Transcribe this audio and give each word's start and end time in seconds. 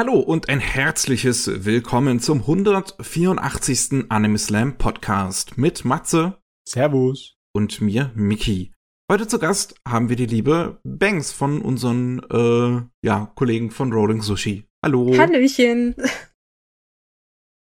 Hallo 0.00 0.18
und 0.18 0.48
ein 0.48 0.60
herzliches 0.60 1.66
Willkommen 1.66 2.20
zum 2.20 2.38
184. 2.38 4.06
Anime 4.08 4.38
Slam 4.38 4.78
Podcast 4.78 5.58
mit 5.58 5.84
Matze. 5.84 6.38
Servus. 6.66 7.36
Und 7.52 7.82
mir, 7.82 8.10
Miki. 8.14 8.72
Heute 9.12 9.28
zu 9.28 9.38
Gast 9.38 9.74
haben 9.86 10.08
wir 10.08 10.16
die 10.16 10.24
liebe 10.24 10.80
Banks 10.84 11.32
von 11.32 11.60
unseren 11.60 12.20
äh, 12.30 12.80
ja, 13.06 13.30
Kollegen 13.34 13.70
von 13.70 13.92
Rolling 13.92 14.22
Sushi. 14.22 14.64
Hallo. 14.82 15.14
Hallöchen. 15.18 15.94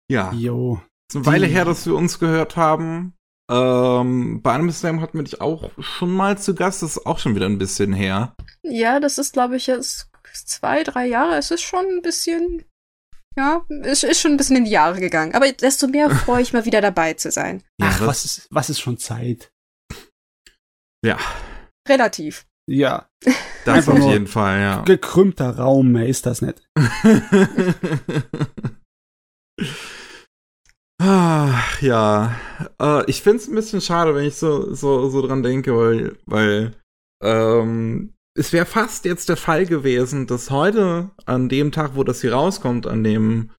Ja. 0.10 0.34
Jo. 0.34 0.82
Es 1.08 1.16
ist 1.16 1.18
eine 1.18 1.26
Weile 1.28 1.46
her, 1.46 1.66
dass 1.66 1.86
wir 1.86 1.94
uns 1.94 2.18
gehört 2.18 2.56
haben. 2.56 3.14
Ähm, 3.52 4.42
bei 4.42 4.54
Anime 4.54 4.72
Slam 4.72 5.02
hatten 5.02 5.20
wir 5.20 5.24
dich 5.24 5.40
auch 5.40 5.70
schon 5.78 6.12
mal 6.12 6.40
zu 6.40 6.56
Gast. 6.56 6.82
Das 6.82 6.98
ist 6.98 7.06
auch 7.06 7.20
schon 7.20 7.36
wieder 7.36 7.46
ein 7.46 7.60
bisschen 7.60 7.94
her. 7.94 8.34
Ja, 8.64 9.00
das 9.00 9.20
ist, 9.20 9.34
glaube 9.34 9.56
ich, 9.58 9.68
jetzt 9.68 10.10
zwei, 10.34 10.84
drei 10.84 11.08
Jahre. 11.08 11.38
Es 11.38 11.52
ist 11.52 11.62
schon 11.62 11.86
ein 11.86 12.02
bisschen, 12.02 12.66
ja, 13.36 13.66
es 13.84 14.04
ist 14.04 14.22
schon 14.22 14.32
ein 14.32 14.38
bisschen 14.38 14.58
in 14.58 14.66
die 14.66 14.72
Jahre 14.72 15.00
gegangen. 15.00 15.36
Aber 15.36 15.52
desto 15.52 15.88
mehr 15.88 16.10
freue 16.26 16.42
ich 16.42 16.54
mal 16.54 16.66
wieder 16.66 16.82
dabei 16.82 17.14
zu 17.14 17.32
sein. 17.32 17.64
Ja, 17.80 17.90
Ach, 17.92 18.08
was 18.08 18.26
ist, 18.26 18.48
was 18.50 18.70
ist 18.70 18.80
schon 18.80 18.98
Zeit? 18.98 19.52
Ja, 21.06 21.18
Relativ. 21.88 22.46
Ja. 22.70 23.10
das 23.66 23.76
Einfach 23.76 23.94
auf 23.94 24.12
jeden 24.12 24.28
Fall, 24.28 24.60
ja. 24.60 24.82
Gekrümmter 24.84 25.58
Raum, 25.58 25.92
mehr 25.92 26.08
ist 26.08 26.26
das 26.26 26.42
nicht. 26.42 26.62
Ah, 31.02 31.60
ja, 31.82 32.40
äh, 32.82 33.04
ich 33.10 33.22
find's 33.22 33.48
ein 33.48 33.56
bisschen 33.56 33.82
schade, 33.82 34.16
wenn 34.16 34.24
ich 34.26 34.36
so, 34.36 34.74
so, 34.74 35.10
so 35.10 35.22
dran 35.22 35.44
denke, 35.44 35.76
weil, 35.76 36.18
weil 36.26 36.76
ähm, 37.22 38.14
es 38.36 38.54
wäre 38.54 38.66
fast 38.66 39.06
jetzt 39.06 39.30
der 39.30 39.38
Fall 39.38 39.66
gewesen, 39.66 40.28
dass 40.28 40.50
heute, 40.50 41.12
an 41.26 41.50
dem 41.50 41.72
Tag, 41.72 41.92
wo 41.96 42.04
das 42.04 42.22
hier 42.22 42.34
rauskommt, 42.34 42.88
an 42.88 43.04
dem, 43.04 43.52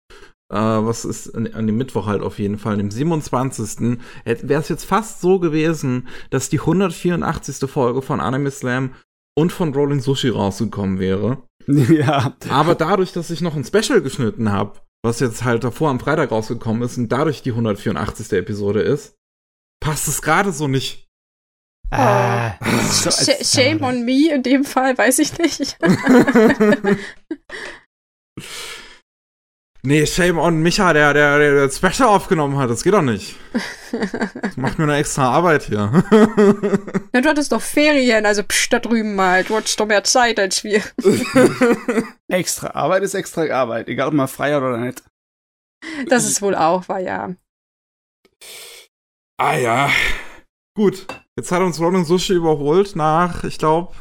äh, 0.52 0.56
was 0.56 1.04
ist, 1.04 1.34
an, 1.34 1.46
an 1.52 1.66
dem 1.66 1.76
Mittwoch 1.76 2.06
halt 2.06 2.22
auf 2.22 2.38
jeden 2.38 2.58
Fall, 2.58 2.74
an 2.74 2.78
dem 2.78 2.90
27. 2.90 3.98
wäre 4.24 4.60
es 4.60 4.68
jetzt 4.68 4.84
fast 4.84 5.20
so 5.20 5.38
gewesen, 5.38 6.08
dass 6.30 6.48
die 6.48 6.60
184. 6.60 7.70
Folge 7.70 8.02
von 8.02 8.20
Anime 8.20 8.50
Slam 8.50 8.94
und 9.36 9.52
von 9.52 9.72
Rolling 9.74 10.00
Sushi 10.00 10.28
rausgekommen 10.28 10.98
wäre. 10.98 11.42
ja. 11.66 12.36
Aber 12.48 12.74
dadurch, 12.74 13.12
dass 13.12 13.30
ich 13.30 13.40
noch 13.40 13.56
ein 13.56 13.64
Special 13.64 14.02
geschnitten 14.02 14.50
habe, 14.50 14.80
was 15.04 15.20
jetzt 15.20 15.44
halt 15.44 15.64
davor 15.64 15.90
am 15.90 16.00
Freitag 16.00 16.30
rausgekommen 16.30 16.82
ist 16.82 16.98
und 16.98 17.10
dadurch 17.10 17.42
die 17.42 17.50
184. 17.50 18.32
Episode 18.32 18.80
ist, 18.80 19.14
passt 19.80 20.08
es 20.08 20.22
gerade 20.22 20.50
so 20.50 20.66
nicht. 20.66 21.03
Ah, 21.90 22.54
so 22.90 23.06
als 23.06 23.26
Sh 23.26 23.54
Shame 23.54 23.82
on 23.82 24.04
me 24.04 24.32
in 24.32 24.42
dem 24.42 24.64
Fall, 24.64 24.96
weiß 24.98 25.18
ich 25.20 25.38
nicht. 25.38 25.78
nee, 29.82 30.06
shame 30.06 30.38
on 30.38 30.60
Micha, 30.60 30.92
der, 30.92 31.14
der, 31.14 31.38
der 31.38 31.66
das 31.66 31.76
Special 31.76 32.08
aufgenommen 32.08 32.56
hat. 32.58 32.70
Das 32.70 32.82
geht 32.82 32.94
doch 32.94 33.02
nicht. 33.02 33.36
Das 33.92 34.56
macht 34.56 34.78
mir 34.78 34.84
eine 34.84 34.96
extra 34.96 35.30
Arbeit 35.30 35.64
hier. 35.64 36.04
Na, 37.12 37.20
du 37.20 37.28
hattest 37.28 37.52
doch 37.52 37.62
Ferien, 37.62 38.26
also 38.26 38.42
psch, 38.42 38.70
da 38.70 38.80
drüben 38.80 39.14
mal. 39.14 39.44
Du 39.44 39.54
hattest 39.56 39.78
doch 39.78 39.86
mehr 39.86 40.02
Zeit 40.04 40.40
als 40.40 40.64
wir. 40.64 40.82
Extra 42.28 42.70
Arbeit 42.74 43.02
ist 43.04 43.14
extra 43.14 43.48
Arbeit, 43.50 43.88
egal 43.88 44.08
ob 44.08 44.14
man 44.14 44.26
frei 44.28 44.52
hat 44.52 44.62
oder 44.62 44.78
nicht. 44.78 45.04
Das 46.08 46.24
ist 46.24 46.42
wohl 46.42 46.54
auch, 46.54 46.88
war 46.88 46.98
ja. 46.98 47.34
ah 49.38 49.56
ja. 49.56 49.90
Gut, 50.76 51.06
jetzt 51.38 51.52
hat 51.52 51.62
uns 51.62 51.80
Rolling 51.80 52.04
Sushi 52.04 52.34
überholt 52.34 52.96
nach, 52.96 53.44
ich 53.44 53.58
glaube, 53.58 53.94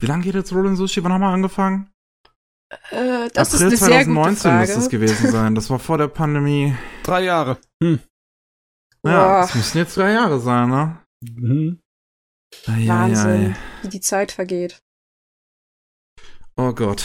wie 0.00 0.06
lange 0.06 0.24
geht 0.24 0.34
jetzt 0.34 0.52
Rolling 0.52 0.76
Sushi? 0.76 1.02
Wann 1.04 1.12
haben 1.12 1.20
wir 1.20 1.28
angefangen? 1.28 1.90
Äh, 2.90 3.28
das 3.32 3.54
April 3.54 3.72
ist 3.72 3.82
eine 3.82 3.92
sehr 3.92 4.04
gute 4.04 4.36
2019 4.36 4.36
Frage. 4.50 4.60
müsste 4.60 4.78
es 4.80 4.88
gewesen 4.88 5.30
sein. 5.30 5.54
Das 5.54 5.70
war 5.70 5.78
vor 5.78 5.98
der 5.98 6.08
Pandemie. 6.08 6.74
Drei 7.04 7.22
Jahre. 7.22 7.58
Hm. 7.82 8.00
Ja, 9.06 9.42
das 9.42 9.54
müssen 9.54 9.78
jetzt 9.78 9.96
drei 9.96 10.12
Jahre 10.12 10.40
sein, 10.40 10.68
ne? 10.68 10.98
Mhm. 11.22 11.80
Eieiei. 12.66 12.88
Wahnsinn, 12.88 13.56
wie 13.82 13.88
die 13.88 14.00
Zeit 14.00 14.32
vergeht. 14.32 14.82
Oh 16.56 16.72
Gott. 16.72 17.04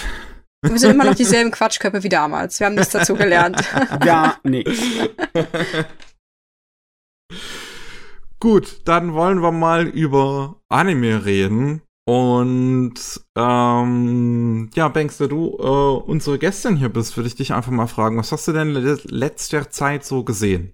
Wir 0.64 0.78
sind 0.78 0.92
immer 0.92 1.06
noch 1.06 1.16
dieselben 1.16 1.52
Quatschköpfe 1.52 2.04
wie 2.04 2.10
damals. 2.10 2.60
Wir 2.60 2.68
haben 2.68 2.76
nichts 2.76 2.92
dazu 2.92 3.16
gelernt. 3.16 3.62
Ja, 4.06 4.40
nee. 4.44 4.64
Gut, 8.42 8.82
dann 8.86 9.14
wollen 9.14 9.44
wir 9.44 9.52
mal 9.52 9.86
über 9.86 10.56
Anime 10.68 11.26
reden. 11.26 11.84
Und 12.08 12.96
ähm, 13.38 14.72
ja, 14.74 14.88
Banks, 14.88 15.20
da 15.20 15.28
du 15.28 15.58
äh, 15.60 16.10
unsere 16.10 16.40
Gästin 16.40 16.76
hier 16.76 16.90
bist, 16.90 17.16
würde 17.16 17.28
ich 17.28 17.36
dich 17.36 17.54
einfach 17.54 17.72
mal 17.72 17.86
fragen, 17.86 18.18
was 18.18 18.32
hast 18.32 18.48
du 18.48 18.52
denn 18.52 18.74
letzter 18.74 19.70
Zeit 19.70 20.04
so 20.04 20.24
gesehen? 20.24 20.74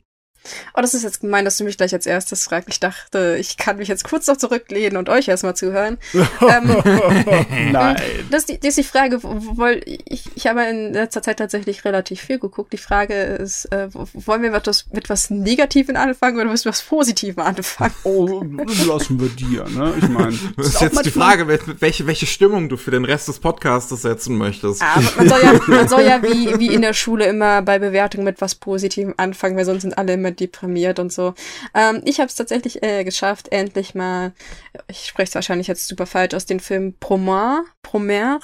Oh, 0.75 0.81
das 0.81 0.93
ist 0.93 1.03
jetzt 1.03 1.21
gemein, 1.21 1.45
dass 1.45 1.57
du 1.57 1.63
mich 1.63 1.77
gleich 1.77 1.93
als 1.93 2.05
erstes 2.05 2.45
fragst. 2.45 2.69
Ich 2.69 2.79
dachte, 2.79 3.37
ich 3.39 3.57
kann 3.57 3.77
mich 3.77 3.87
jetzt 3.87 4.03
kurz 4.03 4.27
noch 4.27 4.37
zurücklehnen 4.37 4.97
und 4.97 5.09
euch 5.09 5.27
erstmal 5.27 5.55
zuhören. 5.55 5.97
ähm, 6.13 7.71
Nein. 7.71 7.95
das, 8.31 8.41
ist 8.41 8.49
die, 8.49 8.59
das 8.59 8.69
ist 8.69 8.77
die 8.77 8.83
Frage, 8.83 9.19
weil 9.23 9.81
ich, 9.85 10.23
ich 10.35 10.47
habe 10.47 10.63
in 10.63 10.93
letzter 10.93 11.21
Zeit 11.21 11.37
tatsächlich 11.39 11.85
relativ 11.85 12.21
viel 12.21 12.39
geguckt. 12.39 12.73
Die 12.73 12.77
Frage 12.77 13.13
ist, 13.13 13.65
äh, 13.71 13.87
wo- 13.93 14.07
wollen 14.13 14.41
wir 14.41 14.51
mit 14.51 14.67
was, 14.67 14.85
mit 14.91 15.09
was 15.09 15.29
Negativen 15.29 15.95
anfangen 15.95 16.39
oder 16.39 16.49
mit 16.51 16.65
was 16.65 16.81
Positivem 16.81 17.39
anfangen? 17.43 17.93
Oh, 18.03 18.43
lassen 18.87 19.19
wir 19.19 19.29
dir, 19.29 19.65
ne? 19.69 19.93
Ich 20.01 20.07
meine. 20.09 20.37
Das 20.57 20.67
ist 20.67 20.81
jetzt 20.81 21.05
die 21.05 21.11
Frage, 21.11 21.43
wel- 21.47 21.75
welche, 21.79 22.07
welche 22.07 22.25
Stimmung 22.25 22.69
du 22.69 22.77
für 22.77 22.91
den 22.91 23.05
Rest 23.05 23.27
des 23.27 23.39
Podcastes 23.39 24.01
setzen 24.01 24.37
möchtest. 24.37 24.81
Aber 24.81 25.03
man 25.17 25.29
soll 25.29 25.39
ja, 25.43 25.59
man 25.67 25.87
soll 25.87 26.01
ja 26.03 26.21
wie, 26.23 26.59
wie 26.59 26.73
in 26.73 26.81
der 26.81 26.93
Schule 26.93 27.25
immer 27.25 27.61
bei 27.61 27.79
Bewertungen 27.79 28.23
mit 28.23 28.41
was 28.41 28.55
Positivem 28.55 29.13
anfangen, 29.17 29.55
weil 29.57 29.65
sonst 29.65 29.83
sind 29.83 29.97
alle 29.97 30.13
immer 30.13 30.31
deprimiert 30.39 30.99
und 30.99 31.11
so. 31.11 31.33
Ähm, 31.73 32.01
ich 32.05 32.19
habe 32.19 32.27
es 32.27 32.35
tatsächlich 32.35 32.83
äh, 32.83 33.03
geschafft, 33.03 33.51
endlich 33.51 33.95
mal, 33.95 34.33
ich 34.87 35.05
spreche 35.05 35.29
es 35.29 35.35
wahrscheinlich 35.35 35.67
jetzt 35.67 35.87
super 35.87 36.05
falsch 36.05 36.33
aus, 36.33 36.45
den 36.45 36.59
Film 36.59 36.95
Promare, 36.99 37.63
Promare. 37.81 38.39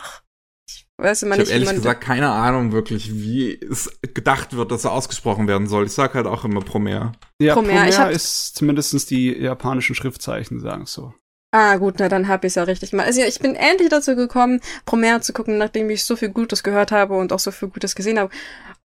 Ich 0.68 0.88
weiß 0.98 1.24
immer 1.24 1.36
Ich 1.36 1.42
habe 1.42 1.52
ehrlich 1.52 1.68
man 1.68 1.76
gesagt 1.76 2.02
keine 2.02 2.30
Ahnung 2.30 2.72
wirklich, 2.72 3.14
wie 3.14 3.54
es 3.54 4.00
gedacht 4.14 4.56
wird, 4.56 4.72
dass 4.72 4.86
er 4.86 4.92
ausgesprochen 4.92 5.48
werden 5.48 5.68
soll. 5.68 5.86
Ich 5.86 5.92
sag 5.92 6.14
halt 6.14 6.26
auch 6.26 6.46
immer 6.46 6.62
Promare. 6.62 7.14
Ja, 7.42 7.54
Promare, 7.54 7.90
Promare 7.90 8.12
ist 8.12 8.56
zumindest 8.56 9.10
die 9.10 9.32
japanischen 9.32 9.96
Schriftzeichen, 9.96 10.60
sagen 10.60 10.86
so. 10.86 11.14
Ah, 11.56 11.76
gut, 11.76 12.00
na 12.00 12.10
dann 12.10 12.28
hab 12.28 12.44
ich's 12.44 12.56
ja 12.56 12.64
richtig 12.64 12.94
mal. 12.94 13.06
Also 13.06 13.22
ja, 13.22 13.28
ich 13.28 13.40
bin 13.40 13.56
endlich 13.56 13.90
dazu 13.90 14.16
gekommen, 14.16 14.60
Promare 14.88 15.22
zu 15.22 15.34
gucken, 15.34 15.60
nachdem 15.60 15.88
ich 15.92 16.04
so 16.04 16.16
viel 16.16 16.30
Gutes 16.30 16.64
gehört 16.64 16.92
habe 16.92 17.16
und 17.16 17.32
auch 17.32 17.38
so 17.38 17.52
viel 17.52 17.70
Gutes 17.70 17.94
gesehen 17.94 18.18
habe. 18.18 18.34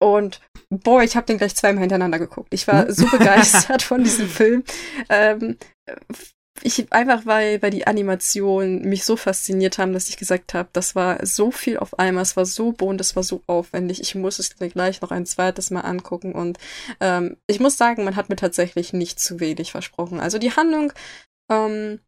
Und 0.01 0.41
boah, 0.69 1.01
ich 1.05 1.15
habe 1.15 1.27
den 1.27 1.39
gleich 1.39 1.55
zweimal 1.55 1.83
hintereinander 1.83 2.19
geguckt. 2.19 2.53
Ich 2.53 2.67
war 2.67 2.91
so 2.93 3.07
begeistert 3.07 3.83
von 3.83 4.03
diesem 4.03 4.29
Film. 4.29 4.65
Ähm, 5.09 5.59
ich 6.61 6.93
einfach, 6.93 7.25
weil, 7.25 7.63
weil 7.63 7.71
die 7.71 7.87
Animationen 7.87 8.81
mich 8.81 9.05
so 9.05 9.17
fasziniert 9.17 9.79
haben, 9.79 9.93
dass 9.93 10.09
ich 10.09 10.17
gesagt 10.17 10.53
habe, 10.53 10.69
das 10.73 10.97
war 10.97 11.25
so 11.25 11.53
viel 11.53 11.79
auf 11.79 12.01
einmal, 12.01 12.23
es 12.23 12.37
war 12.37 12.47
so 12.47 12.73
bunt, 12.73 13.01
es 13.01 13.15
war 13.15 13.23
so 13.23 13.43
aufwendig. 13.47 14.01
Ich 14.01 14.17
muss 14.17 14.41
es 14.41 14.59
mir 14.59 14.71
gleich 14.71 15.03
noch 15.03 15.13
ein 15.13 15.25
zweites 15.25 15.71
Mal 15.71 15.83
angucken. 15.83 16.33
Und 16.33 16.59
ähm, 16.99 17.37
ich 17.47 17.61
muss 17.61 17.77
sagen, 17.77 18.03
man 18.03 18.17
hat 18.17 18.29
mir 18.29 18.35
tatsächlich 18.35 18.93
nicht 18.93 19.21
zu 19.21 19.39
wenig 19.39 19.71
versprochen. 19.71 20.19
Also 20.19 20.39
die 20.39 20.51
Handlung 20.51 20.93
ähm, 21.49 22.01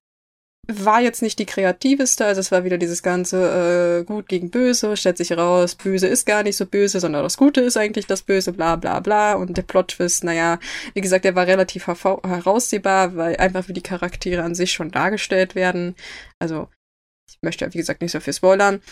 war 0.71 1.01
jetzt 1.01 1.23
nicht 1.23 1.39
die 1.39 1.47
kreativeste, 1.47 2.27
also 2.27 2.41
es 2.41 2.53
war 2.53 2.63
wieder 2.63 2.77
dieses 2.77 3.03
ganze 3.03 4.01
äh, 4.01 4.05
Gut 4.05 4.29
gegen 4.29 4.51
Böse, 4.51 4.97
stellt 4.99 5.17
sich 5.17 5.31
heraus, 5.31 5.75
Böse 5.75 6.07
ist 6.07 6.27
gar 6.27 6.43
nicht 6.43 6.57
so 6.57 6.67
böse, 6.67 7.01
sondern 7.01 7.23
das 7.23 7.39
Gute 7.39 7.63
ist 7.63 7.79
eigentlich 7.79 8.07
das 8.07 8.23
Böse, 8.23 8.53
bla 8.53 8.77
bla 8.77 9.01
bla. 9.01 9.35
Und 9.35 9.57
der 9.57 9.63
Plot-Twist, 9.63 10.25
naja, 10.25 10.59
wie 10.93 11.01
gesagt, 11.01 11.25
der 11.25 11.35
war 11.35 11.47
relativ 11.47 11.87
heraussehbar, 11.87 13.17
weil 13.17 13.37
einfach 13.37 13.69
wie 13.69 13.73
die 13.73 13.83
Charaktere 13.83 14.43
an 14.43 14.55
sich 14.55 14.73
schon 14.73 14.91
dargestellt 14.91 15.55
werden. 15.55 15.97
Also, 16.39 16.69
ich 17.31 17.39
möchte 17.41 17.65
ja, 17.65 17.73
wie 17.73 17.79
gesagt, 17.79 18.03
nicht 18.03 18.13
so 18.13 18.21
viel 18.21 18.35
spoilern. 18.35 18.83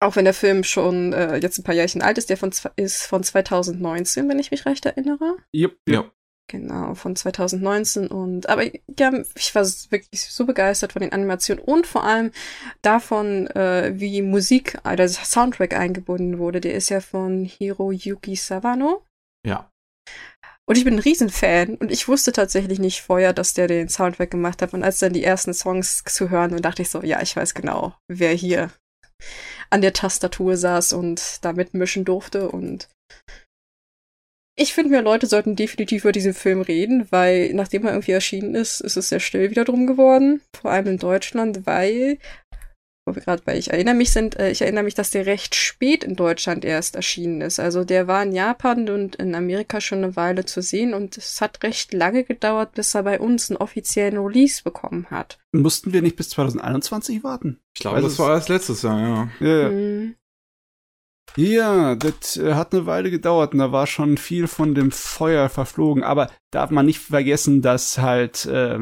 Auch 0.00 0.16
wenn 0.16 0.24
der 0.24 0.34
Film 0.34 0.64
schon 0.64 1.12
äh, 1.12 1.36
jetzt 1.36 1.58
ein 1.58 1.64
paar 1.64 1.74
Jährchen 1.74 2.02
alt 2.02 2.18
ist, 2.18 2.28
der 2.28 2.36
von, 2.36 2.52
ist 2.76 3.02
von 3.02 3.22
2019, 3.22 4.28
wenn 4.28 4.38
ich 4.38 4.50
mich 4.50 4.66
recht 4.66 4.84
erinnere. 4.84 5.36
Jupp, 5.52 5.76
Ja. 5.88 6.10
Genau, 6.52 6.94
von 6.94 7.16
2019 7.16 8.08
und 8.08 8.46
aber 8.50 8.64
ja, 8.66 9.10
ich 9.36 9.54
war 9.54 9.64
wirklich 9.88 10.22
so 10.22 10.44
begeistert 10.44 10.92
von 10.92 11.00
den 11.00 11.10
Animationen 11.10 11.64
und 11.64 11.86
vor 11.86 12.04
allem 12.04 12.30
davon, 12.82 13.46
äh, 13.46 13.92
wie 13.94 14.20
Musik, 14.20 14.78
der 14.84 15.08
Soundtrack 15.08 15.72
eingebunden 15.72 16.38
wurde. 16.38 16.60
Der 16.60 16.74
ist 16.74 16.90
ja 16.90 17.00
von 17.00 17.46
Hiroyuki 17.46 18.36
Sawano. 18.36 19.02
Ja. 19.46 19.70
Und 20.68 20.76
ich 20.76 20.84
bin 20.84 20.96
ein 20.96 21.00
Riesenfan 21.00 21.76
und 21.76 21.90
ich 21.90 22.06
wusste 22.06 22.32
tatsächlich 22.32 22.78
nicht 22.78 23.00
vorher, 23.00 23.32
dass 23.32 23.54
der 23.54 23.66
den 23.66 23.88
Soundtrack 23.88 24.30
gemacht 24.30 24.60
hat. 24.60 24.74
Und 24.74 24.82
als 24.84 24.98
dann 24.98 25.14
die 25.14 25.24
ersten 25.24 25.54
Songs 25.54 26.04
zu 26.04 26.28
hören, 26.28 26.50
dann 26.50 26.60
dachte 26.60 26.82
ich 26.82 26.90
so, 26.90 27.02
ja, 27.02 27.22
ich 27.22 27.34
weiß 27.34 27.54
genau, 27.54 27.94
wer 28.08 28.34
hier 28.34 28.70
an 29.70 29.80
der 29.80 29.94
Tastatur 29.94 30.58
saß 30.58 30.92
und 30.92 31.42
da 31.46 31.54
mitmischen 31.54 32.04
durfte. 32.04 32.50
Und 32.50 32.90
ich 34.62 34.72
finde 34.72 34.90
mir, 34.90 35.02
Leute 35.02 35.26
sollten 35.26 35.56
definitiv 35.56 36.04
über 36.04 36.12
diesen 36.12 36.34
Film 36.34 36.62
reden, 36.62 37.06
weil 37.10 37.52
nachdem 37.54 37.84
er 37.84 37.92
irgendwie 37.92 38.12
erschienen 38.12 38.54
ist, 38.54 38.80
ist 38.80 38.96
es 38.96 39.08
sehr 39.08 39.20
still 39.20 39.50
wieder 39.50 39.64
drum 39.64 39.86
geworden. 39.86 40.40
Vor 40.54 40.70
allem 40.70 40.86
in 40.86 40.98
Deutschland, 40.98 41.66
weil 41.66 42.18
wo 43.04 43.16
wir 43.16 43.22
gerade 43.22 43.42
bei 43.44 43.58
ich 43.58 43.72
erinnere 43.72 43.94
mich 43.94 44.12
sind, 44.12 44.38
äh, 44.38 44.50
ich 44.50 44.62
erinnere 44.62 44.84
mich, 44.84 44.94
dass 44.94 45.10
der 45.10 45.26
recht 45.26 45.54
spät 45.54 46.04
in 46.04 46.14
Deutschland 46.14 46.64
erst 46.64 46.94
erschienen 46.94 47.40
ist. 47.40 47.58
Also 47.58 47.84
der 47.84 48.06
war 48.06 48.22
in 48.22 48.32
Japan 48.32 48.88
und 48.88 49.16
in 49.16 49.34
Amerika 49.34 49.80
schon 49.80 49.98
eine 49.98 50.14
Weile 50.14 50.44
zu 50.44 50.62
sehen 50.62 50.94
und 50.94 51.16
es 51.18 51.40
hat 51.40 51.64
recht 51.64 51.92
lange 51.92 52.22
gedauert, 52.22 52.74
bis 52.74 52.94
er 52.94 53.02
bei 53.02 53.18
uns 53.18 53.50
einen 53.50 53.56
offiziellen 53.56 54.18
Release 54.18 54.62
bekommen 54.62 55.06
hat. 55.10 55.38
Mussten 55.50 55.92
wir 55.92 56.02
nicht 56.02 56.16
bis 56.16 56.30
2021 56.30 57.24
warten? 57.24 57.58
Ich 57.74 57.80
glaube, 57.80 58.00
das 58.02 58.18
war 58.18 58.34
erst 58.34 58.48
letztes 58.48 58.82
Jahr, 58.82 59.00
ja. 59.00 59.30
Ja, 59.40 59.62
ja. 59.62 59.68
Mhm. 59.70 60.14
Ja, 61.36 61.94
das 61.94 62.36
äh, 62.36 62.54
hat 62.54 62.74
eine 62.74 62.86
Weile 62.86 63.10
gedauert 63.10 63.52
und 63.52 63.60
da 63.60 63.72
war 63.72 63.86
schon 63.86 64.18
viel 64.18 64.46
von 64.46 64.74
dem 64.74 64.90
Feuer 64.90 65.48
verflogen. 65.48 66.02
Aber 66.02 66.30
darf 66.50 66.70
man 66.70 66.86
nicht 66.86 67.00
vergessen, 67.00 67.62
dass 67.62 67.98
halt 67.98 68.44
äh, 68.46 68.80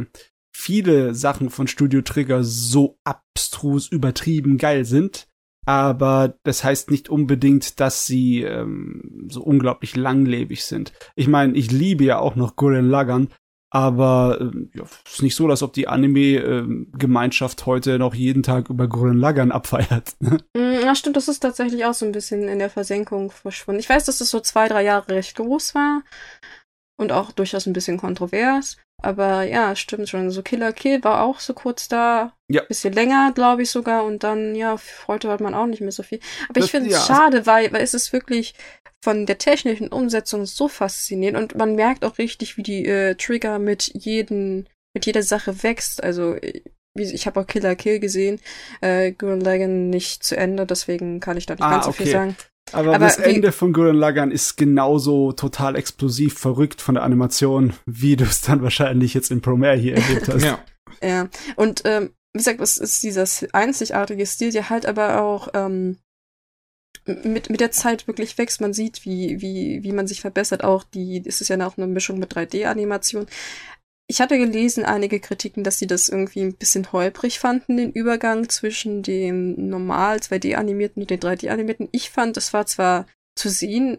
viele 0.53 1.15
Sachen 1.15 1.51
von 1.51 1.69
Studio 1.69 2.03
Trigger 2.03 2.43
so 2.43 2.99
abstrus 3.05 3.89
übertrieben 3.89 4.59
geil 4.59 4.85
sind. 4.85 5.29
Aber 5.67 6.35
das 6.43 6.65
heißt 6.65 6.91
nicht 6.91 7.09
unbedingt, 7.09 7.79
dass 7.79 8.07
sie 8.07 8.43
ähm, 8.43 9.29
so 9.31 9.43
unglaublich 9.43 9.95
langlebig 9.95 10.65
sind. 10.65 10.93
Ich 11.15 11.29
meine, 11.29 11.55
ich 11.57 11.71
liebe 11.71 12.05
ja 12.05 12.19
auch 12.19 12.35
noch 12.35 12.57
Gurren 12.57 12.89
Lagann, 12.89 13.29
aber 13.71 14.39
äh, 14.41 14.79
ja, 14.79 14.85
ist 15.07 15.23
nicht 15.23 15.37
so, 15.37 15.49
als 15.49 15.63
ob 15.63 15.73
die 15.73 15.89
Anime-Gemeinschaft 15.89 17.63
äh, 17.63 17.65
heute 17.67 17.99
noch 17.99 18.15
jeden 18.15 18.43
Tag 18.43 18.69
über 18.69 18.89
Gurren 18.89 19.19
Lagann 19.19 19.53
abfeiert. 19.53 20.15
Ne? 20.21 20.39
Mm, 20.55 20.85
ja, 20.85 20.95
stimmt, 20.95 21.17
das 21.17 21.29
ist 21.29 21.41
tatsächlich 21.41 21.85
auch 21.85 21.95
so 21.95 22.05
ein 22.05 22.13
bisschen 22.13 22.47
in 22.49 22.59
der 22.59 22.69
Versenkung 22.69 23.31
verschwunden. 23.31 23.81
Ich 23.81 23.89
weiß, 23.89 24.05
dass 24.05 24.19
das 24.19 24.31
so 24.31 24.41
zwei, 24.41 24.69
drei 24.69 24.83
Jahre 24.83 25.09
recht 25.09 25.37
groß 25.37 25.75
war 25.75 26.03
und 26.99 27.13
auch 27.13 27.33
durchaus 27.33 27.67
ein 27.67 27.73
bisschen 27.73 27.97
kontrovers. 27.97 28.77
Aber 29.03 29.43
ja, 29.43 29.75
stimmt 29.77 30.09
schon. 30.09 30.31
So 30.31 30.43
Killer 30.43 30.73
Kill 30.73 31.03
war 31.05 31.23
auch 31.23 31.41
so 31.41 31.55
kurz 31.55 31.89
da. 31.89 32.35
Ja. 32.49 32.63
Bisschen 32.65 32.93
länger, 32.93 33.33
glaube 33.35 33.63
ich 33.63 33.71
sogar. 33.71 34.05
Und 34.05 34.23
dann, 34.25 34.55
ja, 34.55 34.77
heute 35.09 35.29
hört 35.29 35.41
man 35.41 35.55
auch 35.55 35.67
nicht 35.67 35.81
mehr 35.81 35.93
so 35.93 36.03
viel. 36.03 36.21
Aber 36.49 36.61
das, 36.61 36.67
ich 36.67 36.71
finde 36.71 36.91
es 36.91 37.09
ja. 37.09 37.15
schade, 37.15 37.47
weil, 37.47 37.73
weil 37.73 37.83
es 37.83 37.95
ist 37.95 38.13
wirklich 38.13 38.55
von 39.03 39.27
der 39.27 39.39
technischen 39.39 39.89
Umsetzung 39.89 40.47
so 40.47 40.69
faszinierend. 40.69 41.39
Und 41.39 41.59
man 41.59 41.75
merkt 41.75 42.05
auch 42.05 42.19
richtig, 42.19 42.57
wie 42.57 42.63
die 42.63 42.87
äh, 42.87 43.15
Trigger 43.15 43.59
mit 43.59 43.91
jeden, 43.95 44.69
mit 44.95 45.07
jeder 45.07 45.23
Sache 45.23 45.63
wächst. 45.63 46.03
Also, 46.03 46.37
ich 46.95 47.27
habe 47.27 47.41
auch 47.41 47.47
Killer 47.47 47.77
Kill 47.77 48.01
gesehen. 48.01 48.41
Äh, 48.81 49.13
Gurren 49.13 49.41
Lagann 49.41 49.91
nicht 49.91 50.25
zu 50.25 50.37
Ende, 50.37 50.67
deswegen 50.67 51.21
kann 51.21 51.37
ich 51.37 51.47
da 51.47 51.55
nicht 51.55 51.63
ah, 51.63 51.71
ganz 51.71 51.85
so 51.85 51.91
okay. 51.91 52.03
viel 52.03 52.13
sagen. 52.13 52.37
Aber, 52.73 52.95
Aber 52.95 53.05
das 53.05 53.19
Ende 53.19 53.53
von 53.53 53.73
Gurren 53.73 53.97
Lagann 53.97 54.31
ist 54.31 54.57
genauso 54.57 55.33
total 55.33 55.77
explosiv 55.77 56.39
verrückt 56.39 56.81
von 56.81 56.95
der 56.95 57.05
Animation, 57.05 57.75
wie 57.87 58.17
du 58.17 58.25
es 58.25 58.41
dann 58.41 58.63
wahrscheinlich 58.63 59.15
jetzt 59.15 59.31
in 59.31 59.41
Promare 59.41 59.77
hier 59.77 59.97
erlebt 59.97 60.29
hast. 60.29 60.43
ja. 60.45 60.59
ja. 61.03 61.29
Und 61.57 61.83
ähm, 61.85 62.11
wie 62.33 62.39
gesagt, 62.39 62.61
es 62.61 62.79
ist 62.79 63.03
dieser 63.03 63.27
einzigartige 63.53 64.27
Stil, 64.27 64.53
der 64.53 64.71
halt 64.71 64.87
aber 64.87 65.21
auch 65.23 65.49
ähm, 65.55 65.99
mit, 67.07 67.51
mit 67.51 67.61
der 67.61 67.73
Zeit 67.73 68.07
wirklich 68.07 68.39
wächst. 68.39 68.61
Man 68.61 68.73
sieht, 68.73 69.05
wie, 69.05 69.41
wie, 69.41 69.83
wie 69.83 69.93
man 69.93 70.07
sich 70.07 70.21
verbessert. 70.21 70.65
Auch 70.65 70.85
die, 70.85 71.23
es 71.27 71.41
ist 71.41 71.49
ja 71.49 71.67
auch 71.67 71.77
eine 71.77 71.87
Mischung 71.87 72.19
mit 72.19 72.33
3D-Animation. 72.35 73.27
Ich 74.11 74.21
hatte 74.21 74.39
gelesen, 74.39 74.85
einige 74.85 75.21
Kritiken, 75.21 75.63
dass 75.63 75.79
sie 75.79 75.87
das 75.87 76.09
irgendwie 76.09 76.41
ein 76.41 76.57
bisschen 76.57 76.91
holprig 76.91 77.39
fanden, 77.39 77.77
den 77.77 77.93
Übergang 77.93 78.49
zwischen 78.49 79.05
dem 79.05 79.69
normal 79.69 80.17
2D-animierten 80.17 81.03
und 81.03 81.11
den 81.11 81.21
3D-animierten. 81.21 81.89
Ich 81.93 82.11
fand, 82.11 82.37
es 82.37 82.53
war 82.53 82.67
zwar 82.67 83.07
zu 83.39 83.49
sehen, 83.49 83.99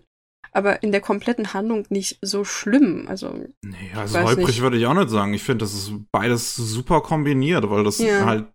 aber 0.51 0.83
in 0.83 0.91
der 0.91 0.99
kompletten 0.99 1.53
Handlung 1.53 1.85
nicht 1.87 2.19
so 2.21 2.43
schlimm. 2.43 3.05
Also, 3.07 3.33
nee, 3.61 3.77
also 3.95 4.19
holprig 4.19 4.47
nicht. 4.47 4.61
würde 4.61 4.75
ich 4.75 4.85
auch 4.85 4.93
nicht 4.95 5.09
sagen. 5.09 5.33
Ich 5.33 5.43
finde, 5.43 5.63
das 5.63 5.73
ist 5.73 5.93
beides 6.11 6.57
super 6.57 6.99
kombiniert, 6.99 7.69
weil 7.69 7.85
das 7.85 7.99
ja. 7.99 8.25
halt 8.25 8.51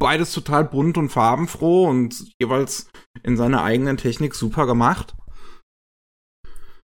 beides 0.00 0.32
total 0.32 0.64
bunt 0.64 0.98
und 0.98 1.10
farbenfroh 1.10 1.86
und 1.86 2.34
jeweils 2.40 2.88
in 3.22 3.36
seiner 3.36 3.62
eigenen 3.62 3.96
Technik 3.96 4.34
super 4.34 4.66
gemacht. 4.66 5.14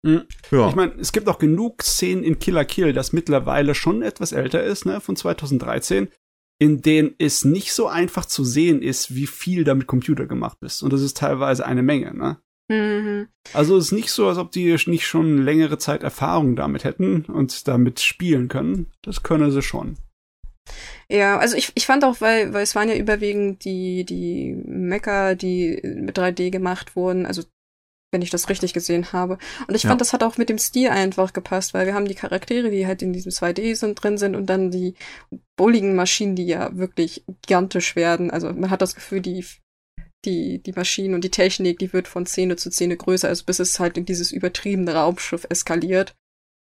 Mhm. 0.06 0.26
Ja. 0.52 0.70
Ich 0.70 0.76
meine, 0.76 0.94
es 1.00 1.12
gibt 1.12 1.28
auch 1.28 1.40
genug 1.40 1.82
Szenen 1.82 2.24
in 2.24 2.38
Killer 2.38 2.64
Kill, 2.64 2.94
das 2.94 3.12
mittlerweile 3.12 3.74
schon 3.74 4.04
etwas 4.04 4.34
älter 4.34 4.64
ist, 4.64 4.86
ne, 4.86 5.02
von 5.02 5.16
2013, 5.16 6.10
in 6.60 6.82
denen 6.82 7.16
es 7.18 7.44
nicht 7.44 7.74
so 7.74 7.88
einfach 7.88 8.26
zu 8.26 8.46
sehen 8.46 8.84
ist, 8.84 9.16
wie 9.16 9.26
viel 9.26 9.64
da 9.64 9.74
mit 9.74 9.88
Computer 9.88 10.28
gemacht 10.28 10.60
ist. 10.62 10.84
Und 10.84 10.94
das 10.94 11.02
ist 11.02 11.18
teilweise 11.18 11.66
eine 11.66 11.82
Menge, 11.82 12.14
ne? 12.14 12.38
Mhm. 12.68 13.28
Also 13.54 13.78
es 13.78 13.86
ist 13.86 13.92
nicht 13.94 14.12
so, 14.12 14.28
als 14.28 14.38
ob 14.38 14.52
die 14.52 14.76
nicht 14.86 15.08
schon 15.08 15.44
längere 15.44 15.80
Zeit 15.80 16.04
Erfahrung 16.04 16.56
damit 16.56 16.84
hätten 16.84 17.26
und 17.26 17.68
damit 17.68 18.00
spielen 18.00 18.48
können. 18.48 18.92
Das 19.02 19.24
können 19.24 19.52
sie 19.52 19.62
schon. 19.62 19.98
Ja, 21.10 21.38
also 21.38 21.56
ich, 21.56 21.72
ich 21.76 21.86
fand 21.86 22.04
auch, 22.04 22.22
weil, 22.22 22.54
weil 22.54 22.64
es 22.64 22.76
waren 22.76 22.90
ja 22.90 22.96
überwiegend 22.96 23.66
die, 23.66 24.04
die 24.04 24.56
Mecker, 24.66 25.36
die 25.36 25.80
mit 25.84 26.18
3D 26.18 26.50
gemacht 26.50 26.96
wurden, 26.96 27.26
also 27.26 27.44
wenn 28.12 28.22
ich 28.22 28.30
das 28.30 28.50
richtig 28.50 28.74
gesehen 28.74 29.12
habe. 29.12 29.38
Und 29.68 29.76
ich 29.76 29.84
ja. 29.84 29.90
fand, 29.90 30.02
das 30.02 30.14
hat 30.14 30.24
auch 30.24 30.38
mit 30.38 30.50
dem 30.50 30.58
Stil 30.58 30.90
einfach 30.90 31.34
gepasst, 31.34 31.74
weil 31.74 31.86
wir 31.86 31.94
haben 31.94 32.08
die 32.08 32.16
Charaktere, 32.16 32.72
die 32.72 32.88
halt 32.88 33.02
in 33.02 33.14
diesem 33.14 33.32
2D 33.32 33.76
sind, 33.76 34.02
drin 34.02 34.18
sind 34.18 34.36
und 34.36 34.46
dann 34.48 34.72
die 34.72 34.96
bulligen 35.58 35.96
Maschinen, 35.96 36.36
die 36.36 36.46
ja 36.46 36.76
wirklich 36.78 37.26
gigantisch 37.42 37.96
werden. 37.96 38.32
Also 38.32 38.54
man 38.54 38.70
hat 38.70 38.82
das 38.82 38.96
Gefühl, 38.96 39.22
die, 39.22 39.46
die, 40.24 40.60
die 40.60 40.72
Maschinen 40.72 41.14
und 41.14 41.24
die 41.24 41.32
Technik, 41.32 41.80
die 41.80 41.94
wird 41.94 42.08
von 42.08 42.26
Szene 42.26 42.56
zu 42.56 42.72
Szene 42.72 42.98
größer, 42.98 43.28
also 43.28 43.44
bis 43.46 43.60
es 43.60 43.80
halt 43.80 43.98
in 43.98 44.06
dieses 44.06 44.32
übertriebene 44.32 44.94
Raumschiff 44.94 45.46
eskaliert. 45.50 46.16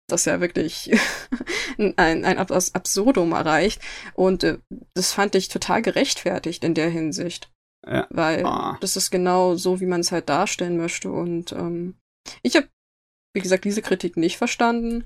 Das 0.10 0.26
ja 0.26 0.42
wirklich 0.42 0.92
ein, 1.78 2.26
ein 2.26 2.38
Absurdum 2.38 3.32
erreicht. 3.32 3.82
Und 4.14 4.44
äh, 4.44 4.60
das 4.94 5.14
fand 5.14 5.36
ich 5.36 5.48
total 5.48 5.82
gerechtfertigt 5.82 6.64
in 6.64 6.74
der 6.74 6.90
Hinsicht. 6.90 7.50
Ja. 7.86 8.08
Weil 8.10 8.46
ah. 8.46 8.78
das 8.82 8.96
ist 8.96 9.12
genau 9.12 9.56
so, 9.56 9.80
wie 9.80 9.86
man 9.86 10.02
es 10.02 10.12
halt 10.12 10.30
darstellen 10.30 10.78
möchte. 10.78 11.12
Und 11.12 11.52
ähm, 11.52 11.96
ich 12.42 12.56
habe, 12.56 12.68
wie 13.36 13.42
gesagt, 13.42 13.66
diese 13.66 13.82
Kritik 13.82 14.18
nicht 14.18 14.38
verstanden. 14.38 15.06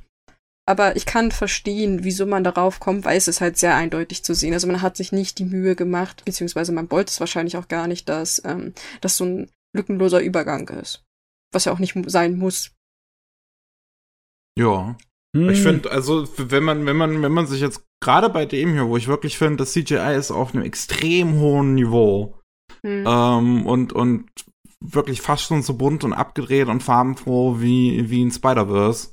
Aber 0.69 0.97
ich 0.97 1.05
kann 1.05 1.31
verstehen, 1.31 2.03
wieso 2.03 2.25
man 2.25 2.43
darauf 2.43 2.81
kommt, 2.81 3.05
weil 3.05 3.17
es 3.17 3.29
ist 3.29 3.39
halt 3.39 3.57
sehr 3.57 3.75
eindeutig 3.75 4.23
zu 4.23 4.35
sehen. 4.35 4.53
Also 4.53 4.67
man 4.67 4.81
hat 4.81 4.97
sich 4.97 5.13
nicht 5.13 5.39
die 5.39 5.45
Mühe 5.45 5.75
gemacht, 5.75 6.25
beziehungsweise 6.25 6.73
man 6.73 6.91
wollte 6.91 7.11
es 7.11 7.19
wahrscheinlich 7.21 7.55
auch 7.55 7.69
gar 7.69 7.87
nicht, 7.87 8.09
dass 8.09 8.41
ähm, 8.43 8.73
das 8.99 9.15
so 9.15 9.23
ein 9.23 9.51
lückenloser 9.73 10.19
Übergang 10.19 10.67
ist. 10.67 11.05
Was 11.53 11.65
ja 11.65 11.71
auch 11.71 11.79
nicht 11.79 11.95
sein 12.07 12.37
muss. 12.37 12.71
Ja. 14.59 14.97
Hm. 15.35 15.49
Ich 15.49 15.61
finde, 15.61 15.89
also 15.89 16.27
wenn 16.35 16.63
man, 16.63 16.85
wenn 16.85 16.97
man, 16.97 17.21
wenn 17.21 17.31
man 17.31 17.47
sich 17.47 17.61
jetzt 17.61 17.85
gerade 18.01 18.29
bei 18.29 18.45
dem 18.45 18.73
hier, 18.73 18.87
wo 18.89 18.97
ich 18.97 19.07
wirklich 19.07 19.37
finde, 19.37 19.57
das 19.57 19.71
CGI 19.71 20.15
ist 20.17 20.31
auf 20.31 20.53
einem 20.53 20.65
extrem 20.65 21.39
hohen 21.39 21.75
Niveau. 21.75 22.36
Mhm. 22.87 23.05
Ähm, 23.05 23.65
und, 23.65 23.93
und 23.93 24.25
wirklich 24.79 25.21
fast 25.21 25.43
schon 25.43 25.61
so 25.61 25.73
bunt 25.73 26.03
und 26.03 26.13
abgedreht 26.13 26.67
und 26.67 26.83
farbenfroh 26.83 27.59
wie, 27.59 28.09
wie 28.09 28.21
in 28.21 28.31
Spider-Verse. 28.31 29.09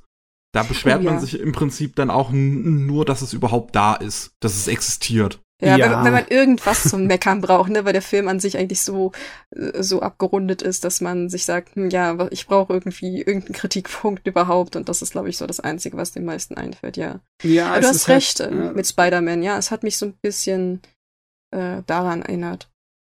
Da 0.52 0.62
beschwert 0.68 1.00
oh, 1.00 1.04
ja. 1.04 1.10
man 1.10 1.20
sich 1.20 1.38
im 1.38 1.52
Prinzip 1.52 1.96
dann 1.96 2.10
auch 2.10 2.30
nur, 2.30 3.04
dass 3.04 3.22
es 3.22 3.32
überhaupt 3.32 3.74
da 3.74 3.94
ist, 3.94 4.32
dass 4.40 4.54
es 4.54 4.68
existiert. 4.68 5.40
Ja, 5.62 5.76
ja. 5.76 5.98
Wenn, 5.98 6.04
wenn, 6.04 6.12
man 6.12 6.26
irgendwas 6.28 6.82
zum 6.82 7.06
Meckern 7.06 7.40
braucht, 7.40 7.70
ne, 7.70 7.84
weil 7.84 7.92
der 7.92 8.02
Film 8.02 8.28
an 8.28 8.40
sich 8.40 8.58
eigentlich 8.58 8.82
so, 8.82 9.12
äh, 9.54 9.82
so 9.82 10.02
abgerundet 10.02 10.62
ist, 10.62 10.84
dass 10.84 11.00
man 11.00 11.28
sich 11.28 11.44
sagt, 11.44 11.76
hm, 11.76 11.90
ja, 11.90 12.28
ich 12.30 12.46
brauche 12.46 12.72
irgendwie 12.72 13.22
irgendeinen 13.22 13.54
Kritikpunkt 13.54 14.26
überhaupt 14.26 14.76
und 14.76 14.88
das 14.88 15.00
ist, 15.00 15.12
glaube 15.12 15.28
ich, 15.28 15.38
so 15.38 15.46
das 15.46 15.60
Einzige, 15.60 15.96
was 15.96 16.12
den 16.12 16.24
meisten 16.24 16.56
einfällt, 16.56 16.96
ja. 16.96 17.20
Ja, 17.42 17.70
Aber 17.70 17.80
du 17.80 17.88
hast 17.88 18.08
halt, 18.08 18.16
recht 18.16 18.40
halt, 18.40 18.76
mit 18.76 18.86
Spider-Man, 18.86 19.42
ja, 19.42 19.56
es 19.56 19.70
hat 19.70 19.84
mich 19.84 19.96
so 19.96 20.06
ein 20.06 20.14
bisschen 20.20 20.82
äh, 21.52 21.82
daran 21.86 22.22
erinnert. 22.22 22.68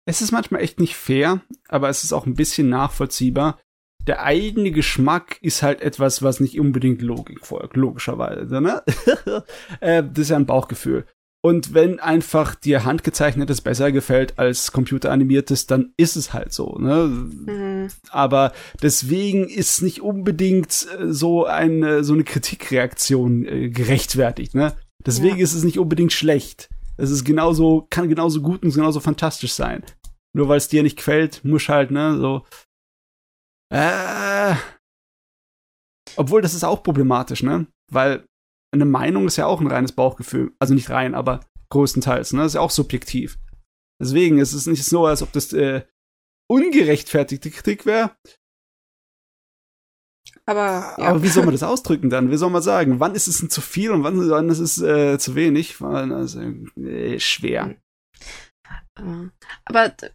Es 0.06 0.22
ist 0.22 0.32
manchmal 0.32 0.62
echt 0.62 0.80
nicht 0.80 0.96
fair, 0.96 1.42
aber 1.68 1.90
es 1.90 2.04
ist 2.04 2.14
auch 2.14 2.26
ein 2.26 2.36
bisschen 2.36 2.70
nachvollziehbar. 2.70 3.60
Der 4.06 4.24
eigene 4.24 4.72
Geschmack 4.72 5.40
ist 5.42 5.64
halt 5.64 5.82
etwas, 5.82 6.22
was 6.22 6.40
nicht 6.40 6.60
unbedingt 6.60 7.02
Logik 7.02 7.44
folgt, 7.44 7.76
logischerweise, 7.76 8.62
ne? 8.62 8.84
äh, 9.80 10.04
das 10.04 10.20
ist 10.20 10.30
ja 10.30 10.36
ein 10.36 10.46
Bauchgefühl. 10.46 11.06
Und 11.46 11.76
wenn 11.76 12.00
einfach 12.00 12.56
dir 12.56 12.86
handgezeichnetes 12.86 13.62
besser 13.62 13.92
gefällt 13.92 14.40
als 14.40 14.72
computeranimiertes, 14.72 15.68
dann 15.68 15.94
ist 15.96 16.16
es 16.16 16.34
halt 16.34 16.52
so. 16.52 16.80
Ne? 16.80 17.06
Mhm. 17.06 17.88
Aber 18.10 18.52
deswegen 18.82 19.48
ist 19.48 19.84
nicht 19.84 20.02
unbedingt 20.02 20.88
äh, 21.00 21.14
so 21.14 21.46
eine 21.46 22.04
so 22.04 22.14
eine 22.14 22.24
Kritikreaktion 22.24 23.46
äh, 23.46 23.70
gerechtfertigt. 23.70 24.56
Ne? 24.56 24.74
Deswegen 25.06 25.38
ja. 25.38 25.44
ist 25.44 25.54
es 25.54 25.64
nicht 25.64 25.78
unbedingt 25.78 26.14
schlecht. 26.14 26.70
Es 26.98 27.12
ist 27.12 27.26
genauso, 27.26 27.88
kann 27.90 28.10
genauso 28.10 28.42
gut 28.42 28.64
und 28.64 28.74
genauso 28.74 29.00
fantastisch 29.00 29.54
sein. 29.54 29.84
Nur 30.34 30.48
weil 30.50 30.58
es 30.58 30.68
dir 30.68 30.84
nicht 30.84 30.98
gefällt, 30.98 31.44
muss 31.44 31.68
halt, 31.70 31.92
ne, 31.92 32.18
so. 32.18 32.46
Äh, 33.74 34.56
obwohl, 36.18 36.42
das 36.42 36.54
ist 36.54 36.64
auch 36.64 36.84
problematisch, 36.84 37.44
ne? 37.44 37.68
Weil 37.92 38.26
eine 38.74 38.86
Meinung 38.86 39.28
ist 39.28 39.38
ja 39.38 39.46
auch 39.46 39.62
ein 39.62 39.68
reines 39.68 39.92
Bauchgefühl. 39.92 40.54
Also 40.60 40.74
nicht 40.74 40.90
rein, 40.90 41.16
aber 41.16 41.40
größtenteils, 41.70 42.34
ne? 42.34 42.42
Das 42.42 42.52
ist 42.52 42.56
ja 42.56 42.62
auch 42.62 42.72
subjektiv. 42.72 43.38
Deswegen 44.02 44.40
ist 44.40 44.54
es 44.54 44.68
nicht 44.68 44.84
so, 44.86 45.06
als 45.06 45.22
ob 45.22 45.32
das 45.32 45.54
äh, 45.54 45.86
ungerechtfertigte 46.50 47.50
Kritik 47.50 47.86
wäre. 47.86 48.16
Aber, 50.48 50.96
ja. 51.00 51.08
aber 51.10 51.24
wie 51.24 51.28
soll 51.28 51.44
man 51.46 51.54
das 51.54 51.64
ausdrücken 51.64 52.10
dann? 52.10 52.30
Wie 52.30 52.38
soll 52.38 52.50
man 52.52 52.62
sagen? 52.62 53.00
Wann 53.00 53.16
ist 53.16 53.28
es 53.28 53.40
denn 53.40 53.50
zu 53.50 53.62
viel 53.62 53.92
und 53.92 54.04
wann, 54.04 54.30
wann 54.30 54.50
ist 54.50 54.60
es 54.60 54.82
äh, 54.82 55.18
zu 55.18 55.36
wenig? 55.36 55.82
Also, 55.82 56.42
äh, 56.78 57.20
schwer. 57.20 57.76
Ja. 59.00 59.30
Aber 59.66 59.90
d- 59.90 60.12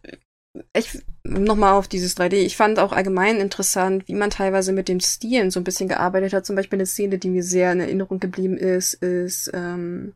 ich 0.75 1.01
nochmal 1.23 1.73
auf 1.73 1.87
dieses 1.87 2.17
3D. 2.17 2.33
Ich 2.33 2.57
fand 2.57 2.79
auch 2.79 2.91
allgemein 2.91 3.37
interessant, 3.37 4.07
wie 4.07 4.15
man 4.15 4.29
teilweise 4.31 4.73
mit 4.73 4.87
dem 4.89 4.99
Stilen 4.99 5.49
so 5.51 5.59
ein 5.59 5.63
bisschen 5.63 5.87
gearbeitet 5.87 6.33
hat. 6.33 6.45
Zum 6.45 6.55
Beispiel 6.55 6.77
eine 6.77 6.85
Szene, 6.85 7.17
die 7.17 7.29
mir 7.29 7.43
sehr 7.43 7.71
in 7.71 7.79
Erinnerung 7.79 8.19
geblieben 8.19 8.57
ist, 8.57 8.95
ist, 8.95 9.49
ähm, 9.53 10.13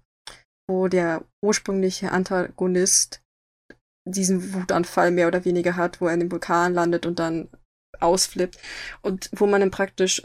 wo 0.69 0.87
der 0.87 1.23
ursprüngliche 1.43 2.11
Antagonist 2.11 3.21
diesen 4.07 4.53
Wutanfall 4.53 5.11
mehr 5.11 5.27
oder 5.27 5.45
weniger 5.45 5.75
hat, 5.77 6.01
wo 6.01 6.07
er 6.07 6.13
in 6.13 6.19
den 6.21 6.31
Vulkan 6.31 6.73
landet 6.73 7.05
und 7.05 7.19
dann 7.19 7.47
ausflippt 8.01 8.57
und 9.01 9.29
wo 9.33 9.45
man 9.47 9.61
dann 9.61 9.71
praktisch 9.71 10.21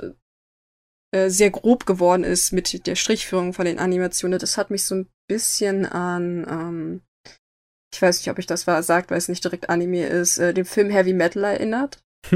äh, 1.12 1.28
sehr 1.28 1.50
grob 1.50 1.86
geworden 1.86 2.24
ist 2.24 2.52
mit 2.52 2.86
der 2.86 2.94
Strichführung 2.94 3.52
von 3.52 3.64
den 3.64 3.78
Animationen. 3.78 4.38
Das 4.38 4.56
hat 4.56 4.70
mich 4.70 4.84
so 4.84 4.94
ein 4.94 5.08
bisschen 5.28 5.86
an, 5.86 6.46
ähm, 6.48 7.02
ich 7.92 8.00
weiß 8.00 8.18
nicht, 8.18 8.30
ob 8.30 8.38
ich 8.38 8.46
das 8.46 8.66
war, 8.66 8.82
sagt, 8.82 9.10
weil 9.10 9.18
es 9.18 9.28
nicht 9.28 9.42
direkt 9.42 9.68
Anime 9.68 10.06
ist, 10.06 10.38
äh, 10.38 10.54
den 10.54 10.64
Film 10.64 10.90
Heavy 10.90 11.12
Metal 11.12 11.42
erinnert. 11.42 12.02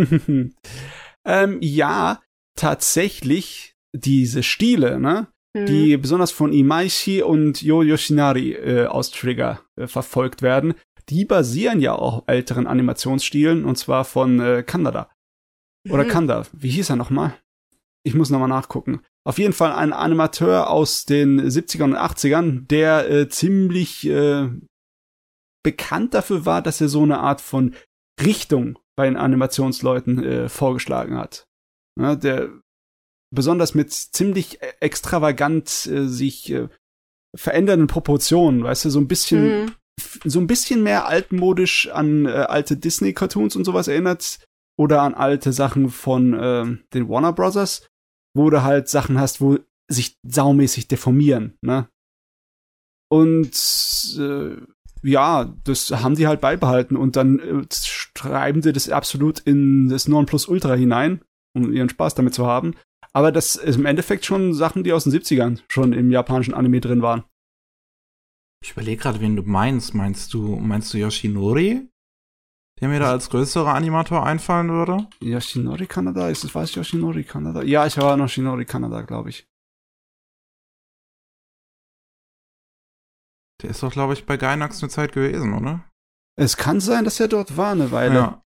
ähm, 1.25 1.59
ja, 1.61 2.23
tatsächlich 2.57 3.75
diese 3.93 4.43
Stile, 4.43 4.99
ne? 4.99 5.29
Mhm. 5.57 5.67
die 5.67 5.97
besonders 5.97 6.33
von 6.33 6.53
Imaishi 6.53 7.23
und 7.23 7.63
Yo 7.63 7.83
Yoshinari 7.83 8.55
äh, 8.55 8.87
aus 8.87 9.13
Trigger 9.13 9.61
äh, 9.77 9.87
verfolgt 9.87 10.43
werden, 10.43 10.75
die 11.09 11.25
basieren 11.25 11.81
ja 11.81 11.95
auch 11.95 12.19
auf 12.19 12.25
älteren 12.27 12.67
Animationsstilen 12.67 13.65
und 13.65 13.77
zwar 13.77 14.05
von 14.05 14.41
äh, 14.41 14.63
Kanada. 14.65 15.11
Oder 15.91 16.05
Mhm. 16.05 16.09
Kanda. 16.09 16.47
Wie 16.53 16.71
hieß 16.71 16.91
er 16.91 16.97
nochmal? 16.97 17.35
Ich 18.07 18.15
muss 18.15 18.31
nochmal 18.31 18.49
nachgucken. 18.49 19.01
Auf 19.27 19.39
jeden 19.39 19.53
Fall 19.55 19.73
ein 19.73 19.93
Animateur 19.93 20.69
aus 20.71 21.05
den 21.07 21.41
70ern 21.41 21.85
und 21.93 21.97
80ern, 21.97 22.67
der 22.67 23.11
äh, 23.11 23.29
ziemlich 23.29 24.07
äh, 24.07 24.49
bekannt 25.63 26.15
dafür 26.15 26.45
war, 26.45 26.63
dass 26.63 26.81
er 26.81 26.89
so 26.89 27.03
eine 27.03 27.21
Art 27.21 27.41
von 27.41 27.75
Richtung 28.23 28.79
bei 28.97 29.07
den 29.07 29.17
Animationsleuten 29.17 30.23
äh, 30.23 30.49
vorgeschlagen 30.49 31.17
hat. 31.17 31.47
Ja, 32.01 32.15
der 32.17 32.51
besonders 33.35 33.75
mit 33.75 33.93
ziemlich 33.93 34.63
e- 34.63 34.73
extravagant 34.81 35.87
äh, 35.87 36.07
sich 36.07 36.51
äh, 36.53 36.69
verändernden 37.37 37.89
Proportionen, 37.89 38.63
weißt 38.63 38.85
du, 38.85 38.91
so 38.91 39.01
ein 39.01 39.09
bisschen 39.09 39.65
Mhm. 39.65 39.73
so 40.25 40.39
ein 40.41 40.47
bisschen 40.47 40.83
mehr 40.83 41.07
altmodisch 41.09 41.89
an 41.89 42.27
äh, 42.27 42.31
alte 42.31 42.77
Disney-Cartoons 42.77 43.57
und 43.57 43.65
sowas 43.65 43.89
erinnert 43.89 44.39
oder 44.77 45.03
an 45.03 45.15
alte 45.15 45.53
Sachen 45.53 45.89
von 45.89 46.37
ähm, 46.39 46.85
den 46.93 47.09
Warner 47.09 47.33
Brothers, 47.33 47.89
wo 48.35 48.51
du 48.51 48.63
halt 48.63 48.89
Sachen 48.89 49.19
hast, 49.19 49.41
wo 49.41 49.59
sich 49.89 50.19
saumäßig 50.23 50.89
deformieren, 50.89 51.57
ne? 51.61 51.89
Und 53.11 54.17
äh, 54.19 54.57
ja, 55.03 55.55
das 55.65 55.91
haben 55.91 56.17
die 56.17 56.27
halt 56.27 56.41
beibehalten 56.41 56.97
und 56.97 57.17
dann 57.17 57.39
äh, 57.39 57.67
schreiben 57.71 58.63
die 58.63 58.73
das 58.73 58.89
absolut 58.89 59.39
in 59.41 59.89
das 59.89 60.09
Nonplusultra 60.09 60.75
hinein, 60.75 61.21
um 61.55 61.73
ihren 61.73 61.91
Spaß 61.91 62.15
damit 62.15 62.35
zu 62.35 62.47
haben. 62.47 62.75
Aber 63.13 63.31
das 63.31 63.55
ist 63.55 63.77
im 63.77 63.87
Endeffekt 63.87 64.25
schon 64.25 64.55
Sachen, 64.55 64.83
die 64.83 64.93
aus 64.93 65.05
den 65.05 65.13
70ern 65.13 65.61
schon 65.69 65.93
im 65.93 66.11
japanischen 66.11 66.55
Anime 66.55 66.81
drin 66.81 67.03
waren. 67.03 67.25
Ich 68.65 68.73
überlege 68.73 69.03
gerade, 69.03 69.21
wen 69.21 69.37
du 69.37 69.43
meinst. 69.43 69.95
Meinst 69.95 70.33
du, 70.33 70.57
meinst 70.57 70.93
du 70.93 70.99
Yoshinori? 70.99 71.87
Der 72.85 72.91
mir 72.91 73.01
da 73.01 73.13
als 73.13 73.31
größerer 73.31 73.73
Animator 73.73 74.27
einfallen 74.27 74.69
würde? 74.69 75.09
Yoshinori 75.21 75.87
Kanada? 75.87 76.29
Ist 76.29 76.45
es, 76.45 76.55
was 76.55 76.75
Yoshinori 76.75 77.25
Kanada? 77.25 77.63
Ja, 77.63 77.87
ich 77.87 77.97
war 77.97 78.15
noch 78.19 78.25
Yoshinori 78.25 78.67
Kanada, 78.67 79.01
glaube 79.01 79.31
ich. 79.31 79.49
Der 83.63 83.71
ist 83.71 83.83
doch, 83.83 83.91
glaube 83.91 84.13
ich, 84.13 84.27
bei 84.27 84.37
Gainax 84.37 84.83
eine 84.83 84.91
Zeit 84.91 85.13
gewesen, 85.13 85.55
oder? 85.55 85.91
Es 86.39 86.59
kann 86.59 86.79
sein, 86.79 87.07
dass 87.07 87.19
er 87.21 87.29
dort 87.29 87.57
war 87.57 87.73
eine 87.73 87.91
Weile. 87.91 88.15
Ja. 88.15 88.43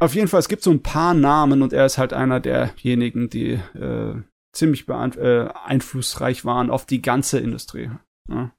Auf 0.00 0.14
jeden 0.14 0.28
Fall, 0.28 0.40
es 0.40 0.48
gibt 0.48 0.62
so 0.62 0.70
ein 0.70 0.82
paar 0.82 1.12
Namen 1.12 1.60
und 1.60 1.74
er 1.74 1.84
ist 1.84 1.98
halt 1.98 2.14
einer 2.14 2.40
derjenigen, 2.40 3.28
die 3.28 3.50
äh, 3.50 4.22
ziemlich 4.54 4.88
äh, 4.88 5.50
einflussreich 5.66 6.46
waren 6.46 6.70
auf 6.70 6.86
die 6.86 7.02
ganze 7.02 7.38
Industrie. 7.38 7.90
Ja. 8.30 8.55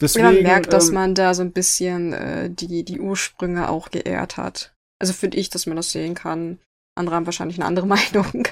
Deswegen, 0.00 0.26
man 0.26 0.42
merkt, 0.42 0.72
dass 0.72 0.88
ähm, 0.88 0.94
man 0.94 1.14
da 1.14 1.34
so 1.34 1.42
ein 1.42 1.52
bisschen 1.52 2.12
äh, 2.12 2.50
die, 2.50 2.84
die 2.84 3.00
Ursprünge 3.00 3.68
auch 3.68 3.90
geehrt 3.90 4.36
hat. 4.36 4.74
Also 4.98 5.12
finde 5.12 5.36
ich, 5.36 5.50
dass 5.50 5.66
man 5.66 5.76
das 5.76 5.92
sehen 5.92 6.14
kann. 6.14 6.58
Andere 6.96 7.16
haben 7.16 7.26
wahrscheinlich 7.26 7.58
eine 7.58 7.66
andere 7.66 7.86
Meinung. 8.14 8.48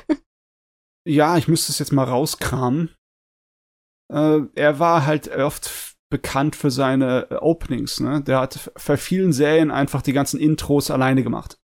Ja, 1.06 1.36
ich 1.36 1.48
müsste 1.48 1.72
es 1.72 1.78
jetzt 1.78 1.92
mal 1.92 2.04
rauskramen. 2.04 2.94
Äh, 4.12 4.40
er 4.54 4.78
war 4.78 5.06
halt 5.06 5.28
oft 5.28 5.96
bekannt 6.10 6.56
für 6.56 6.70
seine 6.70 7.30
äh, 7.30 7.36
Openings, 7.36 8.00
ne? 8.00 8.22
Der 8.22 8.40
hat 8.40 8.70
für 8.76 8.96
vielen 8.96 9.32
Serien 9.32 9.70
einfach 9.70 10.02
die 10.02 10.12
ganzen 10.12 10.40
Intros 10.40 10.90
alleine 10.90 11.22
gemacht. 11.22 11.58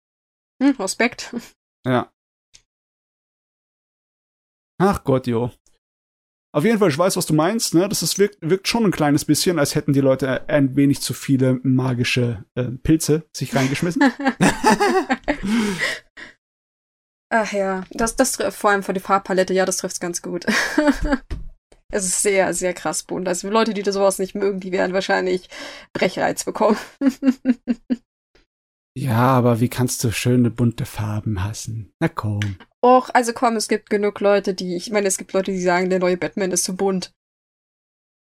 Hm, 0.63 0.77
Respekt. 0.79 1.35
Ja. 1.87 2.13
Ach 4.79 5.05
Gott, 5.05 5.27
jo. 5.27 5.53
Auf 6.55 6.65
jeden 6.65 6.79
Fall, 6.79 6.91
ich 6.91 6.99
weiß, 6.99 7.17
was 7.17 7.25
du 7.25 7.33
meinst, 7.33 7.73
ne? 7.73 7.89
Das 7.89 8.03
ist, 8.03 8.19
wirkt, 8.19 8.37
wirkt 8.43 8.69
schon 8.69 8.85
ein 8.85 8.91
kleines 8.91 9.25
bisschen, 9.25 9.59
als 9.59 9.75
hätten 9.75 9.95
die 9.95 10.01
Leute 10.01 10.49
ein 10.51 10.77
wenig 10.77 11.01
zu 11.01 11.15
viele 11.15 11.61
magische 11.63 12.45
äh, 12.55 12.65
Pilze 12.65 13.25
sich 13.35 13.55
reingeschmissen. 13.57 14.03
Ach 17.35 17.51
ja, 17.53 17.85
das, 17.93 18.17
das 18.17 18.33
trifft 18.33 18.59
vor 18.59 18.71
allem 18.71 18.83
für 18.83 18.93
die 18.93 19.01
Farbpalette, 19.01 19.55
ja, 19.55 19.65
das 19.65 19.79
trifft's 19.79 20.01
ganz 20.01 20.21
gut. 20.21 20.45
es 21.91 22.05
ist 22.05 22.21
sehr, 22.21 22.53
sehr 22.53 22.75
krass 22.75 23.05
bunt. 23.05 23.27
Also 23.27 23.49
Leute, 23.49 23.73
die 23.73 23.83
da 23.83 23.91
sowas 23.91 24.19
nicht 24.19 24.35
mögen, 24.35 24.61
die 24.61 24.73
werden 24.73 24.93
wahrscheinlich 24.93 25.49
Brechreiz 25.95 26.45
bekommen. 26.45 26.77
ja, 28.95 29.17
aber 29.17 29.61
wie 29.61 29.71
kannst 29.71 30.05
du 30.05 30.13
schöne 30.13 30.51
bunte 30.51 30.85
Farben 30.85 31.43
hassen? 31.43 31.95
Na 32.01 32.09
komm. 32.09 32.59
Och, 32.85 33.11
also 33.15 33.33
komm, 33.33 33.57
es 33.57 33.69
gibt 33.69 33.91
genug 33.91 34.19
Leute, 34.21 34.55
die, 34.55 34.75
ich 34.77 34.91
meine, 34.91 35.07
es 35.07 35.17
gibt 35.19 35.33
Leute, 35.33 35.53
die 35.53 35.61
sagen, 35.63 35.89
der 35.89 35.99
neue 36.01 36.17
Batman 36.17 36.51
ist 36.51 36.65
zu 36.65 36.75
bunt. 36.77 37.13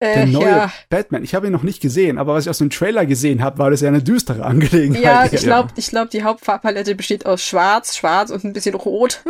Der 0.02 0.16
Äh, 0.16 0.26
neue 0.26 0.44
ja, 0.46 0.72
Batman, 0.90 1.22
ich 1.22 1.34
habe 1.34 1.46
ihn 1.46 1.52
noch 1.52 1.62
nicht 1.62 1.80
gesehen, 1.80 2.18
aber 2.18 2.34
was 2.34 2.44
ich 2.44 2.50
aus 2.50 2.58
dem 2.58 2.70
Trailer 2.70 3.06
gesehen 3.06 3.42
habe, 3.42 3.58
war 3.58 3.70
das 3.70 3.80
ja 3.80 3.88
eine 3.88 4.02
düstere 4.02 4.44
Angelegenheit. 4.44 5.02
ja, 5.02 5.24
ich 5.32 5.42
glaube, 5.42 5.72
ich 5.76 5.88
glaub, 5.88 6.10
die 6.10 6.22
Hauptfarbpalette 6.24 6.94
besteht 6.96 7.24
aus 7.24 7.42
Schwarz, 7.44 7.96
Schwarz 7.96 8.30
und 8.30 8.44
ein 8.44 8.52
bisschen 8.52 8.74
Rot. 8.74 9.22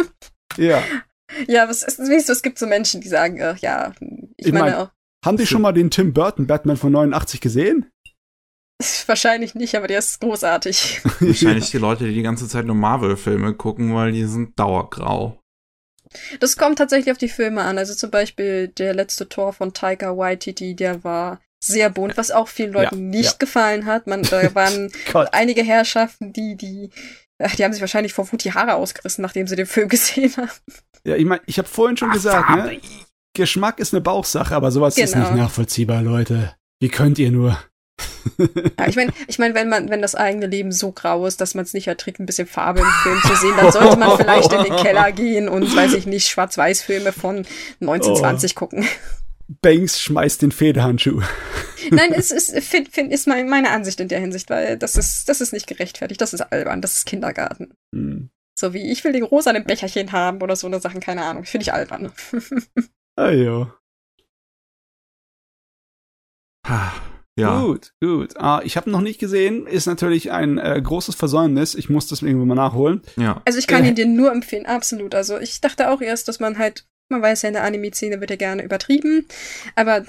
Ja. 0.56 0.82
ja, 1.46 1.68
was 1.68 1.82
ist, 1.82 1.98
wie 1.98 2.14
es 2.14 2.42
gibt 2.42 2.58
so 2.58 2.66
Menschen, 2.66 3.00
die 3.00 3.08
sagen, 3.08 3.40
ach, 3.42 3.58
ja, 3.58 3.92
ich, 4.36 4.46
Ich 4.46 4.52
meine, 4.52 4.76
mein- 4.76 4.88
Haben 5.24 5.36
die 5.36 5.46
schon 5.46 5.62
mal 5.62 5.72
den 5.72 5.90
Tim 5.90 6.12
Burton 6.14 6.46
Batman 6.46 6.76
von 6.76 6.90
89 6.92 7.40
gesehen? 7.40 7.86
wahrscheinlich 9.08 9.54
nicht, 9.54 9.74
aber 9.76 9.86
der 9.88 9.98
ist 9.98 10.20
großartig. 10.20 11.00
Wahrscheinlich 11.20 11.70
die 11.70 11.78
Leute, 11.78 12.04
die 12.04 12.14
die 12.14 12.22
ganze 12.22 12.48
Zeit 12.48 12.64
nur 12.66 12.76
Marvel-Filme 12.76 13.54
gucken, 13.54 13.94
weil 13.94 14.12
die 14.12 14.24
sind 14.24 14.58
dauergrau. 14.58 15.38
Das 16.40 16.56
kommt 16.56 16.78
tatsächlich 16.78 17.10
auf 17.10 17.18
die 17.18 17.28
Filme 17.28 17.62
an. 17.62 17.78
Also 17.78 17.94
zum 17.94 18.10
Beispiel 18.10 18.68
der 18.68 18.94
letzte 18.94 19.28
Tor 19.28 19.52
von 19.52 19.72
Taika 19.72 20.16
Waititi, 20.16 20.74
der 20.76 21.02
war 21.04 21.40
sehr 21.64 21.90
bunt, 21.90 22.16
was 22.16 22.30
auch 22.30 22.48
vielen 22.48 22.72
Leuten 22.72 22.96
Ja, 22.96 23.18
nicht 23.18 23.32
ja. 23.32 23.36
gefallen 23.38 23.86
hat. 23.86 24.06
Man, 24.06 24.22
da 24.24 24.54
waren 24.54 24.90
einige 25.32 25.62
Herrschaften, 25.62 26.32
die, 26.32 26.56
die, 26.56 26.90
ach, 27.38 27.54
die 27.56 27.64
haben 27.64 27.72
sich 27.72 27.80
wahrscheinlich 27.80 28.12
vor 28.12 28.30
Wut 28.30 28.44
die 28.44 28.52
Haare 28.52 28.74
ausgerissen, 28.74 29.22
nachdem 29.22 29.46
sie 29.46 29.56
den 29.56 29.66
Film 29.66 29.88
gesehen 29.88 30.36
haben. 30.36 30.50
Ja, 31.04 31.16
ich 31.16 31.24
meine, 31.24 31.42
ich 31.46 31.58
habe 31.58 31.68
vorhin 31.68 31.96
schon 31.96 32.10
Ach, 32.10 32.14
gesagt, 32.14 32.50
ne? 32.50 32.80
Geschmack 33.34 33.78
ist 33.80 33.94
eine 33.94 34.02
Bauchsache, 34.02 34.54
aber 34.54 34.70
sowas 34.70 34.98
ist 34.98 35.14
Genau. 35.14 35.30
nicht 35.30 35.36
nachvollziehbar, 35.38 36.02
Leute. 36.02 36.54
Wie 36.80 36.88
könnt 36.90 37.18
ihr 37.18 37.30
nur? 37.30 37.58
Ja, 38.78 38.88
ich 38.88 38.96
meine, 38.96 39.12
ich 39.26 39.38
mein, 39.38 39.54
wenn 39.54 39.68
man, 39.68 39.88
wenn 39.90 40.02
das 40.02 40.14
eigene 40.14 40.46
Leben 40.46 40.72
so 40.72 40.92
grau 40.92 41.26
ist, 41.26 41.40
dass 41.40 41.54
man 41.54 41.64
es 41.64 41.74
nicht 41.74 41.86
erträgt, 41.86 42.20
ein 42.20 42.26
bisschen 42.26 42.46
Farbe 42.46 42.80
im 42.80 42.86
Film 43.02 43.20
zu 43.22 43.36
sehen, 43.36 43.54
dann 43.56 43.72
sollte 43.72 43.96
man 43.96 44.16
vielleicht 44.16 44.52
in 44.52 44.62
den 44.62 44.76
Keller 44.76 45.12
gehen 45.12 45.48
und, 45.48 45.74
weiß 45.74 45.94
ich 45.94 46.06
nicht, 46.06 46.28
Schwarz-Weiß-Filme 46.28 47.12
von 47.12 47.44
1920 47.80 48.54
gucken. 48.54 48.86
Banks 49.60 50.00
schmeißt 50.00 50.42
den 50.42 50.52
Federhandschuh. 50.52 51.20
Nein, 51.90 52.12
es 52.14 52.30
ist, 52.30 52.56
find, 52.64 52.88
find, 52.88 53.12
ist 53.12 53.26
mein, 53.26 53.48
meine 53.48 53.70
Ansicht 53.70 54.00
in 54.00 54.08
der 54.08 54.20
Hinsicht, 54.20 54.48
weil 54.50 54.78
das 54.78 54.96
ist, 54.96 55.28
das 55.28 55.40
ist 55.40 55.52
nicht 55.52 55.66
gerechtfertigt, 55.66 56.20
das 56.20 56.32
ist 56.32 56.40
albern, 56.40 56.80
das 56.80 56.98
ist 56.98 57.06
Kindergarten. 57.06 57.74
Hm. 57.94 58.30
So 58.58 58.72
wie 58.72 58.90
ich 58.90 59.02
will 59.04 59.12
den 59.12 59.24
rosa 59.24 59.50
im 59.50 59.64
Becherchen 59.64 60.12
haben 60.12 60.40
oder 60.42 60.56
so 60.56 60.66
eine 60.66 60.80
Sachen, 60.80 61.00
keine 61.00 61.24
Ahnung, 61.24 61.44
finde 61.44 61.62
ich 61.64 61.72
albern. 61.72 62.12
Ah, 63.14 63.30
jo. 63.30 63.70
Ah, 66.64 66.92
Ja. 67.38 67.62
Gut, 67.62 67.92
gut. 68.02 68.36
Ah, 68.36 68.60
ich 68.62 68.76
habe 68.76 68.90
noch 68.90 69.00
nicht 69.00 69.18
gesehen, 69.18 69.66
ist 69.66 69.86
natürlich 69.86 70.30
ein 70.32 70.58
äh, 70.58 70.80
großes 70.82 71.14
Versäumnis. 71.14 71.74
Ich 71.74 71.88
muss 71.88 72.06
das 72.06 72.20
irgendwann 72.20 72.48
mal 72.48 72.54
nachholen. 72.54 73.00
Ja. 73.16 73.40
Also 73.46 73.58
ich 73.58 73.66
kann 73.66 73.84
Äh. 73.84 73.88
ihn 73.88 73.94
dir 73.94 74.06
nur 74.06 74.30
empfehlen, 74.32 74.66
absolut. 74.66 75.14
Also 75.14 75.38
ich 75.38 75.60
dachte 75.62 75.90
auch 75.90 76.02
erst, 76.02 76.28
dass 76.28 76.40
man 76.40 76.58
halt, 76.58 76.86
man 77.10 77.22
weiß 77.22 77.42
ja, 77.42 77.48
in 77.48 77.54
der 77.54 77.64
Anime-Szene 77.64 78.20
wird 78.20 78.30
ja 78.30 78.36
gerne 78.36 78.62
übertrieben, 78.62 79.26
aber 79.76 80.04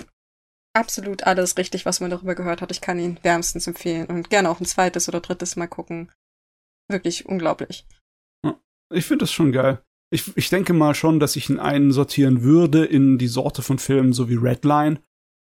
absolut 0.75 1.23
alles 1.23 1.57
richtig, 1.57 1.85
was 1.85 2.01
man 2.01 2.09
darüber 2.09 2.35
gehört 2.35 2.61
hat. 2.61 2.71
Ich 2.71 2.81
kann 2.81 2.99
ihn 2.99 3.17
wärmstens 3.23 3.67
empfehlen 3.67 4.07
und 4.07 4.29
gerne 4.29 4.49
auch 4.49 4.59
ein 4.59 4.65
zweites 4.65 5.07
oder 5.07 5.21
drittes 5.21 5.55
Mal 5.55 5.67
gucken. 5.67 6.11
Wirklich 6.89 7.25
unglaublich. 7.25 7.85
Ich 8.93 9.05
finde 9.05 9.23
das 9.23 9.31
schon 9.31 9.51
geil. 9.53 9.81
Ich, 10.11 10.35
ich 10.37 10.49
denke 10.49 10.73
mal 10.73 10.93
schon, 10.93 11.19
dass 11.19 11.35
ich 11.35 11.49
ihn 11.49 11.57
einsortieren 11.59 12.43
würde 12.43 12.85
in 12.85 13.17
die 13.17 13.27
Sorte 13.27 13.61
von 13.61 13.79
Filmen, 13.79 14.13
so 14.13 14.29
wie 14.29 14.35
Redline, 14.35 14.99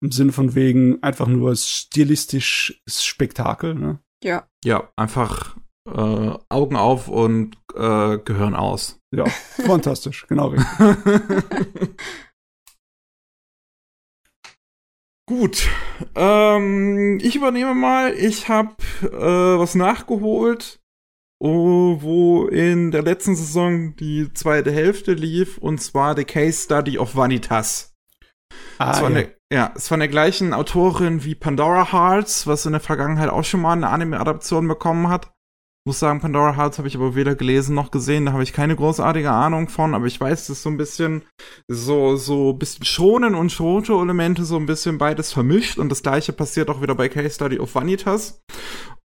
Im 0.01 0.11
Sinne 0.11 0.31
von 0.31 0.55
wegen 0.55 1.01
einfach 1.03 1.27
nur 1.27 1.55
stilistisch 1.55 2.81
Spektakel, 2.87 3.75
ne? 3.75 3.99
Ja. 4.23 4.47
Ja, 4.63 4.89
einfach 4.95 5.55
äh, 5.87 6.33
Augen 6.49 6.75
auf 6.75 7.07
und 7.07 7.55
äh, 7.75 8.17
Gehirn 8.19 8.55
aus. 8.55 8.99
Ja, 9.13 9.25
fantastisch, 9.65 10.25
genau 10.27 10.47
richtig. 10.47 10.67
Gut, 15.27 15.67
ähm, 16.13 17.19
ich 17.19 17.35
übernehme 17.35 17.73
mal. 17.73 18.13
Ich 18.13 18.47
habe 18.47 18.75
äh, 19.01 19.57
was 19.57 19.73
nachgeholt, 19.73 20.79
oh, 21.39 21.97
wo 21.99 22.45
in 22.45 22.91
der 22.91 23.01
letzten 23.01 23.35
Saison 23.35 23.95
die 23.95 24.31
zweite 24.33 24.71
Hälfte 24.71 25.13
lief, 25.13 25.57
und 25.57 25.81
zwar 25.81 26.15
The 26.15 26.25
Case 26.25 26.61
Study 26.61 26.99
of 26.99 27.15
Vanitas. 27.15 27.95
Ah, 28.77 28.91
es 28.91 29.01
war 29.01 29.09
ja. 29.09 29.17
eine, 29.17 29.34
ja, 29.53 29.71
es 29.75 29.91
war 29.91 29.97
der 29.97 30.07
gleichen 30.07 30.53
Autorin 30.53 31.23
wie 31.23 31.35
Pandora 31.35 31.91
Hearts, 31.91 32.47
was 32.47 32.65
in 32.65 32.71
der 32.71 32.81
Vergangenheit 32.81 33.29
auch 33.29 33.43
schon 33.43 33.61
mal 33.61 33.73
eine 33.73 33.89
Anime-Adaption 33.89 34.67
bekommen 34.67 35.09
hat. 35.09 35.31
Muss 35.87 35.99
sagen, 35.99 36.19
Pandora 36.19 36.55
Hearts 36.55 36.79
habe 36.79 36.87
ich 36.87 36.95
aber 36.95 37.13
weder 37.13 37.35
gelesen 37.35 37.75
noch 37.75 37.91
gesehen, 37.91 38.25
da 38.25 38.31
habe 38.31 38.41
ich 38.41 38.53
keine 38.53 38.75
großartige 38.75 39.29
Ahnung 39.29 39.69
von, 39.69 39.93
aber 39.93 40.07
ich 40.07 40.19
weiß, 40.19 40.47
dass 40.47 40.63
so 40.63 40.69
ein 40.69 40.77
bisschen 40.77 41.25
so 41.67 42.15
so 42.15 42.53
ein 42.53 42.57
bisschen 42.57 42.85
schonen 42.85 43.35
und 43.35 43.51
schote 43.51 43.93
Elemente 43.93 44.45
so 44.45 44.57
ein 44.57 44.65
bisschen 44.65 44.97
beides 44.97 45.31
vermischt 45.31 45.77
und 45.77 45.89
das 45.89 46.01
gleiche 46.01 46.33
passiert 46.33 46.71
auch 46.71 46.81
wieder 46.81 46.95
bei 46.95 47.07
Case 47.07 47.35
Study 47.35 47.59
of 47.59 47.75
Vanitas. 47.75 48.41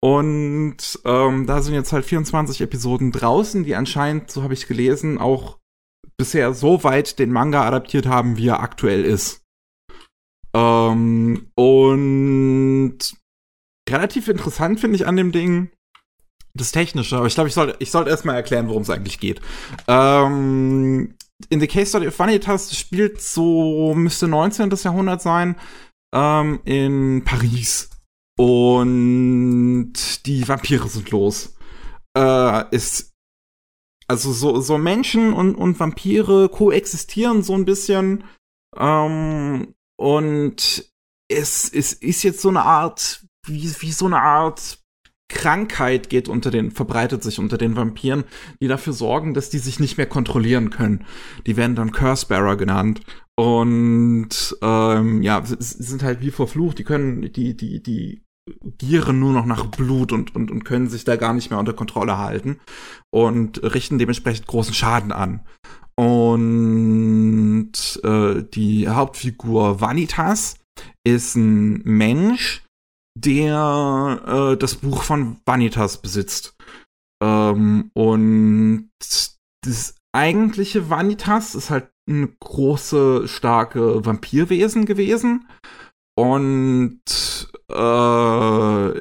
Und 0.02 0.78
ähm, 1.04 1.47
da 1.47 1.61
sind 1.61 1.75
jetzt 1.75 1.92
halt 1.92 2.06
24 2.06 2.62
Episoden 2.62 3.12
draußen, 3.12 3.62
die 3.64 3.75
anscheinend, 3.75 4.30
so 4.30 4.42
habe 4.42 4.54
ich 4.54 4.66
gelesen, 4.66 5.18
auch 5.18 5.59
bisher 6.16 6.54
so 6.54 6.82
weit 6.82 7.18
den 7.18 7.30
Manga 7.30 7.62
adaptiert 7.66 8.06
haben, 8.06 8.38
wie 8.38 8.49
er 8.49 8.61
aktuell 8.61 9.04
ist. 9.04 9.42
Ähm, 10.54 11.50
und 11.54 12.99
relativ 13.88 14.28
interessant 14.28 14.80
finde 14.80 14.97
ich 14.97 15.07
an 15.07 15.16
dem 15.16 15.33
Ding 15.33 15.71
das 16.54 16.73
Technische, 16.73 17.16
aber 17.16 17.26
ich 17.26 17.35
glaube, 17.35 17.49
ich 17.49 17.54
sollte 17.54 17.76
ich 17.78 17.90
sollte 17.90 18.11
erstmal 18.11 18.35
erklären, 18.35 18.69
worum 18.69 18.83
es 18.83 18.90
eigentlich 18.90 19.21
geht. 19.21 19.40
Ähm, 19.87 21.14
in 21.49 21.61
The 21.61 21.66
Case 21.66 21.87
Study 21.87 22.09
of 22.09 22.19
Vanitas 22.19 22.76
spielt 22.76 23.21
so, 23.21 23.95
müsste 23.95 24.28
19. 24.28 24.71
Jahrhundert 24.71 25.23
sein, 25.23 25.57
ähm, 26.14 26.61
in 26.64 27.23
Paris. 27.25 27.90
Und 28.37 29.92
die 30.26 30.47
Vampire 30.49 30.88
sind 30.88 31.11
los. 31.11 31.54
Äh, 32.16 32.75
ist 32.75 33.12
also 34.09 34.33
so, 34.33 34.61
so 34.61 34.76
Menschen 34.76 35.33
und, 35.33 35.54
und 35.54 35.78
Vampire 35.78 36.49
koexistieren 36.49 37.42
so 37.42 37.54
ein 37.54 37.64
bisschen. 37.64 38.25
Ähm, 38.76 39.75
und 40.00 40.90
es, 41.28 41.69
es 41.69 41.92
ist 41.92 42.23
jetzt 42.23 42.40
so 42.40 42.49
eine 42.49 42.62
Art, 42.62 43.23
wie, 43.47 43.71
wie 43.80 43.92
so 43.92 44.07
eine 44.07 44.23
Art 44.23 44.78
Krankheit 45.28 46.09
geht 46.09 46.26
unter 46.26 46.50
den, 46.50 46.71
verbreitet 46.71 47.23
sich 47.23 47.38
unter 47.38 47.59
den 47.59 47.76
Vampiren, 47.76 48.25
die 48.62 48.66
dafür 48.66 48.95
sorgen, 48.95 49.35
dass 49.35 49.50
die 49.50 49.59
sich 49.59 49.78
nicht 49.78 49.99
mehr 49.99 50.07
kontrollieren 50.07 50.71
können. 50.71 51.04
Die 51.47 51.59
werden 51.59 51.76
dann 51.76 51.92
Cursebearer 51.92 52.57
genannt. 52.57 53.02
Und 53.38 54.57
ähm, 54.62 55.23
ja, 55.23 55.42
sind 55.45 56.02
halt 56.02 56.23
wie 56.23 56.30
verflucht, 56.30 56.78
die 56.78 56.85
können, 56.85 57.30
die, 57.33 57.54
die, 57.54 57.83
die 57.83 58.23
gieren 58.78 59.19
nur 59.19 59.33
noch 59.33 59.47
nach 59.47 59.66
Blut 59.66 60.12
und, 60.12 60.35
und, 60.35 60.50
und 60.50 60.64
können 60.64 60.88
sich 60.88 61.04
da 61.04 61.16
gar 61.16 61.33
nicht 61.33 61.50
mehr 61.50 61.59
unter 61.59 61.73
Kontrolle 61.73 62.19
halten 62.19 62.61
und 63.11 63.62
richten 63.62 63.99
dementsprechend 63.99 64.47
großen 64.47 64.75
Schaden 64.75 65.12
an. 65.12 65.40
Und 65.97 67.73
äh, 68.04 68.42
die 68.42 68.88
Hauptfigur 68.88 69.80
Vanitas 69.80 70.57
ist 71.04 71.37
ein 71.37 71.83
Mensch, 71.85 72.62
der 73.19 74.23
äh, 74.26 74.57
das 74.57 74.76
Buch 74.76 75.02
von 75.02 75.37
Vanitas 75.45 76.00
besitzt. 76.00 76.54
Ähm, 77.23 77.90
und 77.95 78.90
das 79.62 79.95
eigentliche 80.12 80.88
Vanitas 80.88 81.55
ist 81.55 81.70
halt 81.70 81.90
ein 82.09 82.37
große, 82.40 83.29
starke 83.29 84.05
Vampirwesen 84.05 84.87
gewesen. 84.87 85.48
Und 86.16 87.39
äh, 87.70 89.00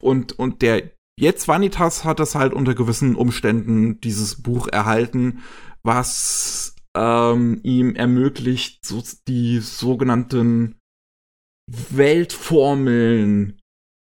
und, 0.00 0.38
und 0.38 0.62
der 0.62 0.90
jetzt 1.18 1.48
Vanitas 1.48 2.04
hat 2.04 2.18
das 2.20 2.34
halt 2.34 2.52
unter 2.52 2.74
gewissen 2.74 3.14
Umständen 3.16 4.00
dieses 4.00 4.42
Buch 4.42 4.68
erhalten, 4.68 5.42
was 5.82 6.74
ähm, 6.96 7.60
ihm 7.62 7.94
ermöglicht, 7.94 8.84
so 8.84 9.02
die 9.28 9.60
sogenannten 9.60 10.76
Weltformeln 11.90 13.58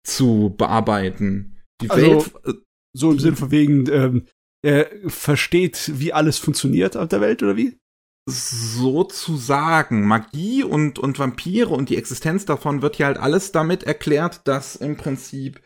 zu 0.06 0.54
bearbeiten. 0.56 1.60
Die 1.80 1.90
Also- 1.90 2.06
Welt, 2.06 2.32
äh, 2.46 2.52
So 2.94 3.10
im 3.10 3.18
Sinne 3.18 3.36
von 3.36 3.50
wegen, 3.50 3.88
ähm, 3.90 4.26
er 4.62 4.90
versteht, 5.08 5.92
wie 5.98 6.12
alles 6.12 6.38
funktioniert 6.38 6.94
auf 6.96 7.08
der 7.08 7.22
Welt, 7.22 7.42
oder 7.42 7.56
wie? 7.56 7.78
Sozusagen 8.26 10.06
Magie 10.06 10.62
und, 10.62 10.98
und 10.98 11.18
Vampire 11.18 11.70
und 11.70 11.88
die 11.88 11.96
Existenz 11.96 12.44
davon 12.44 12.82
wird 12.82 12.98
ja 12.98 13.06
halt 13.06 13.18
alles 13.18 13.52
damit 13.52 13.82
erklärt, 13.82 14.46
dass 14.46 14.76
im 14.76 14.96
Prinzip 14.96 15.60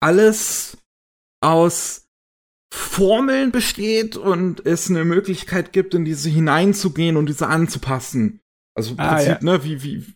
alles 0.00 0.78
aus 1.40 2.06
Formeln 2.72 3.50
besteht 3.52 4.16
und 4.16 4.64
es 4.64 4.88
eine 4.88 5.04
Möglichkeit 5.04 5.72
gibt, 5.72 5.94
in 5.94 6.04
diese 6.04 6.30
hineinzugehen 6.30 7.16
und 7.16 7.26
diese 7.26 7.48
anzupassen. 7.48 8.40
Also 8.74 8.92
im 8.92 9.00
Ah, 9.00 9.16
Prinzip, 9.16 9.42
ne, 9.42 9.64
wie, 9.64 9.82
wie, 9.82 10.06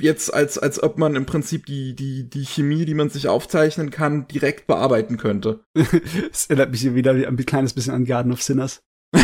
jetzt 0.00 0.32
als, 0.32 0.58
als 0.58 0.82
ob 0.82 0.98
man 0.98 1.16
im 1.16 1.26
Prinzip 1.26 1.66
die, 1.66 1.94
die, 1.94 2.30
die 2.30 2.46
Chemie, 2.46 2.84
die 2.86 2.94
man 2.94 3.10
sich 3.10 3.28
aufzeichnen 3.28 3.90
kann, 3.90 4.26
direkt 4.28 4.66
bearbeiten 4.66 5.16
könnte. 5.16 5.64
Es 6.32 6.46
erinnert 6.46 6.70
mich 6.70 6.80
hier 6.80 6.94
wieder 6.94 7.12
ein 7.12 7.36
kleines 7.36 7.74
bisschen 7.74 7.94
an 7.94 8.04
Garden 8.04 8.32
of 8.32 8.42
Sinners. 8.42 8.82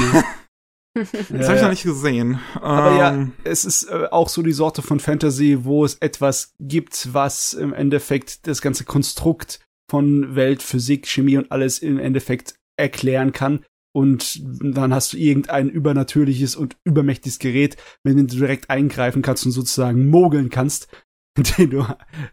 Das 1.31 1.49
habe 1.49 1.57
ich 1.57 1.63
noch 1.63 1.71
nicht 1.71 1.83
gesehen. 1.83 2.41
Aber 2.55 2.97
ja, 2.97 3.13
Ähm, 3.15 3.33
es 3.45 3.65
ist 3.65 3.85
äh, 3.85 4.09
auch 4.11 4.29
so 4.29 4.43
die 4.43 4.53
Sorte 4.53 4.83
von 4.83 5.01
Fantasy, 5.01 5.65
wo 5.65 5.85
es 5.85 5.97
etwas 5.97 6.55
gibt, 6.61 7.13
was 7.13 7.55
im 7.55 7.73
Endeffekt 7.73 8.47
das 8.47 8.63
ganze 8.63 8.85
Konstrukt 8.85 9.61
von 9.91 10.35
Welt, 10.35 10.63
Physik, 10.63 11.07
Chemie 11.07 11.37
und 11.37 11.51
alles 11.51 11.79
im 11.79 11.99
Endeffekt 11.99 12.55
erklären 12.77 13.33
kann. 13.33 13.65
Und 13.95 14.41
dann 14.63 14.95
hast 14.95 15.13
du 15.13 15.17
irgendein 15.17 15.71
übernatürliches 15.71 16.57
und 16.57 16.77
übermächtiges 16.85 17.39
Gerät, 17.39 17.77
mit 18.05 18.17
dem 18.17 18.27
du 18.27 18.37
direkt 18.37 18.71
eingreifen 18.71 19.23
kannst 19.23 19.47
und 19.47 19.53
sozusagen 19.53 20.09
mogeln 20.09 20.51
kannst, 20.51 20.89
indem 21.37 21.71
du 21.71 21.87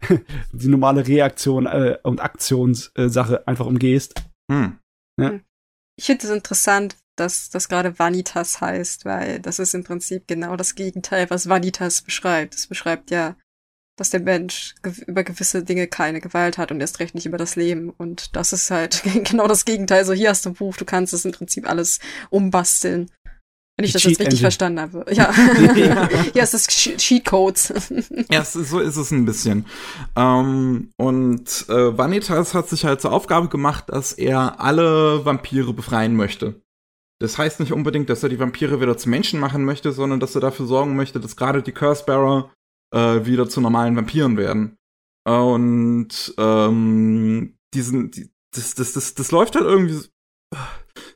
die 0.51 0.67
normale 0.67 1.07
Reaktion 1.07 1.65
äh, 1.65 1.97
und 2.03 2.21
Aktionssache 2.21 3.47
einfach 3.47 3.65
umgehst. 3.65 4.15
hm. 4.51 4.79
Ich 5.97 6.05
finde 6.07 6.27
es 6.27 6.33
interessant, 6.33 6.97
dass 7.15 7.49
das 7.49 7.69
gerade 7.69 7.97
Vanitas 7.97 8.61
heißt, 8.61 9.05
weil 9.05 9.39
das 9.39 9.59
ist 9.59 9.73
im 9.73 9.83
Prinzip 9.83 10.27
genau 10.27 10.55
das 10.55 10.75
Gegenteil, 10.75 11.29
was 11.29 11.47
Vanitas 11.49 12.01
beschreibt. 12.01 12.55
Es 12.55 12.67
beschreibt 12.67 13.11
ja, 13.11 13.35
dass 13.97 14.09
der 14.09 14.19
Mensch 14.19 14.75
gew 14.83 14.91
über 15.07 15.23
gewisse 15.23 15.63
Dinge 15.63 15.87
keine 15.87 16.19
Gewalt 16.19 16.57
hat 16.57 16.71
und 16.71 16.81
erst 16.81 16.99
recht 16.99 17.15
nicht 17.15 17.25
über 17.25 17.37
das 17.37 17.55
Leben. 17.55 17.89
Und 17.89 18.35
das 18.35 18.51
ist 18.51 18.69
halt 18.69 19.01
genau 19.23 19.47
das 19.47 19.63
Gegenteil. 19.65 20.03
So, 20.05 20.13
hier 20.13 20.29
hast 20.29 20.45
du 20.45 20.49
ein 20.49 20.55
Buch, 20.55 20.75
du 20.75 20.83
kannst 20.85 21.13
es 21.13 21.23
im 21.25 21.31
Prinzip 21.31 21.69
alles 21.69 21.99
umbasteln. 22.29 23.09
Wenn 23.77 23.83
ich 23.85 23.91
Die 23.91 23.93
das 23.93 24.03
jetzt 24.03 24.09
richtig 24.19 24.25
Engine. 24.27 24.41
verstanden 24.41 24.79
habe. 24.79 25.05
Ja. 25.11 25.33
hier 26.33 26.43
ist 26.43 26.53
das 26.53 26.67
Che- 26.67 26.95
Cheatcodes. 26.97 27.73
Ja, 28.31 28.41
es 28.41 28.55
ist- 28.55 28.69
so 28.69 28.79
ist 28.79 28.95
es 28.95 29.11
ein 29.11 29.25
bisschen. 29.25 29.65
Ähm, 30.15 30.91
und 30.97 31.65
äh, 31.69 31.97
Vanitas 31.97 32.53
hat 32.53 32.69
sich 32.69 32.85
halt 32.85 33.01
zur 33.01 33.11
Aufgabe 33.11 33.49
gemacht, 33.49 33.85
dass 33.87 34.13
er 34.13 34.61
alle 34.61 35.25
Vampire 35.25 35.73
befreien 35.73 36.15
möchte. 36.15 36.61
Das 37.19 37.37
heißt 37.37 37.59
nicht 37.59 37.71
unbedingt, 37.71 38.09
dass 38.09 38.23
er 38.23 38.29
die 38.29 38.39
Vampire 38.39 38.81
wieder 38.81 38.97
zu 38.97 39.09
Menschen 39.09 39.39
machen 39.39 39.63
möchte, 39.63 39.91
sondern 39.91 40.19
dass 40.19 40.35
er 40.35 40.41
dafür 40.41 40.65
sorgen 40.65 40.95
möchte, 40.95 41.19
dass 41.19 41.35
gerade 41.35 41.63
die 41.63 41.71
Cursebearer 41.71 42.51
äh, 42.93 43.25
wieder 43.25 43.47
zu 43.47 43.61
normalen 43.61 43.95
Vampiren 43.95 44.37
werden. 44.37 44.77
Und 45.25 46.33
ähm, 46.37 47.57
diesen, 47.73 48.11
die, 48.11 48.29
das, 48.53 48.75
das, 48.75 48.93
das, 48.93 49.13
das 49.15 49.31
läuft 49.31 49.55
halt 49.55 49.65
irgendwie 49.65 50.07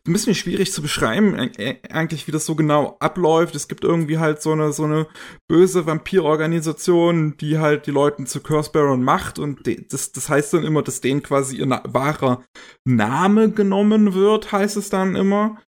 ein 0.08 0.13
bisschen 0.13 0.36
schwierig 0.36 0.72
zu 0.72 0.82
beschreiben, 0.82 1.36
äh, 1.58 1.78
eigentlich, 1.89 2.28
wie 2.28 2.32
das 2.32 2.46
so 2.46 2.56
genau 2.56 2.98
abläuft. 3.00 3.56
Es 3.56 3.68
gibt 3.68 3.84
irgendwie 3.84 4.18
halt 4.18 4.42
so 4.42 4.52
eine, 4.52 4.74
so 4.74 4.84
eine 4.84 5.08
böse 5.48 5.86
Vampirorganisation, 5.86 7.38
die 7.38 7.60
halt 7.60 7.88
die 7.88 7.92
Leuten 7.92 8.26
zu 8.26 8.42
Cursebearern 8.42 9.04
macht 9.04 9.39
und 9.39 9.62
das, 9.92 10.12
das 10.12 10.30
heißt 10.30 10.54
dann 10.54 10.63
immer, 10.63 10.82
dass 10.82 11.02
denen 11.02 11.24
quasi 11.24 11.58
ihr 11.58 11.70
wahrer 11.70 12.44
Name 12.86 13.52
genommen 13.52 14.13
wird, 14.13 14.52
heißt 14.52 14.78
es 14.78 14.89
dann 14.89 15.15
immer. 15.15 15.62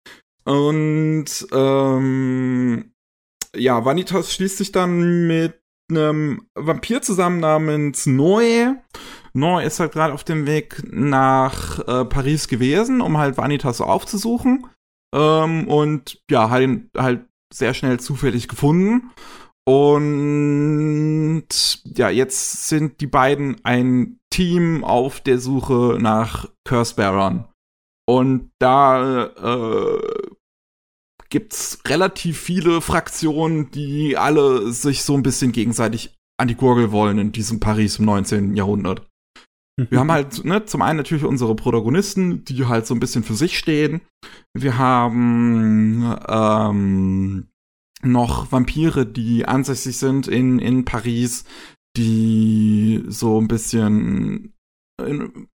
Und 0.45 1.27
ähm, 1.53 2.93
ja, 3.55 3.85
Vanitas 3.85 4.33
schließt 4.33 4.59
sich 4.59 4.73
dann 4.73 5.27
mit 5.27 5.61
einem 5.91 6.49
Vampir 6.55 7.03
zusammen 7.03 7.41
namens 7.41 8.07
Noe. 8.07 8.77
Noe 9.39 9.63
ist 9.63 9.81
halt 9.81 9.93
gerade 9.93 10.13
auf 10.13 10.25
dem 10.25 10.47
Weg 10.47 10.83
nach 10.91 11.79
äh, 11.87 12.05
Paris 12.05 12.49
gewesen, 12.49 13.01
um 13.01 13.19
halt 13.19 13.37
Vanitas 13.37 13.81
aufzusuchen. 13.81 14.67
Ähm, 15.15 15.69
und 15.69 16.21
ja, 16.31 16.51
hat 16.51 16.63
ihn 16.63 16.91
halt 16.97 17.27
sehr 17.53 17.75
schnell 17.75 18.01
zufällig 18.01 18.49
gefunden. 18.49 19.11
Und 19.67 21.47
ja, 21.85 22.09
jetzt 22.09 22.69
sind 22.69 23.01
die 23.01 23.07
beiden 23.07 23.63
ein 23.65 24.19
Team 24.31 24.83
auf 24.83 25.21
der 25.21 25.39
Suche 25.39 25.99
nach 26.01 26.49
Cursebearern. 26.65 27.49
Und 28.07 28.51
da 28.59 29.27
äh, 29.27 30.27
gibt's 31.29 31.81
relativ 31.87 32.41
viele 32.41 32.81
Fraktionen, 32.81 33.71
die 33.71 34.17
alle 34.17 34.73
sich 34.73 35.03
so 35.03 35.15
ein 35.15 35.23
bisschen 35.23 35.53
gegenseitig 35.53 36.17
an 36.39 36.49
die 36.49 36.55
Gurgel 36.55 36.93
wollen 36.93 37.19
in 37.19 37.33
diesem 37.33 37.61
Paris 37.61 37.99
im 37.99 38.07
19. 38.07 38.57
Jahrhundert. 38.57 39.07
Wir 39.91 40.01
haben 40.01 40.11
halt, 40.11 40.45
ne, 40.45 40.65
zum 40.65 40.83
einen 40.83 40.97
natürlich 40.97 41.25
unsere 41.25 41.55
Protagonisten, 41.55 42.45
die 42.45 42.67
halt 42.67 42.87
so 42.87 42.95
ein 42.95 43.01
bisschen 43.01 43.23
für 43.23 43.35
sich 43.35 43.57
stehen. 43.57 44.01
Wir 44.53 44.77
haben 44.77 46.17
ähm, 46.29 47.47
noch 48.03 48.51
Vampire, 48.51 49.07
die 49.07 49.47
ansässig 49.47 49.99
sind 49.99 50.27
in, 50.27 50.59
in 50.59 50.85
Paris, 50.85 51.45
die 51.97 53.05
so 53.07 53.41
ein 53.41 53.47
bisschen 53.47 54.53
in, 55.01 55.49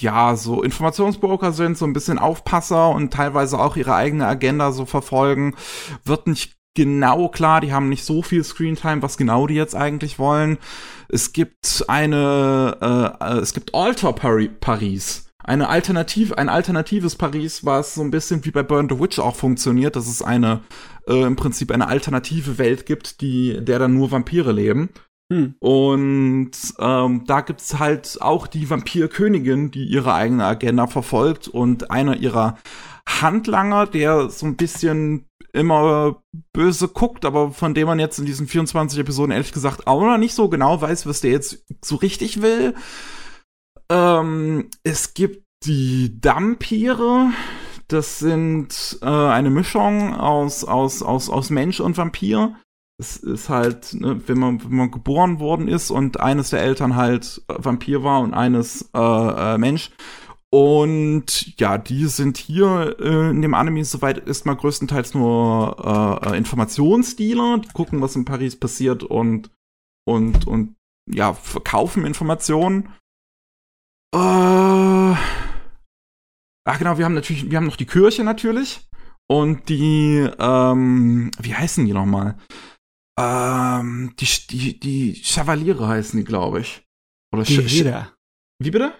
ja, 0.00 0.36
so 0.36 0.62
Informationsbroker 0.62 1.52
sind, 1.52 1.78
so 1.78 1.86
ein 1.86 1.94
bisschen 1.94 2.18
Aufpasser 2.18 2.90
und 2.90 3.12
teilweise 3.12 3.58
auch 3.58 3.76
ihre 3.76 3.94
eigene 3.94 4.26
Agenda 4.26 4.72
so 4.72 4.84
verfolgen. 4.84 5.54
Wird 6.04 6.26
nicht 6.26 6.57
genau 6.78 7.28
klar, 7.28 7.60
die 7.60 7.72
haben 7.72 7.88
nicht 7.88 8.04
so 8.04 8.22
viel 8.22 8.44
Screentime, 8.44 9.02
was 9.02 9.16
genau 9.16 9.48
die 9.48 9.54
jetzt 9.54 9.74
eigentlich 9.74 10.20
wollen. 10.20 10.58
Es 11.08 11.32
gibt 11.32 11.84
eine, 11.88 13.16
äh, 13.20 13.24
äh, 13.24 13.38
es 13.40 13.52
gibt 13.52 13.74
Alter 13.74 14.12
Pari 14.12 14.48
Paris. 14.48 15.26
Eine 15.42 15.68
Alternative, 15.70 16.38
ein 16.38 16.48
alternatives 16.48 17.16
Paris, 17.16 17.64
was 17.64 17.94
so 17.94 18.02
ein 18.02 18.12
bisschen 18.12 18.44
wie 18.44 18.52
bei 18.52 18.62
Burn 18.62 18.88
the 18.88 19.00
Witch 19.00 19.18
auch 19.18 19.34
funktioniert, 19.34 19.96
dass 19.96 20.06
es 20.06 20.22
eine, 20.22 20.60
äh, 21.08 21.24
im 21.24 21.34
Prinzip 21.34 21.72
eine 21.72 21.88
alternative 21.88 22.58
Welt 22.58 22.86
gibt, 22.86 23.22
die, 23.22 23.58
der 23.60 23.80
dann 23.80 23.94
nur 23.94 24.12
Vampire 24.12 24.52
leben. 24.52 24.90
Hm. 25.32 25.56
Und 25.58 26.52
ähm, 26.78 27.24
da 27.26 27.40
gibt's 27.40 27.80
halt 27.80 28.18
auch 28.20 28.46
die 28.46 28.70
Vampirkönigin, 28.70 29.72
die 29.72 29.84
ihre 29.84 30.14
eigene 30.14 30.44
Agenda 30.44 30.86
verfolgt 30.86 31.48
und 31.48 31.90
einer 31.90 32.16
ihrer 32.16 32.56
Handlanger, 33.08 33.86
der 33.86 34.28
so 34.30 34.46
ein 34.46 34.56
bisschen 34.56 35.26
immer 35.52 36.22
böse 36.52 36.88
guckt, 36.88 37.24
aber 37.24 37.50
von 37.50 37.74
dem 37.74 37.86
man 37.86 37.98
jetzt 37.98 38.18
in 38.18 38.26
diesen 38.26 38.46
24 38.46 38.98
Episoden 38.98 39.32
ehrlich 39.32 39.52
gesagt 39.52 39.86
auch 39.86 40.02
noch 40.02 40.18
nicht 40.18 40.34
so 40.34 40.48
genau 40.48 40.80
weiß, 40.80 41.06
was 41.06 41.20
der 41.20 41.30
jetzt 41.30 41.64
so 41.82 41.96
richtig 41.96 42.42
will. 42.42 42.74
Ähm, 43.90 44.68
es 44.82 45.14
gibt 45.14 45.44
die 45.64 46.20
Dampire. 46.20 47.30
Das 47.88 48.18
sind 48.18 48.98
äh, 49.00 49.06
eine 49.06 49.50
Mischung 49.50 50.14
aus, 50.14 50.64
aus, 50.64 51.02
aus, 51.02 51.30
aus 51.30 51.50
Mensch 51.50 51.80
und 51.80 51.96
Vampir. 51.96 52.54
Es 53.00 53.16
ist 53.16 53.48
halt, 53.48 53.94
ne, 53.94 54.20
wenn, 54.26 54.38
man, 54.38 54.62
wenn 54.62 54.76
man 54.76 54.90
geboren 54.90 55.40
worden 55.40 55.68
ist 55.68 55.90
und 55.90 56.20
eines 56.20 56.50
der 56.50 56.60
Eltern 56.60 56.96
halt 56.96 57.42
Vampir 57.48 58.02
war 58.02 58.20
und 58.20 58.34
eines 58.34 58.90
äh, 58.94 59.54
äh, 59.54 59.56
Mensch, 59.56 59.90
und 60.50 61.58
ja, 61.60 61.76
die 61.76 62.06
sind 62.06 62.38
hier 62.38 62.96
äh, 63.00 63.30
in 63.30 63.42
dem 63.42 63.54
Anime 63.54 63.84
soweit 63.84 64.18
ist 64.18 64.46
mal 64.46 64.56
größtenteils 64.56 65.14
nur 65.14 66.22
äh, 66.22 66.36
Informationsdealer, 66.38 67.58
die 67.58 67.68
gucken, 67.68 68.00
was 68.00 68.16
in 68.16 68.24
Paris 68.24 68.58
passiert 68.58 69.02
und 69.02 69.50
und 70.06 70.46
und 70.46 70.76
ja, 71.10 71.34
verkaufen 71.34 72.06
Informationen. 72.06 72.94
Äh, 74.14 74.18
ach 74.18 75.18
genau, 76.78 76.96
wir 76.96 77.04
haben 77.04 77.14
natürlich, 77.14 77.50
wir 77.50 77.58
haben 77.58 77.66
noch 77.66 77.76
die 77.76 77.86
Kirche 77.86 78.24
natürlich 78.24 78.88
und 79.26 79.68
die, 79.68 80.26
ähm, 80.38 81.30
wie 81.38 81.54
heißen 81.54 81.84
die 81.84 81.92
nochmal? 81.92 82.38
Ähm, 83.18 84.14
die, 84.18 84.26
die, 84.48 84.80
die 84.80 85.14
Chevaliere 85.14 85.86
heißen 85.88 86.18
die, 86.18 86.24
glaube 86.24 86.60
ich. 86.60 86.86
Oder 87.32 87.42
die 87.42 87.58
Ch 87.66 87.84
Wie 88.58 88.70
bitte? 88.70 88.94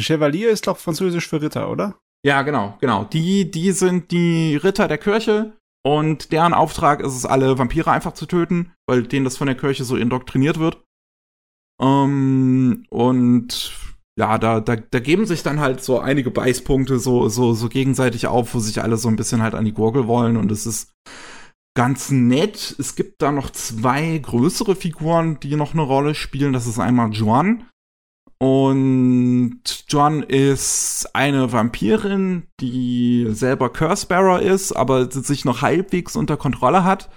Chevalier 0.00 0.50
ist 0.50 0.66
doch 0.66 0.78
französisch 0.78 1.28
für 1.28 1.40
Ritter, 1.40 1.70
oder? 1.70 1.98
Ja, 2.24 2.42
genau, 2.42 2.76
genau. 2.80 3.04
Die, 3.04 3.50
die 3.50 3.72
sind 3.72 4.10
die 4.10 4.56
Ritter 4.56 4.88
der 4.88 4.98
Kirche 4.98 5.52
und 5.86 6.32
deren 6.32 6.54
Auftrag 6.54 7.00
ist 7.00 7.14
es, 7.14 7.24
alle 7.24 7.58
Vampire 7.58 7.90
einfach 7.90 8.12
zu 8.12 8.26
töten, 8.26 8.72
weil 8.86 9.04
denen 9.04 9.24
das 9.24 9.36
von 9.36 9.46
der 9.46 9.56
Kirche 9.56 9.84
so 9.84 9.96
indoktriniert 9.96 10.58
wird. 10.58 10.82
Ähm, 11.80 12.84
und 12.90 13.72
ja, 14.18 14.36
da, 14.38 14.60
da, 14.60 14.74
da 14.74 14.98
geben 14.98 15.26
sich 15.26 15.44
dann 15.44 15.60
halt 15.60 15.82
so 15.82 16.00
einige 16.00 16.32
Beißpunkte 16.32 16.98
so, 16.98 17.28
so, 17.28 17.54
so 17.54 17.68
gegenseitig 17.68 18.26
auf, 18.26 18.52
wo 18.52 18.58
sich 18.58 18.82
alle 18.82 18.96
so 18.96 19.08
ein 19.08 19.16
bisschen 19.16 19.42
halt 19.42 19.54
an 19.54 19.64
die 19.64 19.72
Gurgel 19.72 20.08
wollen 20.08 20.36
und 20.36 20.50
es 20.50 20.66
ist 20.66 20.92
ganz 21.76 22.10
nett. 22.10 22.74
Es 22.80 22.96
gibt 22.96 23.22
da 23.22 23.30
noch 23.30 23.50
zwei 23.50 24.18
größere 24.18 24.74
Figuren, 24.74 25.38
die 25.38 25.54
noch 25.54 25.72
eine 25.72 25.82
Rolle 25.82 26.16
spielen. 26.16 26.52
Das 26.52 26.66
ist 26.66 26.80
einmal 26.80 27.12
Juan. 27.12 27.68
Und 28.40 29.62
John 29.88 30.22
ist 30.22 31.08
eine 31.12 31.52
Vampirin, 31.52 32.46
die 32.60 33.26
selber 33.30 33.70
Cursebearer 33.70 34.40
ist, 34.42 34.72
aber 34.72 35.10
sich 35.10 35.44
noch 35.44 35.62
halbwegs 35.62 36.14
unter 36.14 36.36
Kontrolle 36.36 36.84
hat. 36.84 37.10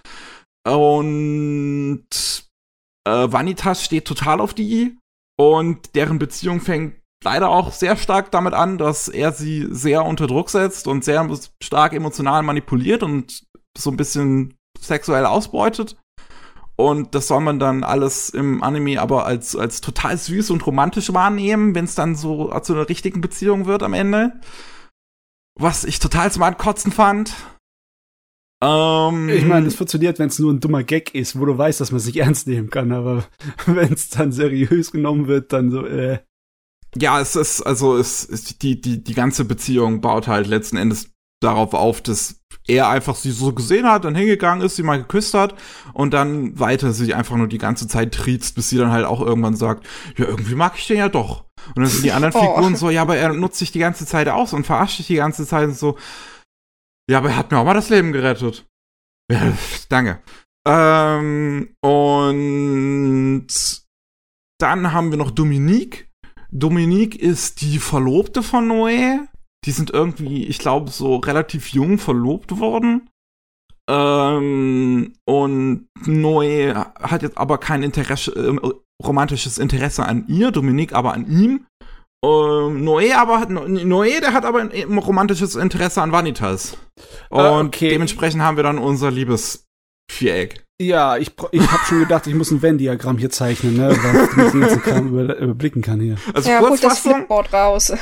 Und 0.68 2.06
äh, 3.08 3.32
Vanitas 3.32 3.84
steht 3.84 4.06
total 4.06 4.42
auf 4.42 4.54
die 4.54 4.98
und 5.40 5.96
deren 5.96 6.20
Beziehung 6.20 6.60
fängt 6.60 6.96
leider 7.24 7.50
auch 7.50 7.72
sehr 7.72 7.98
stark 7.98 8.32
damit 8.32 8.54
an, 8.54 8.78
dass 8.78 9.08
er 9.08 9.32
sie 9.32 9.68
sehr 9.70 10.06
unter 10.06 10.28
Druck 10.28 10.50
setzt 10.50 10.88
und 10.88 11.04
sehr 11.04 11.28
stark 11.62 11.94
emotional 11.94 12.44
manipuliert 12.44 13.04
und 13.04 13.44
so 13.78 13.92
ein 13.92 13.98
bisschen 13.98 14.56
sexuell 14.80 15.26
ausbeutet. 15.26 15.98
Und 16.82 17.16
das 17.16 17.28
soll 17.28 17.42
man 17.42 17.60
dann 17.60 17.84
alles 17.84 18.30
im 18.30 18.64
Anime 18.64 19.00
aber 19.02 19.26
als, 19.26 19.56
als 19.56 19.82
total 19.82 20.18
süß 20.18 20.50
und 20.52 20.66
romantisch 20.66 21.14
wahrnehmen, 21.14 21.76
wenn 21.76 21.86
es 21.86 21.96
dann 21.96 22.16
so 22.16 22.58
zu 22.62 22.74
einer 22.74 22.90
richtigen 22.90 23.22
Beziehung 23.22 23.66
wird 23.66 23.84
am 23.84 23.94
Ende. 23.94 24.34
Was 25.60 25.84
ich 25.84 26.00
total 26.00 26.32
zum 26.32 26.44
Ankotzen 26.44 26.92
fand. 26.92 27.34
Ähm, 28.64 29.30
ich 29.30 29.46
meine, 29.46 29.68
es 29.68 29.76
funktioniert, 29.76 30.20
wenn 30.20 30.28
es 30.28 30.40
nur 30.40 30.54
ein 30.54 30.60
dummer 30.60 30.84
Gag 30.84 31.16
ist, 31.16 31.40
wo 31.40 31.46
du 31.46 31.58
weißt, 31.58 31.82
dass 31.82 31.92
man 31.92 32.00
sich 32.00 32.18
ernst 32.18 32.48
nehmen 32.48 32.70
kann, 32.70 32.92
aber 32.92 33.26
wenn 33.66 33.92
es 33.94 34.10
dann 34.10 34.32
seriös 34.32 34.92
genommen 34.92 35.28
wird, 35.28 35.52
dann 35.52 35.72
so, 35.72 35.86
äh. 35.86 36.20
Ja, 36.96 37.22
es 37.22 37.36
ist, 37.36 37.62
also 37.62 37.98
es 37.98 38.26
ist 38.26 38.64
die, 38.64 38.80
die, 38.80 39.04
die 39.04 39.14
ganze 39.14 39.46
Beziehung 39.46 40.02
baut 40.02 40.28
halt 40.28 40.48
letzten 40.48 40.78
Endes 40.78 41.11
darauf 41.42 41.74
auf, 41.74 42.02
dass 42.02 42.42
er 42.68 42.90
einfach 42.90 43.16
sie 43.16 43.32
so 43.32 43.54
gesehen 43.54 43.88
hat, 43.88 44.06
dann 44.06 44.16
hingegangen 44.16 44.64
ist, 44.64 44.76
sie 44.76 44.84
mal 44.84 45.00
geküsst 45.00 45.34
hat 45.34 45.56
und 45.94 46.14
dann 46.14 46.60
weiter 46.60 46.94
sich 46.94 47.16
einfach 47.16 47.36
nur 47.36 47.48
die 47.48 47.58
ganze 47.58 47.88
Zeit 47.88 48.14
triezt, 48.14 48.56
bis 48.56 48.70
sie 48.70 48.78
dann 48.78 48.92
halt 48.92 49.06
auch 49.06 49.22
irgendwann 49.22 49.56
sagt, 49.56 49.86
ja, 50.18 50.26
irgendwie 50.26 50.56
mag 50.56 50.74
ich 50.78 50.88
den 50.88 50.98
ja 50.98 51.10
doch. 51.10 51.46
Und 51.76 51.84
dann 51.84 51.88
sind 51.88 52.06
die 52.06 52.12
anderen 52.12 52.34
oh. 52.38 52.40
Figuren 52.40 52.76
so, 52.76 52.90
ja, 52.90 53.02
aber 53.02 53.18
er 53.18 53.34
nutzt 53.34 53.58
sich 53.58 53.72
die 53.72 53.80
ganze 53.80 54.06
Zeit 54.06 54.30
aus 54.30 54.54
und 54.54 54.66
verarscht 54.66 54.98
sich 54.98 55.08
die 55.08 55.16
ganze 55.16 55.46
Zeit 55.46 55.68
und 55.68 55.78
so, 55.78 55.98
ja, 57.10 57.18
aber 57.18 57.30
er 57.30 57.38
hat 57.38 57.52
mir 57.52 57.58
auch 57.58 57.66
mal 57.66 57.74
das 57.74 57.90
Leben 57.90 58.12
gerettet. 58.12 58.66
Ja, 59.32 59.54
danke. 59.90 60.22
Ähm, 60.68 61.76
und 61.82 63.48
dann 64.60 64.94
haben 64.94 65.10
wir 65.10 65.18
noch 65.18 65.32
Dominique. 65.32 66.10
Dominique 66.52 67.16
ist 67.16 67.62
die 67.62 67.80
Verlobte 67.80 68.44
von 68.44 68.70
Noé 68.70 69.28
die 69.66 69.72
sind 69.72 69.92
irgendwie, 69.92 70.46
ich 70.46 70.58
glaube, 70.58 70.90
so 70.90 71.18
relativ 71.18 71.70
jung 71.70 71.98
verlobt 71.98 72.60
worden. 72.60 73.10
Ähm, 73.90 75.14
und 75.26 75.88
Noé 76.06 76.74
hat 76.74 77.22
jetzt 77.22 77.38
aber 77.38 77.58
kein 77.58 77.84
Interesse, 77.84 78.32
äh, 78.32 79.04
romantisches 79.04 79.58
Interesse 79.58 80.06
an 80.06 80.26
ihr, 80.28 80.52
Dominique 80.52 80.94
aber 80.94 81.14
an 81.14 81.28
ihm. 81.28 81.66
Ähm, 82.24 82.84
Noé 82.84 83.16
aber 83.16 83.40
hat, 83.40 83.50
Noé, 83.50 84.20
der 84.20 84.34
hat 84.34 84.46
aber 84.46 84.62
ein 84.62 84.98
romantisches 84.98 85.56
Interesse 85.56 86.02
an 86.02 86.12
Vanitas. 86.12 86.78
Ah, 87.30 87.60
und 87.60 87.68
okay. 87.68 87.90
dementsprechend 87.90 88.42
haben 88.44 88.58
wir 88.58 88.64
dann 88.64 88.78
unser 88.78 89.12
Liebesviereck. 90.12 90.66
Ja, 90.82 91.16
ich, 91.18 91.32
ich 91.52 91.72
habe 91.72 91.86
schon 91.86 92.00
gedacht, 92.00 92.26
ich 92.26 92.34
muss 92.34 92.50
ein 92.50 92.62
Venn-Diagramm 92.62 93.20
hier 93.20 93.30
zeichnen, 93.30 93.78
ne, 93.78 93.90
was 93.90 94.46
ich 94.46 94.52
den 94.52 94.62
ganzen 94.62 94.82
Kram 94.82 95.08
über, 95.10 95.38
überblicken 95.38 95.84
kann 95.84 96.00
hier. 96.00 96.16
Also 96.34 96.50
ja, 96.50 96.60
Kurzfassung, 96.60 97.12
das 97.12 97.18
Flipboard 97.18 97.54
raus. 97.54 97.94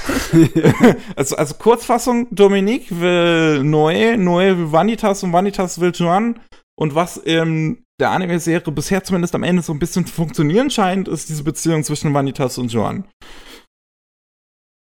also, 1.18 1.36
also 1.36 1.56
Kurzfassung, 1.56 2.28
Dominique 2.32 2.90
will 2.90 3.64
Noé, 3.64 4.16
Noé 4.16 4.58
will 4.58 4.72
Vanitas 4.72 5.24
und 5.24 5.34
Vanitas 5.34 5.82
will 5.82 5.92
Juan. 5.94 6.40
Und 6.78 6.96
was 6.96 7.18
in 7.18 7.84
der 8.00 8.12
Anime-Serie 8.12 8.72
bisher 8.72 9.04
zumindest 9.04 9.36
am 9.36 9.44
Ende 9.44 9.62
so 9.62 9.74
ein 9.74 9.80
bisschen 9.80 10.08
funktionieren 10.08 10.70
scheint, 10.70 11.10
ist 11.10 11.28
diese 11.28 11.44
Beziehung 11.44 11.84
zwischen 11.84 12.14
Vanitas 12.14 12.58
und 12.58 12.72
Joan. 12.72 13.04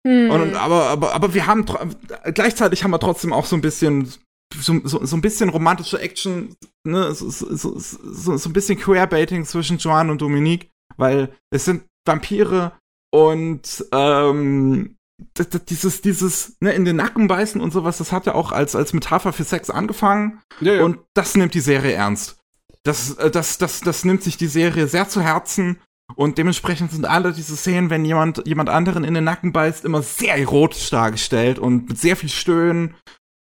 Hm. 0.04 0.30
Und, 0.30 0.56
aber, 0.56 0.88
aber, 0.88 1.14
aber 1.14 1.32
wir 1.32 1.46
haben 1.46 1.64
gleichzeitig 2.34 2.82
haben 2.82 2.90
wir 2.90 2.98
trotzdem 2.98 3.32
auch 3.32 3.46
so 3.46 3.54
ein 3.54 3.62
bisschen 3.62 4.12
so, 4.60 4.80
so, 4.84 5.04
so 5.04 5.16
ein 5.16 5.20
bisschen 5.20 5.48
romantische 5.48 6.00
Action, 6.00 6.56
ne, 6.86 7.14
so, 7.14 7.30
so, 7.30 7.54
so, 7.54 8.36
so, 8.36 8.48
ein 8.48 8.52
bisschen 8.52 8.78
Queerbaiting 8.78 9.44
zwischen 9.44 9.78
Joan 9.78 10.10
und 10.10 10.20
Dominique, 10.20 10.70
weil 10.96 11.34
es 11.50 11.64
sind 11.64 11.84
Vampire 12.06 12.72
und 13.12 13.84
ähm, 13.92 14.96
dieses, 15.68 16.02
dieses, 16.02 16.56
ne, 16.60 16.72
in 16.72 16.84
den 16.84 16.96
Nacken 16.96 17.28
beißen 17.28 17.60
und 17.60 17.72
sowas, 17.72 17.98
das 17.98 18.12
hat 18.12 18.26
ja 18.26 18.34
auch 18.34 18.52
als, 18.52 18.74
als 18.74 18.92
Metapher 18.92 19.32
für 19.32 19.44
Sex 19.44 19.70
angefangen. 19.70 20.40
Ja, 20.60 20.74
ja. 20.74 20.84
Und 20.84 20.98
das 21.14 21.36
nimmt 21.36 21.54
die 21.54 21.60
Serie 21.60 21.92
ernst. 21.92 22.38
das, 22.82 23.14
äh, 23.16 23.30
das, 23.30 23.58
das, 23.58 23.80
das 23.80 24.04
nimmt 24.04 24.22
sich 24.22 24.36
die 24.36 24.48
Serie 24.48 24.88
sehr 24.88 25.08
zu 25.08 25.20
Herzen. 25.20 25.78
Und 26.16 26.36
dementsprechend 26.36 26.92
sind 26.92 27.06
alle 27.06 27.32
diese 27.32 27.56
Szenen, 27.56 27.88
wenn 27.88 28.04
jemand 28.04 28.46
jemand 28.46 28.68
anderen 28.68 29.04
in 29.04 29.14
den 29.14 29.24
Nacken 29.24 29.52
beißt, 29.52 29.84
immer 29.84 30.02
sehr 30.02 30.36
erotisch 30.36 30.90
dargestellt 30.90 31.58
und 31.58 31.88
mit 31.88 31.98
sehr 31.98 32.16
viel 32.16 32.28
Stöhnen 32.28 32.94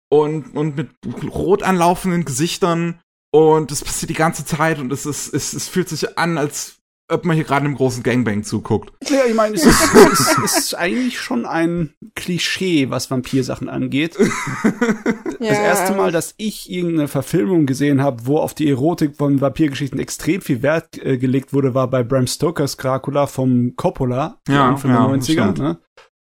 und, 0.10 0.56
und 0.56 0.76
mit 0.76 0.90
rot 1.34 1.64
anlaufenden 1.64 2.26
Gesichtern. 2.26 3.00
Und 3.32 3.70
das 3.72 3.84
passiert 3.84 4.10
die 4.10 4.16
ganze 4.16 4.44
Zeit 4.44 4.80
und 4.80 4.92
es, 4.92 5.06
ist, 5.06 5.34
es, 5.34 5.54
es 5.54 5.68
fühlt 5.68 5.88
sich 5.88 6.18
an, 6.18 6.38
als 6.40 6.80
ob 7.12 7.26
man 7.26 7.36
hier 7.36 7.44
gerade 7.44 7.66
einem 7.66 7.76
großen 7.76 8.04
Gangbang 8.04 8.44
zuguckt. 8.44 8.94
Ja, 9.10 9.22
ich 9.28 9.34
meine, 9.34 9.56
es 9.56 9.66
ist, 9.66 9.96
es 10.44 10.58
ist 10.58 10.74
eigentlich 10.76 11.20
schon 11.20 11.46
ein 11.46 11.94
Klischee, 12.16 12.90
was 12.90 13.10
Vampirsachen 13.10 13.70
angeht. 13.70 14.18
Ja. 14.20 14.30
Das 15.40 15.58
erste 15.58 15.94
Mal, 15.96 16.12
dass 16.12 16.34
ich 16.36 16.70
irgendeine 16.70 17.08
Verfilmung 17.08 17.66
gesehen 17.66 18.02
habe, 18.04 18.26
wo 18.26 18.40
auf 18.40 18.54
die 18.54 18.70
Erotik 18.70 19.16
von 19.16 19.40
Vampirgeschichten 19.40 19.98
extrem 19.98 20.42
viel 20.42 20.62
Wert 20.62 20.98
äh, 21.02 21.18
gelegt 21.18 21.54
wurde, 21.54 21.74
war 21.74 21.90
bei 21.90 22.04
Bram 22.04 22.28
Stokers 22.28 22.76
Dracula 22.76 23.26
vom 23.26 23.74
Coppola 23.78 24.42
Ja, 24.50 24.68
Anfang 24.68 24.92
ja, 24.92 25.08
der 25.08 25.16
das 25.16 25.30
90er. 25.30 25.32
stimmt. 25.32 25.60
Ne? 25.60 25.80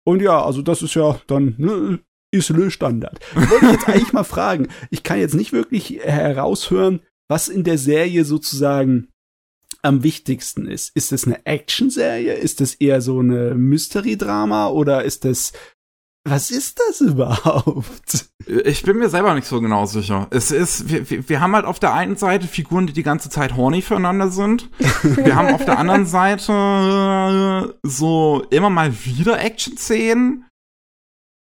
Und 0.07 0.23
ja, 0.23 0.43
also 0.43 0.63
das 0.63 0.81
ist 0.81 0.95
ja 0.95 1.21
dann 1.27 1.55
ne, 1.59 1.99
ist 2.35 2.51
le 2.51 2.71
Standard. 2.71 3.21
Ich 3.31 3.51
wollte 3.51 3.67
jetzt 3.67 3.89
eigentlich 3.89 4.13
mal 4.13 4.25
fragen, 4.25 4.69
ich 4.91 5.03
kann 5.03 5.19
jetzt 5.19 5.35
nicht 5.35 5.53
wirklich 5.53 6.01
heraushören, 6.03 7.01
was 7.29 7.49
in 7.49 7.65
der 7.65 7.79
Serie 7.79 8.25
sozusagen 8.25 9.09
am 9.83 10.03
wichtigsten 10.03 10.67
ist. 10.67 10.91
Ist 10.95 11.13
es 11.13 11.27
eine 11.27 11.45
Action-Serie? 11.47 12.35
Ist 12.35 12.61
es 12.61 12.75
eher 12.75 13.01
so 13.01 13.21
eine 13.21 13.55
Mystery-Drama? 13.55 14.69
Oder 14.69 15.05
ist 15.05 15.25
das, 15.25 15.53
was 16.27 16.51
ist 16.51 16.81
das 16.81 17.01
überhaupt? 17.03 18.31
Ich 18.47 18.83
bin 18.83 18.99
mir 18.99 19.11
selber 19.11 19.35
nicht 19.35 19.47
so 19.47 19.61
genau 19.61 19.85
sicher. 19.87 20.27
Es 20.31 20.51
ist, 20.51 20.89
wir, 20.89 21.09
wir, 21.11 21.29
wir 21.29 21.41
haben 21.41 21.55
halt 21.55 21.67
auf 21.67 21.79
der 21.79 21.93
einen 21.93 22.17
Seite 22.17 22.47
Figuren, 22.47 22.87
die 22.87 22.93
die 22.95 23.03
ganze 23.03 23.29
Zeit 23.29 23.57
horny 23.57 23.83
füreinander 23.83 24.31
sind. 24.31 24.71
Wir 25.03 25.35
haben 25.35 25.55
auf 25.55 25.65
der 25.65 25.79
anderen 25.79 26.07
Seite 26.07 26.53
äh, 26.53 27.89
so 27.89 28.47
immer 28.51 28.71
mal 28.71 28.93
wieder 29.05 29.39
Action-Szenen. 29.39 30.47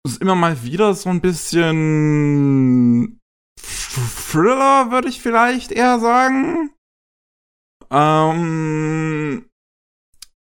Ist 0.09 0.23
immer 0.23 0.35
mal 0.35 0.62
wieder 0.62 0.94
so 0.94 1.11
ein 1.11 1.21
bisschen 1.21 3.21
Thriller, 3.61 4.90
würde 4.90 5.09
ich 5.09 5.21
vielleicht 5.21 5.71
eher 5.71 6.01
sagen. 6.01 6.71
Ähm, 7.90 9.51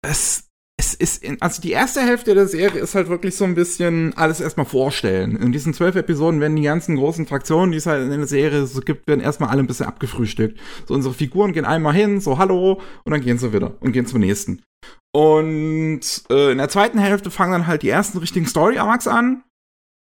es, 0.02 0.49
es 0.80 0.94
ist, 0.94 1.22
in, 1.22 1.36
also 1.42 1.60
die 1.60 1.72
erste 1.72 2.00
Hälfte 2.00 2.34
der 2.34 2.48
Serie 2.48 2.80
ist 2.80 2.94
halt 2.94 3.10
wirklich 3.10 3.36
so 3.36 3.44
ein 3.44 3.54
bisschen 3.54 4.16
alles 4.16 4.40
erstmal 4.40 4.64
vorstellen. 4.64 5.36
In 5.36 5.52
diesen 5.52 5.74
zwölf 5.74 5.94
Episoden 5.94 6.40
werden 6.40 6.56
die 6.56 6.62
ganzen 6.62 6.96
großen 6.96 7.26
Fraktionen, 7.26 7.70
die 7.70 7.76
es 7.76 7.84
halt 7.84 8.02
in 8.02 8.10
der 8.16 8.26
Serie 8.26 8.64
so 8.64 8.80
gibt, 8.80 9.06
werden 9.06 9.20
erstmal 9.20 9.50
alle 9.50 9.62
ein 9.62 9.66
bisschen 9.66 9.84
abgefrühstückt. 9.84 10.58
So 10.88 10.94
unsere 10.94 11.12
Figuren 11.12 11.52
gehen 11.52 11.66
einmal 11.66 11.92
hin, 11.92 12.22
so 12.22 12.38
hallo, 12.38 12.80
und 13.04 13.12
dann 13.12 13.20
gehen 13.20 13.36
sie 13.36 13.52
wieder 13.52 13.74
und 13.80 13.92
gehen 13.92 14.06
zum 14.06 14.20
nächsten. 14.20 14.62
Und 15.12 16.00
äh, 16.30 16.52
in 16.52 16.58
der 16.58 16.70
zweiten 16.70 16.98
Hälfte 16.98 17.30
fangen 17.30 17.52
dann 17.52 17.66
halt 17.66 17.82
die 17.82 17.90
ersten 17.90 18.16
richtigen 18.16 18.46
Story 18.46 18.78
Arcs 18.78 19.06
an. 19.06 19.42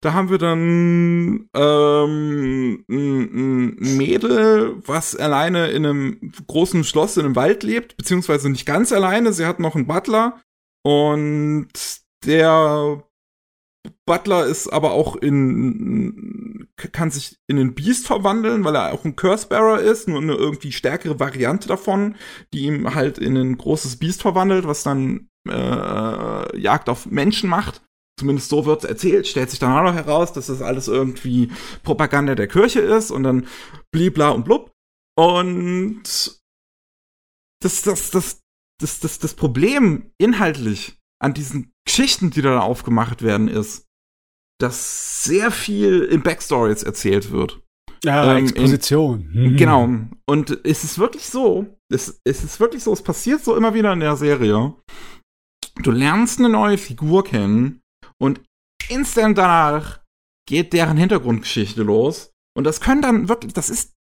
Da 0.02 0.14
haben 0.14 0.30
wir 0.30 0.38
dann 0.38 1.50
ähm, 1.54 2.86
ein, 2.90 3.76
ein 3.82 3.98
Mädel, 3.98 4.78
was 4.86 5.14
alleine 5.18 5.72
in 5.72 5.86
einem 5.86 6.32
großen 6.48 6.86
Schloss 6.86 7.18
in 7.18 7.26
einem 7.26 7.36
Wald 7.36 7.64
lebt, 7.64 7.98
beziehungsweise 7.98 8.50
nicht 8.50 8.66
ganz 8.66 8.94
alleine. 8.94 9.34
Sie 9.34 9.46
hat 9.46 9.60
noch 9.60 9.76
einen 9.76 9.88
Butler 9.88 10.40
und 10.84 11.70
der 12.26 13.04
Butler 14.06 14.46
ist 14.46 14.68
aber 14.68 14.92
auch 14.92 15.16
in 15.16 16.68
kann 16.88 17.12
sich 17.12 17.38
in 17.48 17.60
einen 17.60 17.76
Beast 17.76 18.08
verwandeln, 18.08 18.64
weil 18.64 18.76
er 18.76 18.94
auch 18.94 19.06
ein 19.06 19.16
Cursebearer 19.16 19.80
ist, 19.82 20.08
nur 20.08 20.22
eine 20.22 20.34
irgendwie 20.34 20.72
stärkere 20.72 21.20
Variante 21.20 21.68
davon, 21.68 22.16
die 22.54 22.66
ihm 22.66 22.96
halt 22.96 23.18
in 23.18 23.36
ein 23.38 23.58
großes 23.58 23.98
Beast 23.98 24.22
verwandelt, 24.22 24.66
was 24.66 24.84
dann 24.84 25.30
äh, 25.48 26.60
Jagd 26.60 26.90
auf 26.90 27.06
Menschen 27.08 27.50
macht. 27.50 27.82
Zumindest 28.20 28.50
so 28.50 28.66
wird's 28.66 28.84
erzählt, 28.84 29.28
stellt 29.28 29.50
sich 29.50 29.60
dann 29.60 29.72
auch 29.72 29.84
noch 29.84 29.94
heraus, 29.94 30.34
dass 30.34 30.48
das 30.48 30.62
alles 30.62 30.88
irgendwie 30.88 31.52
Propaganda 31.84 32.36
der 32.36 32.48
Kirche 32.48 32.82
ist 32.82 33.12
und 33.12 33.24
dann 33.24 33.48
blibla 33.92 34.30
und 34.30 34.44
blub. 34.44 34.72
Und 35.18 36.04
das, 37.62 37.82
das, 37.82 38.12
das, 38.12 38.42
das, 38.80 39.00
das, 39.00 39.20
das 39.20 39.34
Problem 39.34 40.12
inhaltlich 40.18 40.98
an 41.22 41.34
diesen 41.34 41.72
Geschichten, 41.86 42.32
die 42.32 42.42
da 42.42 42.60
aufgemacht 42.60 43.22
werden, 43.22 43.48
ist, 43.48 43.86
dass 44.60 45.24
sehr 45.24 45.52
viel 45.52 46.02
in 46.04 46.22
Backstories 46.24 46.84
erzählt 46.84 47.32
wird. 47.32 47.62
Ja, 48.04 48.38
Ähm, 48.38 48.46
Exposition. 48.46 49.30
Mhm. 49.32 49.58
Genau. 49.58 49.90
Und 50.26 50.66
es 50.66 50.84
ist 50.84 51.00
wirklich 51.00 51.26
so, 51.26 51.78
es, 51.92 52.22
es 52.24 52.44
ist 52.44 52.60
wirklich 52.60 52.84
so, 52.84 52.94
es 52.94 53.02
passiert 53.02 53.44
so 53.44 53.56
immer 53.56 53.74
wieder 53.74 53.92
in 53.94 54.00
der 54.00 54.16
Serie. 54.16 54.74
Du 55.82 55.92
lernst 55.92 56.40
eine 56.40 56.50
neue 56.50 56.78
Figur 56.78 57.24
kennen 57.24 57.82
und 58.22 58.42
instant 58.90 59.38
danach 59.38 60.02
geht 60.48 60.74
deren 60.74 60.98
Hintergrundgeschichte 60.98 61.84
los. 61.84 62.32
Und 62.58 62.64
das 62.64 62.82
können 62.82 63.02
dann 63.02 63.30
wirklich, 63.30 63.54
das 63.54 63.70
ist 63.70 63.94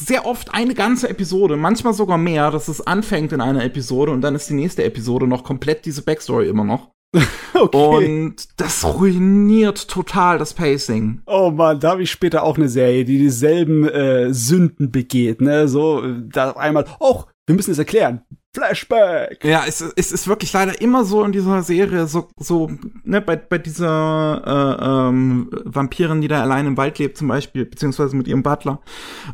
sehr 0.00 0.26
oft 0.26 0.52
eine 0.52 0.74
ganze 0.74 1.08
Episode, 1.08 1.56
manchmal 1.56 1.94
sogar 1.94 2.18
mehr, 2.18 2.50
dass 2.50 2.68
es 2.68 2.86
anfängt 2.86 3.32
in 3.32 3.40
einer 3.40 3.64
Episode 3.64 4.12
und 4.12 4.20
dann 4.20 4.34
ist 4.34 4.48
die 4.50 4.54
nächste 4.54 4.84
Episode 4.84 5.26
noch 5.26 5.44
komplett 5.44 5.86
diese 5.86 6.02
Backstory 6.02 6.48
immer 6.48 6.64
noch. 6.64 6.90
Okay. 7.54 8.26
Und 8.26 8.60
das 8.60 8.84
ruiniert 8.84 9.88
total 9.88 10.36
das 10.36 10.52
Pacing. 10.52 11.22
Oh 11.24 11.50
man, 11.50 11.80
da 11.80 11.92
habe 11.92 12.02
ich 12.02 12.10
später 12.10 12.42
auch 12.42 12.58
eine 12.58 12.68
Serie, 12.68 13.06
die 13.06 13.16
dieselben 13.16 13.88
äh, 13.88 14.34
Sünden 14.34 14.90
begeht, 14.90 15.40
ne? 15.40 15.66
So, 15.66 16.04
äh, 16.04 16.22
da 16.26 16.50
auf 16.50 16.58
einmal, 16.58 16.84
oh, 17.00 17.22
wir 17.46 17.56
müssen 17.56 17.70
es 17.70 17.78
erklären. 17.78 18.20
Flashback. 18.56 19.44
Ja, 19.44 19.64
es, 19.66 19.80
es 19.80 20.12
ist 20.12 20.28
wirklich 20.28 20.52
leider 20.52 20.80
immer 20.80 21.04
so 21.04 21.22
in 21.24 21.32
dieser 21.32 21.62
Serie, 21.62 22.06
so, 22.06 22.28
so 22.38 22.70
ne, 23.04 23.20
bei, 23.20 23.36
bei 23.36 23.58
dieser 23.58 24.42
äh, 24.46 25.08
ähm, 25.08 25.50
Vampirin, 25.64 26.20
die 26.20 26.28
da 26.28 26.42
allein 26.42 26.66
im 26.66 26.76
Wald 26.76 26.98
lebt 26.98 27.18
zum 27.18 27.28
Beispiel, 27.28 27.66
beziehungsweise 27.66 28.16
mit 28.16 28.28
ihrem 28.28 28.42
Butler. 28.42 28.80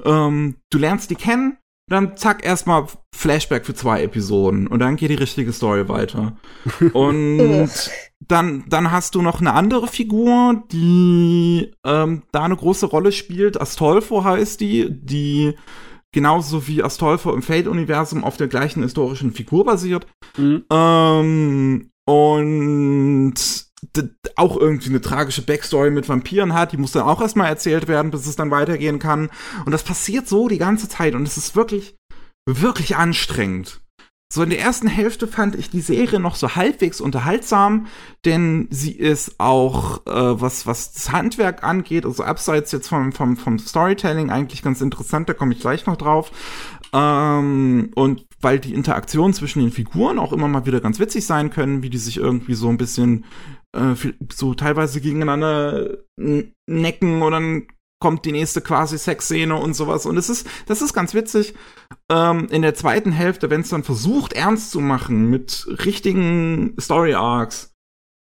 Ähm, 0.04 0.56
du 0.70 0.78
lernst 0.78 1.10
die 1.10 1.14
kennen, 1.14 1.58
dann 1.88 2.16
zack, 2.16 2.44
erstmal 2.44 2.86
Flashback 3.14 3.64
für 3.64 3.74
zwei 3.74 4.02
Episoden 4.02 4.66
und 4.66 4.80
dann 4.80 4.96
geht 4.96 5.10
die 5.10 5.14
richtige 5.14 5.52
Story 5.52 5.88
weiter. 5.88 6.36
Und 6.92 7.68
dann, 8.28 8.64
dann 8.68 8.92
hast 8.92 9.16
du 9.16 9.22
noch 9.22 9.40
eine 9.40 9.52
andere 9.52 9.88
Figur, 9.88 10.62
die 10.70 11.72
ähm, 11.84 12.22
da 12.30 12.44
eine 12.44 12.56
große 12.56 12.86
Rolle 12.86 13.10
spielt. 13.10 13.60
Astolfo 13.60 14.22
heißt 14.22 14.60
die, 14.60 14.86
die 14.90 15.54
genauso 16.12 16.66
wie 16.68 16.82
Astolfo 16.82 17.32
im 17.32 17.42
Fate-Universum 17.42 18.24
auf 18.24 18.36
der 18.36 18.48
gleichen 18.48 18.82
historischen 18.82 19.32
Figur 19.32 19.64
basiert. 19.64 20.06
Mhm. 20.36 20.64
Ähm, 20.70 21.90
und 22.04 23.34
auch 24.36 24.56
irgendwie 24.56 24.90
eine 24.90 25.00
tragische 25.00 25.42
Backstory 25.42 25.90
mit 25.90 26.08
Vampiren 26.08 26.54
hat, 26.54 26.72
die 26.72 26.76
muss 26.76 26.92
dann 26.92 27.02
auch 27.02 27.20
erstmal 27.20 27.48
erzählt 27.48 27.88
werden, 27.88 28.10
bis 28.10 28.26
es 28.26 28.36
dann 28.36 28.50
weitergehen 28.50 28.98
kann. 28.98 29.30
Und 29.64 29.72
das 29.72 29.82
passiert 29.82 30.28
so 30.28 30.48
die 30.48 30.58
ganze 30.58 30.88
Zeit 30.88 31.14
und 31.14 31.26
es 31.26 31.36
ist 31.36 31.56
wirklich, 31.56 31.96
wirklich 32.46 32.96
anstrengend. 32.96 33.81
So 34.32 34.42
in 34.42 34.48
der 34.48 34.60
ersten 34.60 34.86
Hälfte 34.86 35.26
fand 35.26 35.56
ich 35.56 35.68
die 35.68 35.82
Serie 35.82 36.18
noch 36.18 36.36
so 36.36 36.56
halbwegs 36.56 37.02
unterhaltsam, 37.02 37.86
denn 38.24 38.66
sie 38.70 38.92
ist 38.92 39.38
auch, 39.38 40.06
äh, 40.06 40.40
was, 40.40 40.66
was 40.66 40.94
das 40.94 41.12
Handwerk 41.12 41.62
angeht, 41.62 42.06
also 42.06 42.22
abseits 42.22 42.72
jetzt 42.72 42.88
vom, 42.88 43.12
vom, 43.12 43.36
vom 43.36 43.58
Storytelling 43.58 44.30
eigentlich 44.30 44.62
ganz 44.62 44.80
interessant, 44.80 45.28
da 45.28 45.34
komme 45.34 45.52
ich 45.52 45.60
gleich 45.60 45.84
noch 45.84 45.98
drauf. 45.98 46.32
Ähm, 46.94 47.90
und 47.94 48.24
weil 48.40 48.58
die 48.58 48.72
Interaktionen 48.72 49.34
zwischen 49.34 49.60
den 49.60 49.70
Figuren 49.70 50.18
auch 50.18 50.32
immer 50.32 50.48
mal 50.48 50.64
wieder 50.64 50.80
ganz 50.80 50.98
witzig 50.98 51.26
sein 51.26 51.50
können, 51.50 51.82
wie 51.82 51.90
die 51.90 51.98
sich 51.98 52.16
irgendwie 52.16 52.54
so 52.54 52.70
ein 52.70 52.78
bisschen 52.78 53.26
äh, 53.76 53.94
so 54.32 54.54
teilweise 54.54 55.02
gegeneinander 55.02 55.98
necken 56.16 57.20
dann 57.20 57.66
kommt 58.02 58.24
die 58.24 58.32
nächste 58.32 58.60
quasi 58.60 58.98
Sexszene 58.98 59.54
und 59.54 59.74
sowas. 59.74 60.06
Und 60.06 60.16
es 60.16 60.28
ist, 60.28 60.44
das 60.66 60.82
ist 60.82 60.92
ganz 60.92 61.14
witzig. 61.14 61.54
Ähm, 62.10 62.48
in 62.50 62.62
der 62.62 62.74
zweiten 62.74 63.12
Hälfte, 63.12 63.48
wenn 63.48 63.60
es 63.60 63.68
dann 63.68 63.84
versucht, 63.84 64.32
ernst 64.32 64.72
zu 64.72 64.80
machen 64.80 65.30
mit 65.30 65.68
richtigen 65.84 66.74
Story 66.80 67.14
Arcs, 67.14 67.70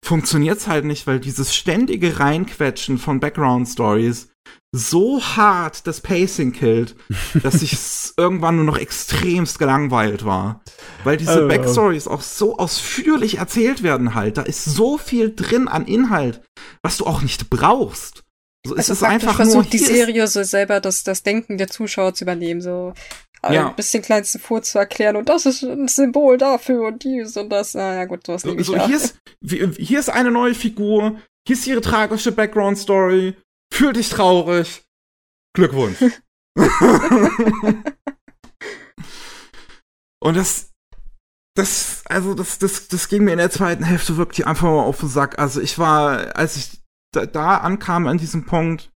funktioniert's 0.04 0.66
halt 0.66 0.84
nicht, 0.84 1.06
weil 1.06 1.20
dieses 1.20 1.54
ständige 1.54 2.18
Reinquetschen 2.18 2.98
von 2.98 3.20
Background 3.20 3.68
Stories 3.68 4.30
so 4.72 5.22
hart 5.22 5.86
das 5.86 6.00
Pacing 6.00 6.50
killt, 6.52 6.96
dass 7.44 7.62
ich 7.62 7.78
irgendwann 8.16 8.56
nur 8.56 8.64
noch 8.64 8.78
extremst 8.78 9.60
gelangweilt 9.60 10.24
war. 10.24 10.62
Weil 11.04 11.18
diese 11.18 11.44
Oh. 11.44 11.48
Backstories 11.48 12.08
auch 12.08 12.22
so 12.22 12.58
ausführlich 12.58 13.38
erzählt 13.38 13.84
werden 13.84 14.16
halt. 14.16 14.38
Da 14.38 14.42
ist 14.42 14.64
so 14.64 14.98
viel 14.98 15.32
drin 15.36 15.68
an 15.68 15.86
Inhalt, 15.86 16.42
was 16.82 16.96
du 16.96 17.06
auch 17.06 17.22
nicht 17.22 17.48
brauchst. 17.48 18.24
So, 18.68 18.74
es 18.76 18.90
Also 18.90 18.92
ist 18.92 19.02
einfach 19.10 19.38
nur 19.38 19.46
versucht 19.46 19.72
die 19.72 19.78
hier 19.78 19.86
ist- 19.88 19.94
Serie 19.94 20.26
so 20.28 20.42
selber 20.42 20.80
das, 20.80 21.04
das 21.04 21.22
Denken 21.22 21.58
der 21.58 21.68
Zuschauer 21.68 22.14
zu 22.14 22.24
übernehmen, 22.24 22.60
so 22.60 22.92
Ja. 23.48 23.68
ein 23.68 23.76
bisschen 23.76 24.02
kleinsten 24.02 24.38
Fuhr 24.40 24.62
zu 24.62 24.78
erklären 24.78 25.16
und 25.16 25.28
das 25.28 25.46
ist 25.46 25.62
ein 25.62 25.88
Symbol 25.88 26.38
dafür 26.38 26.86
und 26.88 27.04
dies 27.04 27.36
und 27.36 27.50
das. 27.50 27.74
Na 27.74 27.94
ja 27.94 28.04
gut, 28.04 28.26
sowas 28.26 28.42
So, 28.42 28.58
so 28.62 28.76
hier, 28.86 28.96
ist, 28.96 29.16
hier 29.78 29.98
ist 30.00 30.10
eine 30.10 30.30
neue 30.30 30.54
Figur, 30.54 31.20
hier 31.46 31.56
ist 31.56 31.66
ihre 31.66 31.80
tragische 31.80 32.32
Background-Story, 32.32 33.34
fühl 33.72 33.92
dich 33.92 34.08
traurig, 34.10 34.82
Glückwunsch. 35.54 35.98
Und 40.20 40.36
das, 40.36 40.70
das, 41.54 42.02
also 42.06 42.34
das, 42.34 42.58
das, 42.58 42.88
das 42.88 43.08
ging 43.08 43.24
mir 43.24 43.32
in 43.32 43.38
der 43.38 43.50
zweiten 43.50 43.84
Hälfte 43.84 44.16
wirklich 44.16 44.46
einfach 44.46 44.68
mal 44.68 44.82
auf 44.82 45.00
den 45.00 45.08
Sack. 45.08 45.38
Also 45.38 45.60
ich 45.60 45.78
war, 45.78 46.36
als 46.36 46.56
ich 46.56 46.77
da, 47.12 47.26
da 47.26 47.58
ankam 47.58 48.06
an 48.06 48.18
diesem 48.18 48.46
Punkt, 48.46 48.90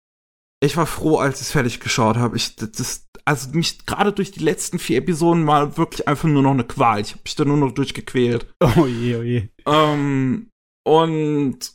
ich 0.63 0.77
war 0.77 0.87
froh, 0.87 1.19
als 1.19 1.41
ich 1.41 1.47
es 1.47 1.53
fertig 1.53 1.81
geschaut 1.81 2.17
habe. 2.17 2.37
Ich, 2.37 2.57
das, 2.57 3.09
also 3.25 3.51
mich 3.51 3.87
gerade 3.87 4.13
durch 4.13 4.31
die 4.31 4.45
letzten 4.45 4.79
vier 4.79 4.99
Episoden 4.99 5.47
war 5.47 5.77
wirklich 5.77 6.07
einfach 6.07 6.29
nur 6.29 6.43
noch 6.43 6.51
eine 6.51 6.65
Qual. 6.65 7.01
Ich 7.01 7.13
habe 7.13 7.23
mich 7.25 7.35
da 7.35 7.45
nur 7.45 7.57
noch 7.57 7.73
durchgequält. 7.73 8.53
Oh 8.77 8.87
je, 8.87 9.17
oh 9.17 9.23
je. 9.23 9.49
Ähm, 9.67 10.51
und 10.87 11.73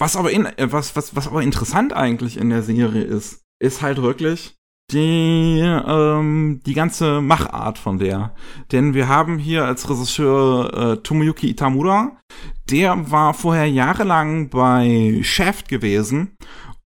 was 0.00 0.16
aber 0.16 0.30
in, 0.30 0.46
äh, 0.46 0.72
was, 0.72 0.96
was, 0.96 1.16
was 1.16 1.26
aber 1.26 1.42
interessant 1.42 1.92
eigentlich 1.92 2.36
in 2.36 2.50
der 2.50 2.62
Serie 2.62 3.02
ist, 3.02 3.42
ist 3.60 3.82
halt 3.82 4.00
wirklich 4.00 4.57
die, 4.90 5.60
ähm, 5.60 6.60
die 6.64 6.74
ganze 6.74 7.20
Machart 7.20 7.78
von 7.78 7.98
der. 7.98 8.34
Denn 8.72 8.94
wir 8.94 9.08
haben 9.08 9.38
hier 9.38 9.64
als 9.64 9.88
Regisseur 9.88 10.72
äh, 10.74 10.96
Tomoyuki 10.98 11.50
Itamura, 11.50 12.16
der 12.70 13.10
war 13.10 13.34
vorher 13.34 13.68
jahrelang 13.68 14.48
bei 14.48 15.20
Shaft 15.22 15.68
gewesen 15.68 16.36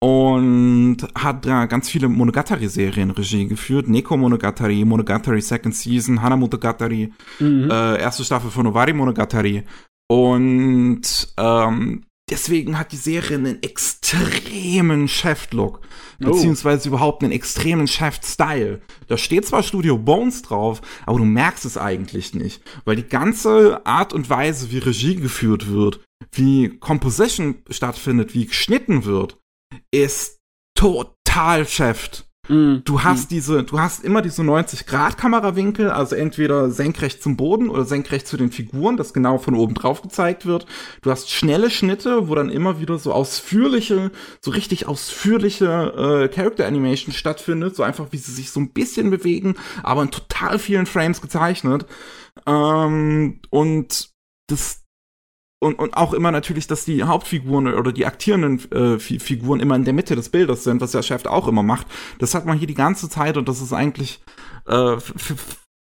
und 0.02 0.96
hat 1.14 1.46
da 1.46 1.66
ganz 1.66 1.88
viele 1.88 2.08
Monogatari-Serien 2.08 3.12
Regie 3.12 3.46
geführt. 3.46 3.88
Neko 3.88 4.16
Monogatari, 4.16 4.84
Monogatari 4.84 5.40
Second 5.40 5.76
Season, 5.76 6.20
Hana 6.20 6.36
Monogatari, 6.36 7.12
mhm. 7.38 7.70
äh, 7.70 8.00
erste 8.00 8.24
Staffel 8.24 8.50
von 8.50 8.64
Novari 8.64 8.92
Monogatari. 8.92 9.62
Und 10.10 11.32
ähm, 11.38 12.02
deswegen 12.32 12.78
hat 12.78 12.92
die 12.92 12.96
Serie 12.96 13.36
einen 13.36 13.62
extremen 13.62 15.06
Chef-Look. 15.06 15.80
Oh. 16.22 16.30
Beziehungsweise 16.30 16.88
überhaupt 16.88 17.22
einen 17.22 17.32
extremen 17.32 17.86
Chef-Style. 17.86 18.80
Da 19.06 19.18
steht 19.18 19.46
zwar 19.46 19.62
Studio 19.62 19.98
Bones 19.98 20.40
drauf, 20.40 20.80
aber 21.04 21.18
du 21.18 21.26
merkst 21.26 21.66
es 21.66 21.76
eigentlich 21.76 22.34
nicht. 22.34 22.62
Weil 22.84 22.96
die 22.96 23.06
ganze 23.06 23.84
Art 23.84 24.14
und 24.14 24.30
Weise, 24.30 24.70
wie 24.70 24.78
Regie 24.78 25.16
geführt 25.16 25.68
wird, 25.68 26.00
wie 26.32 26.78
Composition 26.78 27.56
stattfindet, 27.68 28.34
wie 28.34 28.46
geschnitten 28.46 29.04
wird, 29.04 29.38
ist 29.90 30.38
total 30.74 31.68
Chef. 31.68 32.24
Mm, 32.52 32.84
du 32.84 33.02
hast 33.02 33.30
mm. 33.30 33.34
diese, 33.34 33.62
du 33.62 33.80
hast 33.80 34.04
immer 34.04 34.20
diese 34.20 34.44
90 34.44 34.84
Grad 34.84 35.16
Kamerawinkel, 35.16 35.88
also 35.88 36.14
entweder 36.14 36.70
senkrecht 36.70 37.22
zum 37.22 37.38
Boden 37.38 37.70
oder 37.70 37.86
senkrecht 37.86 38.26
zu 38.26 38.36
den 38.36 38.52
Figuren, 38.52 38.98
das 38.98 39.14
genau 39.14 39.38
von 39.38 39.54
oben 39.54 39.72
drauf 39.72 40.02
gezeigt 40.02 40.44
wird. 40.44 40.66
Du 41.00 41.10
hast 41.10 41.30
schnelle 41.30 41.70
Schnitte, 41.70 42.28
wo 42.28 42.34
dann 42.34 42.50
immer 42.50 42.78
wieder 42.78 42.98
so 42.98 43.14
ausführliche, 43.14 44.10
so 44.42 44.50
richtig 44.50 44.86
ausführliche 44.86 46.28
äh, 46.28 46.28
Character 46.28 46.66
Animation 46.66 47.14
stattfindet, 47.14 47.74
so 47.74 47.84
einfach 47.84 48.08
wie 48.10 48.18
sie 48.18 48.32
sich 48.32 48.50
so 48.50 48.60
ein 48.60 48.74
bisschen 48.74 49.08
bewegen, 49.08 49.54
aber 49.82 50.02
in 50.02 50.10
total 50.10 50.58
vielen 50.58 50.84
Frames 50.84 51.22
gezeichnet. 51.22 51.86
Ähm, 52.46 53.40
und 53.48 54.10
das 54.48 54.81
und, 55.62 55.78
und 55.78 55.96
auch 55.96 56.12
immer 56.12 56.32
natürlich, 56.32 56.66
dass 56.66 56.84
die 56.84 57.04
Hauptfiguren 57.04 57.72
oder 57.72 57.92
die 57.92 58.04
aktierenden 58.04 58.70
äh, 58.72 58.98
Figuren 58.98 59.60
immer 59.60 59.76
in 59.76 59.84
der 59.84 59.94
Mitte 59.94 60.16
des 60.16 60.28
Bildes 60.28 60.64
sind, 60.64 60.80
was 60.80 60.90
der 60.90 61.02
Chef 61.02 61.24
auch 61.26 61.46
immer 61.46 61.62
macht. 61.62 61.86
Das 62.18 62.34
hat 62.34 62.46
man 62.46 62.58
hier 62.58 62.66
die 62.66 62.74
ganze 62.74 63.08
Zeit 63.08 63.36
und 63.36 63.48
das 63.48 63.62
ist 63.62 63.72
eigentlich, 63.72 64.20
äh, 64.66 64.96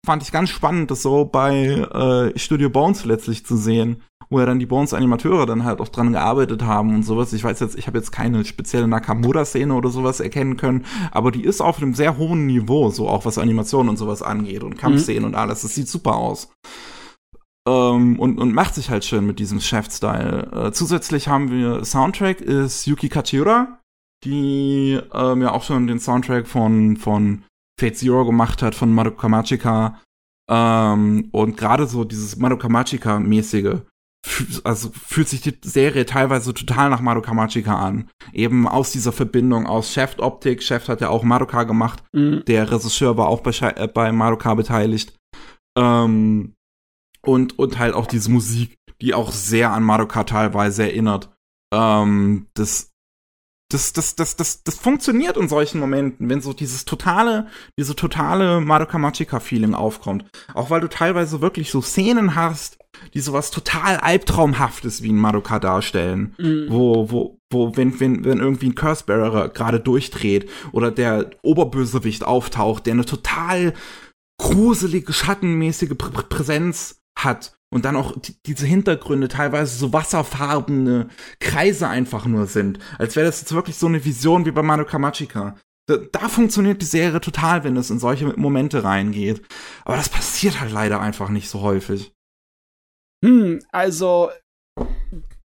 fand 0.05 0.21
ich 0.21 0.31
ganz 0.31 0.49
spannend, 0.49 0.91
das 0.91 1.01
so 1.01 1.25
bei 1.25 1.65
äh, 1.65 2.37
Studio 2.37 2.69
Bones 2.69 3.03
letztlich 3.05 3.47
zu 3.47 3.57
sehen, 3.57 4.03
wo 4.29 4.39
ja 4.39 4.45
dann 4.45 4.59
die 4.59 4.67
Bones-Animateure 4.67 5.47
dann 5.47 5.63
halt 5.63 5.81
auch 5.81 5.87
dran 5.87 6.13
gearbeitet 6.13 6.61
haben 6.61 6.93
und 6.93 7.03
sowas. 7.03 7.33
Ich 7.33 7.43
weiß 7.43 7.59
jetzt, 7.59 7.75
ich 7.75 7.87
habe 7.87 7.97
jetzt 7.97 8.11
keine 8.11 8.45
spezielle 8.45 8.87
Nakamura-Szene 8.87 9.73
oder 9.73 9.89
sowas 9.89 10.19
erkennen 10.19 10.55
können, 10.55 10.85
aber 11.11 11.31
die 11.31 11.43
ist 11.43 11.61
auf 11.61 11.81
einem 11.81 11.95
sehr 11.95 12.17
hohen 12.17 12.45
Niveau, 12.45 12.91
so 12.91 13.09
auch 13.09 13.25
was 13.25 13.39
Animation 13.39 13.89
und 13.89 13.97
sowas 13.97 14.21
angeht 14.21 14.63
und 14.63 14.77
Kampfszenen 14.77 15.23
mhm. 15.23 15.29
und 15.29 15.35
alles. 15.35 15.63
Das 15.63 15.73
sieht 15.73 15.87
super 15.87 16.15
aus. 16.15 16.49
Ähm, 17.67 18.19
und, 18.19 18.39
und 18.39 18.53
macht 18.53 18.75
sich 18.75 18.89
halt 18.89 19.05
schön 19.05 19.25
mit 19.25 19.39
diesem 19.39 19.61
Chef-Style. 19.61 20.67
Äh, 20.67 20.71
zusätzlich 20.71 21.27
haben 21.27 21.49
wir 21.49 21.85
Soundtrack 21.85 22.41
ist 22.41 22.85
Yuki 22.85 23.09
Kachiura, 23.09 23.79
die 24.25 24.99
ähm, 25.13 25.41
ja 25.41 25.51
auch 25.51 25.63
schon 25.63 25.87
den 25.87 25.99
Soundtrack 25.99 26.47
von, 26.47 26.97
von 26.97 27.43
Fate 27.79 27.97
Zero 27.97 28.25
gemacht 28.25 28.61
hat, 28.61 28.75
von 28.75 28.93
Madoka 28.93 29.29
Magica. 29.29 30.01
Ähm, 30.49 31.29
und 31.31 31.55
gerade 31.55 31.87
so 31.87 32.03
dieses 32.03 32.35
Madoka 32.35 32.67
Magica-mäßige, 32.67 33.81
also 34.63 34.89
fühlt 34.91 35.29
sich 35.29 35.41
die 35.41 35.55
Serie 35.63 36.05
teilweise 36.05 36.53
total 36.53 36.89
nach 36.89 36.99
Madoka 36.99 37.33
Magica 37.33 37.77
an. 37.77 38.09
Eben 38.33 38.67
aus 38.67 38.91
dieser 38.91 39.13
Verbindung 39.13 39.67
aus 39.67 39.91
Chef-Optik. 39.93 40.63
Chef 40.63 40.87
hat 40.89 40.99
ja 40.99 41.09
auch 41.09 41.23
Madoka 41.23 41.63
gemacht. 41.63 42.03
Mhm. 42.11 42.43
Der 42.45 42.69
Regisseur 42.69 43.17
war 43.17 43.27
auch 43.27 43.39
bei, 43.39 43.51
äh, 43.51 43.87
bei 43.87 44.11
Madoka 44.11 44.53
beteiligt. 44.53 45.15
Ähm, 45.77 46.53
und, 47.25 47.57
und 47.57 47.79
halt 47.79 47.93
auch 47.93 48.07
diese 48.07 48.31
Musik, 48.31 48.75
die 49.01 49.13
auch 49.13 49.31
sehr 49.31 49.71
an 49.71 49.83
Madoka 49.83 50.23
teilweise 50.23 50.83
erinnert. 50.83 51.29
Ähm, 51.73 52.47
das, 52.53 52.91
das, 53.71 53.93
das, 53.93 54.15
das, 54.15 54.35
das, 54.35 54.63
das 54.63 54.75
funktioniert 54.75 55.37
in 55.37 55.49
solchen 55.49 55.79
Momenten, 55.79 56.29
wenn 56.29 56.41
so 56.41 56.53
dieses 56.53 56.85
totale, 56.85 57.47
diese 57.79 57.95
totale 57.95 58.61
Madoka 58.61 58.97
Magica-Feeling 58.97 59.73
aufkommt. 59.73 60.25
Auch 60.53 60.69
weil 60.69 60.81
du 60.81 60.89
teilweise 60.89 61.41
wirklich 61.41 61.71
so 61.71 61.81
Szenen 61.81 62.35
hast, 62.35 62.77
die 63.13 63.19
sowas 63.19 63.49
total 63.49 63.97
Albtraumhaftes 63.97 65.01
wie 65.01 65.11
ein 65.11 65.17
Madoka 65.17 65.59
darstellen. 65.59 66.35
Mhm. 66.37 66.67
Wo, 66.69 67.11
wo, 67.11 67.39
wo, 67.51 67.75
wenn, 67.75 67.99
wenn, 67.99 68.23
wenn 68.23 68.39
irgendwie 68.39 68.67
ein 68.67 68.75
Cursebearer 68.75 69.49
gerade 69.49 69.79
durchdreht 69.79 70.49
oder 70.71 70.91
der 70.91 71.31
Oberbösewicht 71.41 72.23
auftaucht, 72.23 72.85
der 72.85 72.93
eine 72.93 73.05
total 73.05 73.73
gruselige, 74.39 75.13
schattenmäßige 75.13 75.95
Prä 75.97 76.09
Präsenz 76.29 77.02
hat 77.17 77.57
und 77.73 77.85
dann 77.85 77.95
auch 77.95 78.15
diese 78.45 78.65
Hintergründe 78.65 79.27
teilweise 79.27 79.75
so 79.77 79.93
wasserfarbene 79.93 81.09
Kreise 81.39 81.87
einfach 81.87 82.25
nur 82.25 82.45
sind, 82.45 82.79
als 82.99 83.15
wäre 83.15 83.25
das 83.25 83.41
jetzt 83.41 83.53
wirklich 83.53 83.77
so 83.77 83.87
eine 83.87 84.05
Vision 84.05 84.45
wie 84.45 84.51
bei 84.51 84.61
Madoka 84.61 84.99
Magica. 84.99 85.55
Da, 85.87 85.97
da 85.97 86.29
funktioniert 86.29 86.81
die 86.81 86.85
Serie 86.85 87.19
total, 87.19 87.63
wenn 87.63 87.75
es 87.75 87.89
in 87.89 87.99
solche 87.99 88.27
Momente 88.37 88.83
reingeht. 88.83 89.41
Aber 89.83 89.97
das 89.97 90.07
passiert 90.07 90.61
halt 90.61 90.71
leider 90.71 91.01
einfach 91.01 91.29
nicht 91.29 91.49
so 91.49 91.61
häufig. 91.61 92.13
Hm, 93.25 93.59
also 93.71 94.29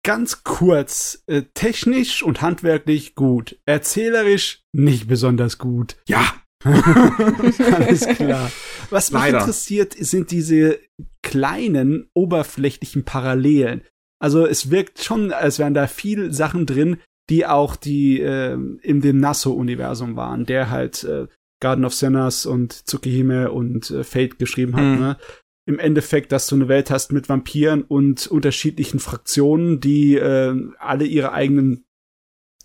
ganz 0.05 0.42
kurz, 0.42 1.22
äh, 1.27 1.42
technisch 1.55 2.22
und 2.22 2.42
handwerklich 2.42 3.14
gut, 3.14 3.59
erzählerisch 3.64 4.62
nicht 4.72 5.07
besonders 5.07 5.59
gut. 5.59 5.96
Ja, 6.09 6.35
Alles 6.64 8.07
klar. 8.07 8.50
Was 8.90 9.11
mich 9.11 9.20
Leider. 9.20 9.40
interessiert, 9.40 9.94
sind 9.99 10.31
diese 10.31 10.79
kleinen, 11.23 12.09
oberflächlichen 12.14 13.05
Parallelen. 13.05 13.83
Also 14.20 14.47
es 14.47 14.70
wirkt 14.70 15.03
schon, 15.03 15.33
als 15.33 15.59
wären 15.59 15.75
da 15.75 15.87
viel 15.87 16.33
Sachen 16.33 16.66
drin, 16.66 16.99
die 17.31 17.47
auch 17.47 17.77
die 17.77 18.20
äh, 18.20 18.59
in 18.83 19.01
dem 19.01 19.18
Nasso-Universum 19.18 20.16
waren, 20.16 20.47
der 20.47 20.70
halt 20.70 21.05
äh, 21.05 21.27
Garden 21.61 21.85
of 21.85 21.94
Sinners 21.94 22.47
und 22.47 22.87
Tsukihime 22.87 23.51
und 23.51 23.90
äh, 23.90 24.05
Fate 24.05 24.38
geschrieben 24.38 24.77
hat. 24.77 24.85
Mhm. 24.85 24.99
Ne? 24.99 25.16
Im 25.66 25.79
Endeffekt, 25.79 26.31
dass 26.33 26.47
du 26.47 26.57
eine 26.57 26.68
Welt 26.68 26.90
hast 26.90 27.12
mit 27.12 27.31
Vampiren 27.31 27.83
und 27.83 28.27
unterschiedlichen 28.27 29.01
Fraktionen, 29.01 29.81
die 29.81 30.16
äh, 30.16 30.55
alle 30.79 31.07
ihre 31.07 31.33
eigenen 31.33 31.85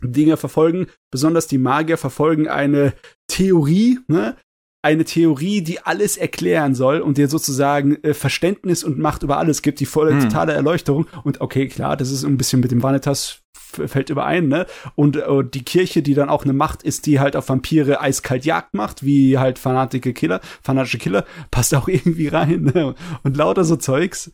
Dinge 0.02 0.38
verfolgen. 0.38 0.88
Besonders 1.12 1.48
die 1.48 1.58
Magier 1.58 1.98
verfolgen 1.98 2.48
eine 2.48 2.94
Theorie, 3.28 4.00
ne? 4.08 4.36
Eine 4.82 5.04
Theorie, 5.04 5.62
die 5.62 5.82
alles 5.82 6.15
erklären 6.15 6.74
soll 6.74 7.02
und 7.02 7.18
dir 7.18 7.28
sozusagen 7.28 8.02
äh, 8.04 8.13
Verständnis 8.13 8.84
und 8.84 8.98
Macht 8.98 9.24
über 9.24 9.38
alles 9.38 9.62
gibt, 9.62 9.80
die 9.80 9.86
volle 9.86 10.12
hm. 10.12 10.22
totale 10.22 10.54
Erleuchtung. 10.54 11.08
Und 11.24 11.42
okay, 11.42 11.68
klar, 11.68 11.98
das 11.98 12.12
ist 12.12 12.24
ein 12.24 12.38
bisschen 12.38 12.62
mit 12.62 12.72
dem 12.72 12.82
Vanitas 12.82 13.42
fällt 13.54 14.10
überein, 14.10 14.48
ne? 14.48 14.65
Und 14.96 15.15
äh, 15.15 15.44
die 15.44 15.63
Kirche, 15.63 16.02
die 16.02 16.13
dann 16.13 16.30
auch 16.30 16.44
eine 16.44 16.54
Macht 16.54 16.84
ist, 16.84 17.06
die 17.06 17.20
halt 17.20 17.36
auf 17.36 17.50
Vampire 17.50 18.02
eiskalt 18.02 18.46
Jagd 18.46 18.74
macht, 18.74 19.04
wie 19.04 19.38
halt 19.38 19.60
fanatische 19.60 20.13
Killer, 20.13 20.42
fanatische 20.62 20.98
Killer, 20.98 21.26
passt 21.52 21.75
auch 21.75 21.88
irgendwie 21.88 22.27
rein, 22.27 22.71
ne? 22.73 22.96
Und 23.23 23.38
lauter 23.38 23.63
so 23.63 23.75
Zeugs. 23.75 24.32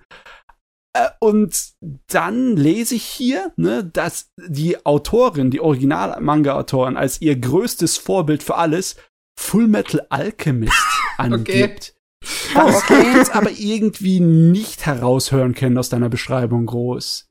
Äh, 0.93 1.10
und 1.20 1.74
dann 2.08 2.56
lese 2.56 2.96
ich 2.96 3.04
hier, 3.04 3.52
ne, 3.58 3.84
dass 3.84 4.32
die 4.48 4.86
Autorin, 4.86 5.52
die 5.52 5.60
Original-Manga-Autorin, 5.60 6.98
als 6.98 7.22
ihr 7.22 7.36
größtes 7.36 7.98
Vorbild 7.98 8.43
für 8.43 8.56
alles 8.56 8.96
Full 9.38 9.68
Metal 9.68 10.06
Alchemist 10.10 10.74
angibt. 11.18 11.94
Okay. 11.94 12.54
Das 12.56 12.84
okay. 12.84 13.02
ich 13.02 13.16
jetzt 13.16 13.36
aber 13.36 13.52
irgendwie 13.52 14.20
nicht 14.20 14.86
heraushören 14.86 15.54
können 15.54 15.78
aus 15.78 15.90
deiner 15.90 16.10
Beschreibung 16.10 16.66
groß. 16.66 17.28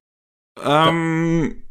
Ähm, 0.62 1.64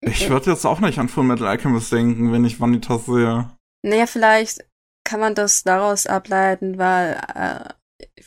ich 0.00 0.30
würde 0.30 0.50
jetzt 0.50 0.64
auch 0.64 0.80
nicht 0.80 0.98
an 0.98 1.08
Full 1.08 1.24
Metal 1.24 1.46
Alchemist 1.46 1.92
denken, 1.92 2.32
wenn 2.32 2.44
ich 2.44 2.60
Vanitas 2.60 3.04
sehe. 3.04 3.50
Naja, 3.82 4.06
vielleicht 4.06 4.64
kann 5.04 5.20
man 5.20 5.34
das 5.34 5.62
daraus 5.62 6.06
ableiten, 6.06 6.78
weil 6.78 7.20
äh, 7.34 7.74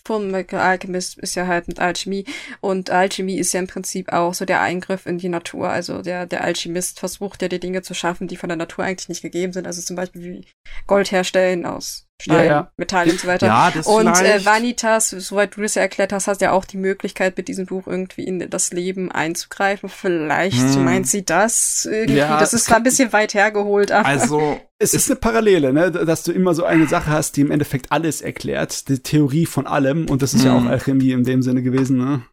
Fullmetal 0.06 0.60
Alchemist 0.60 1.18
ist 1.20 1.36
ja 1.36 1.48
halt 1.48 1.68
mit 1.68 1.80
Alchemie 1.80 2.26
und 2.60 2.90
Alchemie 2.90 3.38
ist 3.38 3.54
ja 3.54 3.60
im 3.60 3.68
Prinzip 3.68 4.12
auch 4.12 4.34
so 4.34 4.46
der 4.46 4.62
Eingriff 4.62 5.06
in 5.06 5.18
die 5.18 5.30
Natur. 5.30 5.70
Also 5.70 6.02
der, 6.02 6.26
der 6.26 6.44
Alchemist 6.44 7.00
versucht 7.00 7.42
ja 7.42 7.48
die 7.48 7.60
Dinge 7.60 7.82
zu 7.82 7.94
schaffen, 7.94 8.28
die 8.28 8.38
von 8.38 8.50
der 8.50 8.58
Natur 8.58 8.84
eigentlich 8.84 9.10
nicht 9.10 9.22
gegeben 9.22 9.54
sind. 9.54 9.66
Also 9.66 9.82
zum 9.82 9.96
Beispiel 9.96 10.24
wie 10.24 10.46
Gold 10.88 11.12
herstellen 11.12 11.66
aus 11.66 12.06
Stein, 12.24 12.38
Ja, 12.38 12.44
ja. 12.46 12.72
Metall 12.78 13.10
und 13.10 13.20
so 13.20 13.28
weiter. 13.28 13.48
Ja, 13.48 13.70
das 13.72 13.86
und 13.86 14.08
äh, 14.08 14.16
vielleicht- 14.16 14.46
Vanitas, 14.46 15.10
soweit 15.10 15.56
du 15.56 15.62
das 15.62 15.76
ja 15.76 15.82
erklärt 15.82 16.14
hast, 16.14 16.28
hast 16.28 16.42
ja 16.42 16.52
auch 16.52 16.66
die 16.66 16.78
Möglichkeit, 16.78 17.36
mit 17.38 17.48
diesem 17.48 17.66
Buch 17.66 17.86
irgendwie 17.88 18.24
in 18.24 18.50
das 18.50 18.72
Leben 18.72 19.12
einzugreifen. 19.12 19.90
Vielleicht 19.90 20.76
Hm. 20.76 20.86
meint 20.86 21.08
sie 21.08 21.26
das 21.26 21.86
irgendwie. 21.86 22.18
Ja, 22.20 22.40
das 22.40 22.54
ist 22.54 22.66
zwar 22.66 22.78
ein 22.78 22.84
bisschen 22.84 23.12
weit 23.14 23.34
hergeholt, 23.34 23.92
aber 23.92 24.08
Also, 24.08 24.60
Es 24.80 24.94
ist 24.94 25.10
eine 25.10 25.18
Parallele, 25.20 25.72
ne? 25.72 25.92
dass 25.92 26.24
du 26.24 26.32
immer 26.34 26.54
so 26.56 26.66
eine 26.66 26.88
Sache 26.88 27.10
hast, 27.12 27.38
die 27.38 27.42
im 27.42 27.52
Endeffekt 27.52 27.92
alles 27.92 28.20
erklärt, 28.22 28.90
die 28.90 29.00
Theorie 29.00 29.46
von 29.46 29.66
allem, 29.68 30.10
und 30.10 30.22
das 30.22 30.34
ist 30.34 30.44
ja 30.44 30.56
Hm. 30.58 30.66
auch 30.68 30.70
Alchemie 30.70 31.12
in 31.12 31.24
dem 31.24 31.42
Sinne 31.42 31.62
gewesen, 31.62 31.98
ne? 31.98 32.24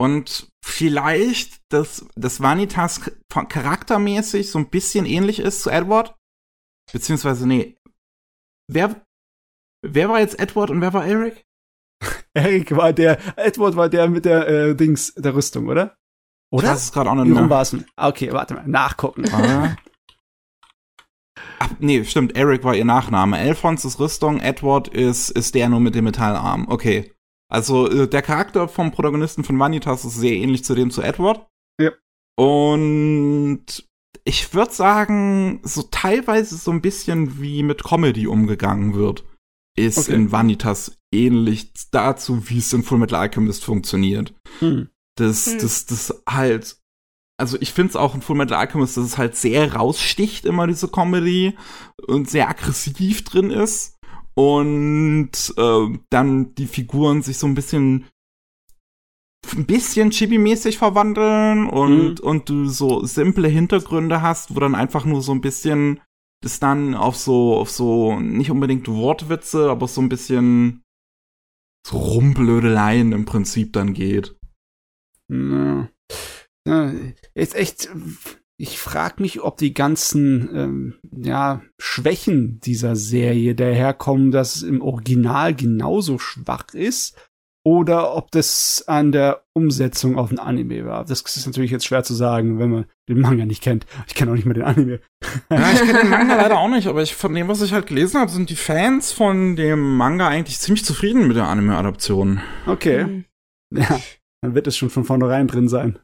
und 0.00 0.48
vielleicht, 0.64 1.58
dass 1.70 2.06
das 2.16 2.40
Vanitas 2.40 3.00
charaktermäßig 3.48 4.50
so 4.50 4.58
ein 4.58 4.68
bisschen 4.70 5.06
ähnlich 5.06 5.38
ist 5.40 5.62
zu 5.62 5.70
Edward. 5.70 6.14
Beziehungsweise, 6.92 7.46
nee. 7.46 7.76
Wer, 8.72 9.00
wer 9.82 10.08
war 10.08 10.20
jetzt 10.20 10.38
Edward 10.38 10.70
und 10.70 10.80
wer 10.80 10.92
war 10.92 11.06
Eric? 11.06 11.44
Eric 12.34 12.76
war 12.76 12.92
der, 12.92 13.18
Edward 13.36 13.76
war 13.76 13.88
der 13.88 14.08
mit 14.08 14.24
der 14.24 14.48
äh, 14.48 14.74
Dings, 14.74 15.14
der 15.14 15.34
Rüstung, 15.34 15.68
oder? 15.68 15.96
Oder? 16.52 16.68
Das 16.68 16.84
ist 16.84 16.92
gerade 16.92 17.10
auch 17.10 17.14
noch 17.14 17.24
denn? 17.24 17.84
Ah, 17.96 18.08
Okay, 18.08 18.32
warte 18.32 18.54
mal, 18.54 18.66
nachgucken. 18.66 19.24
Ah. 19.32 19.76
Ach, 21.58 21.70
nee, 21.78 22.04
stimmt. 22.04 22.36
Eric 22.36 22.64
war 22.64 22.74
ihr 22.74 22.84
Nachname. 22.84 23.36
Alphonse 23.36 23.86
ist 23.86 24.00
Rüstung, 24.00 24.40
Edward 24.40 24.88
ist, 24.88 25.30
ist 25.30 25.54
der 25.54 25.68
nur 25.68 25.80
mit 25.80 25.94
dem 25.94 26.04
Metallarm. 26.04 26.66
Okay. 26.68 27.12
Also 27.50 27.88
äh, 27.88 28.08
der 28.08 28.22
Charakter 28.22 28.68
vom 28.68 28.92
Protagonisten 28.92 29.44
von 29.44 29.58
Vanitas 29.58 30.04
ist 30.04 30.16
sehr 30.16 30.32
ähnlich 30.32 30.64
zu 30.64 30.74
dem 30.74 30.90
zu 30.90 31.02
Edward. 31.02 31.46
Ja. 31.80 31.90
Und 32.38 33.88
ich 34.24 34.54
würde 34.54 34.72
sagen, 34.72 35.60
so 35.62 35.82
teilweise 35.82 36.56
so 36.56 36.70
ein 36.70 36.80
bisschen 36.80 37.40
wie 37.40 37.62
mit 37.62 37.84
Comedy 37.84 38.26
umgegangen 38.26 38.94
wird, 38.94 39.24
ist 39.78 39.98
Okay. 39.98 40.14
in 40.14 40.32
Vanitas 40.32 40.98
ähnlich 41.12 41.72
dazu, 41.90 42.48
wie 42.48 42.58
es 42.58 42.72
in 42.72 42.82
Fullmetal 42.82 43.20
Alchemist 43.20 43.64
funktioniert 43.64 44.34
Hm. 44.60 44.88
das, 45.16 45.46
Hm. 45.46 45.58
das, 45.60 45.86
das 45.86 46.22
halt, 46.28 46.76
also 47.40 47.56
ich 47.60 47.72
finde 47.72 47.90
es 47.90 47.96
auch 47.96 48.14
in 48.14 48.22
Fullmetal 48.22 48.58
Alchemist, 48.58 48.96
dass 48.96 49.04
es 49.04 49.18
halt 49.18 49.36
sehr 49.36 49.74
raussticht, 49.74 50.44
immer 50.44 50.66
diese 50.66 50.88
Comedy 50.88 51.56
und 52.06 52.28
sehr 52.28 52.48
aggressiv 52.48 53.24
drin 53.24 53.50
ist 53.50 53.96
und 54.34 55.30
äh, 55.56 55.98
dann 56.10 56.54
die 56.54 56.66
Figuren 56.66 57.22
sich 57.22 57.38
so 57.38 57.46
ein 57.46 57.54
bisschen 57.54 58.06
ein 59.56 59.64
bisschen 59.66 60.10
chibi-mäßig 60.10 60.76
verwandeln 60.76 61.66
und, 61.68 62.20
und 62.20 62.48
du 62.50 62.68
so 62.68 63.04
simple 63.06 63.48
Hintergründe 63.48 64.20
hast, 64.22 64.54
wo 64.54 64.60
dann 64.60 64.74
einfach 64.74 65.06
nur 65.06 65.22
so 65.22 65.32
ein 65.32 65.40
bisschen 65.40 66.00
das 66.42 66.60
dann 66.60 66.94
auf 66.94 67.16
so, 67.16 67.56
auf 67.56 67.70
so, 67.70 68.18
nicht 68.18 68.50
unbedingt 68.50 68.88
Wortwitze, 68.88 69.70
aber 69.70 69.88
so 69.88 70.00
ein 70.00 70.08
bisschen 70.08 70.82
so 71.86 71.98
Rumblödeleien 71.98 73.12
im 73.12 73.24
Prinzip 73.24 73.72
dann 73.72 73.94
geht. 73.94 74.36
Ja. 75.28 75.88
Ja, 76.66 76.92
jetzt 77.34 77.54
echt, 77.54 77.88
ich 78.58 78.78
frage 78.78 79.22
mich, 79.22 79.40
ob 79.40 79.56
die 79.56 79.72
ganzen 79.72 80.54
ähm, 80.54 80.94
ja, 81.10 81.62
Schwächen 81.80 82.60
dieser 82.60 82.96
Serie 82.96 83.54
daherkommen, 83.54 84.30
dass 84.30 84.56
es 84.56 84.62
im 84.62 84.82
Original 84.82 85.54
genauso 85.54 86.18
schwach 86.18 86.74
ist 86.74 87.16
oder 87.64 88.14
ob 88.16 88.30
das 88.30 88.84
an 88.86 89.12
der 89.12 89.44
Umsetzung 89.54 90.16
auf 90.18 90.30
ein 90.30 90.38
Anime 90.38 90.86
war. 90.86 91.04
Das 91.04 91.20
ist 91.20 91.46
natürlich 91.46 91.70
jetzt 91.70 91.84
schwer 91.86 92.02
zu 92.02 92.14
sagen, 92.14 92.58
wenn 92.58 92.70
man 92.70 92.84
den 93.08 93.20
Manga 93.20 93.44
nicht 93.44 93.62
kennt. 93.62 93.86
Ich 94.06 94.14
kenne 94.14 94.30
auch 94.30 94.34
nicht 94.34 94.46
mehr 94.46 94.54
den 94.54 94.62
Anime. 94.64 95.00
Ja, 95.50 95.72
ich 95.72 95.80
kenne 95.80 95.98
den 96.00 96.08
Manga 96.10 96.36
leider 96.36 96.58
auch 96.58 96.68
nicht, 96.68 96.86
aber 96.86 97.02
ich, 97.02 97.14
von 97.14 97.34
dem, 97.34 97.48
was 97.48 97.60
ich 97.60 97.72
halt 97.72 97.86
gelesen 97.86 98.18
habe, 98.20 98.30
sind 98.30 98.48
die 98.48 98.56
Fans 98.56 99.12
von 99.12 99.56
dem 99.56 99.96
Manga 99.96 100.26
eigentlich 100.28 100.58
ziemlich 100.58 100.84
zufrieden 100.84 101.28
mit 101.28 101.36
der 101.36 101.48
Anime-Adaption. 101.48 102.40
Okay, 102.66 103.02
Hm. 103.04 103.24
ja, 103.74 104.00
dann 104.42 104.54
wird 104.54 104.66
es 104.66 104.76
schon 104.76 104.90
von 104.90 105.04
vornherein 105.04 105.46
drin 105.46 105.68
sein. 105.68 105.98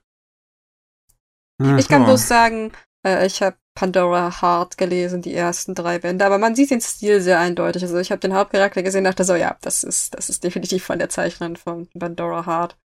Ich 1.79 1.89
kann 1.89 2.05
bloß 2.05 2.29
sagen, 2.29 2.73
äh, 3.07 3.27
ich 3.27 3.41
habe 3.41 3.57
Pandora 3.77 4.43
Heart 4.43 4.79
gelesen, 4.79 5.23
die 5.23 5.35
ersten 5.35 5.75
drei 5.75 6.01
Bände, 6.01 6.25
aber 6.25 6.39
man 6.39 6.57
sieht 6.57 6.71
den 6.73 6.81
Stil 6.81 7.21
sehr 7.21 7.39
eindeutig. 7.39 7.83
Also 7.83 7.99
ich 7.99 8.11
habe 8.11 8.21
den 8.21 8.35
Hauptcharakter 8.35 8.83
gesehen 8.83 9.01
und 9.01 9.05
dachte 9.05 9.23
so, 9.23 9.35
ja, 9.35 9.57
das 9.61 9.85
ist, 9.85 10.15
das 10.15 10.29
ist 10.29 10.43
definitiv 10.43 10.83
von 10.83 10.99
der 10.99 11.11
Zeichnerin 11.11 11.55
von 11.55 11.87
Pandora 11.97 12.47
Heart. 12.47 12.77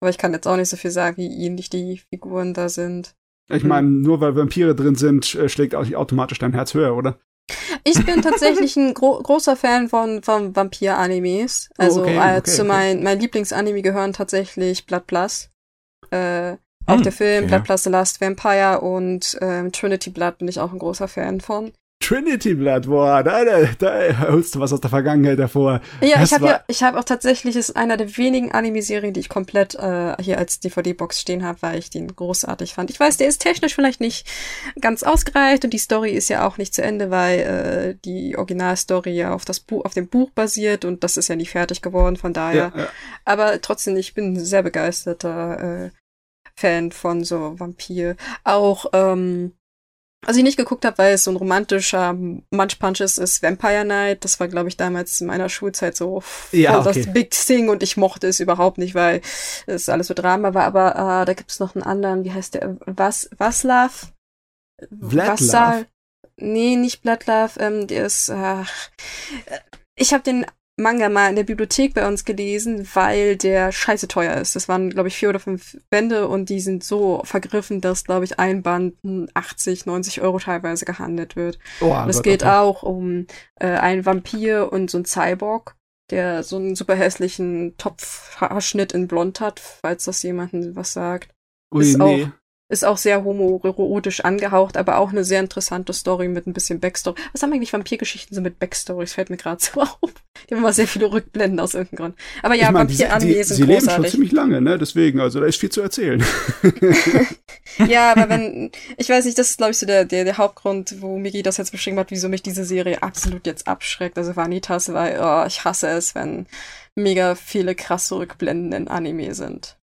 Aber 0.00 0.10
ich 0.10 0.18
kann 0.18 0.32
jetzt 0.32 0.48
auch 0.48 0.56
nicht 0.56 0.70
so 0.70 0.76
viel 0.76 0.90
sagen, 0.90 1.18
wie 1.18 1.44
ähnlich 1.44 1.70
die 1.70 2.02
Figuren 2.10 2.54
da 2.54 2.68
sind. 2.68 3.14
Ich 3.50 3.64
meine, 3.64 3.88
nur 3.88 4.20
weil 4.20 4.34
Vampire 4.34 4.74
drin 4.74 4.94
sind, 4.94 5.34
äh, 5.34 5.48
schlägt 5.48 5.74
auch 5.74 5.84
nicht 5.84 5.96
automatisch 5.96 6.38
dein 6.38 6.52
Herz 6.52 6.74
höher, 6.74 6.96
oder? 6.96 7.18
Ich 7.84 8.04
bin 8.04 8.22
tatsächlich 8.22 8.76
ein 8.76 8.94
gro 8.94 9.22
großer 9.22 9.56
Fan 9.56 9.88
von, 9.88 10.22
von 10.22 10.54
Vampir-Animes. 10.54 11.68
Oh, 11.72 11.82
Also 11.82 12.02
okay, 12.02 12.16
äh, 12.16 12.38
okay, 12.38 12.50
zu 12.50 12.62
okay. 12.62 12.68
mein, 12.68 13.02
mein 13.02 13.20
Lieblingsanime 13.20 13.82
gehören 13.82 14.12
tatsächlich 14.12 14.86
Blood 14.86 15.06
Plus. 15.06 15.50
Äh, 16.10 16.56
auch 16.88 16.96
Hm, 16.96 17.02
der 17.02 17.12
Film 17.12 17.44
okay. 17.44 17.54
Blood 17.54 17.64
Plus 17.64 17.84
The 17.84 17.90
Last 17.90 18.20
Vampire 18.20 18.80
und 18.80 19.38
ähm, 19.40 19.72
Trinity 19.72 20.10
Blood 20.10 20.38
bin 20.38 20.48
ich 20.48 20.58
auch 20.58 20.72
ein 20.72 20.78
großer 20.78 21.08
Fan 21.08 21.40
von. 21.40 21.72
Trinity 22.00 22.54
Blood, 22.54 22.86
boah, 22.86 23.22
da, 23.22 23.44
da, 23.44 23.66
da 23.78 24.30
holst 24.30 24.54
du 24.54 24.60
was 24.60 24.72
aus 24.72 24.80
der 24.80 24.88
Vergangenheit 24.88 25.38
hervor. 25.38 25.80
Ja, 26.00 26.20
Das 26.20 26.30
ich 26.30 26.34
habe 26.34 26.46
ja, 26.46 26.60
ich 26.68 26.82
habe 26.82 26.98
auch 26.98 27.04
tatsächlich 27.04 27.56
ist 27.56 27.76
einer 27.76 27.96
der 27.96 28.16
wenigen 28.16 28.52
Anime-Serien, 28.52 29.12
die 29.12 29.20
ich 29.20 29.28
komplett 29.28 29.74
äh, 29.74 30.14
hier 30.22 30.38
als 30.38 30.60
DVD-Box 30.60 31.20
stehen 31.20 31.44
habe, 31.44 31.60
weil 31.60 31.78
ich 31.78 31.90
den 31.90 32.14
großartig 32.14 32.72
fand. 32.72 32.90
Ich 32.90 33.00
weiß, 33.00 33.16
der 33.16 33.28
ist 33.28 33.42
technisch 33.42 33.74
vielleicht 33.74 34.00
nicht 34.00 34.26
ganz 34.80 35.02
ausgereift 35.02 35.64
und 35.64 35.74
die 35.74 35.78
Story 35.78 36.12
ist 36.12 36.30
ja 36.30 36.46
auch 36.46 36.56
nicht 36.56 36.72
zu 36.72 36.82
Ende, 36.82 37.10
weil 37.10 37.40
äh, 37.40 37.94
die 38.04 38.38
Originalstory 38.38 39.10
ja 39.10 39.34
auf 39.34 39.44
das 39.44 39.60
Buch, 39.60 39.84
auf 39.84 39.92
dem 39.92 40.08
Buch 40.08 40.30
basiert 40.30 40.84
und 40.84 41.02
das 41.04 41.16
ist 41.16 41.28
ja 41.28 41.36
nie 41.36 41.46
fertig 41.46 41.82
geworden. 41.82 42.16
Von 42.16 42.32
daher, 42.32 42.72
ja. 42.74 42.88
aber 43.24 43.60
trotzdem, 43.60 43.96
ich 43.96 44.14
bin 44.14 44.34
ein 44.34 44.40
sehr 44.40 44.62
begeisterter 44.62 45.84
äh, 45.86 45.90
Fan 46.58 46.90
von 46.92 47.24
so 47.24 47.58
Vampir. 47.58 48.16
Auch, 48.44 48.86
ähm, 48.92 49.52
was 50.26 50.36
ich 50.36 50.42
nicht 50.42 50.56
geguckt 50.56 50.84
habe, 50.84 50.98
weil 50.98 51.14
es 51.14 51.24
so 51.24 51.30
ein 51.30 51.36
romantischer 51.36 52.12
Munch 52.12 52.78
Punch 52.80 53.00
ist, 53.00 53.18
ist 53.18 53.42
Vampire 53.42 53.84
Night. 53.84 54.24
Das 54.24 54.40
war, 54.40 54.48
glaube 54.48 54.68
ich, 54.68 54.76
damals 54.76 55.20
in 55.20 55.28
meiner 55.28 55.48
Schulzeit 55.48 55.96
so 55.96 56.22
Ja, 56.50 56.80
okay. 56.80 57.02
das 57.02 57.12
Big 57.12 57.30
Thing 57.30 57.68
und 57.68 57.82
ich 57.84 57.96
mochte 57.96 58.26
es 58.26 58.40
überhaupt 58.40 58.78
nicht, 58.78 58.96
weil 58.96 59.20
es 59.66 59.88
alles 59.88 60.08
so 60.08 60.14
Drama 60.14 60.54
war. 60.54 60.64
Aber 60.64 61.22
äh, 61.22 61.24
da 61.24 61.34
gibt 61.34 61.50
es 61.50 61.60
noch 61.60 61.76
einen 61.76 61.84
anderen, 61.84 62.24
wie 62.24 62.32
heißt 62.32 62.54
der? 62.54 62.76
Was, 62.86 63.30
Vaslav? 63.38 64.12
Vassal? 64.90 65.86
Nee, 66.36 66.76
nicht 66.76 67.02
Bloodlove, 67.02 67.58
ähm, 67.58 67.86
der 67.86 68.06
ist, 68.06 68.30
ach, 68.30 68.70
ich 69.96 70.12
habe 70.12 70.22
den 70.22 70.46
Manga 70.78 71.08
mal 71.08 71.28
in 71.28 71.36
der 71.36 71.42
Bibliothek 71.42 71.92
bei 71.94 72.06
uns 72.06 72.24
gelesen, 72.24 72.88
weil 72.94 73.36
der 73.36 73.72
scheiße 73.72 74.06
teuer 74.08 74.36
ist. 74.36 74.54
Das 74.56 74.68
waren, 74.68 74.90
glaube 74.90 75.08
ich, 75.08 75.16
vier 75.16 75.28
oder 75.28 75.40
fünf 75.40 75.76
Bände 75.90 76.28
und 76.28 76.48
die 76.48 76.60
sind 76.60 76.84
so 76.84 77.20
vergriffen, 77.24 77.80
dass, 77.80 78.04
glaube 78.04 78.24
ich, 78.24 78.38
ein 78.38 78.62
Band 78.62 78.94
80, 79.34 79.86
90 79.86 80.20
Euro 80.22 80.38
teilweise 80.38 80.84
gehandelt 80.84 81.34
wird. 81.34 81.58
Oh, 81.80 81.92
Und 81.94 82.08
es 82.08 82.22
geht 82.22 82.42
okay. 82.44 82.52
auch 82.52 82.82
um 82.84 83.26
äh, 83.56 83.66
einen 83.66 84.06
Vampir 84.06 84.72
und 84.72 84.88
so 84.90 84.98
einen 84.98 85.04
Cyborg, 85.04 85.74
der 86.10 86.42
so 86.44 86.56
einen 86.56 86.76
super 86.76 86.94
hässlichen 86.94 87.76
Topfhaarschnitt 87.76 88.92
in 88.92 89.08
Blond 89.08 89.40
hat, 89.40 89.60
falls 89.60 90.04
das 90.04 90.22
jemanden 90.22 90.76
was 90.76 90.92
sagt. 90.92 91.34
Ui, 91.74 91.82
ist 91.82 91.98
nee. 91.98 92.24
auch- 92.24 92.30
Ist 92.70 92.84
auch 92.84 92.98
sehr 92.98 93.24
homoerotisch 93.24 94.20
angehaucht, 94.20 94.76
aber 94.76 94.98
auch 94.98 95.10
eine 95.10 95.24
sehr 95.24 95.40
interessante 95.40 95.92
Story 95.94 96.28
mit 96.28 96.46
ein 96.46 96.52
bisschen 96.52 96.80
Backstory. 96.80 97.18
Was 97.32 97.42
haben 97.42 97.52
eigentlich 97.52 97.72
Vampirgeschichten 97.72 98.34
so 98.34 98.42
mit 98.42 98.58
Backstories? 98.58 99.14
Fällt 99.14 99.30
mir 99.30 99.38
gerade 99.38 99.62
so 99.62 99.80
auf. 100.00 100.12
Die 100.48 100.54
haben 100.54 100.60
immer 100.60 100.72
sehr 100.72 100.86
viele 100.86 101.10
Rückblenden 101.10 101.60
aus 101.60 101.74
irgendeinem 101.74 101.96
Grund. 101.96 102.18
Aber 102.42 102.54
ja, 102.54 102.64
ich 102.64 102.68
die, 102.68 102.74
Vampir-Anime 102.74 103.44
sie 103.44 103.54
sind 103.54 103.66
leben 103.66 103.80
schon 103.80 103.86
großartig. 103.86 104.10
ziemlich 104.10 104.32
lange, 104.32 104.60
ne? 104.60 104.78
Deswegen, 104.78 105.20
also 105.20 105.40
da 105.40 105.46
ist 105.46 105.58
viel 105.58 105.70
zu 105.70 105.80
erzählen. 105.80 106.22
Ja, 107.86 108.12
aber 108.12 108.28
wenn, 108.28 108.72
ich 108.96 109.08
weiß 109.08 109.24
nicht, 109.24 109.38
das 109.38 109.50
ist, 109.50 109.58
glaube 109.58 109.70
ich, 109.70 109.78
so 109.78 109.86
der, 109.86 110.04
der, 110.04 110.24
der 110.24 110.38
Hauptgrund, 110.38 111.00
wo 111.00 111.18
Migi 111.18 111.42
das 111.42 111.58
jetzt 111.58 111.70
beschrieben 111.70 111.98
hat, 111.98 112.10
wieso 112.10 112.28
mich 112.28 112.42
diese 112.42 112.64
Serie 112.64 113.02
absolut 113.02 113.46
jetzt 113.46 113.68
abschreckt. 113.68 114.18
Also 114.18 114.36
Vanitas, 114.36 114.92
weil 114.92 115.20
oh, 115.20 115.44
ich 115.46 115.64
hasse 115.64 115.88
es, 115.88 116.14
wenn 116.14 116.46
mega 116.94 117.34
viele 117.34 117.74
krasse 117.74 118.16
Rückblenden 118.16 118.72
in 118.72 118.88
Anime 118.88 119.34
sind. 119.34 119.77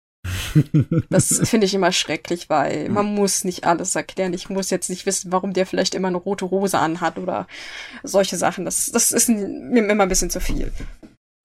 Das 1.09 1.41
finde 1.49 1.65
ich 1.65 1.73
immer 1.73 1.91
schrecklich, 1.91 2.49
weil 2.49 2.89
man 2.89 3.13
muss 3.13 3.43
nicht 3.43 3.65
alles 3.65 3.95
erklären. 3.95 4.33
Ich 4.33 4.49
muss 4.49 4.69
jetzt 4.69 4.89
nicht 4.89 5.05
wissen, 5.05 5.31
warum 5.31 5.53
der 5.53 5.65
vielleicht 5.65 5.95
immer 5.95 6.07
eine 6.07 6.17
rote 6.17 6.49
Hose 6.49 6.79
anhat 6.79 7.17
oder 7.17 7.47
solche 8.03 8.37
Sachen. 8.37 8.65
Das, 8.65 8.91
das 8.91 9.11
ist 9.11 9.29
mir 9.29 9.87
immer 9.87 10.03
ein 10.03 10.09
bisschen 10.09 10.29
zu 10.29 10.39
viel. 10.39 10.71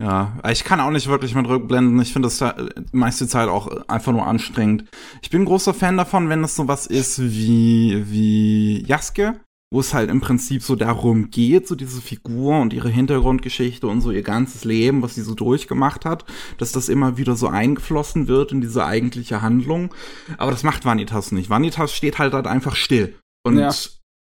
Ja, 0.03 0.37
ich 0.51 0.64
kann 0.64 0.80
auch 0.80 0.91
nicht 0.91 1.09
wirklich 1.09 1.34
mit 1.34 1.49
Rückblenden. 1.49 1.99
Ich 2.03 2.12
finde 2.12 2.26
das 2.26 2.37
da, 2.39 2.51
äh, 2.51 2.68
meiste 2.93 3.26
Zeit 3.26 3.49
auch 3.49 3.89
einfach 3.89 4.12
nur 4.12 4.26
anstrengend. 4.26 4.84
Ich 5.22 5.30
bin 5.30 5.47
großer 5.47 5.72
Fan 5.72 5.97
davon, 5.97 6.28
wenn 6.28 6.45
es 6.45 6.55
sowas 6.55 6.87
ist 6.87 7.18
wie, 7.18 8.05
wie 8.11 8.84
Jaske. 8.84 9.41
Wo 9.72 9.80
es 9.80 9.92
halt 9.94 10.10
im 10.10 10.20
Prinzip 10.20 10.62
so 10.62 10.76
darum 10.76 11.30
geht, 11.30 11.66
so 11.66 11.74
diese 11.74 12.00
Figur 12.00 12.60
und 12.60 12.72
ihre 12.72 12.88
Hintergrundgeschichte 12.88 13.86
und 13.86 14.00
so 14.00 14.12
ihr 14.12 14.22
ganzes 14.22 14.64
Leben, 14.64 15.02
was 15.02 15.16
sie 15.16 15.22
so 15.22 15.34
durchgemacht 15.34 16.04
hat, 16.04 16.24
dass 16.58 16.72
das 16.72 16.88
immer 16.88 17.16
wieder 17.16 17.34
so 17.34 17.48
eingeflossen 17.48 18.28
wird 18.28 18.52
in 18.52 18.60
diese 18.60 18.84
eigentliche 18.84 19.42
Handlung. 19.42 19.92
Aber 20.38 20.52
das 20.52 20.62
macht 20.62 20.84
Vanitas 20.84 21.32
nicht. 21.32 21.50
Vanitas 21.50 21.92
steht 21.92 22.18
halt 22.18 22.32
halt 22.32 22.46
einfach 22.46 22.76
still 22.76 23.18
und 23.44 23.58
ja. 23.58 23.72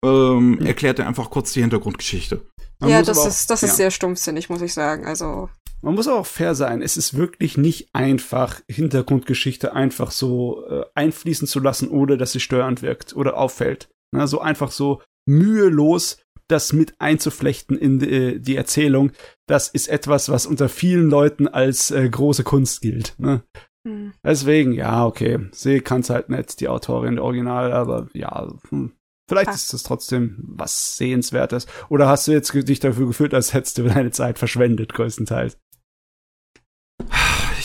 ähm, 0.05 0.61
erklärt 0.61 0.99
dir 0.99 1.07
einfach 1.07 1.30
kurz 1.30 1.53
die 1.53 1.61
Hintergrundgeschichte. 1.61 2.47
Man 2.78 2.90
ja, 2.90 3.03
das 3.03 3.24
ist, 3.26 3.51
das 3.51 3.62
ist 3.62 3.70
ja. 3.70 3.76
sehr 3.76 3.90
stumpfsinnig, 3.90 4.49
muss 4.49 4.62
ich 4.62 4.74
sagen. 4.74 5.07
Also. 5.07 5.49
Man 5.82 5.95
muss 5.95 6.07
auch 6.07 6.26
fair 6.26 6.55
sein. 6.55 6.82
Es 6.82 6.97
ist 6.97 7.14
wirklich 7.14 7.57
nicht 7.57 7.88
einfach, 7.93 8.61
Hintergrundgeschichte 8.68 9.72
einfach 9.72 10.12
so 10.12 10.64
äh, 10.68 10.84
einfließen 10.95 11.49
zu 11.49 11.59
lassen, 11.59 11.88
ohne 11.88 12.16
dass 12.16 12.32
sie 12.32 12.40
störend 12.40 12.82
wirkt 12.82 13.14
oder 13.16 13.36
auffällt. 13.36 13.88
Na, 14.14 14.26
so 14.26 14.40
einfach 14.40 14.70
so 14.70 15.01
mühelos 15.27 16.18
das 16.49 16.73
mit 16.73 16.95
einzuflechten 17.01 17.77
in 17.77 17.99
die, 17.99 18.11
äh, 18.11 18.39
die, 18.39 18.57
Erzählung, 18.57 19.12
das 19.49 19.68
ist 19.68 19.89
etwas, 19.89 20.29
was 20.29 20.47
unter 20.47 20.68
vielen 20.68 21.09
Leuten 21.09 21.49
als 21.49 21.91
äh, 21.91 22.09
große 22.09 22.45
Kunst 22.45 22.81
gilt. 22.83 23.14
Ne? 23.18 23.43
Hm. 23.87 24.12
Deswegen, 24.25 24.73
ja, 24.73 25.07
okay, 25.07 25.49
sie 25.53 25.81
kann 25.81 26.03
es 26.03 26.11
halt 26.11 26.29
nicht, 26.29 26.61
die 26.61 26.68
Autorin 26.68 27.16
der 27.16 27.25
Original, 27.25 27.73
aber 27.73 28.09
ja, 28.12 28.53
hm. 28.68 28.93
vielleicht 29.29 29.51
ah. 29.51 29.55
ist 29.55 29.73
es 29.73 29.83
trotzdem 29.83 30.37
was 30.43 30.97
Sehenswertes. 30.97 31.66
Oder 31.89 32.09
hast 32.09 32.29
du 32.29 32.33
jetzt 32.33 32.53
dich 32.53 32.81
dafür 32.81 33.07
gefühlt, 33.07 33.35
als 33.35 33.55
hättest 33.55 33.79
du 33.79 33.85
deine 33.85 34.11
Zeit 34.11 34.39
verschwendet, 34.39 34.93
größtenteils? 34.93 35.59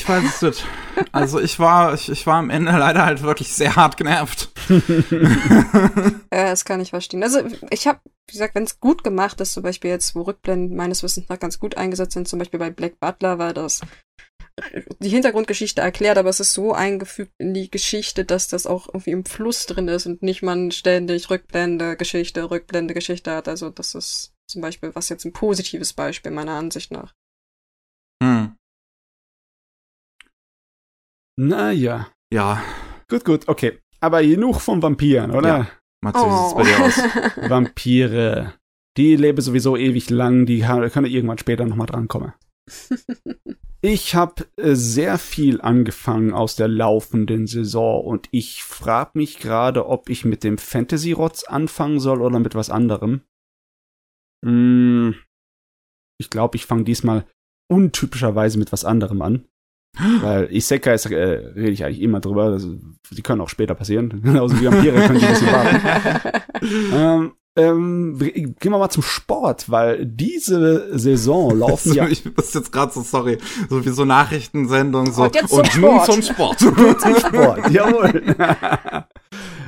Ich 0.07 0.13
weiß 0.13 0.23
es 0.23 0.41
nicht. 0.41 0.65
Also 1.11 1.41
ich 1.41 1.59
war, 1.59 1.93
ich, 1.93 2.07
ich 2.07 2.25
war 2.25 2.35
am 2.35 2.49
Ende 2.49 2.71
leider 2.71 3.05
halt 3.05 3.23
wirklich 3.23 3.51
sehr 3.51 3.75
hart 3.75 3.97
genervt. 3.97 4.49
ja, 4.69 6.45
das 6.49 6.63
kann 6.63 6.79
ich 6.79 6.91
verstehen. 6.91 7.23
Also 7.23 7.41
ich 7.69 7.87
habe, 7.87 7.99
wie 8.05 8.31
gesagt, 8.31 8.55
wenn 8.55 8.63
es 8.63 8.79
gut 8.79 9.03
gemacht 9.03 9.41
ist, 9.41 9.51
zum 9.51 9.63
Beispiel 9.63 9.91
jetzt, 9.91 10.15
wo 10.15 10.21
Rückblenden 10.21 10.77
meines 10.77 11.03
Wissens 11.03 11.27
nach 11.27 11.39
ganz 11.39 11.59
gut 11.59 11.75
eingesetzt 11.75 12.13
sind, 12.13 12.29
zum 12.29 12.39
Beispiel 12.39 12.57
bei 12.57 12.69
Black 12.69 13.01
Butler 13.01 13.37
war 13.37 13.53
das 13.53 13.81
die 14.99 15.09
Hintergrundgeschichte 15.09 15.81
erklärt, 15.81 16.17
aber 16.17 16.29
es 16.29 16.39
ist 16.39 16.53
so 16.53 16.73
eingefügt 16.73 17.33
in 17.37 17.53
die 17.53 17.69
Geschichte, 17.69 18.23
dass 18.23 18.47
das 18.47 18.65
auch 18.65 18.87
irgendwie 18.87 19.11
im 19.11 19.25
Fluss 19.25 19.65
drin 19.65 19.89
ist 19.89 20.05
und 20.05 20.23
nicht 20.23 20.41
man 20.41 20.71
ständig 20.71 21.29
Rückblende, 21.29 21.97
Geschichte, 21.97 22.49
Rückblende, 22.49 22.93
Geschichte 22.93 23.31
hat. 23.31 23.49
Also 23.49 23.69
das 23.69 23.93
ist 23.93 24.33
zum 24.49 24.61
Beispiel 24.61 24.95
was 24.95 25.09
jetzt 25.09 25.25
ein 25.25 25.33
positives 25.33 25.91
Beispiel 25.91 26.31
meiner 26.31 26.53
Ansicht 26.53 26.91
nach. 26.91 27.13
Hm. 28.23 28.55
Naja. 31.39 32.07
Ja. 32.33 32.63
Gut, 33.07 33.23
gut, 33.23 33.47
okay. 33.47 33.79
Aber 33.99 34.21
genug 34.21 34.59
von 34.59 34.81
Vampiren, 34.81 35.31
oder? 35.31 35.47
Ja. 35.47 35.67
Matze, 36.01 36.19
oh. 36.23 36.29
wie 36.29 36.35
sieht's 36.35 36.55
bei 36.55 36.63
dir 36.63 36.85
aus? 36.85 37.49
Vampire. 37.49 38.53
Die 38.97 39.15
leben 39.15 39.41
sowieso 39.41 39.77
ewig 39.77 40.09
lang, 40.09 40.45
die 40.45 40.61
können 40.61 41.05
irgendwann 41.05 41.37
später 41.37 41.65
nochmal 41.65 41.87
drankommen. 41.87 42.33
ich 43.81 44.15
habe 44.15 44.47
äh, 44.57 44.75
sehr 44.75 45.17
viel 45.17 45.61
angefangen 45.61 46.33
aus 46.33 46.55
der 46.55 46.67
laufenden 46.67 47.45
Saison 47.45 48.03
und 48.03 48.27
ich 48.31 48.63
frage 48.63 49.11
mich 49.13 49.37
gerade, 49.37 49.87
ob 49.87 50.09
ich 50.09 50.25
mit 50.25 50.43
dem 50.43 50.57
Fantasy-Rotz 50.57 51.43
anfangen 51.43 51.99
soll 51.99 52.21
oder 52.21 52.39
mit 52.39 52.55
was 52.55 52.69
anderem. 52.69 53.21
Hm, 54.43 55.15
ich 56.19 56.29
glaube, 56.29 56.55
ich 56.57 56.65
fange 56.65 56.83
diesmal 56.83 57.25
untypischerweise 57.71 58.57
mit 58.57 58.71
was 58.71 58.85
anderem 58.85 59.21
an. 59.21 59.47
Weil 60.21 60.51
Isekai 60.51 60.93
äh, 60.93 61.15
rede 61.55 61.71
ich 61.71 61.83
eigentlich 61.83 62.01
immer 62.01 62.19
drüber. 62.19 62.51
Das, 62.51 62.67
die 63.11 63.21
können 63.21 63.41
auch 63.41 63.49
später 63.49 63.75
passieren. 63.75 64.09
Genauso 64.23 64.59
wie 64.59 64.65
Vampire 64.65 65.07
können 65.07 65.19
die 65.19 65.25
ein 65.25 65.33
bisschen 65.33 65.51
warten. 65.51 66.41
ähm, 66.93 67.31
ähm, 67.57 68.19
gehen 68.19 68.55
wir 68.59 68.77
mal 68.77 68.89
zum 68.89 69.01
Sport, 69.01 69.71
weil 69.71 70.05
diese 70.05 70.95
Saison 70.97 71.57
laufen 71.59 71.93
ja. 71.93 72.07
Ich 72.07 72.23
muss 72.23 72.53
jetzt 72.53 72.71
gerade 72.71 72.93
so, 72.93 73.01
sorry, 73.01 73.39
so 73.67 73.83
wie 73.83 73.89
so 73.89 74.05
Nachrichtensendung, 74.05 75.11
so. 75.11 75.23
Und, 75.23 75.35
jetzt 75.35 75.49
zum 75.49 75.59
und 75.59 75.77
nun 75.81 76.05
zum 76.05 76.21
Sport. 76.21 76.59
zum 76.59 76.75
Sport, 76.75 77.71
jawohl. 77.71 78.35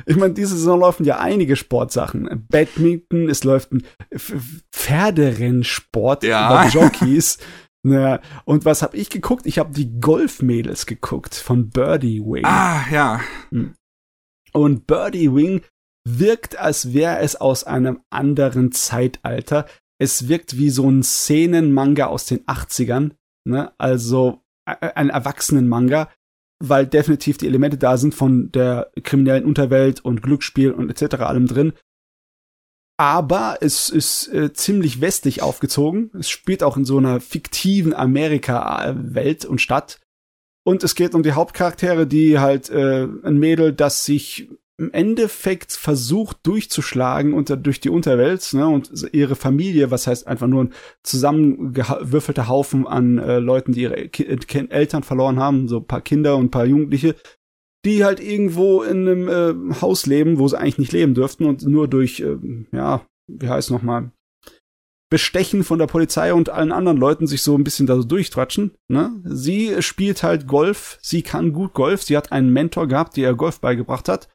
ich 0.06 0.16
meine, 0.16 0.34
diese 0.34 0.56
Saison 0.56 0.78
laufen 0.78 1.04
ja 1.04 1.18
einige 1.18 1.56
Sportsachen. 1.56 2.46
Badminton, 2.48 3.28
es 3.28 3.42
läuft 3.42 3.72
ein 3.72 3.82
Pferderennsport 4.72 6.22
ja. 6.22 6.46
über 6.46 6.68
Jockeys. 6.68 7.38
Naja, 7.82 8.20
und 8.44 8.64
was 8.64 8.82
habe 8.82 8.96
ich 8.96 9.08
geguckt? 9.08 9.46
Ich 9.46 9.58
habe 9.58 9.72
die 9.72 10.00
Golfmädels 10.00 10.86
geguckt 10.86 11.34
von 11.34 11.70
Birdie 11.70 12.20
Wing. 12.20 12.44
Ah, 12.44 12.84
ja. 12.90 13.20
Hm. 13.50 13.74
Und 14.52 14.86
Birdie 14.86 15.34
Wing 15.34 15.62
wirkt, 16.06 16.58
als 16.58 16.92
wäre 16.92 17.20
es 17.20 17.36
aus 17.36 17.64
einem 17.64 18.00
anderen 18.10 18.72
Zeitalter. 18.72 19.66
Es 19.98 20.28
wirkt 20.28 20.58
wie 20.58 20.70
so 20.70 20.90
ein 20.90 21.02
Szenenmanga 21.02 22.06
aus 22.06 22.26
den 22.26 22.44
80ern, 22.46 23.12
ne? 23.44 23.72
Also 23.78 24.42
ein 24.66 25.10
Erwachsenen-Manga, 25.10 26.10
weil 26.62 26.86
definitiv 26.86 27.38
die 27.38 27.46
Elemente 27.46 27.78
da 27.78 27.96
sind 27.96 28.14
von 28.14 28.52
der 28.52 28.92
kriminellen 29.02 29.44
Unterwelt 29.44 30.04
und 30.04 30.22
Glücksspiel 30.22 30.72
und 30.72 30.90
etc. 30.90 31.22
allem 31.22 31.46
drin 31.46 31.72
aber 33.00 33.56
es 33.62 33.88
ist 33.88 34.28
äh, 34.28 34.52
ziemlich 34.52 35.00
westlich 35.00 35.40
aufgezogen. 35.40 36.10
Es 36.18 36.28
spielt 36.28 36.62
auch 36.62 36.76
in 36.76 36.84
so 36.84 36.98
einer 36.98 37.18
fiktiven 37.18 37.94
Amerika-Welt 37.94 39.46
und 39.46 39.62
Stadt. 39.62 40.00
Und 40.64 40.84
es 40.84 40.94
geht 40.94 41.14
um 41.14 41.22
die 41.22 41.32
Hauptcharaktere, 41.32 42.06
die 42.06 42.38
halt 42.38 42.68
äh, 42.68 43.04
ein 43.24 43.38
Mädel, 43.38 43.72
das 43.72 44.04
sich 44.04 44.50
im 44.76 44.92
Endeffekt 44.92 45.72
versucht 45.72 46.46
durchzuschlagen 46.46 47.32
unter, 47.32 47.56
durch 47.56 47.80
die 47.80 47.88
Unterwelt, 47.88 48.46
ne, 48.52 48.68
und 48.68 48.92
ihre 49.12 49.34
Familie, 49.34 49.90
was 49.90 50.06
heißt 50.06 50.26
einfach 50.26 50.46
nur 50.46 50.64
ein 50.64 50.74
zusammengewürfelter 51.02 52.48
Haufen 52.48 52.86
an 52.86 53.16
äh, 53.16 53.38
Leuten, 53.38 53.72
die 53.72 53.80
ihre 53.80 54.08
Ki 54.08 54.26
Eltern 54.68 55.04
verloren 55.04 55.40
haben, 55.40 55.68
so 55.68 55.80
paar 55.80 56.02
Kinder 56.02 56.36
und 56.36 56.50
paar 56.50 56.66
Jugendliche, 56.66 57.14
die 57.84 58.04
halt 58.04 58.20
irgendwo 58.20 58.82
in 58.82 59.08
einem 59.08 59.28
äh, 59.28 59.74
Haus 59.80 60.06
leben, 60.06 60.38
wo 60.38 60.48
sie 60.48 60.58
eigentlich 60.58 60.78
nicht 60.78 60.92
leben 60.92 61.14
dürften 61.14 61.44
und 61.44 61.62
nur 61.62 61.88
durch, 61.88 62.20
äh, 62.20 62.36
ja, 62.72 63.06
wie 63.26 63.48
heißt 63.48 63.70
nochmal, 63.70 64.12
Bestechen 65.10 65.64
von 65.64 65.80
der 65.80 65.88
Polizei 65.88 66.32
und 66.32 66.50
allen 66.50 66.70
anderen 66.70 66.96
Leuten 66.96 67.26
sich 67.26 67.42
so 67.42 67.56
ein 67.56 67.64
bisschen 67.64 67.86
da 67.86 67.96
so 67.96 68.04
durchtratschen. 68.04 68.76
Ne? 68.88 69.20
Sie 69.24 69.82
spielt 69.82 70.22
halt 70.22 70.46
Golf, 70.46 70.98
sie 71.02 71.22
kann 71.22 71.52
gut 71.52 71.74
Golf, 71.74 72.04
sie 72.04 72.16
hat 72.16 72.30
einen 72.30 72.52
Mentor 72.52 72.86
gehabt, 72.86 73.16
der 73.16 73.30
ihr 73.30 73.36
Golf 73.36 73.60
beigebracht 73.60 74.08
hat. 74.08 74.28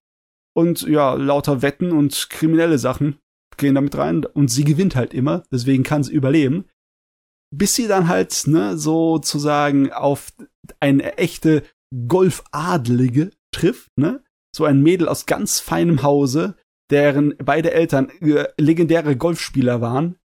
Und 0.54 0.82
ja, 0.82 1.14
lauter 1.14 1.62
Wetten 1.62 1.92
und 1.92 2.30
kriminelle 2.30 2.78
Sachen 2.78 3.18
gehen 3.58 3.76
damit 3.76 3.98
rein 3.98 4.26
und 4.26 4.50
sie 4.50 4.66
gewinnt 4.66 4.98
halt 4.98 5.14
immer, 5.14 5.44
deswegen 5.50 5.84
kann 5.84 6.04
sie 6.04 6.14
überleben. 6.14 6.66
Bis 7.54 7.76
sie 7.76 7.88
dann 7.88 8.10
halt, 8.10 8.48
ne, 8.48 8.78
sozusagen 8.78 9.94
auf 9.94 10.34
eine 10.82 11.18
echte 11.18 11.64
Golfadlige 12.08 13.32
trifft, 13.56 13.90
ne? 13.98 14.24
So 14.56 14.66
ein 14.66 14.82
Mädel 14.82 15.08
aus 15.08 15.26
ganz 15.26 15.60
feinem 15.60 16.04
Hause, 16.04 16.56
deren 16.92 17.36
beide 17.44 17.72
Eltern 17.72 18.10
äh, 18.22 18.48
legendäre 18.58 19.18
Golfspieler 19.18 19.82
waren. 19.82 20.18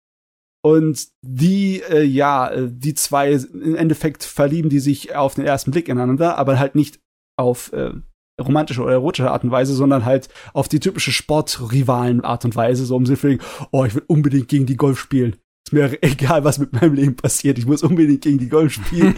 Und 0.63 1.09
die, 1.23 1.83
äh, 1.89 2.03
ja, 2.03 2.53
die 2.55 2.95
zwei, 2.95 3.33
im 3.33 3.77
Endeffekt 3.77 4.25
verlieben 4.25 4.69
die 4.69 4.79
sich 4.79 5.17
auf 5.17 5.35
den 5.35 5.47
ersten 5.47 5.71
Blick 5.71 5.89
ineinander, 5.89 6.37
aber 6.37 6.59
halt 6.59 6.75
nicht 6.75 7.01
auf 7.39 7.73
äh, 7.73 7.93
romantische 8.41 8.83
oder 8.83 8.93
erotische 8.93 9.31
Art 9.31 9.45
und 9.45 9.51
Weise, 9.51 9.75
sondern 9.75 10.05
halt 10.05 10.29
auf 10.53 10.69
die 10.69 10.81
typische 10.81 11.13
Sportrivalen 11.13 12.23
Art 12.23 12.45
und 12.45 12.57
Weise, 12.57 12.85
so 12.85 12.97
um 12.97 13.07
sie 13.07 13.17
zu 13.17 13.39
oh, 13.71 13.85
ich 13.85 13.95
will 13.95 14.05
unbedingt 14.07 14.49
gegen 14.49 14.67
die 14.67 14.77
Golf 14.77 14.99
spielen. 14.99 15.37
Ist 15.67 15.73
mir 15.73 15.99
egal, 16.03 16.45
was 16.45 16.59
mit 16.59 16.73
meinem 16.73 16.95
Leben 16.95 17.17
passiert. 17.17 17.59
Ich 17.59 17.67
muss 17.67 17.83
unbedingt 17.83 18.23
gegen 18.23 18.39
die 18.39 18.49
Golf 18.49 18.73
spielen. 18.73 19.15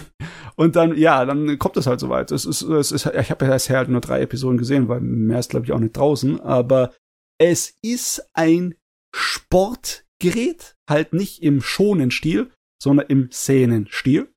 und 0.60 0.76
dann, 0.76 0.94
ja, 0.94 1.24
dann 1.24 1.58
kommt 1.58 1.78
es 1.78 1.86
halt 1.86 2.00
soweit. 2.00 2.30
Es 2.32 2.44
ist, 2.44 2.60
es 2.60 2.92
ist, 2.92 3.06
ich 3.06 3.30
habe 3.30 3.46
ja 3.46 3.54
bisher 3.54 3.78
halt 3.78 3.88
nur 3.88 4.02
drei 4.02 4.20
Episoden 4.20 4.58
gesehen, 4.58 4.88
weil 4.88 5.00
mehr 5.00 5.38
ist, 5.38 5.48
glaube 5.48 5.64
ich, 5.64 5.72
auch 5.72 5.78
nicht 5.78 5.96
draußen. 5.96 6.38
Aber 6.38 6.92
es 7.40 7.78
ist 7.80 8.28
ein 8.34 8.74
Sportgerät, 9.16 10.76
halt 10.86 11.14
nicht 11.14 11.42
im 11.42 11.62
schonen 11.62 12.10
Stil, 12.10 12.50
sondern 12.78 13.06
im 13.06 13.32
Szenenstil. 13.32 14.28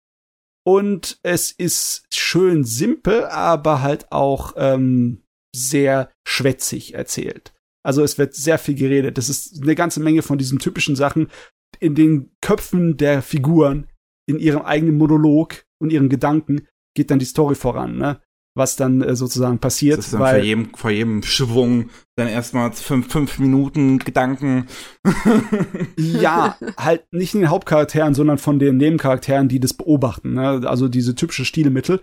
Und 0.65 1.19
es 1.23 1.51
ist 1.51 2.05
schön 2.13 2.63
simpel, 2.63 3.25
aber 3.25 3.81
halt 3.81 4.09
auch 4.13 4.53
ähm, 4.55 5.23
sehr 5.53 6.09
schwätzig 6.25 6.93
erzählt. 6.93 7.53
Also 7.85 8.01
es 8.01 8.17
wird 8.17 8.33
sehr 8.33 8.59
viel 8.59 8.75
geredet. 8.75 9.17
Das 9.17 9.27
ist 9.27 9.61
eine 9.61 9.75
ganze 9.75 9.99
Menge 9.99 10.21
von 10.21 10.37
diesen 10.37 10.59
typischen 10.59 10.95
Sachen 10.95 11.27
in 11.81 11.95
den 11.95 12.31
Köpfen 12.39 12.95
der 12.95 13.21
Figuren, 13.21 13.89
in 14.25 14.39
ihrem 14.39 14.61
eigenen 14.61 14.97
Monolog 14.97 15.65
und 15.83 15.91
ihren 15.91 16.09
Gedanken 16.09 16.67
geht 16.95 17.11
dann 17.11 17.19
die 17.19 17.25
Story 17.25 17.55
voran, 17.55 17.97
ne? 17.97 18.19
Was 18.55 18.75
dann 18.75 19.01
äh, 19.01 19.15
sozusagen 19.15 19.57
passiert. 19.57 19.97
Das 19.97 20.05
ist 20.05 20.13
dann 20.13 20.21
weil, 20.21 20.35
vor, 20.35 20.43
jedem, 20.43 20.73
vor 20.75 20.91
jedem 20.91 21.23
Schwung 21.23 21.89
dann 22.15 22.27
erstmal 22.27 22.71
fünf, 22.71 23.11
fünf 23.11 23.39
Minuten 23.39 23.97
Gedanken. 23.97 24.67
ja, 25.97 26.55
halt 26.77 27.03
nicht 27.11 27.33
in 27.33 27.41
den 27.41 27.49
Hauptcharakteren, 27.49 28.13
sondern 28.13 28.37
von 28.37 28.59
den 28.59 28.77
Nebencharakteren, 28.77 29.47
die 29.47 29.59
das 29.59 29.73
beobachten. 29.73 30.33
Ne? 30.33 30.61
Also 30.65 30.87
diese 30.87 31.15
typische 31.15 31.45
Stilmittel. 31.45 32.01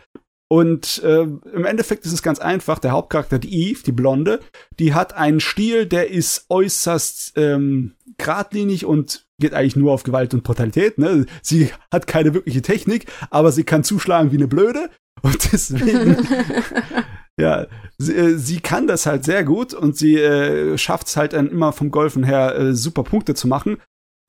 Und 0.49 1.01
äh, 1.05 1.23
im 1.23 1.65
Endeffekt 1.65 2.05
ist 2.05 2.13
es 2.13 2.25
ganz 2.25 2.41
einfach. 2.41 2.81
Der 2.81 2.91
Hauptcharakter, 2.91 3.39
die 3.39 3.71
Eve, 3.71 3.85
die 3.87 3.93
Blonde, 3.93 4.41
die 4.81 4.93
hat 4.93 5.15
einen 5.15 5.39
Stil, 5.39 5.87
der 5.87 6.11
ist 6.11 6.47
äußerst 6.49 7.35
ähm, 7.37 7.95
geradlinig 8.19 8.85
und 8.85 9.30
geht 9.41 9.55
eigentlich 9.55 9.77
nur 9.77 9.93
auf 9.93 10.03
Gewalt 10.03 10.35
und 10.35 10.45
Brutalität. 10.45 10.99
Ne? 10.99 11.27
Sie 11.43 11.71
hat 11.93 12.07
keine 12.07 12.35
wirkliche 12.35 12.63
Technik, 12.63 13.07
aber 13.31 13.53
sie 13.53 13.65
kann 13.65 13.85
zuschlagen 13.85 14.31
wie 14.33 14.37
eine 14.37 14.49
Blöde. 14.49 14.91
Und 15.23 15.53
deswegen, 15.53 16.17
ja, 17.39 17.67
sie, 17.99 18.15
äh, 18.15 18.39
sie, 18.39 18.61
kann 18.61 18.87
das 18.87 19.05
halt 19.05 19.23
sehr 19.23 19.45
gut 19.45 19.75
und 19.75 19.95
sie 19.95 20.17
äh, 20.17 20.79
schafft 20.79 21.09
es 21.09 21.17
halt 21.19 21.35
dann 21.35 21.51
immer 21.51 21.75
vom 21.75 21.91
Golfen 21.91 22.25
her 22.25 22.57
äh, 22.57 22.75
super 22.75 23.03
Punkte 23.03 23.35
zu 23.35 23.47
machen, 23.47 23.77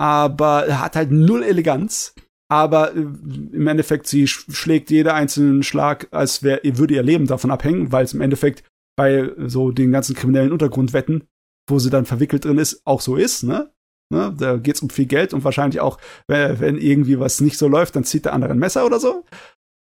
aber 0.01 0.82
hat 0.82 0.97
halt 0.97 1.09
null 1.12 1.43
Eleganz 1.43 2.14
aber 2.51 2.93
äh, 2.93 2.99
im 2.99 3.66
Endeffekt, 3.66 4.07
sie 4.07 4.28
schlägt 4.28 4.91
jeder 4.91 5.14
einzelnen 5.14 5.64
Schlag, 5.64 6.09
als 6.12 6.43
wär, 6.43 6.59
würde 6.64 6.95
ihr 6.95 7.01
Leben 7.01 7.26
davon 7.26 7.49
abhängen, 7.49 7.93
weil 7.93 8.03
es 8.03 8.14
im 8.14 8.20
Endeffekt 8.20 8.66
bei 8.97 9.32
so 9.47 9.72
den 9.72 9.93
ganzen 9.93 10.16
kriminellen 10.16 10.51
Untergrundwetten, 10.51 11.24
wo 11.70 11.80
sie 11.80 11.89
dann 11.89 12.05
verwickelt 12.05 12.43
drin 12.43 12.57
ist, 12.57 12.82
auch 12.84 12.99
so 12.99 13.16
ist, 13.16 13.43
ne? 13.43 13.72
Ne? 14.12 14.36
Da 14.38 14.57
geht's 14.57 14.82
um 14.82 14.89
viel 14.89 15.07
Geld 15.07 15.34
und 15.34 15.43
wahrscheinlich 15.43 15.80
auch, 15.80 15.97
wenn, 16.28 16.59
wenn 16.59 16.78
irgendwie 16.78 17.20
was 17.20 17.41
nicht 17.41 17.57
so 17.57 17.68
läuft, 17.68 17.95
dann 17.95 18.03
zieht 18.03 18.26
der 18.26 18.34
andere 18.34 18.51
ein 18.51 18.59
Messer 18.59 18.86
oder 18.86 18.99
so. 18.99 19.26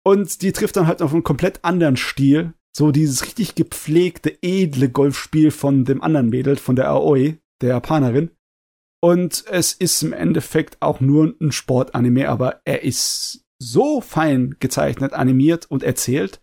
Und 0.06 0.42
die 0.42 0.52
trifft 0.52 0.76
dann 0.78 0.88
halt 0.88 1.02
auf 1.02 1.14
einen 1.14 1.24
komplett 1.24 1.64
anderen 1.64 1.98
Stil. 1.98 2.54
So 2.76 2.92
dieses 2.92 3.26
richtig 3.26 3.56
gepflegte, 3.56 4.38
edle 4.42 4.90
Golfspiel 4.90 5.52
von 5.52 5.86
dem 5.86 6.02
anderen 6.02 6.30
Mädel, 6.30 6.56
von 6.56 6.76
der 6.76 6.90
Aoi, 6.90 7.38
der 7.62 7.70
Japanerin. 7.70 8.32
Und 9.02 9.44
es 9.48 9.74
ist 9.74 10.02
im 10.02 10.14
Endeffekt 10.14 10.82
auch 10.82 11.00
nur 11.00 11.36
ein 11.40 11.52
Sportanime, 11.52 12.30
aber 12.30 12.62
er 12.66 12.84
ist 12.84 13.44
so 13.62 14.02
fein 14.02 14.56
gezeichnet, 14.60 15.14
animiert 15.14 15.70
und 15.70 15.84
erzählt, 15.84 16.42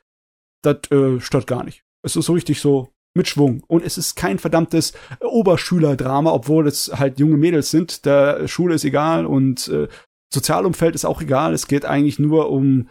das 0.62 0.78
äh, 0.90 1.20
stört 1.20 1.46
gar 1.46 1.64
nicht. 1.64 1.84
Es 2.02 2.16
ist 2.16 2.26
so 2.26 2.34
richtig 2.34 2.60
so 2.60 2.92
mit 3.20 3.28
Schwung. 3.28 3.62
Und 3.66 3.84
es 3.84 3.98
ist 3.98 4.16
kein 4.16 4.38
verdammtes 4.38 4.94
Oberschülerdrama, 5.20 6.32
obwohl 6.32 6.66
es 6.66 6.90
halt 6.98 7.20
junge 7.20 7.36
Mädels 7.36 7.70
sind. 7.70 8.06
Der 8.06 8.48
Schule 8.48 8.74
ist 8.74 8.84
egal 8.84 9.26
und 9.26 9.68
äh, 9.68 9.88
Sozialumfeld 10.32 10.94
ist 10.94 11.04
auch 11.04 11.20
egal. 11.20 11.52
Es 11.52 11.66
geht 11.66 11.84
eigentlich 11.84 12.18
nur 12.18 12.50
um, 12.50 12.88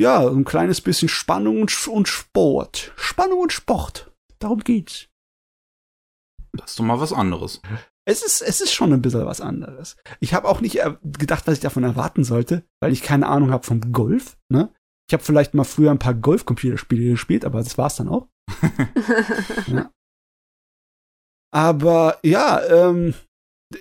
ja, 0.00 0.26
ein 0.26 0.44
kleines 0.44 0.80
bisschen 0.80 1.08
Spannung 1.08 1.60
und, 1.60 1.86
und 1.86 2.08
Sport. 2.08 2.92
Spannung 2.96 3.38
und 3.38 3.52
Sport. 3.52 4.12
Darum 4.40 4.58
geht's. 4.58 5.06
Das 6.52 6.70
ist 6.70 6.80
doch 6.80 6.84
mal 6.84 6.98
was 6.98 7.12
anderes. 7.12 7.62
Es 8.04 8.24
ist, 8.24 8.42
es 8.42 8.60
ist 8.60 8.72
schon 8.72 8.92
ein 8.92 9.02
bisschen 9.02 9.26
was 9.26 9.40
anderes. 9.40 9.96
Ich 10.18 10.34
habe 10.34 10.48
auch 10.48 10.60
nicht 10.60 10.80
gedacht, 11.04 11.46
was 11.46 11.54
ich 11.54 11.60
davon 11.60 11.84
erwarten 11.84 12.24
sollte, 12.24 12.64
weil 12.80 12.92
ich 12.92 13.02
keine 13.02 13.28
Ahnung 13.28 13.52
habe 13.52 13.64
vom 13.64 13.92
Golf. 13.92 14.36
Ne? 14.48 14.72
Ich 15.08 15.12
habe 15.12 15.22
vielleicht 15.22 15.54
mal 15.54 15.64
früher 15.64 15.92
ein 15.92 16.00
paar 16.00 16.14
Golf-Computerspiele 16.14 17.10
gespielt, 17.10 17.44
aber 17.44 17.62
das 17.62 17.78
war's 17.78 17.96
dann 17.96 18.08
auch. 18.08 18.28
Aber 21.52 22.18
ja, 22.22 22.60
ähm, 22.68 23.14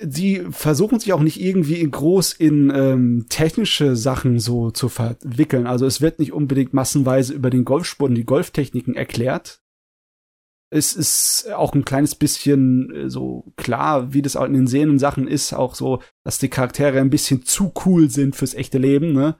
die 0.01 0.45
versuchen 0.49 0.99
sich 0.99 1.13
auch 1.13 1.21
nicht 1.21 1.39
irgendwie 1.39 1.83
groß 1.89 2.33
in 2.33 2.71
ähm, 2.73 3.25
technische 3.29 3.95
Sachen 3.95 4.39
so 4.39 4.71
zu 4.71 4.89
verwickeln. 4.89 5.67
Also 5.67 5.85
es 5.85 6.01
wird 6.01 6.19
nicht 6.19 6.33
unbedingt 6.33 6.73
massenweise 6.73 7.33
über 7.33 7.49
den 7.49 7.65
Golfsport 7.65 8.09
und 8.09 8.15
die 8.15 8.25
Golftechniken 8.25 8.95
erklärt, 8.95 9.61
es 10.75 10.93
ist 10.93 11.51
auch 11.53 11.73
ein 11.73 11.85
kleines 11.85 12.15
bisschen 12.15 12.93
äh, 12.93 13.09
so 13.09 13.53
klar, 13.55 14.13
wie 14.13 14.21
das 14.21 14.35
auch 14.35 14.45
in 14.45 14.53
den 14.53 14.67
sehenden 14.67 14.99
Sachen 14.99 15.27
ist, 15.27 15.53
auch 15.53 15.75
so, 15.75 16.01
dass 16.23 16.39
die 16.39 16.49
Charaktere 16.49 16.99
ein 16.99 17.09
bisschen 17.09 17.43
zu 17.43 17.71
cool 17.85 18.09
sind 18.09 18.35
fürs 18.35 18.53
echte 18.53 18.77
Leben, 18.77 19.13
ne? 19.13 19.39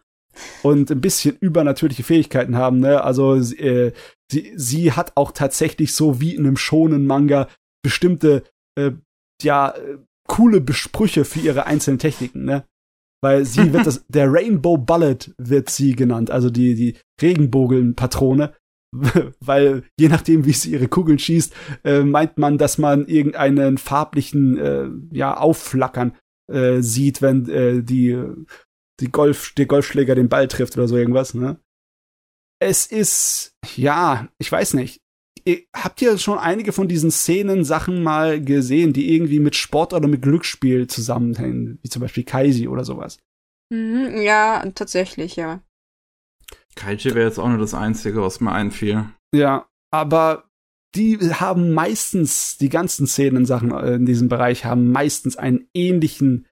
Und 0.63 0.91
ein 0.91 1.01
bisschen 1.01 1.37
übernatürliche 1.39 2.03
Fähigkeiten 2.03 2.55
haben, 2.55 2.79
ne? 2.79 3.03
Also 3.03 3.35
äh, 3.35 3.93
sie, 4.31 4.53
sie 4.55 4.91
hat 4.91 5.13
auch 5.15 5.31
tatsächlich 5.31 5.93
so 5.93 6.19
wie 6.19 6.35
in 6.35 6.45
einem 6.45 6.57
schonen 6.57 7.07
Manga 7.07 7.47
bestimmte, 7.83 8.43
äh, 8.77 8.91
ja, 9.41 9.69
äh, 9.69 9.97
coole 10.27 10.61
Besprüche 10.61 11.25
für 11.25 11.39
ihre 11.39 11.65
einzelnen 11.65 11.99
Techniken, 11.99 12.45
ne? 12.45 12.65
Weil 13.21 13.45
sie 13.45 13.73
wird 13.73 13.85
das, 13.85 14.05
der 14.07 14.31
Rainbow 14.31 14.77
Bullet 14.77 15.19
wird 15.37 15.69
sie 15.69 15.95
genannt, 15.95 16.31
also 16.31 16.49
die, 16.49 16.75
die 16.75 16.97
Regenbogenpatrone 17.21 18.53
weil 19.39 19.83
je 19.99 20.07
nachdem, 20.09 20.45
wie 20.45 20.53
sie 20.53 20.71
ihre 20.71 20.87
Kugeln 20.87 21.19
schießt, 21.19 21.53
äh, 21.83 22.01
meint 22.03 22.37
man, 22.37 22.57
dass 22.57 22.77
man 22.77 23.07
irgendeinen 23.07 23.77
farblichen 23.77 24.57
äh, 24.57 24.87
ja 25.11 25.37
Aufflackern 25.37 26.15
äh, 26.51 26.81
sieht, 26.81 27.21
wenn 27.21 27.43
die 27.85 28.17
die 28.99 29.11
Golf 29.11 29.53
der 29.53 29.65
Golfschläger 29.65 30.15
den 30.15 30.29
Ball 30.29 30.47
trifft 30.47 30.77
oder 30.77 30.87
so 30.87 30.97
irgendwas. 30.97 31.33
Ne? 31.33 31.59
Es 32.59 32.85
ist 32.85 33.55
ja, 33.75 34.29
ich 34.37 34.51
weiß 34.51 34.73
nicht. 34.75 35.01
Ihr, 35.43 35.59
habt 35.75 36.01
ihr 36.01 36.17
schon 36.17 36.39
einige 36.39 36.71
von 36.71 36.87
diesen 36.87 37.11
Szenen 37.11 37.63
Sachen 37.63 38.01
mal 38.01 38.41
gesehen, 38.41 38.93
die 38.93 39.13
irgendwie 39.13 39.39
mit 39.39 39.55
Sport 39.55 39.93
oder 39.93 40.07
mit 40.07 40.21
Glücksspiel 40.21 40.87
zusammenhängen, 40.87 41.77
wie 41.83 41.89
zum 41.89 42.01
Beispiel 42.01 42.23
Kaisi 42.23 42.67
oder 42.67 42.83
sowas? 42.83 43.19
Mhm, 43.71 44.21
ja, 44.21 44.65
tatsächlich, 44.73 45.35
ja. 45.35 45.61
Kaiji 46.75 47.13
wäre 47.13 47.27
jetzt 47.27 47.39
auch 47.39 47.47
nur 47.47 47.57
das 47.57 47.73
Einzige, 47.73 48.21
was 48.21 48.39
mir 48.39 48.51
einfiel. 48.51 49.05
Ja, 49.33 49.67
aber 49.91 50.49
die 50.95 51.17
haben 51.19 51.73
meistens, 51.73 52.57
die 52.57 52.69
ganzen 52.69 53.05
Szenen-Sachen 53.05 53.71
äh, 53.71 53.95
in 53.95 54.05
diesem 54.05 54.29
Bereich 54.29 54.65
haben 54.65 54.91
meistens 54.91 55.35
einen 55.35 55.67
ähnlichen 55.73 56.47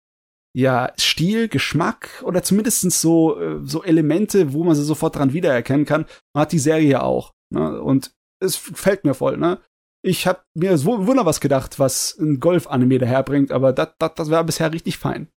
ja, 0.55 0.93
Stil, 0.99 1.47
Geschmack 1.47 2.21
oder 2.23 2.43
zumindest 2.43 2.81
so, 2.91 3.39
äh, 3.39 3.59
so 3.63 3.83
Elemente, 3.83 4.53
wo 4.53 4.63
man 4.63 4.75
sie 4.75 4.83
sofort 4.83 5.15
dran 5.15 5.33
wiedererkennen 5.33 5.85
kann. 5.85 6.05
Man 6.33 6.43
hat 6.43 6.51
die 6.51 6.59
Serie 6.59 7.01
auch. 7.01 7.33
Ne? 7.51 7.81
Und 7.81 8.13
es 8.39 8.55
fällt 8.55 9.03
mir 9.03 9.13
voll, 9.13 9.37
ne? 9.37 9.61
Ich 10.05 10.27
hab 10.27 10.45
mir 10.53 10.77
so 10.77 11.07
wunder 11.07 11.25
was 11.25 11.39
gedacht, 11.39 11.79
was 11.79 12.17
ein 12.19 12.41
Golf-Anime 12.41 12.99
daherbringt, 12.99 13.51
aber 13.51 13.71
das, 13.71 13.93
das, 13.99 14.13
das 14.15 14.29
war 14.29 14.43
bisher 14.43 14.71
richtig 14.73 14.97
fein. 14.97 15.29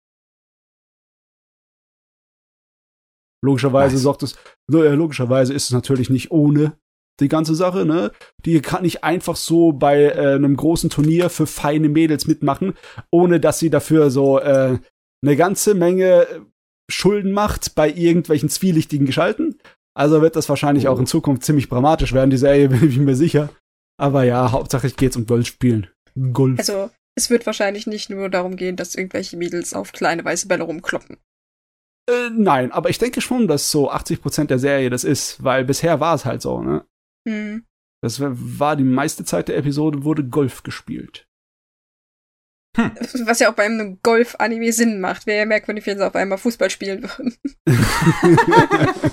Logischerweise 3.44 3.94
nice. 3.94 4.02
sorgt 4.02 4.24
es, 4.24 4.36
logischerweise 4.66 5.54
ist 5.54 5.66
es 5.66 5.70
natürlich 5.70 6.10
nicht 6.10 6.32
ohne 6.32 6.76
die 7.20 7.28
ganze 7.28 7.54
Sache, 7.54 7.86
ne? 7.86 8.10
Die 8.44 8.60
kann 8.60 8.82
nicht 8.82 9.04
einfach 9.04 9.36
so 9.36 9.72
bei 9.72 10.02
äh, 10.02 10.34
einem 10.34 10.56
großen 10.56 10.90
Turnier 10.90 11.30
für 11.30 11.46
feine 11.46 11.88
Mädels 11.88 12.26
mitmachen, 12.26 12.74
ohne 13.12 13.38
dass 13.38 13.60
sie 13.60 13.70
dafür 13.70 14.10
so 14.10 14.40
äh, 14.40 14.78
eine 15.22 15.36
ganze 15.36 15.74
Menge 15.74 16.26
Schulden 16.90 17.32
macht 17.32 17.74
bei 17.74 17.90
irgendwelchen 17.90 18.48
zwielichtigen 18.48 19.06
Geschalten. 19.06 19.58
Also 19.94 20.20
wird 20.22 20.36
das 20.36 20.48
wahrscheinlich 20.48 20.88
oh. 20.88 20.90
auch 20.90 20.98
in 20.98 21.06
Zukunft 21.06 21.44
ziemlich 21.44 21.68
dramatisch 21.68 22.12
werden, 22.12 22.30
die 22.30 22.36
Serie, 22.36 22.68
bin 22.70 22.88
ich 22.88 22.98
mir 22.98 23.16
sicher. 23.16 23.50
Aber 23.98 24.24
ja, 24.24 24.52
hauptsächlich 24.52 24.96
geht's 24.96 25.16
um 25.16 25.26
Golfspielen. 25.26 25.88
Golf. 26.32 26.58
Also, 26.58 26.90
es 27.14 27.30
wird 27.30 27.46
wahrscheinlich 27.46 27.86
nicht 27.86 28.10
nur 28.10 28.28
darum 28.28 28.56
gehen, 28.56 28.76
dass 28.76 28.94
irgendwelche 28.94 29.36
Mädels 29.36 29.72
auf 29.72 29.92
kleine 29.92 30.24
weiße 30.24 30.48
Bälle 30.48 30.64
rumkloppen. 30.64 31.16
Äh, 32.08 32.30
nein, 32.30 32.72
aber 32.72 32.90
ich 32.90 32.98
denke 32.98 33.20
schon, 33.20 33.48
dass 33.48 33.70
so 33.70 33.90
80 33.90 34.22
Prozent 34.22 34.50
der 34.50 34.58
Serie 34.58 34.90
das 34.90 35.02
ist, 35.02 35.42
weil 35.42 35.64
bisher 35.64 35.98
war 35.98 36.14
es 36.14 36.24
halt 36.24 36.42
so, 36.42 36.62
ne? 36.62 36.86
Mhm. 37.26 37.64
Das 38.02 38.20
war 38.20 38.76
die 38.76 38.84
meiste 38.84 39.24
Zeit 39.24 39.48
der 39.48 39.56
Episode, 39.56 40.04
wurde 40.04 40.24
Golf 40.24 40.62
gespielt. 40.62 41.26
Hm. 42.76 42.92
Was 43.24 43.40
ja 43.40 43.50
auch 43.50 43.54
bei 43.54 43.64
einem 43.64 43.98
Golf-Anime 44.02 44.72
Sinn 44.72 45.00
macht. 45.00 45.26
Wäre 45.26 45.40
ja 45.40 45.46
merkwürdig, 45.46 45.86
wenn 45.86 45.98
sie 45.98 46.06
auf 46.06 46.14
einmal 46.14 46.38
Fußball 46.38 46.70
spielen 46.70 47.02
würden. 47.02 47.34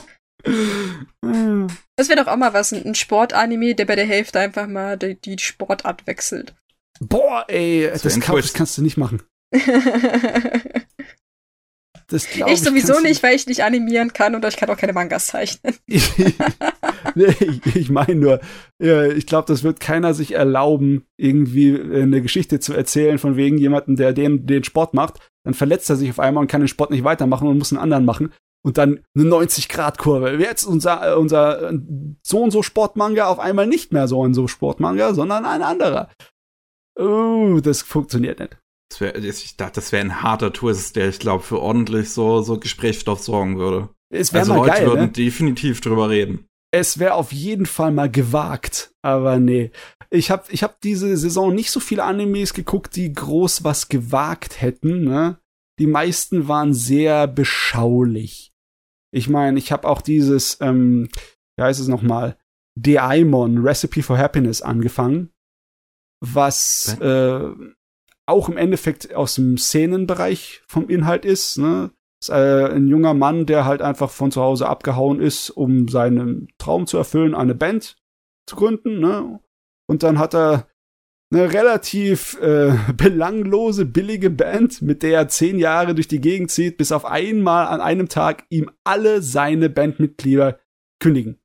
das 1.96 2.10
wäre 2.10 2.24
doch 2.24 2.28
auch 2.28 2.38
mal 2.38 2.54
was, 2.54 2.74
ein 2.74 2.96
Sport-Anime, 2.96 3.76
der 3.76 3.86
bei 3.86 3.96
der 3.96 4.06
Hälfte 4.06 4.40
einfach 4.40 4.68
mal 4.68 4.98
die, 4.98 5.16
die 5.16 5.40
Sportart 5.40 6.06
wechselt. 6.06 6.54
Boah, 7.00 7.46
ey, 7.48 7.90
das, 7.92 8.04
das, 8.04 8.20
kann, 8.20 8.36
das 8.36 8.54
kannst 8.54 8.78
du 8.78 8.82
nicht 8.82 8.98
machen. 8.98 9.24
Das 12.14 12.28
ich, 12.28 12.46
ich 12.46 12.62
sowieso 12.62 13.00
nicht, 13.00 13.24
weil 13.24 13.36
ich 13.36 13.48
nicht 13.48 13.64
animieren 13.64 14.14
kann 14.14 14.36
und 14.36 14.46
ich 14.46 14.56
kann 14.56 14.70
auch 14.70 14.78
keine 14.78 14.94
Mangas 14.94 15.26
zeichnen. 15.28 15.74
nee, 15.88 17.26
ich, 17.40 17.76
ich 17.76 17.90
meine 17.90 18.14
nur, 18.14 18.40
ich 18.78 19.26
glaube, 19.26 19.48
das 19.48 19.64
wird 19.64 19.80
keiner 19.80 20.14
sich 20.14 20.34
erlauben, 20.34 21.06
irgendwie 21.18 21.74
eine 21.74 22.22
Geschichte 22.22 22.60
zu 22.60 22.74
erzählen 22.74 23.18
von 23.18 23.36
wegen 23.36 23.58
jemanden, 23.58 23.96
der 23.96 24.14
den, 24.14 24.46
den 24.46 24.64
Sport 24.64 24.94
macht. 24.94 25.28
Dann 25.44 25.56
verletzt 25.56 25.90
er 25.90 25.96
sich 25.96 26.12
auf 26.12 26.20
einmal 26.20 26.44
und 26.44 26.52
kann 26.52 26.62
den 26.62 26.68
Sport 26.68 26.92
nicht 26.92 27.04
weitermachen 27.04 27.48
und 27.48 27.58
muss 27.58 27.74
einen 27.74 27.82
anderen 27.82 28.06
machen. 28.06 28.32
Und 28.64 28.78
dann 28.78 29.04
eine 29.16 29.26
90-Grad-Kurve. 29.28 30.38
Jetzt 30.38 30.66
unser, 30.66 31.18
unser 31.18 31.74
so 32.22 32.44
und 32.44 32.52
so 32.52 32.62
Sportmanga 32.62 33.26
auf 33.26 33.40
einmal 33.40 33.66
nicht 33.66 33.92
mehr 33.92 34.08
so 34.08 34.20
und 34.20 34.36
so 34.36 34.48
Sportmanga, 34.48 35.16
sondern 35.16 35.46
ein 35.46 35.64
anderer. 35.64 36.10
Oh, 36.96 37.60
das 37.60 37.82
funktioniert 37.82 38.40
nicht. 38.40 38.56
Das 38.90 39.02
wär, 39.02 39.16
ich 39.16 39.58
dachte, 39.58 39.76
das 39.76 39.92
wäre 39.92 40.04
ein 40.04 40.22
harter 40.22 40.54
Twist, 40.54 40.96
der 40.96 41.10
ich 41.10 41.20
glaube 41.20 41.44
für 41.44 41.60
ordentlich 41.60 42.12
so, 42.12 42.42
so 42.42 42.60
Gesprächsstoff 42.60 43.22
sorgen 43.22 43.58
würde. 43.58 43.90
Es 44.10 44.34
also 44.34 44.54
mal 44.54 44.60
Leute 44.60 44.72
geil, 44.72 44.86
würden 44.88 45.06
ne? 45.06 45.12
definitiv 45.12 45.82
drüber 45.82 46.10
reden. 46.10 46.46
Es 46.72 47.00
wäre 47.00 47.14
auf 47.14 47.32
jeden 47.32 47.66
Fall 47.66 47.92
mal 47.92 48.10
gewagt, 48.10 48.94
aber 49.02 49.40
nee. 49.40 49.72
Ich 50.10 50.30
habe 50.30 50.44
ich 50.50 50.64
hab 50.64 50.82
diese 50.82 51.16
Saison 51.18 51.54
nicht 51.54 51.72
so 51.72 51.80
viele 51.80 52.04
Animes 52.04 52.54
geguckt, 52.54 52.96
die 52.96 53.14
groß 53.14 53.64
was 53.64 53.90
gewagt 53.90 54.62
hätten. 54.62 55.04
Ne? 55.04 55.40
Die 55.80 55.88
meisten 55.88 56.48
waren 56.48 56.74
sehr 56.74 57.28
beschaulich. 57.28 58.52
Ich 59.12 59.30
meine, 59.30 59.58
ich 59.60 59.72
habe 59.72 59.88
auch 59.88 60.02
dieses 60.02 60.60
ähm, 60.62 61.10
wie 61.58 61.64
heißt 61.64 61.80
es 61.80 61.88
nochmal, 61.88 62.38
Daimon, 62.76 63.60
Recipe 63.60 64.02
for 64.02 64.18
Happiness 64.18 64.62
angefangen, 64.62 65.32
was 66.22 66.98
äh, 67.00 67.52
auch 68.26 68.50
im 68.50 68.58
Endeffekt 68.58 69.14
aus 69.14 69.36
dem 69.36 69.58
Szenenbereich 69.58 70.62
vom 70.68 70.90
Inhalt 70.90 71.26
ist. 71.26 71.58
Ne? 71.58 71.92
ist 72.24 72.30
äh, 72.30 72.74
ein 72.74 72.88
junger 72.88 73.14
Mann, 73.14 73.46
der 73.46 73.66
halt 73.66 73.82
einfach 73.82 74.10
von 74.10 74.32
zu 74.32 74.42
Hause 74.42 74.68
abgehauen 74.68 75.20
ist, 75.20 75.50
um 75.50 75.88
seinen 75.88 76.48
Traum 76.58 76.88
zu 76.88 76.98
erfüllen, 76.98 77.36
eine 77.36 77.56
Band 77.56 77.98
zu 78.48 78.56
gründen. 78.56 79.00
Ne? 79.00 79.40
Und 79.88 80.04
dann 80.04 80.20
hat 80.20 80.34
er 80.34 80.68
eine 81.32 81.52
relativ 81.52 82.40
äh, 82.42 82.74
belanglose, 82.98 83.86
billige 83.86 84.30
Band, 84.30 84.82
mit 84.82 85.04
der 85.04 85.20
er 85.20 85.28
zehn 85.28 85.60
Jahre 85.60 85.96
durch 85.96 86.08
die 86.08 86.22
Gegend 86.22 86.52
zieht, 86.52 86.78
bis 86.78 86.92
auf 86.92 87.06
einmal 87.06 87.68
an 87.68 87.82
einem 87.82 88.08
Tag 88.08 88.46
ihm 88.50 88.72
alle 88.84 89.22
seine 89.22 89.70
Bandmitglieder 89.70 90.60
kündigen. 91.00 91.40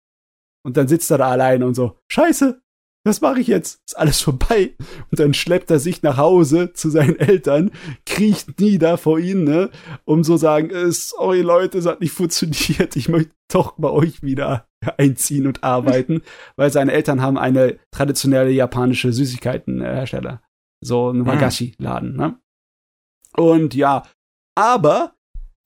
Und 0.64 0.76
dann 0.76 0.87
sitzt 0.87 1.11
er 1.11 1.18
da 1.18 1.29
alleine 1.29 1.66
und 1.66 1.74
so, 1.74 1.99
scheiße, 2.09 2.62
was 3.09 3.21
mache 3.21 3.41
ich 3.41 3.47
jetzt? 3.47 3.81
Ist 3.87 3.99
alles 3.99 4.21
vorbei. 4.21 4.75
Und 5.11 5.19
dann 5.19 5.35
schleppt 5.35 5.71
er 5.71 5.79
sich 5.79 6.03
nach 6.03 6.17
Hause 6.17 6.73
zu 6.73 6.91
seinen 6.91 7.19
Eltern, 7.19 7.71
kriecht 8.07 8.61
nieder 8.61 8.99
vor 8.99 9.19
ihnen, 9.19 9.45
ne, 9.45 9.71
um 10.05 10.23
so 10.23 10.37
sagen, 10.37 10.71
äh, 10.71 10.93
sorry 10.93 11.41
Leute, 11.41 11.79
es 11.79 11.87
hat 11.87 12.01
nicht 12.01 12.13
funktioniert, 12.13 12.97
ich 12.97 13.09
möchte 13.09 13.33
doch 13.51 13.75
bei 13.79 13.91
euch 13.91 14.23
wieder 14.23 14.69
einziehen 14.99 15.47
und 15.47 15.65
arbeiten, 15.65 16.23
weil 16.57 16.71
seine 16.71 16.93
Eltern 16.93 17.23
haben 17.23 17.39
eine 17.39 17.79
traditionelle 17.91 18.51
japanische 18.51 19.13
Süßigkeitenhersteller. 19.13 20.43
So 20.81 21.11
ein 21.11 21.27
Wagashi-Laden, 21.27 22.15
ne? 22.15 22.39
Und 23.37 23.75
ja, 23.75 24.05
aber 24.55 25.15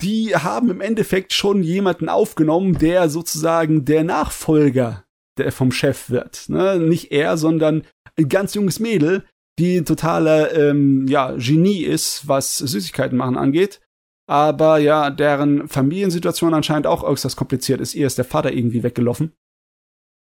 die 0.00 0.34
haben 0.34 0.70
im 0.70 0.80
Endeffekt 0.80 1.32
schon 1.32 1.62
jemanden 1.62 2.08
aufgenommen, 2.08 2.78
der 2.78 3.08
sozusagen 3.08 3.84
der 3.84 4.04
Nachfolger 4.04 5.04
der 5.38 5.52
vom 5.52 5.72
Chef 5.72 6.10
wird. 6.10 6.48
Ne? 6.48 6.78
Nicht 6.78 7.12
er, 7.12 7.36
sondern 7.36 7.84
ein 8.16 8.28
ganz 8.28 8.54
junges 8.54 8.80
Mädel, 8.80 9.24
die 9.58 9.78
ein 9.78 9.84
totaler 9.84 10.54
ähm, 10.54 11.06
ja, 11.08 11.32
Genie 11.36 11.82
ist, 11.82 12.26
was 12.28 12.58
Süßigkeiten 12.58 13.16
machen 13.16 13.36
angeht. 13.36 13.80
Aber 14.28 14.78
ja, 14.78 15.10
deren 15.10 15.68
Familiensituation 15.68 16.54
anscheinend 16.54 16.86
auch 16.86 17.02
äußerst 17.02 17.36
kompliziert 17.36 17.80
ist. 17.80 17.94
Ihr 17.94 18.06
ist 18.06 18.18
der 18.18 18.24
Vater 18.24 18.52
irgendwie 18.52 18.82
weggelaufen. 18.82 19.32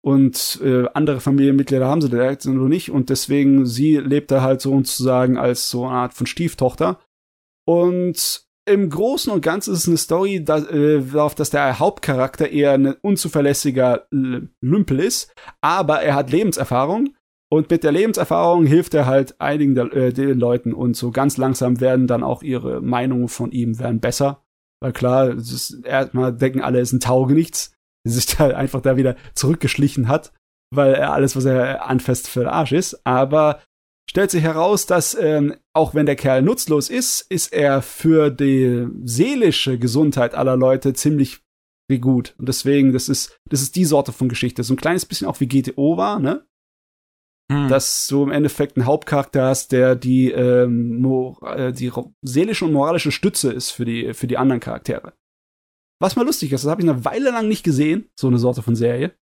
Und 0.03 0.59
äh, 0.65 0.87
andere 0.95 1.21
Familienmitglieder 1.21 1.87
haben 1.87 2.01
sie 2.01 2.09
direkt 2.09 2.47
nur 2.47 2.69
nicht. 2.69 2.91
Und 2.91 3.11
deswegen, 3.11 3.67
sie 3.67 3.99
lebt 3.99 4.31
da 4.31 4.41
halt 4.41 4.63
sozusagen 4.63 5.37
als 5.37 5.69
so 5.69 5.85
eine 5.85 5.95
Art 5.95 6.15
von 6.15 6.27
Stieftochter. 6.27 6.99
Und 7.67 8.49
im 8.67 8.91
Großen 8.91 9.33
und 9.33 9.43
Ganzen 9.43 9.75
ist 9.75 9.81
es 9.81 9.89
eine 9.89 9.97
Story, 9.97 10.45
da, 10.45 10.59
äh, 10.59 11.03
darauf, 11.03 11.35
dass 11.35 11.51
der 11.51 11.79
Hauptcharakter 11.79 12.49
eher 12.51 12.73
ein 12.73 12.95
unzuverlässiger 13.03 14.07
Lümpel 14.11 15.01
ist, 15.01 15.33
aber 15.61 16.03
er 16.03 16.15
hat 16.15 16.31
Lebenserfahrung 16.31 17.15
und 17.53 17.69
mit 17.71 17.83
der 17.83 17.93
Lebenserfahrung 17.93 18.65
hilft 18.65 18.95
er 18.95 19.07
halt 19.07 19.41
einigen 19.41 19.75
der, 19.75 19.93
äh, 19.93 20.13
den 20.13 20.39
Leuten 20.39 20.73
und 20.73 20.97
so 20.97 21.11
ganz 21.11 21.37
langsam 21.37 21.81
werden 21.81 22.07
dann 22.07 22.23
auch 22.23 22.43
ihre 22.43 22.81
Meinungen 22.81 23.29
von 23.29 23.51
ihm 23.51 23.79
werden 23.81 24.01
besser. 24.01 24.45
Weil 24.81 24.93
klar, 24.93 25.35
erstmal 25.85 26.33
denken 26.33 26.63
alle, 26.63 26.79
es 26.79 26.89
ist 26.89 26.93
ein 26.95 27.01
Taugenichts, 27.01 27.75
der 28.07 28.13
sich 28.13 28.27
da 28.37 28.49
einfach 28.49 28.81
da 28.81 28.97
wieder 28.97 29.17
zurückgeschlichen 29.35 30.07
hat, 30.07 30.33
weil 30.73 30.95
er 30.95 31.13
alles, 31.13 31.35
was 31.35 31.45
er 31.45 31.87
anfasst, 31.87 32.29
für 32.29 32.41
den 32.41 32.49
Arsch 32.49 32.73
ist. 32.73 33.05
Aber 33.05 33.61
stellt 34.11 34.33
sich 34.33 34.43
heraus, 34.43 34.87
dass 34.87 35.15
ähm, 35.15 35.55
auch 35.73 35.95
wenn 35.95 36.05
der 36.05 36.17
Kerl 36.17 36.43
nutzlos 36.43 36.91
ist, 36.91 37.21
ist 37.31 37.53
er 37.53 37.81
für 37.81 38.31
die 38.31 38.89
seelische 39.05 39.79
Gesundheit 39.79 40.35
aller 40.35 40.57
Leute 40.57 40.95
ziemlich 40.95 41.43
gut. 42.01 42.35
Und 42.37 42.49
deswegen, 42.49 42.93
das 42.93 43.09
ist, 43.09 43.39
das 43.49 43.63
ist 43.63 43.77
die 43.77 43.85
Sorte 43.85 44.13
von 44.13 44.29
Geschichte. 44.29 44.65
So 44.65 44.75
ein 44.75 44.79
kleines 44.79 45.07
bisschen 45.07 45.29
auch 45.29 45.39
wie 45.39 45.47
GTO 45.47 45.97
war, 45.97 46.19
ne? 46.19 46.45
Hm. 47.53 47.69
Dass 47.69 48.09
du 48.09 48.25
im 48.25 48.33
Endeffekt 48.33 48.77
einen 48.77 48.87
Hauptcharakter 48.87 49.45
hast, 49.45 49.71
der 49.71 49.95
die, 49.95 50.33
ähm, 50.33 51.05
äh, 51.43 51.73
die 51.73 51.93
seelische 52.23 52.65
und 52.65 52.73
moralische 52.73 53.13
Stütze 53.13 53.53
ist 53.53 53.71
für 53.71 53.85
die, 53.85 54.13
für 54.13 54.27
die 54.27 54.39
anderen 54.39 54.61
Charaktere. 54.61 55.13
Was 56.01 56.17
mal 56.17 56.27
lustig 56.27 56.51
ist, 56.51 56.65
das 56.65 56.71
habe 56.71 56.83
ich 56.83 56.89
eine 56.89 57.05
Weile 57.05 57.31
lang 57.31 57.47
nicht 57.47 57.63
gesehen, 57.63 58.09
so 58.19 58.27
eine 58.27 58.39
Sorte 58.39 58.63
von 58.63 58.75
Serie 58.75 59.15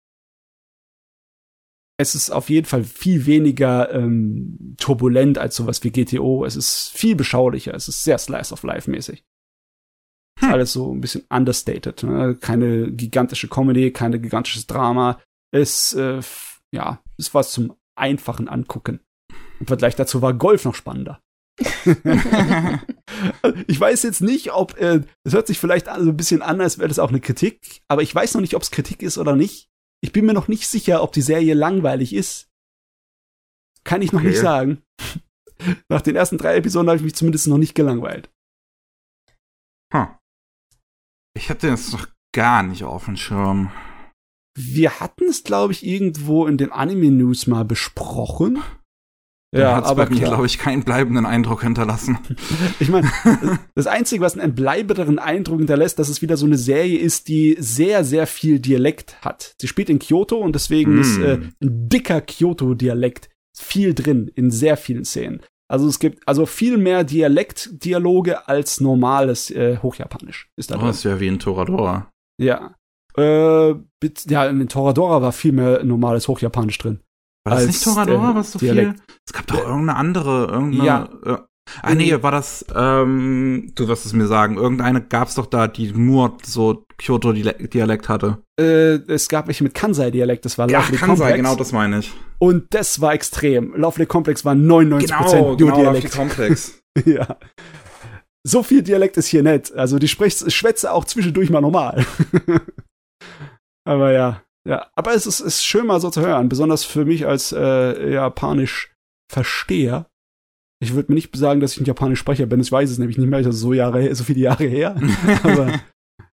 es 1.97 2.13
ist 2.13 2.29
auf 2.29 2.49
jeden 2.49 2.67
Fall 2.67 2.83
viel 2.83 3.25
weniger 3.25 3.91
ähm, 3.91 4.75
turbulent 4.77 5.37
als 5.39 5.55
sowas 5.55 5.83
wie 5.83 5.91
GTO. 5.91 6.45
Es 6.45 6.55
ist 6.55 6.89
viel 6.89 7.15
beschaulicher. 7.15 7.73
Es 7.73 7.87
ist 7.87 8.03
sehr 8.03 8.19
Slice 8.19 8.53
of 8.53 8.61
Life 8.63 8.89
mäßig. 8.89 9.23
Hm. 10.39 10.51
Alles 10.51 10.73
so 10.73 10.93
ein 10.93 11.01
bisschen 11.01 11.25
understated. 11.29 12.03
Ne? 12.03 12.37
Keine 12.39 12.91
gigantische 12.91 13.47
Comedy, 13.47 13.91
keine 13.91 14.19
gigantisches 14.19 14.67
Drama. 14.67 15.19
Es, 15.51 15.93
äh, 15.93 16.21
ja, 16.71 17.01
es 17.17 17.33
war 17.33 17.43
zum 17.43 17.73
einfachen 17.95 18.47
Angucken. 18.47 18.99
Im 19.59 19.65
Vergleich 19.65 19.95
dazu 19.95 20.21
war 20.21 20.35
Golf 20.35 20.65
noch 20.65 20.75
spannender. 20.75 21.19
ich 23.67 23.79
weiß 23.79 24.03
jetzt 24.03 24.21
nicht, 24.21 24.51
ob, 24.53 24.77
äh, 24.79 25.01
es 25.23 25.33
hört 25.33 25.47
sich 25.47 25.57
vielleicht 25.57 25.87
so 25.87 25.93
ein 25.93 26.17
bisschen 26.17 26.43
an, 26.43 26.61
als 26.61 26.77
wäre 26.77 26.89
das 26.89 26.99
auch 26.99 27.09
eine 27.09 27.21
Kritik, 27.21 27.81
aber 27.87 28.03
ich 28.03 28.13
weiß 28.13 28.35
noch 28.35 28.41
nicht, 28.41 28.55
ob 28.55 28.61
es 28.61 28.69
Kritik 28.69 29.01
ist 29.01 29.17
oder 29.17 29.35
nicht. 29.35 29.67
Ich 30.01 30.11
bin 30.11 30.25
mir 30.25 30.33
noch 30.33 30.47
nicht 30.47 30.67
sicher, 30.67 31.01
ob 31.01 31.11
die 31.11 31.21
Serie 31.21 31.53
langweilig 31.53 32.13
ist. 32.13 32.49
Kann 33.83 34.01
ich 34.01 34.11
noch 34.11 34.19
okay. 34.19 34.29
nicht 34.29 34.39
sagen. 34.39 34.83
Nach 35.89 36.01
den 36.01 36.15
ersten 36.15 36.37
drei 36.37 36.55
Episoden 36.55 36.87
habe 36.89 36.97
ich 36.97 37.03
mich 37.03 37.15
zumindest 37.15 37.47
noch 37.47 37.57
nicht 37.57 37.73
gelangweilt. 37.73 38.29
Huh. 39.93 40.07
Ich 41.35 41.49
hatte 41.49 41.67
jetzt 41.67 41.93
noch 41.93 42.07
gar 42.33 42.63
nicht 42.63 42.83
auf 42.83 43.05
dem 43.05 43.15
Schirm. 43.15 43.71
Wir 44.55 44.99
hatten 44.99 45.25
es, 45.25 45.43
glaube 45.43 45.73
ich, 45.73 45.85
irgendwo 45.85 46.45
in 46.47 46.57
den 46.57 46.71
Anime-News 46.71 47.47
mal 47.47 47.63
besprochen. 47.63 48.61
Ja, 49.55 49.77
hat 49.77 49.85
aber 49.85 50.05
bei 50.05 50.15
mir, 50.15 50.19
glaube 50.19 50.45
ich, 50.45 50.57
keinen 50.57 50.83
bleibenden 50.83 51.25
Eindruck 51.25 51.63
hinterlassen. 51.63 52.17
ich 52.79 52.89
meine, 52.89 53.09
das 53.75 53.87
Einzige, 53.87 54.21
was 54.21 54.37
einen 54.37 54.55
bleibenderen 54.55 55.19
Eindruck 55.19 55.59
hinterlässt, 55.59 55.99
dass 55.99 56.09
es 56.09 56.21
wieder 56.21 56.35
so 56.35 56.45
eine 56.45 56.57
Serie 56.57 56.99
ist, 56.99 57.29
die 57.29 57.55
sehr, 57.57 58.03
sehr 58.03 58.27
viel 58.27 58.59
Dialekt 58.59 59.21
hat. 59.21 59.55
Sie 59.61 59.67
spielt 59.67 59.89
in 59.89 59.99
Kyoto 59.99 60.37
und 60.37 60.53
deswegen 60.53 60.95
mm. 60.95 61.01
ist 61.01 61.17
äh, 61.19 61.39
ein 61.61 61.89
dicker 61.89 62.19
Kyoto-Dialekt 62.19 63.29
viel 63.57 63.93
drin 63.93 64.29
in 64.35 64.51
sehr 64.51 64.75
vielen 64.75 65.05
Szenen. 65.05 65.41
Also 65.69 65.87
es 65.87 65.99
gibt 65.99 66.27
also 66.27 66.45
viel 66.45 66.77
mehr 66.77 67.03
Dialektdialoge 67.03 68.47
als 68.47 68.79
normales 68.81 69.49
äh, 69.51 69.77
Hochjapanisch. 69.81 70.49
Ist 70.55 70.71
da 70.71 70.81
oh, 70.81 70.89
ist 70.89 71.03
ja 71.03 71.19
wie 71.19 71.27
in 71.27 71.39
Toradora. 71.39 72.09
Ja. 72.39 72.75
Äh, 73.17 73.75
ja, 74.27 74.45
in 74.45 74.67
Toradora 74.69 75.21
war 75.21 75.31
viel 75.31 75.51
mehr 75.51 75.83
normales 75.83 76.27
Hochjapanisch 76.27 76.77
drin. 76.77 77.01
War 77.49 77.57
das 77.57 77.67
nicht 77.67 77.83
Toradora, 77.83 78.35
was 78.35 78.51
so 78.51 78.59
Dialekt. 78.59 78.93
viel? 78.93 79.03
Es 79.25 79.33
gab 79.33 79.47
doch 79.47 79.59
irgendeine 79.59 79.95
andere, 79.95 80.47
irgendeine. 80.47 80.85
Ja. 80.85 81.09
Äh, 81.25 81.37
ah, 81.81 81.95
nee, 81.95 82.21
war 82.21 82.31
das, 82.31 82.65
ähm, 82.73 83.71
du 83.75 83.87
wirst 83.87 84.05
es 84.05 84.13
mir 84.13 84.27
sagen, 84.27 84.57
irgendeine 84.57 85.01
gab's 85.01 85.35
doch 85.35 85.45
da, 85.45 85.67
die 85.67 85.91
nur 85.91 86.37
so 86.43 86.85
Kyoto-Dialekt 86.97 88.09
hatte. 88.09 88.39
Äh, 88.59 88.95
es 89.11 89.29
gab 89.29 89.47
welche 89.47 89.63
mit 89.63 89.73
Kansai-Dialekt, 89.73 90.45
das 90.45 90.57
war 90.57 90.67
Lovely 90.67 90.95
ja, 90.95 90.99
Kansai, 90.99 91.05
Complex. 91.05 91.35
genau, 91.35 91.55
das 91.55 91.71
meine 91.71 91.99
ich. 91.99 92.13
Und 92.39 92.73
das 92.73 93.01
war 93.01 93.13
extrem. 93.13 93.75
Lovely 93.75 94.05
Complex 94.05 94.45
war 94.45 94.53
99% 94.53 95.07
genau, 95.07 95.55
genau, 95.55 95.83
Lovely 95.83 96.09
Complex. 96.09 96.81
ja. 97.05 97.37
So 98.45 98.63
viel 98.63 98.81
Dialekt 98.81 99.17
ist 99.17 99.27
hier 99.27 99.43
nett. 99.43 99.73
Also 99.73 99.99
die 99.99 100.07
spricht, 100.07 100.51
schwätze 100.51 100.91
auch 100.91 101.05
zwischendurch 101.05 101.49
mal 101.49 101.61
normal. 101.61 102.05
Aber 103.85 104.11
ja. 104.11 104.41
Ja, 104.67 104.91
aber 104.95 105.13
es 105.13 105.25
ist, 105.25 105.39
ist 105.39 105.65
schön 105.65 105.87
mal 105.87 106.01
so 106.01 106.09
zu 106.09 106.21
hören, 106.21 106.49
besonders 106.49 106.83
für 106.83 107.05
mich 107.05 107.25
als 107.25 107.53
äh, 107.53 108.13
japanisch 108.13 108.93
Versteher. 109.31 110.09
Ich 110.79 110.93
würde 110.93 111.11
mir 111.11 111.15
nicht 111.15 111.35
sagen, 111.35 111.59
dass 111.59 111.73
ich 111.73 111.81
ein 111.81 111.85
japanisch 111.85 112.19
Sprecher 112.19 112.45
bin, 112.45 112.59
ich 112.59 112.71
weiß 112.71 112.89
es 112.89 112.97
nämlich 112.97 113.17
nicht 113.17 113.29
mehr, 113.29 113.39
ist 113.39 113.55
so 113.57 113.73
Jahre, 113.73 114.13
so 114.13 114.23
viele 114.23 114.41
Jahre 114.41 114.65
her. 114.65 114.95
aber 115.43 115.79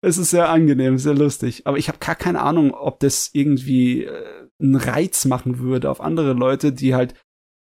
es 0.01 0.17
ist 0.17 0.29
sehr 0.29 0.49
angenehm, 0.49 0.97
sehr 0.97 1.15
lustig. 1.15 1.65
Aber 1.65 1.77
ich 1.77 1.87
habe 1.87 1.97
gar 1.97 2.15
keine 2.15 2.41
Ahnung, 2.41 2.71
ob 2.71 2.99
das 2.99 3.31
irgendwie 3.33 4.03
äh, 4.05 4.47
einen 4.61 4.75
Reiz 4.75 5.25
machen 5.25 5.59
würde 5.59 5.89
auf 5.89 5.99
andere 5.99 6.33
Leute, 6.33 6.71
die 6.71 6.95
halt 6.95 7.15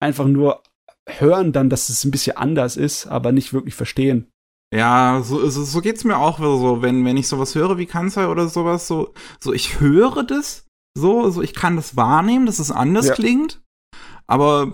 einfach 0.00 0.26
nur 0.26 0.62
hören 1.08 1.52
dann, 1.52 1.70
dass 1.70 1.88
es 1.88 2.04
ein 2.04 2.10
bisschen 2.10 2.36
anders 2.36 2.76
ist, 2.76 3.06
aber 3.06 3.32
nicht 3.32 3.52
wirklich 3.52 3.74
verstehen. 3.74 4.31
Ja, 4.74 5.20
so, 5.22 5.48
so, 5.50 5.64
so 5.64 5.80
geht's 5.80 6.04
mir 6.04 6.16
auch 6.16 6.38
so, 6.38 6.80
wenn, 6.80 7.04
wenn 7.04 7.18
ich 7.18 7.28
sowas 7.28 7.54
höre 7.54 7.76
wie 7.76 7.86
Kansai 7.86 8.28
oder 8.28 8.48
sowas, 8.48 8.86
so, 8.86 9.12
so 9.38 9.52
ich 9.52 9.80
höre 9.80 10.24
das, 10.24 10.66
so, 10.96 11.28
so 11.30 11.42
ich 11.42 11.52
kann 11.52 11.76
das 11.76 11.94
wahrnehmen, 11.96 12.46
dass 12.46 12.58
es 12.58 12.70
anders 12.70 13.08
ja. 13.08 13.14
klingt, 13.14 13.62
aber 14.26 14.72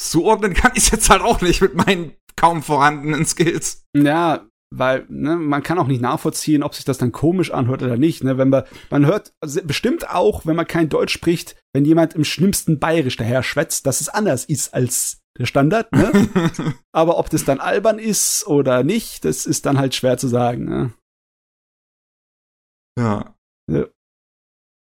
zuordnen 0.00 0.54
kann 0.54 0.72
ich 0.74 0.90
jetzt 0.90 1.10
halt 1.10 1.22
auch 1.22 1.40
nicht 1.40 1.60
mit 1.60 1.74
meinen 1.74 2.12
kaum 2.36 2.62
vorhandenen 2.62 3.24
Skills. 3.24 3.84
Ja, 3.96 4.46
weil 4.74 5.06
ne, 5.08 5.36
man 5.36 5.62
kann 5.62 5.78
auch 5.78 5.86
nicht 5.86 6.02
nachvollziehen, 6.02 6.62
ob 6.62 6.74
sich 6.74 6.84
das 6.84 6.98
dann 6.98 7.12
komisch 7.12 7.50
anhört 7.50 7.82
oder 7.82 7.96
nicht. 7.96 8.22
Ne? 8.22 8.36
Wenn 8.36 8.50
man, 8.50 8.64
man 8.90 9.06
hört 9.06 9.32
also 9.40 9.60
bestimmt 9.64 10.10
auch, 10.10 10.44
wenn 10.44 10.56
man 10.56 10.66
kein 10.66 10.88
Deutsch 10.88 11.12
spricht, 11.12 11.56
wenn 11.72 11.84
jemand 11.84 12.14
im 12.14 12.24
schlimmsten 12.24 12.78
Bayerisch 12.78 13.16
daher 13.16 13.42
schwätzt, 13.42 13.86
dass 13.86 14.00
es 14.00 14.08
anders 14.08 14.44
ist 14.44 14.74
als 14.74 15.17
der 15.38 15.46
Standard, 15.46 15.90
ne? 15.92 16.10
Aber 16.92 17.18
ob 17.18 17.30
das 17.30 17.44
dann 17.44 17.60
albern 17.60 17.98
ist 17.98 18.46
oder 18.46 18.82
nicht, 18.84 19.24
das 19.24 19.46
ist 19.46 19.66
dann 19.66 19.78
halt 19.78 19.94
schwer 19.94 20.18
zu 20.18 20.28
sagen, 20.28 20.64
ne? 20.64 20.92
Ja. 22.98 23.34
ja. 23.70 23.86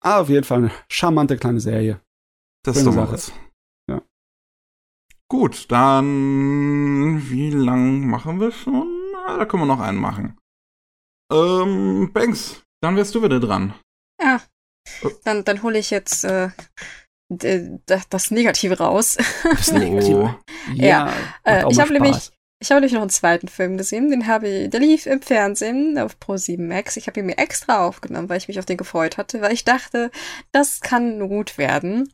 Ah, 0.04 0.20
auf 0.22 0.30
jeden 0.30 0.44
Fall 0.44 0.58
eine 0.60 0.72
charmante 0.90 1.38
kleine 1.38 1.60
Serie. 1.60 2.02
Das 2.64 2.78
ist 2.78 2.84
Schöne 2.84 2.96
doch 2.96 3.02
mal 3.02 3.06
Sache. 3.06 3.14
was. 3.14 3.32
Ja. 3.90 4.02
Gut, 5.30 5.72
dann 5.72 7.30
wie 7.30 7.52
lang 7.52 8.08
machen 8.08 8.40
wir 8.40 8.52
schon? 8.52 8.88
Ah, 9.28 9.38
Da 9.38 9.46
können 9.46 9.64
wir 9.64 9.68
noch 9.68 9.80
einen 9.80 10.00
machen. 10.00 10.38
Ähm, 11.32 12.12
Banks, 12.14 12.64
dann 12.82 12.96
wärst 12.96 13.14
du 13.14 13.22
wieder 13.22 13.40
dran. 13.40 13.74
Ja. 14.22 14.42
Oh. 15.04 15.10
Dann, 15.26 15.44
dann 15.44 15.62
hole 15.64 15.78
ich 15.78 15.90
jetzt 15.92 16.24
äh, 16.24 16.50
das 17.30 18.32
Negative 18.32 18.78
raus. 18.78 19.18
Das 19.44 19.72
Oh. 19.72 20.30
Ja, 20.74 21.06
macht 21.06 21.16
äh, 21.46 21.64
ich 21.70 21.80
habe 21.80 21.94
nämlich-. 21.94 22.32
Ich 22.60 22.72
habe 22.72 22.82
nämlich 22.82 22.94
noch 22.94 23.02
einen 23.02 23.12
zweiten 23.12 23.48
Film 23.48 23.78
gesehen, 23.78 24.10
den 24.10 24.26
habe 24.26 24.48
ich, 24.48 24.70
der 24.72 24.80
lief 24.80 25.06
im 25.06 25.22
Fernsehen 25.22 26.00
auf 26.00 26.18
Pro7 26.20 26.60
Max. 26.60 26.98
Ich 26.98 27.06
habe 27.06 27.20
ihn 27.20 27.28
mir 27.28 27.38
extra 27.38 27.86
aufgenommen, 27.86 28.30
weil 28.30 28.40
ich 28.40 28.48
mich 28.48 28.58
auf 28.58 28.66
den 28.66 28.78
gefreut 28.78 29.18
hatte, 29.18 29.42
weil 29.42 29.54
ich 29.54 29.64
dachte, 29.64 30.10
das 30.52 30.82
kann 30.82 31.30
gut 31.30 31.60
werden. 31.60 32.12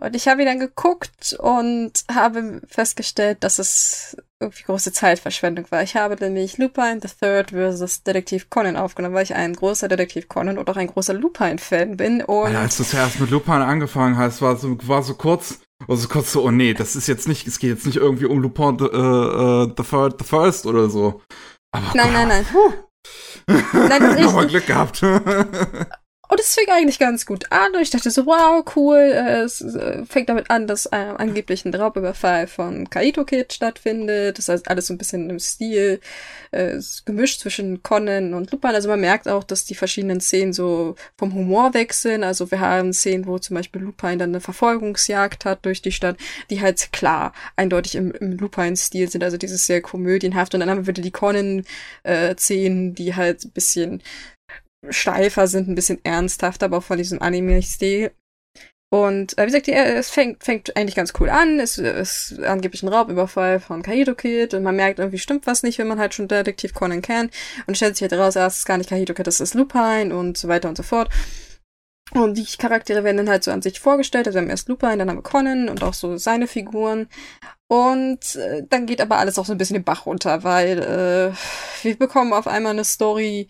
Und 0.00 0.16
ich 0.16 0.28
habe 0.28 0.40
ihn 0.40 0.46
dann 0.46 0.58
geguckt 0.58 1.36
und 1.38 1.92
habe 2.10 2.62
festgestellt, 2.66 3.44
dass 3.44 3.58
es 3.58 4.16
irgendwie 4.40 4.62
große 4.62 4.92
Zeitverschwendung 4.92 5.66
war. 5.70 5.82
Ich 5.82 5.94
habe 5.94 6.16
nämlich 6.18 6.56
Lupin 6.56 7.00
the 7.02 7.08
Third 7.08 7.50
versus 7.50 8.02
Detektiv 8.02 8.48
Conan 8.48 8.76
aufgenommen, 8.76 9.14
weil 9.14 9.24
ich 9.24 9.34
ein 9.34 9.52
großer 9.52 9.88
Detektiv 9.88 10.28
Conan 10.28 10.56
und 10.56 10.70
auch 10.70 10.76
ein 10.76 10.86
großer 10.86 11.12
Lupin-Fan 11.12 11.98
bin. 11.98 12.22
Und 12.22 12.46
Alter, 12.46 12.60
als 12.60 12.78
du 12.78 12.84
zuerst 12.84 13.20
mit 13.20 13.28
Lupin 13.28 13.54
angefangen 13.54 14.16
hast, 14.16 14.40
war 14.40 14.56
so, 14.56 14.78
war 14.88 15.02
so 15.02 15.14
kurz, 15.14 15.60
war 15.86 15.98
so 15.98 16.08
kurz 16.08 16.32
so, 16.32 16.44
oh 16.44 16.50
nee, 16.50 16.72
das 16.72 16.96
ist 16.96 17.06
jetzt 17.06 17.28
nicht, 17.28 17.46
es 17.46 17.58
geht 17.58 17.70
jetzt 17.70 17.84
nicht 17.84 17.96
irgendwie 17.96 18.24
um 18.24 18.38
Lupin 18.38 18.78
the, 18.78 18.86
äh, 18.86 19.74
the, 19.76 19.82
Third, 19.82 20.14
the 20.18 20.24
First 20.24 20.64
oder 20.64 20.88
so. 20.88 21.20
Aber 21.72 21.92
nein, 21.94 22.12
nein, 22.14 22.28
nein. 22.28 22.46
Nein, 23.72 24.22
Nochmal 24.22 24.46
Glück 24.46 24.66
gehabt. 24.66 25.02
Und 26.30 26.38
es 26.38 26.54
fing 26.54 26.68
eigentlich 26.68 27.00
ganz 27.00 27.26
gut 27.26 27.50
an. 27.50 27.74
Und 27.74 27.82
ich 27.82 27.90
dachte 27.90 28.08
so, 28.08 28.24
wow, 28.24 28.64
cool. 28.76 28.98
äh, 28.98 29.40
Es 29.42 29.60
äh, 29.62 30.04
fängt 30.06 30.28
damit 30.28 30.48
an, 30.48 30.68
dass 30.68 30.86
äh, 30.86 30.90
angeblich 31.16 31.64
ein 31.64 31.74
Raubüberfall 31.74 32.46
von 32.46 32.88
Kaito 32.88 33.24
Kid 33.24 33.52
stattfindet. 33.52 34.38
Das 34.38 34.48
heißt, 34.48 34.68
alles 34.68 34.86
so 34.86 34.94
ein 34.94 34.98
bisschen 34.98 35.28
im 35.28 35.40
Stil, 35.40 36.00
äh, 36.52 36.78
gemischt 37.04 37.40
zwischen 37.40 37.82
Conan 37.82 38.34
und 38.34 38.52
Lupin. 38.52 38.70
Also 38.70 38.88
man 38.88 39.00
merkt 39.00 39.26
auch, 39.26 39.42
dass 39.42 39.64
die 39.64 39.74
verschiedenen 39.74 40.20
Szenen 40.20 40.52
so 40.52 40.94
vom 41.18 41.34
Humor 41.34 41.74
wechseln. 41.74 42.22
Also 42.22 42.48
wir 42.52 42.60
haben 42.60 42.92
Szenen, 42.92 43.26
wo 43.26 43.40
zum 43.40 43.56
Beispiel 43.56 43.82
Lupin 43.82 44.20
dann 44.20 44.30
eine 44.30 44.40
Verfolgungsjagd 44.40 45.44
hat 45.44 45.64
durch 45.64 45.82
die 45.82 45.90
Stadt, 45.90 46.16
die 46.48 46.60
halt 46.60 46.92
klar 46.92 47.32
eindeutig 47.56 47.96
im, 47.96 48.12
im 48.12 48.36
Lupin-Stil 48.36 49.10
sind. 49.10 49.24
Also 49.24 49.36
dieses 49.36 49.66
sehr 49.66 49.82
komödienhaft. 49.82 50.54
Und 50.54 50.60
dann 50.60 50.70
haben 50.70 50.82
wir 50.82 50.86
wieder 50.86 51.02
die 51.02 51.10
Conan-Szenen, 51.10 52.94
die 52.94 53.16
halt 53.16 53.44
ein 53.44 53.50
bisschen 53.50 54.00
steifer 54.88 55.46
sind, 55.46 55.68
ein 55.68 55.74
bisschen 55.74 56.04
ernsthafter, 56.04 56.66
aber 56.66 56.78
auch 56.78 56.82
von 56.82 56.98
diesem 56.98 57.20
Anime-Stil. 57.20 58.12
Und 58.92 59.38
äh, 59.38 59.42
wie 59.42 59.46
gesagt, 59.46 59.68
die, 59.68 59.72
äh, 59.72 59.94
es 59.94 60.10
fängt, 60.10 60.42
fängt 60.42 60.76
eigentlich 60.76 60.96
ganz 60.96 61.12
cool 61.20 61.30
an. 61.30 61.60
Es 61.60 61.78
ist 61.78 62.40
angeblich 62.42 62.82
ein 62.82 62.88
Raubüberfall 62.88 63.60
von 63.60 63.82
Kaito 63.82 64.16
Kid 64.16 64.52
und 64.52 64.64
man 64.64 64.74
merkt, 64.74 64.98
irgendwie 64.98 65.18
stimmt 65.18 65.46
was 65.46 65.62
nicht, 65.62 65.78
wenn 65.78 65.86
man 65.86 66.00
halt 66.00 66.12
schon 66.12 66.26
Detektiv 66.26 66.74
Conan 66.74 67.00
kennt. 67.00 67.32
Und 67.66 67.76
stellt 67.76 67.96
sich 67.96 68.02
halt 68.02 68.12
heraus, 68.12 68.36
ah, 68.36 68.46
es 68.46 68.58
ist 68.58 68.66
gar 68.66 68.78
nicht 68.78 68.90
Kaito 68.90 69.14
Kid, 69.14 69.28
das 69.28 69.40
ist 69.40 69.54
Lupin 69.54 70.12
und 70.12 70.36
so 70.36 70.48
weiter 70.48 70.68
und 70.68 70.76
so 70.76 70.82
fort. 70.82 71.08
Und 72.12 72.36
die 72.36 72.44
Charaktere 72.58 73.04
werden 73.04 73.18
dann 73.18 73.28
halt 73.28 73.44
so 73.44 73.52
an 73.52 73.62
sich 73.62 73.78
vorgestellt. 73.78 74.26
Also 74.26 74.36
wir 74.36 74.42
haben 74.42 74.50
erst 74.50 74.68
Lupin, 74.68 74.98
dann 74.98 75.08
haben 75.08 75.18
wir 75.18 75.22
Conan 75.22 75.68
und 75.68 75.84
auch 75.84 75.94
so 75.94 76.16
seine 76.16 76.48
Figuren. 76.48 77.08
Und 77.68 78.34
äh, 78.34 78.64
dann 78.68 78.86
geht 78.86 79.00
aber 79.00 79.18
alles 79.18 79.38
auch 79.38 79.46
so 79.46 79.52
ein 79.52 79.58
bisschen 79.58 79.74
den 79.74 79.84
Bach 79.84 80.06
runter, 80.06 80.42
weil 80.42 80.78
äh, 80.80 81.84
wir 81.84 81.96
bekommen 81.96 82.32
auf 82.32 82.48
einmal 82.48 82.72
eine 82.72 82.84
Story, 82.84 83.48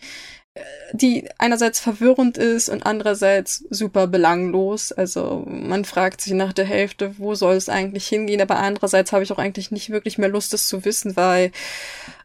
die 0.93 1.29
einerseits 1.39 1.81
verwirrend 1.81 2.39
ist 2.39 2.69
und 2.69 2.85
andererseits 2.85 3.65
super 3.71 4.07
belanglos. 4.07 4.93
Also 4.93 5.45
man 5.47 5.85
fragt 5.85 6.21
sich 6.21 6.33
nach 6.33 6.53
der 6.53 6.65
Hälfte, 6.65 7.19
wo 7.19 7.35
soll 7.35 7.55
es 7.55 7.69
eigentlich 7.69 8.07
hingehen, 8.09 8.41
aber 8.41 8.57
andererseits 8.57 9.13
habe 9.13 9.23
ich 9.23 9.33
auch 9.33 9.39
eigentlich 9.39 9.71
nicht 9.71 9.91
wirklich 9.91 10.19
mehr 10.19 10.29
Lust, 10.29 10.55
es 10.55 10.69
zu 10.69 10.85
wissen, 10.85 11.17
weil 11.17 11.53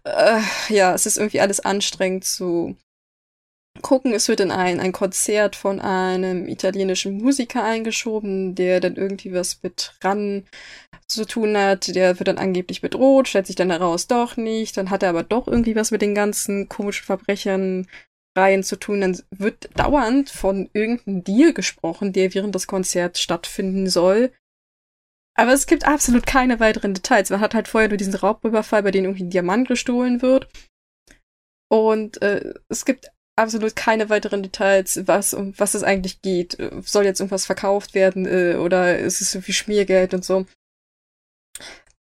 äh, 0.03 0.39
ja, 0.69 0.93
es 0.93 1.05
ist 1.05 1.17
irgendwie 1.17 1.41
alles 1.41 1.59
anstrengend 1.59 2.25
zu 2.25 2.75
gucken. 3.81 4.13
Es 4.13 4.27
wird 4.27 4.39
in 4.39 4.51
ein, 4.51 4.79
ein 4.79 4.91
Konzert 4.91 5.55
von 5.55 5.79
einem 5.79 6.47
italienischen 6.47 7.17
Musiker 7.17 7.63
eingeschoben, 7.63 8.55
der 8.55 8.79
dann 8.79 8.95
irgendwie 8.95 9.33
was 9.33 9.61
mit 9.63 9.93
ran 10.03 10.45
zu 11.07 11.25
tun 11.25 11.57
hat. 11.57 11.93
Der 11.95 12.19
wird 12.19 12.27
dann 12.27 12.37
angeblich 12.37 12.81
bedroht, 12.81 13.27
stellt 13.27 13.47
sich 13.47 13.55
dann 13.55 13.71
heraus, 13.71 14.07
doch 14.07 14.37
nicht. 14.37 14.77
Dann 14.77 14.89
hat 14.89 15.03
er 15.03 15.09
aber 15.09 15.23
doch 15.23 15.47
irgendwie 15.47 15.75
was 15.75 15.91
mit 15.91 16.01
den 16.01 16.15
ganzen 16.15 16.69
komischen 16.69 17.05
Verbrechern 17.05 17.87
Reihen 18.35 18.63
zu 18.63 18.75
tun, 18.75 19.01
dann 19.01 19.19
wird 19.31 19.69
dauernd 19.77 20.29
von 20.29 20.69
irgendeinem 20.73 21.23
Deal 21.23 21.53
gesprochen, 21.53 22.13
der 22.13 22.33
während 22.33 22.53
des 22.55 22.67
Konzerts 22.67 23.21
stattfinden 23.21 23.87
soll. 23.89 24.31
Aber 25.37 25.51
es 25.51 25.67
gibt 25.67 25.85
absolut 25.85 26.25
keine 26.25 26.59
weiteren 26.59 26.93
Details. 26.93 27.29
Man 27.29 27.41
hat 27.41 27.53
halt 27.53 27.67
vorher 27.67 27.89
nur 27.89 27.97
diesen 27.97 28.15
Raubüberfall, 28.15 28.83
bei 28.83 28.91
dem 28.91 29.03
irgendwie 29.03 29.23
ein 29.23 29.29
Diamant 29.29 29.67
gestohlen 29.67 30.21
wird. 30.21 30.47
Und 31.69 32.21
äh, 32.21 32.53
es 32.69 32.85
gibt 32.85 33.11
absolut 33.37 33.75
keine 33.75 34.09
weiteren 34.09 34.43
Details, 34.43 35.07
was 35.07 35.33
um 35.33 35.53
was 35.57 35.73
es 35.73 35.83
eigentlich 35.83 36.21
geht. 36.21 36.57
Soll 36.83 37.03
jetzt 37.03 37.19
irgendwas 37.19 37.45
verkauft 37.45 37.93
werden 37.93 38.25
äh, 38.25 38.55
oder 38.55 38.97
ist 38.97 39.21
es 39.21 39.35
irgendwie 39.35 39.53
Schmiergeld 39.53 40.13
und 40.13 40.23
so. 40.23 40.45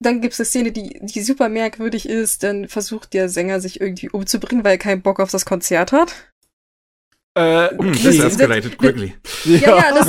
Dann 0.03 0.21
gibt 0.21 0.35
es 0.35 0.41
eine 0.41 0.47
Szene, 0.47 0.73
die, 0.73 0.99
die 1.03 1.23
super 1.23 1.49
merkwürdig 1.49 2.09
ist. 2.09 2.43
Dann 2.43 2.69
versucht 2.69 3.13
der 3.15 3.29
Sänger 3.29 3.61
sich 3.61 3.81
irgendwie 3.81 4.11
umzubringen, 4.11 4.65
weil 4.65 4.73
er 4.73 4.79
keinen 4.79 5.03
Bock 5.03 5.21
auf 5.21 5.31
das 5.31 5.45
Konzert 5.45 5.93
hat. 5.93 6.15
Äh, 7.35 7.75
Das 7.77 7.97
this 8.03 8.05
ist- 8.17 8.25
escalated 8.25 8.77
quickly. 8.79 9.15
Ja, 9.45 9.77
ja, 9.79 9.95
das, 9.95 10.09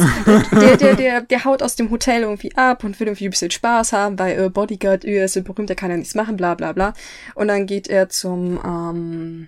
der, 0.52 0.78
der, 0.78 0.96
der, 0.96 1.22
der 1.22 1.46
haut 1.46 1.64
aus 1.64 1.78
dem 1.78 1.90
Hotel 1.90 2.24
irgendwie 2.24 2.54
ab 2.58 2.84
und 2.84 3.00
will 3.00 3.08
irgendwie 3.08 3.28
ein 3.28 3.32
bisschen 3.32 3.50
Spaß 3.52 3.94
haben, 3.94 4.20
weil 4.20 4.38
äh, 4.38 4.50
Bodyguard, 4.50 5.06
äh, 5.06 5.24
ist 5.24 5.34
so 5.34 5.42
berühmt, 5.42 5.70
der 5.70 5.78
kann 5.78 5.90
ja 5.90 5.96
nichts 5.96 6.16
machen, 6.16 6.36
bla 6.36 6.54
bla 6.56 6.74
bla. 6.74 6.94
Und 7.36 7.48
dann 7.48 7.66
geht 7.66 7.88
er 7.88 8.10
zum, 8.10 8.60
ähm, 8.66 9.48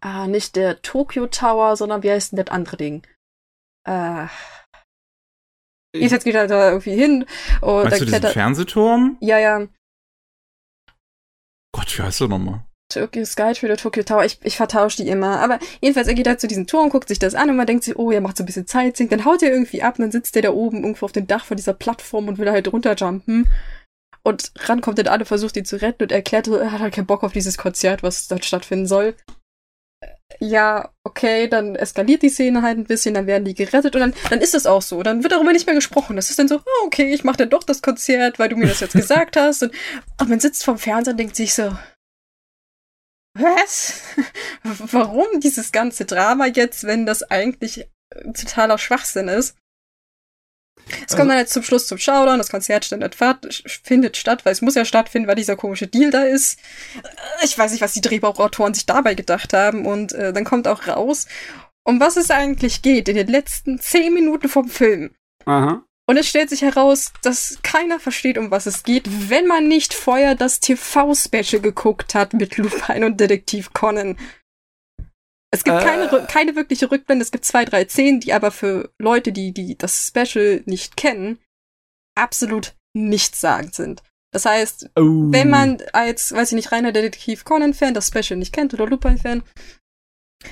ah, 0.00 0.26
nicht 0.26 0.56
der 0.56 0.80
Tokyo 0.80 1.26
Tower, 1.26 1.76
sondern 1.76 2.02
wie 2.02 2.10
heißt 2.10 2.32
denn 2.32 2.38
das 2.44 2.48
andere 2.54 2.78
Ding? 2.78 3.02
Äh, 3.86 4.26
jetzt 5.94 6.24
geht 6.24 6.34
er 6.34 6.46
da 6.46 6.70
irgendwie 6.70 6.94
hin 6.94 7.26
und 7.60 7.84
du 7.84 7.88
dann 7.88 7.92
diesen 7.92 8.08
klettert. 8.08 8.32
Fernsehturm? 8.32 9.16
Ja, 9.20 9.38
ja. 9.38 9.66
Gott, 11.72 11.98
wie 11.98 12.02
heißt 12.02 12.20
der 12.20 12.28
nochmal? 12.28 12.64
Tokyo 12.90 13.24
Skytree 13.24 13.66
oder 13.66 13.76
Tokyo 13.76 14.02
Tower, 14.02 14.24
ich, 14.24 14.38
ich 14.42 14.56
vertausche 14.56 15.02
die 15.02 15.08
immer. 15.08 15.40
Aber 15.40 15.58
jedenfalls, 15.80 16.08
er 16.08 16.14
geht 16.14 16.26
halt 16.26 16.40
zu 16.40 16.48
diesem 16.48 16.66
Turm, 16.66 16.90
guckt 16.90 17.08
sich 17.08 17.18
das 17.18 17.34
an 17.34 17.48
und 17.48 17.56
man 17.56 17.66
denkt 17.66 17.84
sich, 17.84 17.96
oh, 17.96 18.10
er 18.10 18.20
macht 18.20 18.36
so 18.36 18.42
ein 18.42 18.46
bisschen 18.46 18.66
Zeit, 18.66 18.98
dann 18.98 19.24
haut 19.24 19.42
er 19.42 19.52
irgendwie 19.52 19.82
ab 19.82 19.98
und 19.98 20.02
dann 20.02 20.12
sitzt 20.12 20.36
er 20.36 20.42
da 20.42 20.50
oben 20.50 20.78
irgendwo 20.78 21.06
auf 21.06 21.12
dem 21.12 21.26
Dach 21.26 21.44
von 21.44 21.56
dieser 21.56 21.72
Plattform 21.72 22.28
und 22.28 22.38
will 22.38 22.50
halt 22.50 22.72
runterjumpen. 22.72 23.48
Und 24.22 24.52
ran 24.58 24.82
kommt 24.82 24.98
dann 24.98 25.06
an 25.06 25.20
und 25.20 25.26
versucht 25.26 25.56
ihn 25.56 25.64
zu 25.64 25.80
retten 25.80 26.02
und 26.02 26.12
erklärt, 26.12 26.48
er 26.48 26.72
hat 26.72 26.80
halt 26.80 26.94
keinen 26.94 27.06
Bock 27.06 27.22
auf 27.22 27.32
dieses 27.32 27.56
Konzert, 27.56 28.02
was 28.02 28.28
dort 28.28 28.44
stattfinden 28.44 28.86
soll. 28.86 29.14
Ja, 30.38 30.90
okay, 31.04 31.48
dann 31.48 31.76
eskaliert 31.76 32.22
die 32.22 32.30
Szene 32.30 32.62
halt 32.62 32.78
ein 32.78 32.84
bisschen, 32.84 33.14
dann 33.14 33.26
werden 33.26 33.44
die 33.44 33.54
gerettet 33.54 33.94
und 33.94 34.00
dann, 34.00 34.14
dann 34.30 34.40
ist 34.40 34.54
es 34.54 34.66
auch 34.66 34.80
so. 34.80 35.02
Dann 35.02 35.22
wird 35.22 35.32
darüber 35.32 35.52
nicht 35.52 35.66
mehr 35.66 35.74
gesprochen. 35.74 36.16
Das 36.16 36.30
ist 36.30 36.38
dann 36.38 36.48
so, 36.48 36.56
oh, 36.56 36.86
okay, 36.86 37.12
ich 37.12 37.24
mach 37.24 37.36
dann 37.36 37.50
doch 37.50 37.62
das 37.62 37.82
Konzert, 37.82 38.38
weil 38.38 38.48
du 38.48 38.56
mir 38.56 38.66
das 38.66 38.80
jetzt 38.80 38.94
gesagt 38.94 39.36
hast. 39.36 39.62
Und, 39.62 39.74
und 40.18 40.30
man 40.30 40.40
sitzt 40.40 40.64
vorm 40.64 40.78
Fernseher 40.78 41.12
und 41.12 41.18
denkt 41.18 41.36
sich 41.36 41.54
so, 41.54 41.76
was? 43.34 44.00
Warum 44.62 45.40
dieses 45.40 45.72
ganze 45.72 46.04
Drama 46.04 46.46
jetzt, 46.46 46.84
wenn 46.84 47.06
das 47.06 47.22
eigentlich 47.22 47.88
totaler 48.34 48.78
Schwachsinn 48.78 49.28
ist? 49.28 49.56
Es 50.86 51.16
kommt 51.16 51.20
Also- 51.20 51.28
dann 51.28 51.38
jetzt 51.38 51.52
zum 51.52 51.62
Schluss 51.62 51.86
zum 51.86 51.98
Showdown, 51.98 52.38
das 52.38 52.50
Konzert 52.50 52.84
findet, 52.84 53.16
findet 53.84 54.16
statt, 54.16 54.44
weil 54.44 54.52
es 54.52 54.62
muss 54.62 54.74
ja 54.74 54.84
stattfinden, 54.84 55.28
weil 55.28 55.36
dieser 55.36 55.56
komische 55.56 55.86
Deal 55.86 56.10
da 56.10 56.22
ist. 56.24 56.58
Äh, 57.02 57.44
Ich 57.44 57.56
weiß 57.56 57.72
nicht, 57.72 57.80
was 57.80 57.92
die 57.92 58.00
Drehbuchautoren 58.00 58.74
sich 58.74 58.86
dabei 58.86 59.14
gedacht 59.14 59.52
haben 59.52 59.86
und 59.86 60.12
äh, 60.12 60.32
dann 60.32 60.44
kommt 60.44 60.66
auch 60.66 60.86
raus, 60.88 61.26
um 61.84 62.00
was 62.00 62.16
es 62.16 62.30
eigentlich 62.30 62.82
geht 62.82 63.08
in 63.08 63.16
den 63.16 63.28
letzten 63.28 63.78
zehn 63.80 64.12
Minuten 64.12 64.48
vom 64.48 64.68
Film. 64.68 65.14
Aha. 65.46 65.82
Und 66.06 66.16
es 66.16 66.26
stellt 66.28 66.50
sich 66.50 66.62
heraus, 66.62 67.12
dass 67.22 67.58
keiner 67.62 68.00
versteht, 68.00 68.36
um 68.36 68.50
was 68.50 68.66
es 68.66 68.82
geht, 68.82 69.30
wenn 69.30 69.46
man 69.46 69.68
nicht 69.68 69.94
vorher 69.94 70.34
das 70.34 70.58
TV-Special 70.58 71.62
geguckt 71.62 72.14
hat 72.16 72.32
mit 72.32 72.56
Lupin 72.56 73.04
und 73.04 73.20
Detektiv 73.20 73.72
Conan. 73.72 74.18
Es 75.52 75.64
gibt 75.64 75.78
Äh. 75.78 75.84
keine, 75.84 76.26
keine 76.26 76.54
wirkliche 76.56 76.90
Rückblende, 76.90 77.24
es 77.24 77.32
gibt 77.32 77.44
zwei, 77.44 77.64
drei 77.64 77.84
Szenen, 77.86 78.20
die 78.20 78.32
aber 78.32 78.50
für 78.50 78.90
Leute, 79.00 79.32
die, 79.32 79.52
die 79.52 79.76
das 79.76 80.06
Special 80.06 80.62
nicht 80.66 80.96
kennen, 80.96 81.38
absolut 82.16 82.74
nichtssagend 82.96 83.74
sind. 83.74 84.02
Das 84.32 84.44
heißt, 84.44 84.90
Oh. 84.96 85.32
wenn 85.32 85.50
man 85.50 85.82
als, 85.92 86.32
weiß 86.32 86.52
ich 86.52 86.56
nicht, 86.56 86.70
reiner 86.70 86.92
Detektiv 86.92 87.44
Conan-Fan 87.44 87.94
das 87.94 88.06
Special 88.08 88.38
nicht 88.38 88.52
kennt 88.52 88.72
oder 88.74 88.86
Lupin-Fan, 88.86 89.42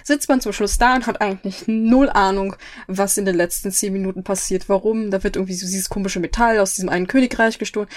sitzt 0.04 0.28
man 0.28 0.40
zum 0.40 0.52
Schluss 0.52 0.78
da 0.78 0.96
und 0.96 1.06
hat 1.06 1.20
eigentlich 1.20 1.64
null 1.68 2.10
Ahnung, 2.10 2.56
was 2.88 3.16
in 3.16 3.24
den 3.24 3.36
letzten 3.36 3.70
zehn 3.70 3.92
Minuten 3.92 4.24
passiert, 4.24 4.68
warum. 4.68 5.10
Da 5.12 5.22
wird 5.22 5.36
irgendwie 5.36 5.54
so 5.54 5.66
dieses 5.66 5.88
komische 5.88 6.18
Metall 6.20 6.58
aus 6.58 6.74
diesem 6.74 6.88
einen 6.88 7.06
Königreich 7.06 7.58
gestohlen. 7.58 7.88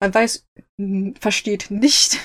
Man 0.00 0.14
weiß, 0.14 0.46
versteht 1.20 1.70
nicht, 1.70 2.18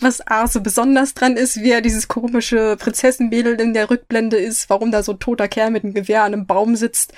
was 0.00 0.26
A 0.26 0.46
so 0.46 0.60
besonders 0.60 1.14
dran 1.14 1.36
ist, 1.36 1.56
wie 1.62 1.70
er 1.70 1.80
dieses 1.80 2.08
komische 2.08 2.76
Prinzessenmädel 2.78 3.60
in 3.60 3.74
der 3.74 3.90
Rückblende 3.90 4.36
ist, 4.36 4.70
warum 4.70 4.90
da 4.90 5.02
so 5.02 5.12
ein 5.12 5.18
toter 5.18 5.48
Kerl 5.48 5.70
mit 5.70 5.84
einem 5.84 5.94
Gewehr 5.94 6.24
an 6.24 6.32
einem 6.32 6.46
Baum 6.46 6.76
sitzt. 6.76 7.12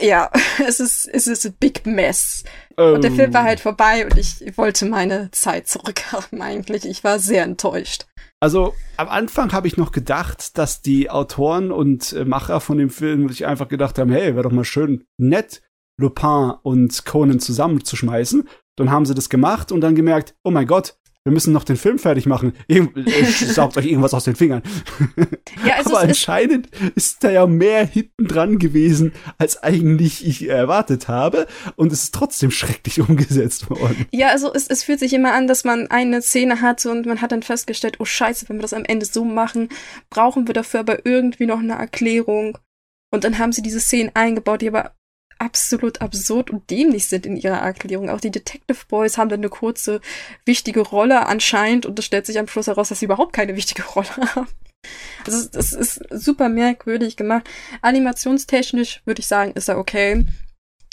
Ja, 0.00 0.30
es 0.66 0.80
ist, 0.80 1.06
es 1.06 1.26
ist 1.26 1.46
a 1.46 1.50
big 1.58 1.86
mess. 1.86 2.44
Oh. 2.76 2.94
Und 2.94 3.04
der 3.04 3.12
Film 3.12 3.34
war 3.34 3.44
halt 3.44 3.60
vorbei 3.60 4.04
und 4.04 4.16
ich 4.16 4.56
wollte 4.56 4.86
meine 4.86 5.30
Zeit 5.30 5.68
zurückhaben 5.68 6.40
eigentlich. 6.40 6.84
Ich 6.86 7.04
war 7.04 7.18
sehr 7.18 7.44
enttäuscht. 7.44 8.06
Also 8.42 8.74
am 8.96 9.08
Anfang 9.08 9.52
habe 9.52 9.68
ich 9.68 9.76
noch 9.76 9.92
gedacht, 9.92 10.56
dass 10.56 10.80
die 10.80 11.10
Autoren 11.10 11.70
und 11.70 12.14
äh, 12.14 12.24
Macher 12.24 12.60
von 12.60 12.78
dem 12.78 12.88
Film 12.88 13.28
sich 13.28 13.46
einfach 13.46 13.68
gedacht 13.68 13.98
haben, 13.98 14.10
hey, 14.10 14.34
wäre 14.34 14.44
doch 14.44 14.52
mal 14.52 14.64
schön 14.64 15.04
nett, 15.18 15.60
Lupin 15.98 16.54
und 16.62 17.04
Conan 17.04 17.38
zusammenzuschmeißen. 17.38 18.48
Dann 18.76 18.90
haben 18.90 19.04
sie 19.04 19.14
das 19.14 19.28
gemacht 19.28 19.72
und 19.72 19.82
dann 19.82 19.94
gemerkt, 19.94 20.34
oh 20.42 20.50
mein 20.50 20.66
Gott, 20.66 20.96
wir 21.24 21.32
müssen 21.32 21.52
noch 21.52 21.64
den 21.64 21.76
Film 21.76 21.98
fertig 21.98 22.24
machen. 22.24 22.54
Irgend 22.66 23.08
saugt 23.38 23.76
euch 23.76 23.86
irgendwas 23.86 24.14
aus 24.14 24.24
den 24.24 24.36
Fingern. 24.36 24.62
Ja, 25.66 25.74
also 25.74 25.90
Aber 25.90 26.00
anscheinend 26.00 26.68
ist 26.94 27.22
da 27.22 27.30
ja 27.30 27.46
mehr 27.46 27.84
hinten 27.84 28.26
dran 28.26 28.58
gewesen, 28.58 29.12
als 29.36 29.62
eigentlich 29.62 30.26
ich 30.26 30.48
erwartet 30.48 31.08
habe. 31.08 31.46
Und 31.76 31.92
es 31.92 32.04
ist 32.04 32.14
trotzdem 32.14 32.50
schrecklich 32.50 33.00
umgesetzt 33.00 33.68
worden. 33.68 34.06
Ja, 34.10 34.28
also 34.28 34.52
es, 34.54 34.68
es 34.68 34.84
fühlt 34.84 35.00
sich 35.00 35.12
immer 35.12 35.34
an, 35.34 35.46
dass 35.46 35.64
man 35.64 35.88
eine 35.88 36.22
Szene 36.22 36.62
hat 36.62 36.86
und 36.86 37.04
man 37.04 37.20
hat 37.20 37.32
dann 37.32 37.42
festgestellt, 37.42 37.96
oh 37.98 38.06
scheiße, 38.06 38.48
wenn 38.48 38.56
wir 38.56 38.62
das 38.62 38.72
am 38.72 38.84
Ende 38.84 39.04
so 39.04 39.24
machen, 39.24 39.68
brauchen 40.08 40.46
wir 40.46 40.54
dafür 40.54 40.80
aber 40.80 41.04
irgendwie 41.04 41.46
noch 41.46 41.58
eine 41.58 41.74
Erklärung. 41.74 42.56
Und 43.12 43.24
dann 43.24 43.38
haben 43.38 43.52
sie 43.52 43.62
diese 43.62 43.80
Szenen 43.80 44.12
eingebaut, 44.14 44.62
die 44.62 44.68
aber 44.68 44.92
absolut 45.40 46.00
absurd 46.02 46.50
und 46.50 46.70
dämlich 46.70 47.06
sind 47.06 47.26
in 47.26 47.36
ihrer 47.36 47.58
Erklärung. 47.58 48.10
Auch 48.10 48.20
die 48.20 48.30
Detective 48.30 48.78
Boys 48.88 49.16
haben 49.16 49.30
dann 49.30 49.40
eine 49.40 49.48
kurze, 49.48 50.00
wichtige 50.44 50.80
Rolle 50.80 51.26
anscheinend 51.26 51.86
und 51.86 51.98
es 51.98 52.04
stellt 52.04 52.26
sich 52.26 52.38
am 52.38 52.46
Schluss 52.46 52.66
heraus, 52.66 52.90
dass 52.90 53.00
sie 53.00 53.06
überhaupt 53.06 53.32
keine 53.32 53.56
wichtige 53.56 53.82
Rolle 53.94 54.08
haben. 54.34 54.48
Also 55.26 55.48
das 55.48 55.72
ist 55.72 56.00
super 56.10 56.48
merkwürdig 56.48 57.16
gemacht. 57.16 57.48
Animationstechnisch 57.82 59.02
würde 59.04 59.20
ich 59.20 59.26
sagen, 59.26 59.52
ist 59.52 59.68
er 59.68 59.78
okay. 59.78 60.26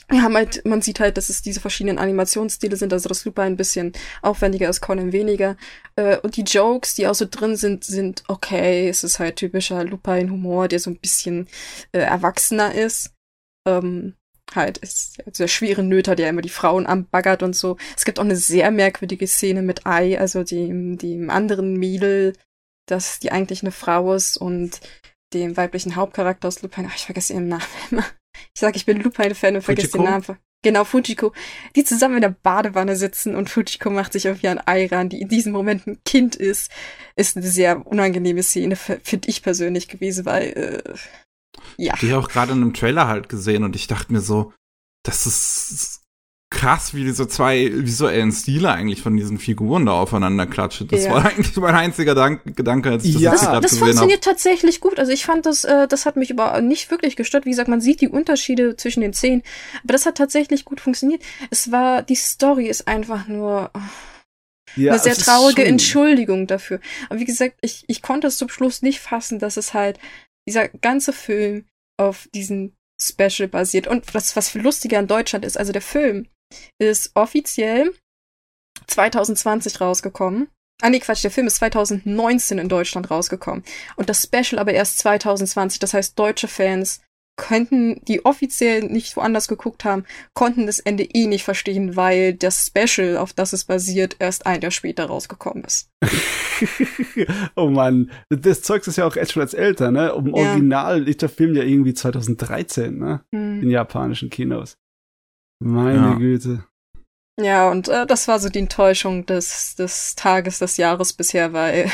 Wir 0.10 0.22
haben 0.22 0.36
halt, 0.36 0.66
man 0.66 0.82
sieht 0.82 1.02
halt, 1.02 1.18
dass 1.18 1.28
es 1.28 1.42
diese 1.42 1.60
verschiedenen 1.60 1.98
Animationsstile 1.98 2.78
sind, 2.78 2.94
also 2.94 3.10
das 3.10 3.26
Lupin 3.26 3.44
ein 3.44 3.58
bisschen 3.58 3.92
aufwendiger 4.22 4.70
ist, 4.70 4.80
Conan 4.80 5.12
weniger. 5.12 5.58
Äh, 5.98 6.18
und 6.20 6.38
die 6.38 6.44
Jokes, 6.44 6.96
die 6.96 7.08
auch 7.08 7.16
so 7.16 7.26
drin 7.30 7.58
sind, 7.58 7.84
sind 7.84 8.24
okay. 8.30 8.88
Es 8.88 9.04
ist 9.04 9.20
halt 9.20 9.36
typischer 9.36 9.84
Lupin-Humor, 9.84 10.70
der 10.70 10.80
so 10.80 10.90
ein 10.90 11.00
bisschen 11.00 11.50
äh, 11.92 12.00
erwachsener 12.00 12.74
ist. 12.74 13.12
Ähm, 13.68 14.14
halt 14.56 14.78
ist 14.78 15.22
der 15.40 15.48
schwere 15.48 15.84
Nöter, 15.84 16.16
der 16.16 16.30
immer 16.30 16.42
die 16.42 16.50
Frauen 16.50 16.86
anbaggert 16.86 17.44
und 17.44 17.56
so. 17.56 17.78
Es 17.96 18.06
gibt 18.06 18.20
auch 18.20 18.24
eine 18.24 18.36
sehr 18.36 18.72
merkwürdige 18.72 19.28
Szene 19.28 19.62
mit 19.62 19.86
Ai, 19.86 20.20
also 20.20 20.44
dem, 20.44 20.98
dem 20.98 21.30
anderen 21.30 21.76
Mädel, 21.78 22.34
das 22.88 23.20
die 23.20 23.32
eigentlich 23.32 23.62
eine 23.62 23.72
Frau 23.72 24.14
ist 24.14 24.38
und 24.38 24.80
dem 25.34 25.58
weiblichen 25.58 25.96
Hauptcharakter 25.96 26.48
aus 26.48 26.62
Lupin. 26.62 26.88
Ach, 26.90 26.96
ich 26.96 27.06
vergesse 27.06 27.34
ihren 27.34 27.50
Namen 27.50 27.64
immer. 27.92 28.06
Ich 28.54 28.60
sage, 28.60 28.78
ich 28.78 28.86
bin 28.86 29.02
Lupin-Fan 29.02 29.56
und 29.56 29.62
vergesse 29.62 29.92
den 29.94 30.04
Namen. 30.04 30.38
Genau, 30.64 30.84
Fujiko, 30.86 31.34
die 31.76 31.84
zusammen 31.84 32.16
in 32.16 32.22
der 32.22 32.36
Badewanne 32.42 32.96
sitzen 32.96 33.36
und 33.36 33.50
Fujiko 33.50 33.92
macht 33.92 34.14
sich 34.14 34.26
irgendwie 34.26 34.48
an 34.48 34.60
Ai 34.66 34.88
ran, 34.88 35.08
die 35.08 35.22
in 35.22 35.30
diesem 35.30 35.54
Moment 35.54 35.86
ein 35.86 36.00
Kind 36.04 36.36
ist, 36.36 36.72
ist 37.16 37.38
eine 37.38 37.46
sehr 37.46 37.86
unangenehme 37.86 38.42
Szene, 38.42 38.76
finde 38.76 39.30
ich 39.30 39.44
persönlich 39.44 39.88
gewesen, 39.88 40.26
weil 40.26 40.50
äh, 40.50 40.94
ja. 41.78 41.96
Die 42.02 42.12
habe 42.12 42.24
auch 42.24 42.30
gerade 42.30 42.54
in 42.54 42.62
einem 42.62 42.74
Trailer 42.74 43.08
halt 43.08 43.30
gesehen 43.30 43.64
und 43.64 43.76
ich 43.76 43.88
dachte 43.88 44.12
mir 44.12 44.22
so, 44.22 44.54
das 45.04 45.26
ist 45.26 46.02
krass, 46.50 46.94
wie 46.94 47.04
diese 47.04 47.28
zwei 47.28 47.70
visuellen 47.74 48.32
Stile 48.32 48.72
eigentlich 48.72 49.02
von 49.02 49.18
diesen 49.18 49.38
Figuren 49.38 49.86
da 49.86 49.94
aufeinander 49.94 50.48
klatschen. 50.48 50.88
Das 50.88 51.04
ja. 51.04 51.12
war 51.12 51.26
eigentlich 51.26 51.56
mein 51.58 51.76
einziger 51.76 52.16
Dank 52.16 52.56
Gedanke, 52.56 52.90
als 52.90 53.04
ich 53.04 53.14
das 53.14 53.22
ja. 53.22 53.32
das, 53.32 53.42
das 53.42 53.62
gesehen 53.62 53.80
funktioniert 53.80 54.26
hab. 54.26 54.34
tatsächlich 54.34 54.80
gut. 54.80 54.98
Also 54.98 55.12
ich 55.12 55.26
fand 55.26 55.46
das, 55.46 55.66
äh, 55.66 55.88
das 55.88 56.06
hat 56.06 56.16
mich 56.16 56.32
aber 56.32 56.62
nicht 56.62 56.90
wirklich 56.90 57.16
gestört. 57.18 57.46
Wie 57.46 57.50
gesagt, 57.50 57.68
man 57.68 57.82
sieht 57.82 58.00
die 58.00 58.08
Unterschiede 58.08 58.78
zwischen 58.78 59.02
den 59.02 59.14
Szenen, 59.14 59.44
aber 59.84 59.94
das 59.94 60.06
hat 60.06 60.16
tatsächlich 60.16 60.64
gut 60.64 60.80
funktioniert. 60.80 61.22
Es 61.50 61.72
war, 61.72 62.02
die 62.02 62.16
Story 62.16 62.68
ist 62.68 62.88
einfach 62.88 63.28
nur 63.28 63.72
oh, 63.74 63.80
ja, 64.78 64.94
eine 64.94 65.02
sehr 65.02 65.16
traurige 65.16 65.66
Entschuldigung 65.66 66.48
dafür. 66.48 66.80
Aber 67.10 67.20
wie 67.20 67.26
gesagt, 67.26 67.58
ich, 67.62 67.84
ich 67.88 68.02
konnte 68.02 68.28
es 68.28 68.38
zum 68.38 68.48
Schluss 68.48 68.82
nicht 68.82 69.02
fassen, 69.02 69.40
dass 69.40 69.58
es 69.58 69.74
halt 69.74 70.00
dieser 70.48 70.68
ganze 70.70 71.14
Film 71.14 71.66
auf 72.00 72.28
diesen 72.34 72.76
Special 73.00 73.48
basiert. 73.48 73.88
Und 73.88 74.14
was, 74.14 74.36
was 74.36 74.50
viel 74.50 74.62
lustiger 74.62 75.00
in 75.00 75.08
Deutschland 75.08 75.46
ist, 75.46 75.58
also 75.58 75.72
der 75.72 75.82
Film 75.82 76.28
ist 76.80 77.12
offiziell 77.16 77.94
2020 78.88 79.82
rausgekommen. 79.82 80.50
Ah 80.82 80.90
nee, 80.90 81.00
Quatsch, 81.00 81.24
der 81.24 81.32
Film 81.32 81.48
ist 81.48 81.56
2019 81.56 82.60
in 82.60 82.70
Deutschland 82.70 83.10
rausgekommen. 83.10 83.64
Und 83.96 84.10
das 84.10 84.24
Special 84.24 84.60
aber 84.60 84.74
erst 84.74 85.00
2020. 85.00 85.80
Das 85.80 85.94
heißt, 85.94 86.18
deutsche 86.18 86.48
Fans 86.48 87.02
könnten, 87.38 88.02
die 88.06 88.26
offiziell 88.26 88.84
nicht 88.84 89.16
woanders 89.16 89.48
geguckt 89.48 89.86
haben, 89.86 90.04
konnten 90.34 90.66
das 90.66 90.80
Ende 90.80 91.04
eh 91.04 91.28
nicht 91.28 91.44
verstehen, 91.44 91.96
weil 91.96 92.34
das 92.34 92.66
Special, 92.66 93.18
auf 93.18 93.32
das 93.32 93.54
es 93.54 93.66
basiert, 93.66 94.18
erst 94.20 94.46
ein 94.46 94.62
Jahr 94.62 94.72
später 94.72 95.06
rausgekommen 95.06 95.64
ist. 95.64 95.90
oh 97.56 97.70
Mann, 97.70 98.12
das 98.30 98.64
Zeug 98.64 98.86
ist 98.86 98.98
ja 98.98 99.06
auch 99.06 99.16
echt 99.16 99.32
schon 99.32 99.44
als 99.44 99.54
älter, 99.54 99.92
ne? 99.92 100.14
Um 100.14 100.28
ja. 100.28 100.34
Original 100.34 101.08
ist 101.08 101.22
der 101.22 101.30
Film 101.30 101.56
ja 101.56 101.64
irgendwie 101.64 101.94
2013, 101.94 102.98
ne? 102.98 103.22
Hm. 103.34 103.62
In 103.62 103.70
japanischen 103.70 104.30
Kinos. 104.30 104.78
Meine 105.60 105.98
ja. 105.98 106.14
Güte. 106.16 106.64
Ja, 107.40 107.70
und 107.70 107.88
äh, 107.88 108.08
das 108.08 108.28
war 108.28 108.40
so 108.40 108.50
die 108.50 108.60
Enttäuschung 108.60 109.26
des, 109.28 109.76
des 109.76 110.16
Tages, 110.16 110.58
des 110.60 110.78
Jahres 110.78 111.14
bisher, 111.14 111.54
weil, 111.54 111.92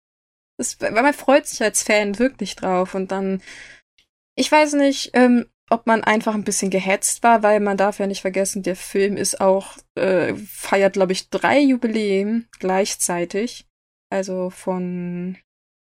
das, 0.58 0.80
weil 0.80 0.92
man 0.92 1.12
freut 1.12 1.46
sich 1.46 1.62
als 1.62 1.82
Fan 1.82 2.18
wirklich 2.18 2.56
drauf 2.56 2.94
und 2.94 3.12
dann 3.12 3.42
ich 4.36 4.52
weiß 4.52 4.74
nicht, 4.74 5.10
ähm, 5.14 5.46
ob 5.70 5.86
man 5.86 6.04
einfach 6.04 6.34
ein 6.34 6.44
bisschen 6.44 6.70
gehetzt 6.70 7.22
war, 7.22 7.42
weil 7.42 7.58
man 7.58 7.76
darf 7.76 7.98
ja 7.98 8.06
nicht 8.06 8.20
vergessen, 8.20 8.62
der 8.62 8.76
Film 8.76 9.16
ist 9.16 9.40
auch, 9.40 9.76
äh, 9.96 10.34
feiert, 10.34 10.92
glaube 10.92 11.12
ich, 11.12 11.28
drei 11.30 11.60
Jubiläen 11.60 12.48
gleichzeitig. 12.60 13.66
Also 14.10 14.50
von 14.50 15.38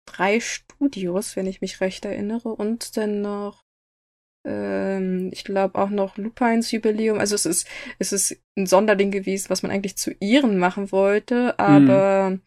drei 0.06 0.40
Studios, 0.40 1.36
wenn 1.36 1.46
ich 1.46 1.60
mich 1.60 1.80
recht 1.80 2.04
erinnere. 2.06 2.48
Und 2.48 2.96
dann 2.96 3.20
noch, 3.20 3.62
ähm, 4.46 5.28
ich 5.32 5.44
glaube 5.44 5.78
auch 5.78 5.90
noch 5.90 6.16
Lupins 6.16 6.70
Jubiläum. 6.70 7.18
Also 7.18 7.34
es 7.34 7.44
ist, 7.44 7.68
es 7.98 8.12
ist 8.12 8.40
ein 8.56 8.66
Sonderding 8.66 9.10
gewesen, 9.10 9.50
was 9.50 9.62
man 9.62 9.70
eigentlich 9.70 9.96
zu 9.96 10.12
ihren 10.20 10.58
machen 10.58 10.92
wollte, 10.92 11.58
aber 11.58 12.30
hm 12.30 12.42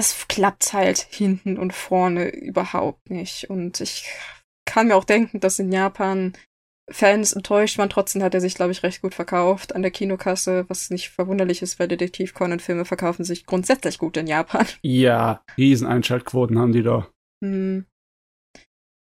es 0.00 0.26
klappt 0.28 0.72
halt 0.72 1.06
hinten 1.10 1.58
und 1.58 1.72
vorne 1.72 2.28
überhaupt 2.28 3.10
nicht. 3.10 3.48
Und 3.50 3.80
ich 3.80 4.08
kann 4.64 4.88
mir 4.88 4.96
auch 4.96 5.04
denken, 5.04 5.40
dass 5.40 5.58
in 5.58 5.70
Japan 5.70 6.32
Fans 6.90 7.32
enttäuscht 7.32 7.78
waren. 7.78 7.90
Trotzdem 7.90 8.22
hat 8.22 8.34
er 8.34 8.40
sich, 8.40 8.54
glaube 8.54 8.72
ich, 8.72 8.82
recht 8.82 9.02
gut 9.02 9.14
verkauft 9.14 9.74
an 9.74 9.82
der 9.82 9.90
Kinokasse, 9.90 10.64
was 10.68 10.90
nicht 10.90 11.10
verwunderlich 11.10 11.62
ist, 11.62 11.78
weil 11.78 11.86
Detektiv 11.86 12.34
Conan-Filme 12.34 12.84
verkaufen 12.84 13.24
sich 13.24 13.46
grundsätzlich 13.46 13.98
gut 13.98 14.16
in 14.16 14.26
Japan. 14.26 14.66
Ja, 14.82 15.42
Rieseneinschaltquoten 15.56 16.58
haben 16.58 16.72
die 16.72 16.82
da. 16.82 17.06
Hm. 17.44 17.84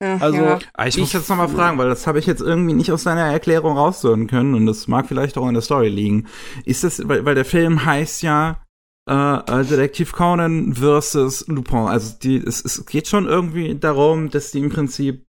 Ja, 0.04 0.18
also, 0.18 0.38
ja. 0.38 0.60
Ah, 0.74 0.88
ich, 0.88 0.96
ich 0.96 1.02
muss 1.02 1.14
jetzt 1.14 1.30
nochmal 1.30 1.48
fragen, 1.48 1.78
weil 1.78 1.88
das 1.88 2.08
habe 2.08 2.20
ich 2.20 2.26
jetzt 2.26 2.42
irgendwie 2.42 2.74
nicht 2.74 2.92
aus 2.92 3.04
deiner 3.04 3.32
Erklärung 3.32 3.78
raushören 3.78 4.28
können 4.28 4.56
und 4.56 4.66
das 4.66 4.88
mag 4.88 5.08
vielleicht 5.08 5.38
auch 5.38 5.48
in 5.48 5.54
der 5.54 5.62
Story 5.62 5.90
liegen. 5.90 6.28
Ist 6.66 6.84
das, 6.84 7.08
weil, 7.08 7.24
weil 7.24 7.36
der 7.36 7.46
Film 7.46 7.86
heißt 7.86 8.24
ja 8.24 8.62
äh, 9.10 9.14
äh, 9.36 9.66
Detektiv 9.66 10.12
Conan 10.12 10.74
versus 10.74 11.48
Lupin. 11.48 11.88
Also 11.88 12.18
die, 12.22 12.38
es, 12.38 12.64
es 12.64 12.86
geht 12.86 13.08
schon 13.08 13.28
irgendwie 13.28 13.76
darum, 13.76 14.30
dass 14.30 14.52
die 14.52 14.60
im 14.60 14.70
Prinzip 14.70 15.26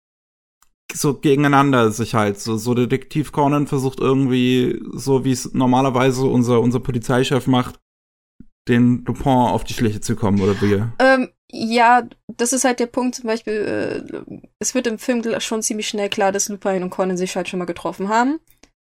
so 0.92 1.14
gegeneinander 1.14 1.92
sich 1.92 2.14
halt 2.14 2.40
so, 2.40 2.56
so 2.56 2.74
Detektiv 2.74 3.30
Conan 3.30 3.68
versucht 3.68 4.00
irgendwie 4.00 4.82
so 4.92 5.24
wie 5.24 5.30
es 5.30 5.54
normalerweise 5.54 6.24
unser 6.24 6.60
unser 6.60 6.80
Polizeichef 6.80 7.46
macht 7.46 7.78
den 8.68 9.04
Lupin 9.04 9.32
auf 9.32 9.64
die 9.64 9.74
Schliche 9.74 10.00
zu 10.00 10.16
kommen 10.16 10.40
oder 10.40 10.60
wie? 10.60 10.82
Ähm, 10.98 11.30
ja, 11.50 12.08
das 12.36 12.52
ist 12.52 12.64
halt 12.64 12.80
der 12.80 12.86
Punkt 12.86 13.16
zum 13.16 13.26
Beispiel, 13.26 13.54
äh, 13.54 14.42
es 14.58 14.74
wird 14.74 14.86
im 14.86 14.98
Film 14.98 15.22
schon 15.40 15.62
ziemlich 15.62 15.88
schnell 15.88 16.08
klar, 16.08 16.32
dass 16.32 16.48
Lupin 16.48 16.82
und 16.82 16.90
Conan 16.90 17.16
sich 17.16 17.34
halt 17.36 17.48
schon 17.48 17.58
mal 17.58 17.64
getroffen 17.64 18.08
haben. 18.08 18.38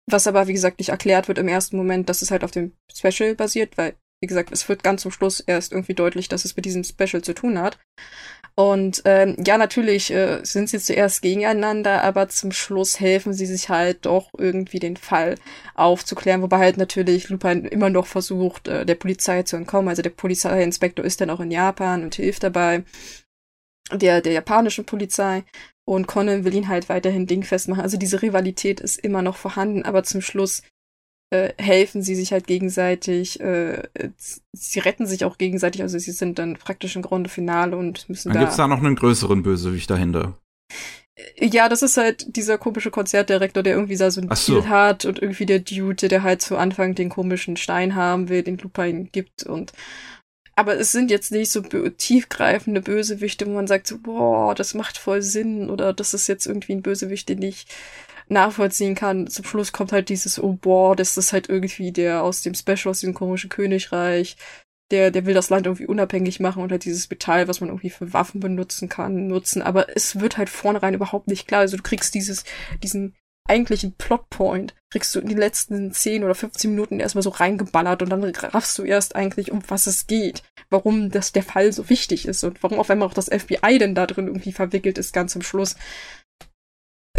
Was 0.06 0.26
aber, 0.26 0.46
wie 0.48 0.52
gesagt, 0.52 0.78
nicht 0.78 0.90
erklärt 0.90 1.28
wird 1.28 1.38
im 1.38 1.48
ersten 1.48 1.76
Moment, 1.76 2.08
dass 2.08 2.22
es 2.22 2.30
halt 2.30 2.44
auf 2.44 2.50
dem 2.50 2.72
Special 2.92 3.34
basiert, 3.34 3.78
weil 3.78 3.94
wie 4.20 4.26
gesagt, 4.26 4.52
es 4.52 4.68
wird 4.68 4.82
ganz 4.82 5.02
zum 5.02 5.10
Schluss 5.10 5.40
erst 5.40 5.72
irgendwie 5.72 5.94
deutlich, 5.94 6.28
dass 6.28 6.44
es 6.44 6.56
mit 6.56 6.66
diesem 6.66 6.84
Special 6.84 7.22
zu 7.22 7.32
tun 7.34 7.58
hat. 7.58 7.78
Und 8.54 9.02
ähm, 9.06 9.36
ja, 9.46 9.56
natürlich 9.56 10.10
äh, 10.10 10.40
sind 10.42 10.68
sie 10.68 10.78
zuerst 10.78 11.22
gegeneinander, 11.22 12.02
aber 12.02 12.28
zum 12.28 12.52
Schluss 12.52 13.00
helfen 13.00 13.32
sie 13.32 13.46
sich 13.46 13.70
halt 13.70 14.04
doch 14.04 14.30
irgendwie 14.36 14.78
den 14.78 14.98
Fall 14.98 15.36
aufzuklären, 15.74 16.42
wobei 16.42 16.58
halt 16.58 16.76
natürlich 16.76 17.30
Lupin 17.30 17.64
immer 17.64 17.88
noch 17.88 18.06
versucht, 18.06 18.68
äh, 18.68 18.84
der 18.84 18.96
Polizei 18.96 19.44
zu 19.44 19.56
entkommen. 19.56 19.88
Also 19.88 20.02
der 20.02 20.10
Polizeiinspektor 20.10 21.04
ist 21.04 21.20
dann 21.22 21.30
auch 21.30 21.40
in 21.40 21.50
Japan 21.50 22.02
und 22.02 22.14
hilft 22.16 22.42
dabei 22.42 22.84
der, 23.92 24.20
der 24.20 24.32
japanischen 24.32 24.84
Polizei. 24.84 25.44
Und 25.86 26.06
Conan 26.06 26.44
will 26.44 26.54
ihn 26.54 26.68
halt 26.68 26.88
weiterhin 26.88 27.26
dingfest 27.26 27.68
machen. 27.68 27.80
Also 27.80 27.96
diese 27.96 28.20
Rivalität 28.20 28.80
ist 28.80 28.98
immer 28.98 29.22
noch 29.22 29.36
vorhanden, 29.36 29.84
aber 29.84 30.02
zum 30.04 30.20
Schluss 30.20 30.62
äh, 31.30 31.52
helfen 31.58 32.02
sie 32.02 32.14
sich 32.14 32.32
halt 32.32 32.46
gegenseitig, 32.46 33.40
äh, 33.40 33.88
sie 34.52 34.80
retten 34.80 35.06
sich 35.06 35.24
auch 35.24 35.38
gegenseitig, 35.38 35.82
also 35.82 35.98
sie 35.98 36.12
sind 36.12 36.38
dann 36.38 36.56
praktisch 36.56 36.96
im 36.96 37.02
Grunde 37.02 37.30
Finale 37.30 37.76
und 37.76 38.08
müssen 38.08 38.28
Dann 38.28 38.34
da. 38.34 38.40
gibt's 38.40 38.56
da 38.56 38.66
noch 38.66 38.78
einen 38.78 38.96
größeren 38.96 39.42
Bösewicht 39.42 39.88
dahinter. 39.90 40.36
Ja, 41.38 41.68
das 41.68 41.82
ist 41.82 41.96
halt 41.96 42.34
dieser 42.36 42.58
komische 42.58 42.90
Konzertdirektor, 42.90 43.62
der 43.62 43.74
irgendwie 43.74 43.96
da 43.96 44.10
so 44.10 44.22
ein 44.22 44.30
so. 44.34 44.60
Deal 44.60 44.68
hat 44.68 45.04
und 45.04 45.20
irgendwie 45.20 45.46
der 45.46 45.60
Dude, 45.60 46.08
der 46.08 46.22
halt 46.22 46.42
zu 46.42 46.56
Anfang 46.56 46.94
den 46.94 47.10
komischen 47.10 47.56
Stein 47.56 47.94
haben 47.94 48.28
will, 48.28 48.42
den 48.42 48.58
Lupin 48.58 49.10
gibt 49.12 49.44
und 49.44 49.72
aber 50.56 50.78
es 50.78 50.92
sind 50.92 51.10
jetzt 51.10 51.32
nicht 51.32 51.50
so 51.50 51.62
tiefgreifende 51.62 52.82
Bösewichte, 52.82 53.46
wo 53.46 53.50
man 53.52 53.66
sagt 53.66 53.86
so, 53.86 53.96
boah, 53.98 54.54
das 54.54 54.74
macht 54.74 54.98
voll 54.98 55.22
Sinn 55.22 55.70
oder 55.70 55.94
das 55.94 56.12
ist 56.12 56.26
jetzt 56.26 56.46
irgendwie 56.46 56.72
ein 56.72 56.82
Bösewicht, 56.82 57.28
den 57.30 57.40
ich 57.40 57.66
nachvollziehen 58.30 58.94
kann. 58.94 59.26
Zum 59.26 59.44
Schluss 59.44 59.72
kommt 59.72 59.92
halt 59.92 60.08
dieses, 60.08 60.42
oh 60.42 60.52
boah, 60.52 60.96
das 60.96 61.16
ist 61.16 61.32
halt 61.32 61.48
irgendwie 61.48 61.92
der 61.92 62.22
aus 62.22 62.42
dem 62.42 62.54
Special, 62.54 62.90
aus 62.90 63.00
dem 63.00 63.14
komischen 63.14 63.50
Königreich, 63.50 64.36
der, 64.90 65.10
der 65.10 65.26
will 65.26 65.34
das 65.34 65.50
Land 65.50 65.66
irgendwie 65.66 65.86
unabhängig 65.86 66.40
machen 66.40 66.62
und 66.62 66.72
halt 66.72 66.84
dieses 66.84 67.08
Metall, 67.10 67.48
was 67.48 67.60
man 67.60 67.68
irgendwie 67.68 67.90
für 67.90 68.12
Waffen 68.12 68.40
benutzen 68.40 68.88
kann, 68.88 69.26
nutzen. 69.26 69.62
Aber 69.62 69.94
es 69.96 70.20
wird 70.20 70.36
halt 70.36 70.48
vornherein 70.48 70.94
überhaupt 70.94 71.28
nicht 71.28 71.46
klar. 71.46 71.60
Also 71.60 71.76
du 71.76 71.82
kriegst 71.82 72.14
dieses, 72.14 72.44
diesen 72.82 73.14
eigentlichen 73.48 73.94
Plotpoint, 73.94 74.74
kriegst 74.90 75.14
du 75.14 75.20
in 75.20 75.28
die 75.28 75.34
letzten 75.34 75.92
10 75.92 76.24
oder 76.24 76.34
15 76.34 76.70
Minuten 76.70 77.00
erstmal 77.00 77.22
so 77.22 77.30
reingeballert 77.30 78.02
und 78.02 78.10
dann 78.10 78.24
raffst 78.24 78.78
du 78.78 78.84
erst 78.84 79.16
eigentlich, 79.16 79.50
um 79.50 79.60
was 79.68 79.86
es 79.86 80.06
geht. 80.06 80.42
Warum 80.70 81.10
das 81.10 81.32
der 81.32 81.42
Fall 81.42 81.72
so 81.72 81.88
wichtig 81.88 82.26
ist 82.26 82.44
und 82.44 82.62
warum 82.62 82.78
auf 82.78 82.90
einmal 82.90 83.08
auch 83.08 83.14
das 83.14 83.28
FBI 83.28 83.78
denn 83.78 83.94
da 83.94 84.06
drin 84.06 84.28
irgendwie 84.28 84.52
verwickelt 84.52 84.98
ist, 84.98 85.12
ganz 85.12 85.32
zum 85.32 85.42
Schluss. 85.42 85.76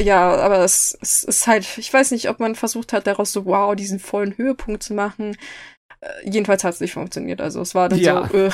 Ja, 0.01 0.35
aber 0.35 0.59
es, 0.63 0.97
es 1.01 1.23
ist 1.23 1.47
halt, 1.47 1.67
ich 1.77 1.93
weiß 1.93 2.11
nicht, 2.11 2.29
ob 2.29 2.39
man 2.39 2.55
versucht 2.55 2.93
hat, 2.93 3.07
daraus 3.07 3.31
so, 3.31 3.45
wow, 3.45 3.75
diesen 3.75 3.99
vollen 3.99 4.37
Höhepunkt 4.37 4.83
zu 4.83 4.93
machen. 4.93 5.37
Äh, 5.99 6.29
jedenfalls 6.29 6.63
hat 6.63 6.73
es 6.73 6.79
nicht 6.79 6.93
funktioniert. 6.93 7.41
Also 7.41 7.61
es 7.61 7.75
war 7.75 7.87
dann 7.89 7.99
Ja. 7.99 8.27
so, 8.27 8.35
ugh, 8.37 8.53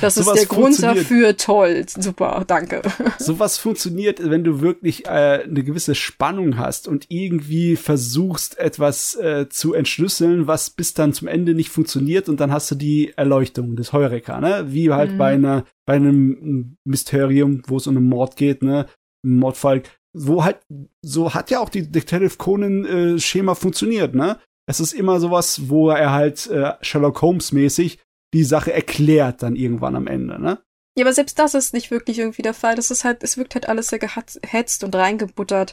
das 0.00 0.16
ist 0.16 0.24
Sowas 0.24 0.38
der 0.38 0.46
Grund 0.46 0.82
dafür, 0.82 1.36
toll, 1.36 1.84
super, 1.86 2.44
danke. 2.46 2.80
Sowas 3.18 3.58
funktioniert, 3.58 4.20
wenn 4.30 4.42
du 4.44 4.60
wirklich 4.62 5.04
äh, 5.06 5.42
eine 5.44 5.64
gewisse 5.64 5.94
Spannung 5.94 6.56
hast 6.56 6.88
und 6.88 7.06
irgendwie 7.10 7.76
versuchst, 7.76 8.58
etwas 8.58 9.14
äh, 9.16 9.48
zu 9.50 9.74
entschlüsseln, 9.74 10.46
was 10.46 10.70
bis 10.70 10.94
dann 10.94 11.12
zum 11.12 11.28
Ende 11.28 11.52
nicht 11.54 11.68
funktioniert 11.70 12.28
und 12.30 12.40
dann 12.40 12.52
hast 12.52 12.70
du 12.70 12.74
die 12.74 13.12
Erleuchtung 13.16 13.76
des 13.76 13.92
Heureka, 13.92 14.40
ne? 14.40 14.66
Wie 14.68 14.90
halt 14.90 15.12
Mhm. 15.12 15.18
bei 15.18 15.34
einer, 15.34 15.64
bei 15.86 15.94
einem 15.94 16.76
Mysterium, 16.84 17.62
wo 17.66 17.76
es 17.76 17.86
um 17.86 17.96
einen 17.96 18.08
Mord 18.08 18.36
geht, 18.36 18.62
ne? 18.62 18.86
Mordfall, 19.22 19.82
wo 20.26 20.44
halt, 20.44 20.58
so 21.02 21.34
hat 21.34 21.50
ja 21.50 21.60
auch 21.60 21.68
die 21.68 21.90
Detective 21.90 22.36
Conan 22.36 22.84
äh, 22.84 23.54
funktioniert, 23.54 24.14
ne? 24.14 24.38
Es 24.66 24.80
ist 24.80 24.92
immer 24.92 25.18
sowas, 25.18 25.68
wo 25.68 25.88
er 25.88 26.12
halt 26.12 26.46
äh, 26.48 26.72
Sherlock 26.82 27.22
Holmes 27.22 27.52
mäßig 27.52 27.98
die 28.34 28.44
Sache 28.44 28.72
erklärt 28.72 29.42
dann 29.42 29.56
irgendwann 29.56 29.96
am 29.96 30.06
Ende, 30.06 30.40
ne? 30.40 30.58
Ja, 30.98 31.04
aber 31.04 31.12
selbst 31.12 31.38
das 31.38 31.54
ist 31.54 31.74
nicht 31.74 31.92
wirklich 31.92 32.18
irgendwie 32.18 32.42
der 32.42 32.54
Fall. 32.54 32.74
Das 32.74 32.90
ist 32.90 33.04
halt, 33.04 33.22
es 33.22 33.38
wirkt 33.38 33.54
halt 33.54 33.68
alles 33.68 33.86
sehr 33.86 34.00
gehetzt 34.00 34.82
und 34.82 34.96
reingebuttert. 34.96 35.72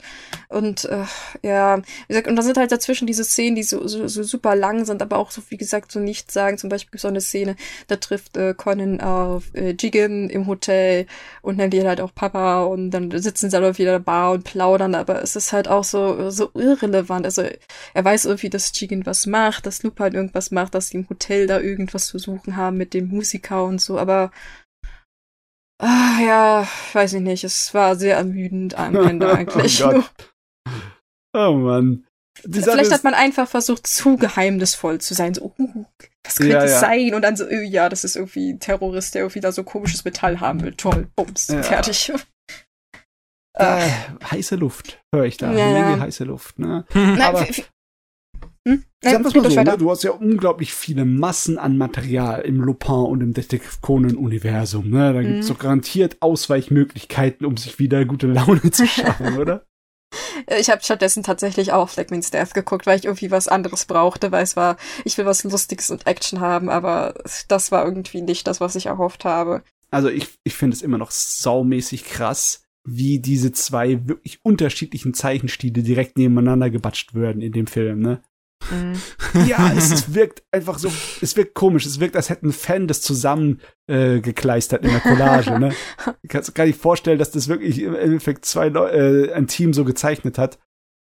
Und 0.50 0.86
äh, 0.86 1.06
ja, 1.42 1.80
wie 1.80 1.84
gesagt, 2.10 2.28
und 2.28 2.36
dann 2.36 2.46
sind 2.46 2.58
halt 2.58 2.72
dazwischen 2.72 3.08
diese 3.08 3.24
Szenen, 3.24 3.56
die 3.56 3.64
so, 3.64 3.88
so, 3.88 4.08
so 4.08 4.22
super 4.22 4.56
lang 4.56 4.86
sind, 4.86 5.02
aber 5.02 5.18
auch 5.18 5.32
so, 5.32 5.42
wie 5.50 5.58
gesagt, 5.58 5.92
so 5.92 6.00
nichts 6.00 6.32
sagen. 6.32 6.60
Zum 6.60 6.70
Beispiel 6.70 7.00
auch 7.00 7.06
eine 7.06 7.22
Szene, 7.22 7.56
da 7.88 7.96
trifft 7.96 8.38
äh, 8.38 8.54
Conan 8.54 9.02
auf 9.02 9.46
äh, 9.56 9.72
Jigen 9.72 10.30
im 10.30 10.46
Hotel 10.46 11.08
und 11.42 11.58
nennt 11.58 11.74
ihn 11.74 11.88
halt 11.88 12.02
auch 12.02 12.14
Papa 12.14 12.62
und 12.66 12.92
dann 12.92 13.10
sitzen 13.20 13.50
sie 13.50 13.58
alle 13.58 13.72
auf 13.72 13.80
jeder 13.80 14.00
Bar 14.00 14.32
und 14.34 14.44
plaudern, 14.44 14.94
aber 14.94 15.24
es 15.24 15.36
ist 15.36 15.52
halt 15.54 15.68
auch 15.68 15.84
so, 15.84 16.30
so 16.30 16.52
irrelevant. 16.54 17.26
Also 17.26 17.42
er 17.96 18.06
weiß 18.06 18.26
irgendwie, 18.26 18.52
dass 18.52 18.80
Jigen 18.80 19.08
was 19.08 19.26
macht, 19.26 19.66
dass 19.66 19.82
Lupin 19.82 20.14
irgendwas 20.14 20.52
macht, 20.52 20.76
dass 20.76 20.90
sie 20.90 20.98
im 20.98 21.10
Hotel 21.10 21.48
da 21.48 21.60
irgendwas 21.60 22.06
zu 22.06 22.20
suchen 22.20 22.58
haben 22.58 22.78
mit 22.78 22.94
dem 22.94 23.08
Musiker 23.08 23.64
und 23.64 23.82
so, 23.82 23.98
aber 23.98 24.30
Ah, 25.82 26.20
ja, 26.22 26.68
weiß 26.94 27.14
ich 27.14 27.22
nicht. 27.22 27.44
Es 27.44 27.74
war 27.74 27.96
sehr 27.96 28.16
ermüdend 28.18 28.76
am 28.76 28.96
Ende 29.08 29.32
eigentlich. 29.34 29.84
Oh 29.84 29.92
Gott. 29.92 30.12
Oh 31.34 31.52
Mann. 31.54 32.06
Die 32.44 32.62
Vielleicht 32.62 32.92
hat 32.92 33.04
man 33.04 33.14
einfach 33.14 33.48
versucht, 33.48 33.88
zu 33.88 34.18
geheimnisvoll 34.18 35.00
zu 35.00 35.14
sein. 35.14 35.34
So, 35.34 35.54
uh, 35.58 35.86
was 36.24 36.36
könnte 36.38 36.54
Ja, 36.54 36.64
es 36.64 36.72
ja. 36.72 36.80
sein? 36.80 37.14
Und 37.14 37.22
dann 37.22 37.38
so, 37.38 37.46
äh, 37.46 37.64
ja, 37.64 37.88
das 37.90 38.04
ist 38.04 38.16
irgendwie 38.18 38.52
ein 38.54 38.60
Terrorist, 38.60 39.16
der 39.16 39.22
irgendwie 39.22 39.40
da 39.40 39.52
so 39.52 39.64
komisches 39.64 40.04
Metall 40.06 40.40
haben 40.42 40.62
will. 40.62 40.74
Toll, 40.76 41.08
bums, 41.16 41.48
Ja. 41.48 41.64
fertig. 41.64 42.12
Äh, 43.58 43.90
heiße 44.32 44.58
Luft, 44.58 45.02
höre 45.14 45.24
ich 45.24 45.38
da. 45.38 45.50
Ja, 45.54 45.66
Eine 45.68 45.80
Menge 45.80 46.00
heiße 46.02 46.26
Luft, 46.26 46.60
ne? 46.60 46.84
Nein, 46.94 47.22
aber- 47.22 47.48
hm? 48.68 48.84
Wir's 49.02 49.14
red 49.14 49.44
mal 49.44 49.52
so, 49.52 49.62
ne? 49.64 49.78
Du 49.78 49.92
hast 49.92 50.04
ja 50.04 50.12
unglaublich 50.12 50.74
viele 50.74 51.06
Massen 51.06 51.58
an 51.60 51.78
Material 51.78 52.42
im 52.42 52.62
Lupin 52.62 52.96
und 52.96 53.22
im 53.22 53.34
Detective 53.34 53.78
Conan-Universum, 53.82 54.90
ne? 54.90 55.14
Da 55.14 55.22
gibt's 55.22 55.48
Mhm. 55.48 55.54
doch 55.54 55.60
garantiert 55.60 56.18
Ausweichmöglichkeiten, 56.22 57.46
um 57.46 57.58
sich 57.58 57.80
wieder 57.80 58.06
gute 58.06 58.28
Laune 58.28 58.72
zu 58.72 58.88
schaffen, 58.88 59.38
oder? 59.38 59.66
Ich 60.60 60.70
habe 60.70 60.82
stattdessen 60.84 61.24
tatsächlich 61.24 61.72
auch 61.74 61.90
Fleckman's 61.90 62.32
Death 62.32 62.54
geguckt, 62.54 62.86
weil 62.86 62.98
ich 62.98 63.06
irgendwie 63.06 63.32
was 63.32 63.48
anderes 63.48 63.86
brauchte, 63.86 64.32
weil 64.32 64.44
es 64.44 64.56
war, 64.56 64.78
ich 65.04 65.18
will 65.18 65.26
was 65.26 65.44
Lustiges 65.44 65.90
und 65.92 66.08
Action 66.08 66.40
haben, 66.40 66.70
aber 66.70 67.16
das 67.48 67.72
war 67.72 67.84
irgendwie 67.86 68.22
nicht 68.22 68.48
das, 68.48 68.62
was 68.62 68.76
ich 68.76 68.86
erhofft 68.86 69.26
habe. 69.26 69.64
Also 69.92 70.10
ich, 70.10 70.30
ich 70.44 70.56
finde 70.56 70.76
es 70.76 70.82
immer 70.82 70.98
noch 70.98 71.12
saumäßig 71.12 72.06
krass, 72.06 72.64
wie 72.88 73.20
diese 73.20 73.52
zwei 73.52 74.08
wirklich 74.08 74.40
unterschiedlichen 74.44 75.14
Zeichenstile 75.14 75.84
direkt 75.84 76.18
nebeneinander 76.18 76.70
gebatscht 76.70 77.14
werden 77.14 77.42
in 77.42 77.52
dem 77.52 77.68
Film, 77.68 78.00
ne? 78.00 78.22
Mhm. 78.72 79.48
Ja, 79.48 79.72
es, 79.76 79.92
es 79.92 80.14
wirkt 80.14 80.44
einfach 80.52 80.78
so, 80.80 80.92
es 81.22 81.36
wirkt 81.36 81.54
komisch. 81.54 81.86
Es 81.86 82.00
wirkt, 82.00 82.16
als 82.16 82.30
hätten 82.30 82.52
Fan 82.54 82.88
das 82.88 83.02
zusammen 83.02 83.62
äh, 83.88 84.20
gekleistert 84.22 84.84
in 84.84 84.92
der 84.92 85.00
Collage. 85.02 85.60
Ne? 85.60 85.74
Du 86.06 86.28
kannst 86.28 86.50
dir 86.50 86.54
gar 86.54 86.66
nicht 86.66 86.80
vorstellen, 86.80 87.20
dass 87.20 87.32
das 87.32 87.48
wirklich 87.48 87.82
im 87.82 87.96
Endeffekt 87.96 88.46
zwei 88.46 88.70
Leu 88.70 88.88
äh, 88.90 89.34
ein 89.34 89.48
Team 89.48 89.74
so 89.74 89.86
gezeichnet 89.86 90.38
hat. 90.38 90.60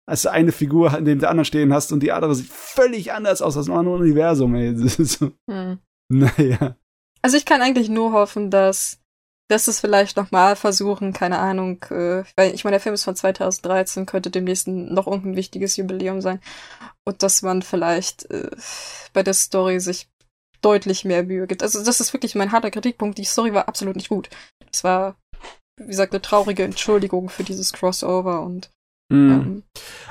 Als 0.08 0.22
du 0.22 0.32
eine 0.32 0.52
Figur 0.52 0.92
neben 1.02 1.20
der 1.20 1.30
anderen 1.30 1.46
stehen 1.46 1.74
hast 1.74 1.92
und 1.92 2.02
die 2.02 2.12
andere 2.12 2.36
sieht 2.36 2.48
völlig 2.52 3.12
anders 3.14 3.42
aus 3.42 3.58
aus 3.58 3.68
einem 3.70 3.80
anderen 3.80 4.02
Universum. 4.02 4.54
Ey. 4.56 4.76
So, 4.78 5.32
Hm. 5.50 5.80
naja. 6.10 6.76
Also 7.22 7.38
ich 7.38 7.46
kann 7.46 7.62
eigentlich 7.62 7.90
nur 7.90 8.12
hoffen, 8.12 8.52
dass 8.52 9.00
dass 9.48 9.68
es 9.68 9.80
vielleicht 9.80 10.18
nochmal 10.18 10.56
versuchen, 10.56 11.14
keine 11.14 11.40
Ahnung, 11.40 11.84
äh, 11.90 12.24
weil 12.36 12.54
ich 12.54 12.64
meine, 12.64 12.76
der 12.76 12.82
Film 12.82 12.96
ist 12.96 13.04
von 13.04 13.16
2013, 13.16 14.06
könnte 14.06 14.32
demnächst 14.32 14.68
noch 14.68 15.08
irgendein 15.08 15.36
wichtiges 15.36 15.78
Jubiläum 15.78 16.22
sein. 16.22 16.40
Und 17.06 17.22
dass 17.22 17.42
man 17.42 17.62
vielleicht 17.62 18.30
äh, 18.32 18.50
bei 19.14 19.22
der 19.22 19.36
Story 19.36 19.80
sich 19.80 20.08
deutlich 20.62 21.06
mehr 21.06 21.24
Mühe 21.24 21.46
gibt. 21.46 21.62
Also 21.62 21.84
das 21.84 22.00
ist 22.00 22.14
wirklich 22.14 22.34
mein 22.34 22.52
harter 22.52 22.72
Kritikpunkt. 22.72 23.20
Die 23.20 23.24
Story 23.24 23.54
war 23.54 23.68
absolut 23.68 23.96
nicht 23.96 24.10
gut. 24.10 24.30
Das 24.72 24.84
war, 24.84 25.16
wie 25.80 25.88
gesagt, 25.88 26.14
eine 26.14 26.22
traurige 26.22 26.64
Entschuldigung 26.64 27.30
für 27.30 27.44
dieses 27.44 27.72
Crossover 27.72 28.42
und 28.42 28.72
Mhm. 29.10 29.30
ähm, 29.32 29.64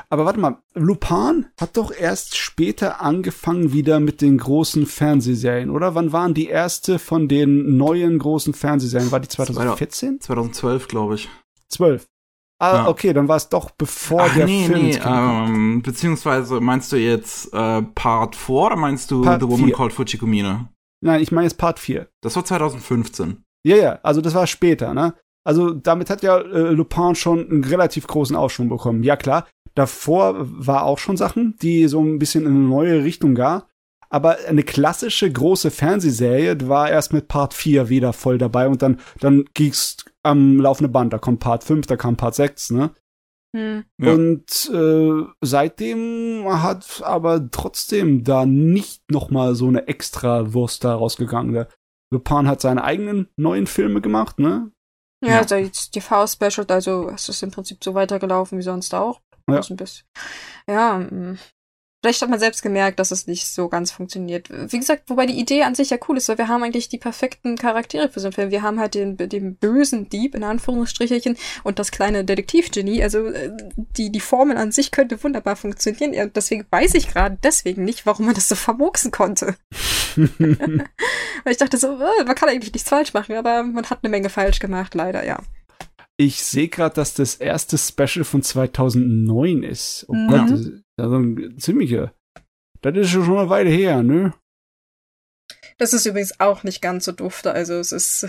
Aber 0.08 0.24
warte 0.24 0.38
mal, 0.38 0.58
Lupin 0.74 1.46
hat 1.60 1.76
doch 1.76 1.90
erst 1.92 2.36
später 2.36 3.00
angefangen 3.00 3.72
wieder 3.72 3.98
mit 4.00 4.20
den 4.20 4.38
großen 4.38 4.86
Fernsehserien, 4.86 5.70
oder? 5.70 5.94
Wann 5.94 6.12
waren 6.12 6.34
die 6.34 6.46
erste 6.46 6.98
von 6.98 7.26
den 7.28 7.76
neuen 7.76 8.18
großen 8.18 8.54
Fernsehserien? 8.54 9.10
War 9.10 9.20
die 9.20 9.28
2014? 9.28 10.20
2012, 10.20 10.86
glaube 10.88 11.16
ich. 11.16 11.28
12. 11.70 12.06
Ah, 12.60 12.74
Ja. 12.76 12.88
okay, 12.88 13.12
dann 13.12 13.26
war 13.26 13.36
es 13.36 13.48
doch 13.48 13.70
bevor 13.72 14.22
Ach, 14.22 14.34
der 14.34 14.46
nee, 14.46 14.66
Film 14.66 14.82
nee, 14.82 15.00
ähm, 15.04 15.82
beziehungsweise 15.82 16.60
meinst 16.60 16.92
du 16.92 16.96
jetzt 16.96 17.52
äh, 17.52 17.82
Part 17.82 18.36
4 18.36 18.54
oder 18.54 18.76
meinst 18.76 19.10
du 19.10 19.22
Part 19.22 19.42
The 19.42 19.48
Woman 19.48 19.66
vier. 19.66 19.74
Called 19.74 19.92
Fujikumine? 19.92 20.68
Nein, 21.02 21.20
ich 21.20 21.32
meine 21.32 21.46
jetzt 21.46 21.58
Part 21.58 21.80
4. 21.80 22.08
Das 22.22 22.36
war 22.36 22.44
2015. 22.44 23.42
Ja, 23.66 23.76
ja, 23.76 23.98
also 24.04 24.20
das 24.20 24.34
war 24.34 24.46
später, 24.46 24.94
ne? 24.94 25.14
Also 25.44 25.70
damit 25.72 26.10
hat 26.10 26.22
ja 26.22 26.38
äh, 26.38 26.70
Lupin 26.70 27.14
schon 27.14 27.48
einen 27.50 27.64
relativ 27.64 28.06
großen 28.06 28.36
Aufschwung 28.36 28.68
bekommen. 28.68 29.02
Ja, 29.02 29.16
klar, 29.16 29.46
davor 29.74 30.34
war 30.38 30.84
auch 30.84 30.98
schon 30.98 31.16
Sachen, 31.16 31.56
die 31.60 31.86
so 31.86 32.00
ein 32.02 32.18
bisschen 32.18 32.46
in 32.46 32.52
eine 32.52 32.68
neue 32.68 33.04
Richtung 33.04 33.34
gar. 33.34 33.68
Aber 34.10 34.36
eine 34.48 34.62
klassische 34.62 35.30
große 35.30 35.70
Fernsehserie 35.70 36.68
war 36.68 36.88
erst 36.88 37.12
mit 37.12 37.26
Part 37.26 37.52
4 37.52 37.88
wieder 37.88 38.12
voll 38.12 38.38
dabei 38.38 38.68
und 38.68 38.80
dann, 38.80 39.00
dann 39.20 39.44
ging's 39.54 39.96
am 40.22 40.60
laufenden 40.60 40.92
Band. 40.92 41.12
Da 41.12 41.18
kommt 41.18 41.40
Part 41.40 41.64
5, 41.64 41.86
da 41.86 41.96
kam 41.96 42.16
Part 42.16 42.36
6, 42.36 42.70
ne? 42.70 42.90
hm. 43.54 43.84
Ja. 43.98 44.12
Und 44.12 44.70
äh, 44.74 45.24
seitdem 45.40 46.44
hat 46.46 47.02
aber 47.04 47.48
trotzdem 47.50 48.24
da 48.24 48.44
nicht 48.46 49.10
noch 49.10 49.30
mal 49.30 49.54
so 49.54 49.68
eine 49.68 49.86
extra 49.86 50.52
Wurst 50.52 50.82
da 50.82 50.94
rausgegangen. 50.94 51.52
Der 51.52 51.68
Lupin 52.12 52.48
hat 52.48 52.60
seine 52.60 52.82
eigenen 52.82 53.28
neuen 53.36 53.66
Filme 53.66 54.00
gemacht, 54.00 54.40
ne? 54.40 54.72
Ja, 55.24 55.32
Ja. 55.32 55.38
also 55.40 55.56
jetzt 55.56 55.92
TV-Special, 55.92 56.66
also 56.68 57.10
es 57.10 57.28
ist 57.28 57.42
im 57.42 57.50
Prinzip 57.50 57.82
so 57.82 57.94
weitergelaufen 57.94 58.58
wie 58.58 58.62
sonst 58.62 58.94
auch. 58.94 59.20
Ja. 59.48 59.54
Bloß 59.54 59.70
Ein 59.70 59.76
bisschen. 59.76 60.06
Ja, 60.68 60.98
mm. 60.98 61.38
Vielleicht 62.04 62.20
hat 62.20 62.28
man 62.28 62.38
selbst 62.38 62.60
gemerkt, 62.62 62.98
dass 62.98 63.12
es 63.12 63.26
nicht 63.26 63.46
so 63.46 63.70
ganz 63.70 63.90
funktioniert. 63.90 64.50
Wie 64.50 64.78
gesagt, 64.78 65.08
wobei 65.08 65.24
die 65.24 65.40
Idee 65.40 65.62
an 65.62 65.74
sich 65.74 65.88
ja 65.88 65.96
cool 66.06 66.18
ist, 66.18 66.28
weil 66.28 66.36
wir 66.36 66.48
haben 66.48 66.62
eigentlich 66.62 66.90
die 66.90 66.98
perfekten 66.98 67.56
Charaktere 67.56 68.10
für 68.10 68.20
so 68.20 68.26
einen 68.26 68.34
Film. 68.34 68.50
Wir 68.50 68.60
haben 68.60 68.78
halt 68.78 68.94
den, 68.94 69.16
den 69.16 69.56
bösen 69.56 70.10
Dieb, 70.10 70.34
in 70.34 70.44
Anführungsstrichelchen, 70.44 71.38
und 71.62 71.78
das 71.78 71.92
kleine 71.92 72.22
Detektivgenie. 72.26 73.02
Also 73.02 73.28
äh, 73.28 73.50
die, 73.96 74.12
die 74.12 74.20
Formel 74.20 74.58
an 74.58 74.70
sich 74.70 74.90
könnte 74.90 75.24
wunderbar 75.24 75.56
funktionieren. 75.56 76.12
Ja, 76.12 76.26
deswegen 76.26 76.66
weiß 76.68 76.92
ich 76.92 77.08
gerade 77.08 77.38
deswegen 77.42 77.86
nicht, 77.86 78.04
warum 78.04 78.26
man 78.26 78.34
das 78.34 78.50
so 78.50 78.54
vermurksen 78.54 79.10
konnte. 79.10 79.56
Weil 80.16 80.86
ich 81.52 81.56
dachte 81.58 81.76
so, 81.76 81.98
äh, 82.00 82.24
man 82.24 82.34
kann 82.34 82.48
eigentlich 82.48 82.72
nichts 82.72 82.88
falsch 82.88 83.12
machen, 83.14 83.34
aber 83.36 83.62
man 83.62 83.88
hat 83.88 84.00
eine 84.02 84.10
Menge 84.10 84.30
falsch 84.30 84.58
gemacht, 84.58 84.94
leider, 84.94 85.24
ja. 85.24 85.38
Ich 86.16 86.44
sehe 86.44 86.68
gerade, 86.68 86.94
dass 86.94 87.14
das 87.14 87.34
erste 87.34 87.76
Special 87.76 88.24
von 88.24 88.42
2009 88.42 89.62
ist. 89.64 90.04
Oh 90.08 90.14
Mhm. 90.14 90.28
Gott, 90.28 90.50
das 90.50 90.60
ist 90.60 90.72
also 90.96 91.16
ein 91.16 91.58
ziemlicher. 91.58 92.14
Das 92.82 92.96
ist 92.96 93.10
schon 93.10 93.36
eine 93.38 93.48
Weile 93.50 93.70
her, 93.70 94.02
ne? 94.02 94.32
Das 95.78 95.92
ist 95.92 96.06
übrigens 96.06 96.38
auch 96.38 96.62
nicht 96.62 96.80
ganz 96.82 97.04
so 97.04 97.12
dufte. 97.12 97.52
Also 97.52 97.74
es 97.74 97.90
ist. 97.90 98.28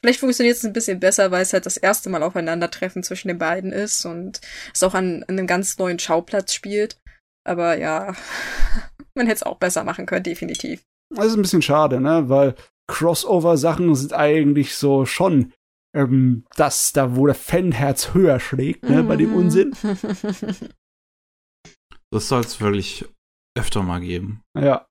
Vielleicht 0.00 0.20
funktioniert 0.20 0.56
es 0.56 0.64
ein 0.64 0.72
bisschen 0.72 1.00
besser, 1.00 1.30
weil 1.30 1.42
es 1.42 1.52
halt 1.52 1.66
das 1.66 1.76
erste 1.76 2.08
Mal 2.08 2.22
Aufeinandertreffen 2.22 3.02
zwischen 3.02 3.28
den 3.28 3.38
beiden 3.38 3.72
ist 3.72 4.04
und 4.04 4.40
es 4.72 4.82
auch 4.82 4.94
an, 4.94 5.24
an 5.24 5.38
einem 5.38 5.46
ganz 5.46 5.78
neuen 5.78 5.98
Schauplatz 5.98 6.52
spielt. 6.52 7.00
Aber 7.44 7.76
ja, 7.78 8.14
man 9.16 9.26
hätte 9.26 9.36
es 9.36 9.42
auch 9.42 9.56
besser 9.58 9.84
machen 9.84 10.06
können, 10.06 10.22
definitiv. 10.24 10.82
Das 11.14 11.26
ist 11.26 11.34
ein 11.34 11.42
bisschen 11.42 11.62
schade, 11.62 12.00
ne? 12.00 12.28
Weil 12.28 12.54
Crossover-Sachen 12.90 13.94
sind 13.94 14.12
eigentlich 14.12 14.74
so 14.76 15.06
schon 15.06 15.52
ähm, 15.94 16.44
das, 16.56 16.92
da 16.92 17.16
wo 17.16 17.26
der 17.26 17.34
Fanherz 17.34 18.12
höher 18.14 18.38
schlägt, 18.40 18.84
ne? 18.88 19.02
Bei 19.02 19.16
dem 19.16 19.30
Mhm. 19.30 19.36
Unsinn. 19.36 19.74
Das 22.12 22.28
soll 22.28 22.40
es 22.42 22.60
wirklich 22.60 23.04
öfter 23.58 23.82
mal 23.82 24.00
geben. 24.00 24.40
Ja. 24.56 24.86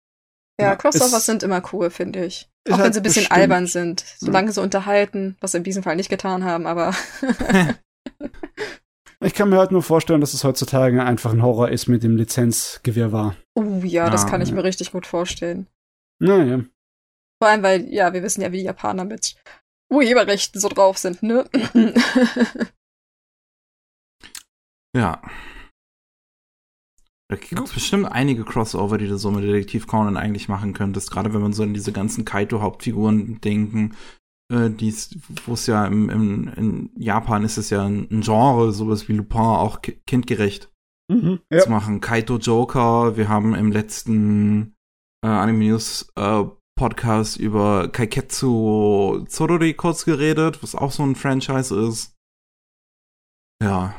ja, 0.60 0.76
Crossovers 0.76 1.14
es 1.14 1.26
sind 1.26 1.44
immer 1.44 1.64
cool, 1.72 1.90
finde 1.90 2.26
ich. 2.26 2.50
Auch 2.70 2.74
wenn 2.74 2.84
halt 2.84 2.94
sie 2.94 3.00
ein 3.00 3.04
bisschen 3.04 3.22
bestimmt- 3.24 3.40
albern 3.40 3.68
sind. 3.68 4.04
Solange 4.18 4.52
sie 4.52 4.62
unterhalten, 4.62 5.38
was 5.40 5.54
sie 5.54 5.60
in 5.60 5.64
diesem 5.64 5.82
Fall 5.82 5.96
nicht 5.96 6.10
getan 6.10 6.44
haben, 6.44 6.68
aber 6.68 6.94
Ich 9.26 9.34
kann 9.34 9.50
mir 9.50 9.58
halt 9.58 9.72
nur 9.72 9.82
vorstellen, 9.82 10.22
dass 10.22 10.34
es 10.34 10.44
heutzutage 10.44 11.04
einfach 11.04 11.32
ein 11.34 11.42
Horror 11.42 11.70
ist 11.70 11.88
mit 11.88 12.04
dem 12.04 12.16
Lizenzgewirr 12.16 13.12
war. 13.12 13.36
uh, 13.58 13.82
ja, 13.84 14.10
das 14.10 14.26
Ah, 14.26 14.30
kann 14.30 14.42
ich 14.42 14.50
ja. 14.50 14.56
mir 14.56 14.64
richtig 14.64 14.92
gut 14.92 15.08
vorstellen. 15.08 15.68
Naja. 16.20 16.64
Vor 17.42 17.50
allem, 17.50 17.64
weil, 17.64 17.92
ja, 17.94 18.14
wir 18.14 18.22
wissen 18.24 18.42
ja, 18.42 18.52
wie 18.52 18.60
die 18.60 18.64
Japaner 18.66 19.04
mit 19.04 19.36
Urheberrechten 19.92 20.62
so 20.62 20.70
drauf 20.70 20.98
sind, 20.98 21.24
ne? 21.24 21.46
Ja. 24.96 25.22
Da 27.30 27.36
gibt 27.36 27.60
es 27.68 27.74
bestimmt 27.74 28.06
einige 28.06 28.46
Crossover, 28.46 28.98
die 28.98 29.08
du 29.08 29.18
so 29.18 29.30
mit 29.32 29.44
Detektiv 29.44 29.88
Conan 29.88 30.16
eigentlich 30.16 30.48
machen 30.48 30.74
könntest. 30.74 31.12
Gerade 31.12 31.34
wenn 31.34 31.42
man 31.42 31.52
so 31.52 31.64
an 31.64 31.74
diese 31.74 31.92
ganzen 31.92 32.24
Kaito-Hauptfiguren 32.24 33.42
denken, 33.42 33.96
äh, 34.52 34.70
wo 35.46 35.54
es 35.54 35.68
ja 35.68 35.86
im, 35.86 36.10
im, 36.10 36.48
in 36.50 36.90
Japan 36.98 37.44
ist 37.44 37.58
es 37.58 37.70
ja 37.70 37.86
ein, 37.86 38.22
Genre, 38.22 38.72
sowas 38.72 39.08
wie 39.08 39.14
Lupin, 39.14 39.40
auch 39.40 39.82
ki 39.82 40.02
kindgerecht 40.06 40.72
Mhm. 41.08 41.40
zu 41.56 41.70
machen. 41.70 42.02
Kaito 42.02 42.38
Joker, 42.38 43.16
wir 43.16 43.30
haben 43.30 43.54
im 43.54 43.72
letzten 43.72 44.76
äh, 45.24 45.28
Anime 45.28 45.66
News 45.66 46.12
äh, 46.16 46.44
Podcast 46.78 47.38
über 47.38 47.88
Kaiketsu 47.90 49.24
Tsururi 49.28 49.76
kurz 49.76 50.04
geredet, 50.04 50.62
was 50.64 50.74
auch 50.76 50.92
so 50.92 51.04
ein 51.04 51.16
Franchise 51.16 51.74
ist. 51.88 52.16
Ja. 53.64 53.96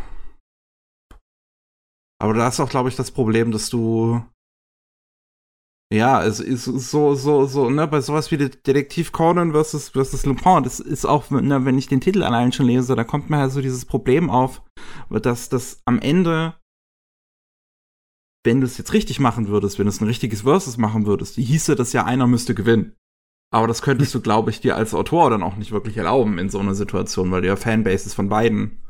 Aber 2.20 2.34
da 2.34 2.48
ist 2.48 2.60
auch, 2.60 2.68
glaube 2.68 2.88
ich, 2.88 2.96
das 2.96 3.10
Problem, 3.12 3.52
dass 3.52 3.70
du 3.70 4.22
ja, 5.92 6.24
es 6.24 6.40
ist 6.40 6.64
so, 6.64 7.14
so, 7.14 7.46
so, 7.46 7.70
ne, 7.70 7.86
bei 7.86 8.00
sowas 8.00 8.30
wie 8.30 8.36
Det- 8.36 8.66
Detektiv 8.66 9.12
Conan 9.12 9.52
versus, 9.52 9.90
versus 9.90 10.26
Lupin, 10.26 10.64
das 10.64 10.80
ist 10.80 11.04
auch, 11.06 11.30
ne, 11.30 11.64
wenn 11.64 11.78
ich 11.78 11.86
den 11.86 12.00
Titel 12.00 12.22
allein 12.24 12.52
schon 12.52 12.66
lese, 12.66 12.96
da 12.96 13.04
kommt 13.04 13.30
mir 13.30 13.38
halt 13.38 13.52
so 13.52 13.60
dieses 13.60 13.84
Problem 13.84 14.28
auf, 14.28 14.62
dass 15.10 15.48
das 15.48 15.80
am 15.84 16.00
Ende 16.00 16.54
wenn 18.44 18.60
du 18.60 18.66
es 18.66 18.78
jetzt 18.78 18.92
richtig 18.92 19.18
machen 19.18 19.48
würdest, 19.48 19.78
wenn 19.78 19.86
du 19.86 19.90
es 19.90 20.00
ein 20.00 20.06
richtiges 20.06 20.42
Versus 20.42 20.76
machen 20.76 21.04
würdest, 21.04 21.34
hieße 21.34 21.74
das 21.74 21.92
ja, 21.92 22.04
einer 22.04 22.26
müsste 22.28 22.54
gewinnen. 22.54 22.94
Aber 23.52 23.66
das 23.66 23.82
könntest 23.82 24.14
du, 24.14 24.20
glaube 24.22 24.50
ich, 24.50 24.60
dir 24.60 24.76
als 24.76 24.94
Autor 24.94 25.30
dann 25.30 25.42
auch 25.42 25.56
nicht 25.56 25.72
wirklich 25.72 25.96
erlauben 25.96 26.38
in 26.38 26.48
so 26.50 26.60
einer 26.60 26.74
Situation, 26.74 27.30
weil 27.32 27.42
du 27.42 27.48
ja 27.48 27.56
Fanbases 27.56 28.14
von 28.14 28.28
beiden 28.28 28.82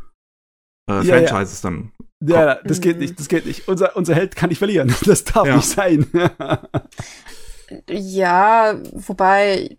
äh, 0.89 1.03
Ja, 1.03 1.17
ja. 1.17 1.23
Franchises 1.29 1.61
dann. 1.63 1.93
Ja, 2.25 2.57
das 2.65 2.81
geht 2.81 2.99
nicht, 2.99 3.19
das 3.19 3.29
geht 3.29 3.47
nicht. 3.47 3.69
Unser, 3.69 3.97
unser 3.97 4.15
Held 4.15 4.37
kann 4.37 4.49
nicht 4.49 4.59
verlieren. 4.59 4.95
Das 5.05 5.25
darf 5.25 5.47
Ja. 5.47 5.57
nicht 5.57 5.69
sein. 5.69 6.07
ja, 7.91 8.79
wobei, 8.93 9.77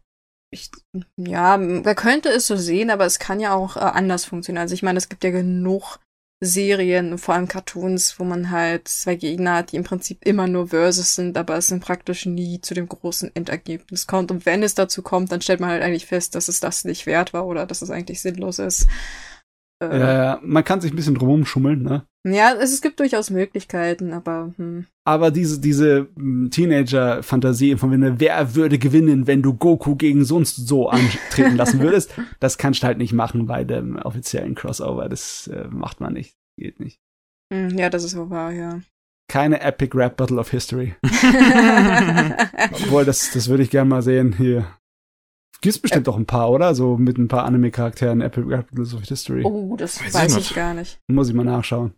ich, 0.51 0.69
ja, 1.17 1.57
man 1.57 1.83
könnte 1.95 2.29
es 2.29 2.47
so 2.47 2.55
sehen, 2.55 2.89
aber 2.89 3.05
es 3.05 3.19
kann 3.19 3.39
ja 3.39 3.53
auch 3.53 3.75
äh, 3.75 3.79
anders 3.79 4.25
funktionieren. 4.25 4.61
Also 4.61 4.73
ich 4.75 4.83
meine, 4.83 4.97
es 4.97 5.09
gibt 5.09 5.23
ja 5.23 5.31
genug 5.31 5.99
Serien, 6.39 7.17
vor 7.17 7.33
allem 7.33 7.47
Cartoons, 7.47 8.19
wo 8.19 8.23
man 8.23 8.51
halt 8.51 8.87
zwei 8.87 9.15
Gegner 9.15 9.55
hat, 9.55 9.71
die 9.71 9.75
im 9.75 9.83
Prinzip 9.83 10.23
immer 10.23 10.45
nur 10.47 10.67
Versus 10.67 11.15
sind, 11.15 11.35
aber 11.35 11.57
es 11.57 11.65
sind 11.67 11.83
praktisch 11.83 12.27
nie 12.27 12.61
zu 12.61 12.75
dem 12.75 12.87
großen 12.87 13.31
Endergebnis 13.35 14.05
kommt. 14.05 14.29
Und 14.29 14.45
wenn 14.45 14.61
es 14.61 14.75
dazu 14.75 15.01
kommt, 15.01 15.31
dann 15.31 15.41
stellt 15.41 15.59
man 15.59 15.71
halt 15.71 15.81
eigentlich 15.81 16.05
fest, 16.05 16.35
dass 16.35 16.47
es 16.47 16.59
das 16.59 16.83
nicht 16.85 17.07
wert 17.07 17.33
war 17.33 17.47
oder 17.47 17.65
dass 17.65 17.81
es 17.81 17.89
eigentlich 17.89 18.21
sinnlos 18.21 18.59
ist. 18.59 18.85
Äh, 19.79 19.99
ja, 19.99 20.23
ja, 20.23 20.39
man 20.41 20.63
kann 20.63 20.81
sich 20.81 20.91
ein 20.91 20.95
bisschen 20.95 21.15
drumherum 21.15 21.45
schummeln, 21.45 21.83
ne? 21.83 22.05
ja, 22.25 22.53
es, 22.53 22.73
es 22.73 22.81
gibt 22.81 22.99
durchaus 22.99 23.29
Möglichkeiten, 23.29 24.11
aber 24.11 24.53
hm. 24.57 24.87
Aber 25.05 25.31
diese, 25.31 25.61
diese 25.61 26.07
mm, 26.15 26.49
Teenager-Fantasie 26.49 27.77
von 27.77 27.91
wenn 27.91 28.19
wer 28.19 28.55
würde 28.55 28.79
gewinnen, 28.79 29.27
wenn 29.27 29.41
du 29.41 29.53
Goku 29.53 29.95
gegen 29.95 30.25
sonst 30.25 30.67
so 30.67 30.89
antreten 30.89 31.55
lassen 31.55 31.79
würdest, 31.79 32.13
das 32.39 32.57
kannst 32.57 32.83
du 32.83 32.87
halt 32.87 32.97
nicht 32.97 33.13
machen 33.13 33.45
bei 33.45 33.63
dem 33.63 33.97
offiziellen 33.97 34.55
Crossover. 34.55 35.07
Das 35.09 35.47
äh, 35.47 35.67
macht 35.69 36.01
man 36.01 36.13
nicht. 36.13 36.35
Geht 36.59 36.79
nicht. 36.79 36.99
Hm, 37.53 37.77
ja, 37.77 37.89
das 37.89 38.03
ist 38.03 38.17
wohl 38.17 38.29
wahr, 38.29 38.51
ja. 38.51 38.81
Keine 39.29 39.61
Epic 39.61 39.95
Rap 39.95 40.17
Battle 40.17 40.39
of 40.39 40.49
History. 40.49 40.95
Obwohl, 41.03 43.05
das, 43.05 43.31
das 43.31 43.47
würde 43.47 43.63
ich 43.63 43.69
gerne 43.69 43.89
mal 43.89 44.01
sehen 44.01 44.33
hier. 44.37 44.65
Gibt's 45.61 45.79
bestimmt 45.79 46.07
doch 46.07 46.17
ein 46.17 46.25
paar, 46.25 46.49
oder? 46.51 46.75
So 46.75 46.97
mit 46.97 47.17
ein 47.17 47.27
paar 47.27 47.45
Anime-Charakteren, 47.45 48.21
Rap 48.21 48.35
Battles 48.69 48.93
of 48.93 49.03
History. 49.03 49.43
oh, 49.43 49.75
das 49.75 50.03
Weiß 50.03 50.13
weiß, 50.13 50.31
ich 50.33 50.37
ich 50.37 50.43
nicht. 50.49 50.55
gar 50.55 50.73
nicht. 50.73 50.99
Muss 51.07 51.29
ich 51.29 51.33
mal 51.35 51.43
nachschauen. 51.43 51.93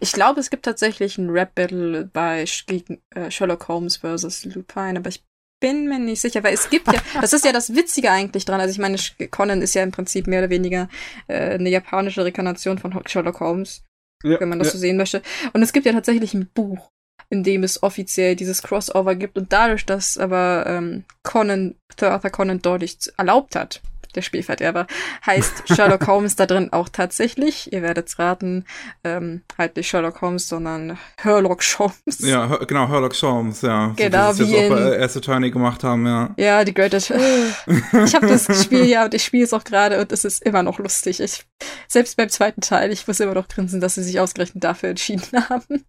Ich 0.00 0.12
glaube, 0.12 0.38
es 0.40 0.50
gibt 0.50 0.64
tatsächlich 0.66 1.16
ein 1.18 1.30
Rap-Battle 1.30 2.08
bei 2.12 2.44
gegen 2.66 3.00
äh, 3.14 3.30
Sherlock 3.30 3.66
Holmes 3.68 3.96
versus 3.96 4.44
Lupin, 4.44 4.96
aber 4.98 5.08
ich 5.08 5.24
bin 5.60 5.88
mir 5.88 5.98
nicht 5.98 6.20
sicher, 6.20 6.44
weil 6.44 6.54
es 6.54 6.70
gibt 6.70 6.86
ja, 6.92 7.00
das 7.20 7.32
ist 7.32 7.44
ja 7.44 7.52
das 7.52 7.74
Witzige 7.74 8.10
eigentlich 8.10 8.44
dran. 8.44 8.60
Also 8.60 8.72
ich 8.72 8.78
meine, 8.78 8.96
Conan 9.30 9.62
ist 9.62 9.74
ja 9.74 9.82
im 9.82 9.90
Prinzip 9.90 10.26
mehr 10.26 10.40
oder 10.40 10.50
weniger 10.50 10.88
äh, 11.26 11.54
eine 11.54 11.70
japanische 11.70 12.24
Rekarnation 12.24 12.78
von 12.78 12.94
Sherlock 13.06 13.40
Holmes, 13.40 13.82
Ja, 14.22 14.38
wenn 14.40 14.48
man 14.50 14.58
das 14.58 14.68
ja. 14.68 14.72
so 14.72 14.78
sehen 14.78 14.96
möchte. 14.98 15.22
Und 15.54 15.62
es 15.62 15.72
gibt 15.72 15.86
ja 15.86 15.92
tatsächlich 15.92 16.34
ein 16.34 16.48
Buch, 16.54 16.90
in 17.30 17.42
dem 17.44 17.62
es 17.62 17.82
offiziell 17.82 18.36
dieses 18.36 18.62
Crossover 18.62 19.14
gibt. 19.14 19.38
Und 19.38 19.52
dadurch, 19.52 19.86
dass 19.86 20.18
aber 20.18 20.64
ähm, 20.66 21.04
Conan, 21.22 21.76
Sir 21.98 22.10
Arthur 22.12 22.30
Conan 22.30 22.60
deutlich 22.60 22.98
erlaubt 23.16 23.56
hat, 23.56 23.80
der 24.16 24.22
Spielverderber, 24.22 24.88
heißt 25.24 25.68
Sherlock 25.72 26.08
Holmes 26.08 26.34
da 26.34 26.46
drin 26.46 26.72
auch 26.72 26.88
tatsächlich, 26.88 27.72
ihr 27.72 27.82
werdet's 27.82 28.18
raten, 28.18 28.64
ähm, 29.04 29.42
halt 29.56 29.76
nicht 29.76 29.88
Sherlock 29.88 30.20
Holmes, 30.20 30.48
sondern 30.48 30.98
Herlock 31.18 31.62
Holmes. 31.78 32.18
Ja, 32.18 32.48
Her- 32.48 32.66
genau, 32.66 32.88
Herlock 32.88 33.14
Holmes, 33.22 33.62
ja. 33.62 33.92
Genau, 33.94 34.32
so, 34.32 34.44
wie 34.44 34.50
jetzt 34.50 34.72
auch 34.72 34.76
in- 34.78 34.84
bei 34.84 35.00
Ace 35.00 35.16
Attorney 35.18 35.52
gemacht 35.52 35.84
haben, 35.84 36.04
ja. 36.06 36.34
Ja, 36.36 36.64
die 36.64 36.74
Greatest. 36.74 37.10
ich 37.66 38.14
habe 38.16 38.26
das 38.26 38.64
Spiel 38.64 38.86
ja 38.86 39.04
und 39.04 39.14
ich 39.14 39.22
spiele 39.24 39.44
es 39.44 39.52
auch 39.52 39.62
gerade 39.62 40.00
und 40.00 40.10
es 40.10 40.24
ist 40.24 40.42
immer 40.42 40.64
noch 40.64 40.80
lustig. 40.80 41.20
Ich, 41.20 41.44
selbst 41.86 42.16
beim 42.16 42.30
zweiten 42.30 42.62
Teil, 42.62 42.90
ich 42.90 43.06
muss 43.06 43.20
immer 43.20 43.34
noch 43.34 43.46
grinsen, 43.46 43.80
dass 43.80 43.94
sie 43.94 44.02
sich 44.02 44.18
ausgerechnet 44.18 44.64
dafür 44.64 44.88
entschieden 44.88 45.22
haben. 45.48 45.84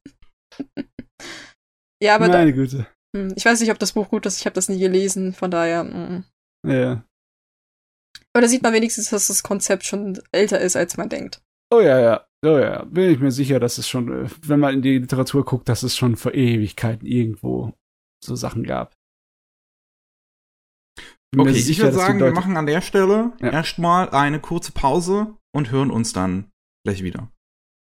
Ja, 2.01 2.15
aber 2.15 2.27
da, 2.27 2.39
Meine 2.39 2.53
Güte. 2.53 2.87
hm, 3.15 3.33
ich 3.35 3.45
weiß 3.45 3.59
nicht, 3.59 3.71
ob 3.71 3.79
das 3.79 3.93
Buch 3.93 4.09
gut 4.09 4.25
ist. 4.25 4.39
Ich 4.39 4.45
habe 4.45 4.53
das 4.55 4.69
nie 4.69 4.79
gelesen, 4.79 5.33
von 5.33 5.51
daher. 5.51 5.83
mm. 5.83 6.23
Ja. 6.67 7.03
Aber 8.33 8.41
da 8.41 8.47
sieht 8.47 8.63
man 8.63 8.73
wenigstens, 8.73 9.09
dass 9.09 9.27
das 9.27 9.43
Konzept 9.43 9.85
schon 9.85 10.19
älter 10.31 10.59
ist, 10.59 10.75
als 10.75 10.97
man 10.97 11.09
denkt. 11.09 11.41
Oh 11.73 11.79
ja, 11.81 11.99
ja. 11.99 12.27
Oh 12.43 12.57
ja, 12.57 12.83
bin 12.85 13.11
ich 13.11 13.19
mir 13.19 13.31
sicher, 13.31 13.59
dass 13.59 13.77
es 13.77 13.87
schon, 13.87 14.25
äh, 14.25 14.29
wenn 14.47 14.59
man 14.59 14.73
in 14.75 14.81
die 14.81 14.97
Literatur 14.97 15.45
guckt, 15.45 15.69
dass 15.69 15.83
es 15.83 15.95
schon 15.95 16.15
vor 16.15 16.33
Ewigkeiten 16.33 17.05
irgendwo 17.05 17.73
so 18.23 18.35
Sachen 18.35 18.63
gab. 18.63 18.93
Bin 21.31 21.43
mir 21.43 21.49
Okay, 21.49 21.59
ich 21.59 21.65
sicher, 21.65 21.83
würde 21.83 21.97
dass 21.97 22.05
die 22.05 22.07
sagen, 22.07 22.19
wir 22.19 22.31
machen 22.31 22.57
an 22.57 22.65
der 22.65 22.81
Stelle 22.81 23.33
Ja. 23.41 23.51
erstmal 23.51 24.09
eine 24.09 24.39
kurze 24.39 24.71
Pause 24.71 25.37
und 25.55 25.71
hören 25.71 25.91
uns 25.91 26.13
dann 26.13 26.49
gleich 26.85 27.03
wieder. 27.03 27.31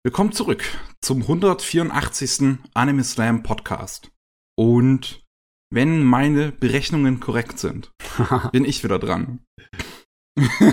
Willkommen 0.05 0.31
zurück 0.31 0.63
zum 1.01 1.23
184. 1.23 2.59
Anime 2.73 3.03
Slam 3.03 3.43
Podcast. 3.43 4.11
Und 4.55 5.25
wenn 5.73 6.03
meine 6.03 6.51
Berechnungen 6.51 7.19
korrekt 7.19 7.59
sind, 7.59 7.91
bin 8.51 8.63
ich 8.63 8.83
wieder 8.83 8.99
dran. 8.99 9.43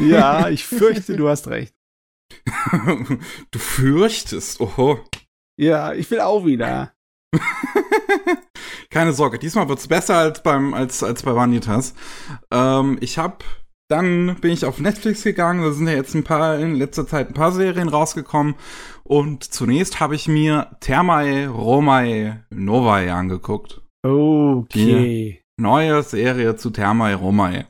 ja, 0.00 0.50
ich 0.50 0.64
fürchte, 0.66 1.16
du 1.16 1.28
hast 1.28 1.48
recht. 1.48 1.74
du 3.50 3.58
fürchtest, 3.58 4.60
oho. 4.60 5.00
Ja, 5.58 5.94
ich 5.94 6.10
will 6.10 6.20
auch 6.20 6.44
wieder. 6.44 6.94
Keine 8.90 9.14
Sorge, 9.14 9.38
diesmal 9.38 9.68
wird's 9.68 9.88
besser 9.88 10.18
als 10.18 10.42
beim 10.42 10.74
als 10.74 11.02
als 11.02 11.22
bei 11.22 11.34
Vanitas. 11.34 11.94
Ähm, 12.52 12.98
ich 13.00 13.18
habe 13.18 13.38
dann 13.88 14.36
bin 14.40 14.52
ich 14.52 14.64
auf 14.64 14.78
Netflix 14.78 15.22
gegangen, 15.22 15.62
da 15.62 15.72
sind 15.72 15.86
ja 15.86 15.94
jetzt 15.94 16.14
ein 16.14 16.24
paar 16.24 16.58
in 16.58 16.74
letzter 16.74 17.06
Zeit 17.06 17.28
ein 17.28 17.34
paar 17.34 17.52
Serien 17.52 17.88
rausgekommen 17.88 18.54
und 19.02 19.44
zunächst 19.44 20.00
habe 20.00 20.14
ich 20.14 20.28
mir 20.28 20.76
Thermae 20.80 21.46
Romae 21.46 22.44
Novae 22.50 23.10
angeguckt. 23.10 23.82
Okay. 24.02 24.68
Die 24.74 25.40
neue 25.60 26.02
Serie 26.02 26.56
zu 26.56 26.70
Thermae 26.70 27.14
Romae. 27.14 27.66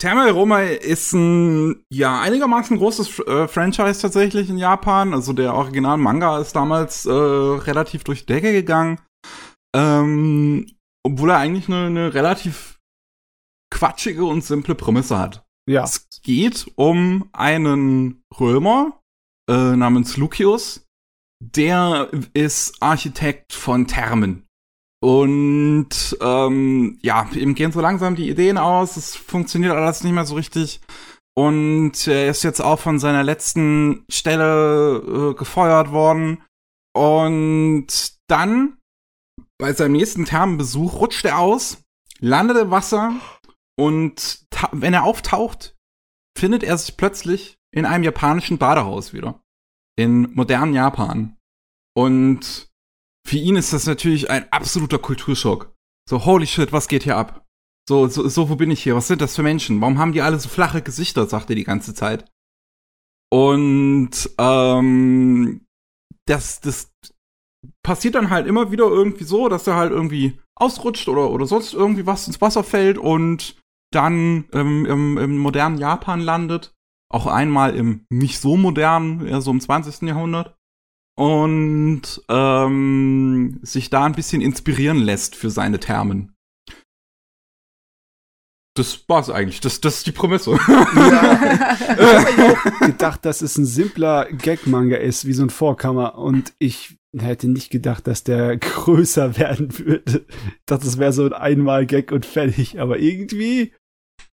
Thermae 0.00 0.30
Romae 0.30 0.74
ist 0.74 1.12
ein 1.12 1.82
ja 1.92 2.20
einigermaßen 2.20 2.76
großes 2.76 3.18
äh, 3.20 3.48
Franchise 3.48 4.00
tatsächlich 4.00 4.48
in 4.48 4.58
Japan. 4.58 5.12
Also 5.12 5.32
der 5.32 5.54
Original 5.54 5.98
Manga 5.98 6.38
ist 6.40 6.54
damals 6.54 7.04
äh, 7.04 7.10
relativ 7.10 8.04
durch 8.04 8.20
die 8.20 8.32
Decke 8.32 8.52
gegangen. 8.52 9.00
Ähm, 9.74 10.66
obwohl 11.04 11.30
er 11.30 11.38
eigentlich 11.38 11.68
eine, 11.68 11.86
eine 11.86 12.14
relativ 12.14 12.77
quatschige 13.70 14.24
und 14.24 14.44
simple 14.44 14.74
Prämisse 14.74 15.18
hat. 15.18 15.44
Ja. 15.68 15.84
Es 15.84 16.08
geht 16.22 16.70
um 16.76 17.28
einen 17.32 18.22
Römer 18.38 19.00
äh, 19.48 19.76
namens 19.76 20.16
Lucius. 20.16 20.86
Der 21.40 22.10
ist 22.34 22.82
Architekt 22.82 23.52
von 23.52 23.86
Thermen. 23.86 24.46
Und 25.00 26.16
ähm, 26.20 26.98
ja, 27.02 27.28
ihm 27.32 27.54
gehen 27.54 27.70
so 27.70 27.80
langsam 27.80 28.16
die 28.16 28.28
Ideen 28.28 28.58
aus. 28.58 28.96
Es 28.96 29.14
funktioniert 29.14 29.74
alles 29.74 30.02
nicht 30.02 30.12
mehr 30.12 30.24
so 30.24 30.34
richtig. 30.34 30.80
Und 31.36 32.08
er 32.08 32.30
ist 32.30 32.42
jetzt 32.42 32.60
auch 32.60 32.80
von 32.80 32.98
seiner 32.98 33.22
letzten 33.22 34.04
Stelle 34.10 35.32
äh, 35.32 35.34
gefeuert 35.34 35.92
worden. 35.92 36.42
Und 36.96 37.86
dann, 38.26 38.78
bei 39.56 39.72
seinem 39.72 39.92
nächsten 39.92 40.24
Thermenbesuch, 40.24 41.00
rutscht 41.00 41.24
er 41.24 41.38
aus, 41.38 41.80
landet 42.18 42.56
im 42.56 42.72
Wasser 42.72 43.12
und 43.78 44.46
wenn 44.72 44.94
er 44.94 45.04
auftaucht, 45.04 45.76
findet 46.36 46.64
er 46.64 46.76
sich 46.78 46.96
plötzlich 46.96 47.58
in 47.72 47.86
einem 47.86 48.04
japanischen 48.04 48.58
Badehaus 48.58 49.12
wieder. 49.12 49.40
In 49.96 50.32
modernen 50.34 50.74
Japan. 50.74 51.36
Und 51.94 52.68
für 53.26 53.36
ihn 53.36 53.56
ist 53.56 53.72
das 53.72 53.86
natürlich 53.86 54.30
ein 54.30 54.50
absoluter 54.52 54.98
Kulturschock. 54.98 55.74
So, 56.08 56.24
holy 56.24 56.46
shit, 56.46 56.72
was 56.72 56.88
geht 56.88 57.04
hier 57.04 57.16
ab? 57.16 57.46
So, 57.88 58.08
so, 58.08 58.28
so, 58.28 58.48
wo 58.48 58.56
bin 58.56 58.70
ich 58.70 58.82
hier? 58.82 58.96
Was 58.96 59.08
sind 59.08 59.20
das 59.20 59.36
für 59.36 59.42
Menschen? 59.42 59.80
Warum 59.80 59.98
haben 59.98 60.12
die 60.12 60.22
alle 60.22 60.38
so 60.38 60.48
flache 60.48 60.82
Gesichter, 60.82 61.26
sagt 61.26 61.50
er 61.50 61.56
die 61.56 61.64
ganze 61.64 61.94
Zeit. 61.94 62.30
Und 63.30 64.10
ähm, 64.38 65.66
das, 66.26 66.60
das 66.60 66.92
passiert 67.84 68.14
dann 68.14 68.30
halt 68.30 68.46
immer 68.46 68.70
wieder 68.72 68.86
irgendwie 68.86 69.24
so, 69.24 69.48
dass 69.48 69.66
er 69.66 69.76
halt 69.76 69.92
irgendwie 69.92 70.40
ausrutscht 70.56 71.08
oder, 71.08 71.30
oder 71.30 71.46
sonst 71.46 71.74
irgendwie 71.74 72.06
was 72.06 72.26
ins 72.26 72.40
Wasser 72.40 72.64
fällt 72.64 72.98
und 72.98 73.56
dann 73.90 74.44
ähm, 74.52 74.86
im, 74.86 75.18
im 75.18 75.38
modernen 75.38 75.78
Japan 75.78 76.20
landet. 76.20 76.74
Auch 77.10 77.26
einmal 77.26 77.74
im 77.74 78.04
nicht 78.10 78.38
so 78.38 78.56
modernen, 78.56 79.26
eher 79.26 79.40
so 79.40 79.50
im 79.50 79.60
20. 79.60 80.02
Jahrhundert. 80.02 80.56
Und 81.16 82.22
ähm, 82.28 83.58
sich 83.62 83.90
da 83.90 84.04
ein 84.04 84.12
bisschen 84.12 84.40
inspirieren 84.40 84.98
lässt 84.98 85.34
für 85.34 85.50
seine 85.50 85.80
Thermen. 85.80 86.34
Das 88.78 89.08
war's 89.08 89.28
eigentlich. 89.28 89.60
Das, 89.60 89.80
das 89.80 89.96
ist 89.96 90.06
die 90.06 90.12
Prämisse. 90.12 90.52
Ja. 90.52 90.56
ich 91.76 92.64
habe 92.64 92.86
gedacht, 92.92 93.24
dass 93.24 93.42
es 93.42 93.58
ein 93.58 93.66
simpler 93.66 94.26
Gag-Manga 94.30 94.96
ist, 94.96 95.26
wie 95.26 95.32
so 95.32 95.42
ein 95.42 95.50
Vorkammer. 95.50 96.16
Und 96.16 96.52
ich 96.60 96.96
hätte 97.16 97.48
nicht 97.48 97.70
gedacht, 97.70 98.06
dass 98.06 98.22
der 98.22 98.56
größer 98.58 99.36
werden 99.36 99.76
würde. 99.80 100.26
Ich 100.28 100.66
dachte, 100.66 100.84
das 100.84 100.98
wäre 100.98 101.12
so 101.12 101.24
ein 101.24 101.32
Einmal-Gag 101.32 102.12
und 102.12 102.24
fertig. 102.24 102.78
Aber 102.78 103.00
irgendwie, 103.00 103.74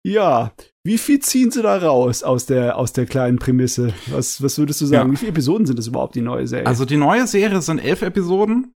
ja. 0.06 0.52
Wie 0.84 0.98
viel 0.98 1.20
ziehen 1.20 1.50
sie 1.50 1.62
da 1.62 1.76
raus 1.76 2.22
aus 2.22 2.46
der, 2.46 2.78
aus 2.78 2.92
der 2.92 3.06
kleinen 3.06 3.38
Prämisse? 3.38 3.92
Was, 4.06 4.42
was 4.42 4.58
würdest 4.58 4.80
du 4.80 4.86
sagen? 4.86 5.08
Ja. 5.08 5.12
Wie 5.12 5.18
viele 5.18 5.30
Episoden 5.30 5.66
sind 5.66 5.78
das 5.78 5.86
überhaupt, 5.86 6.14
die 6.14 6.22
neue 6.22 6.46
Serie? 6.46 6.66
Also 6.66 6.84
die 6.84 6.96
neue 6.96 7.26
Serie 7.26 7.60
sind 7.60 7.78
elf 7.80 8.02
Episoden. 8.02 8.72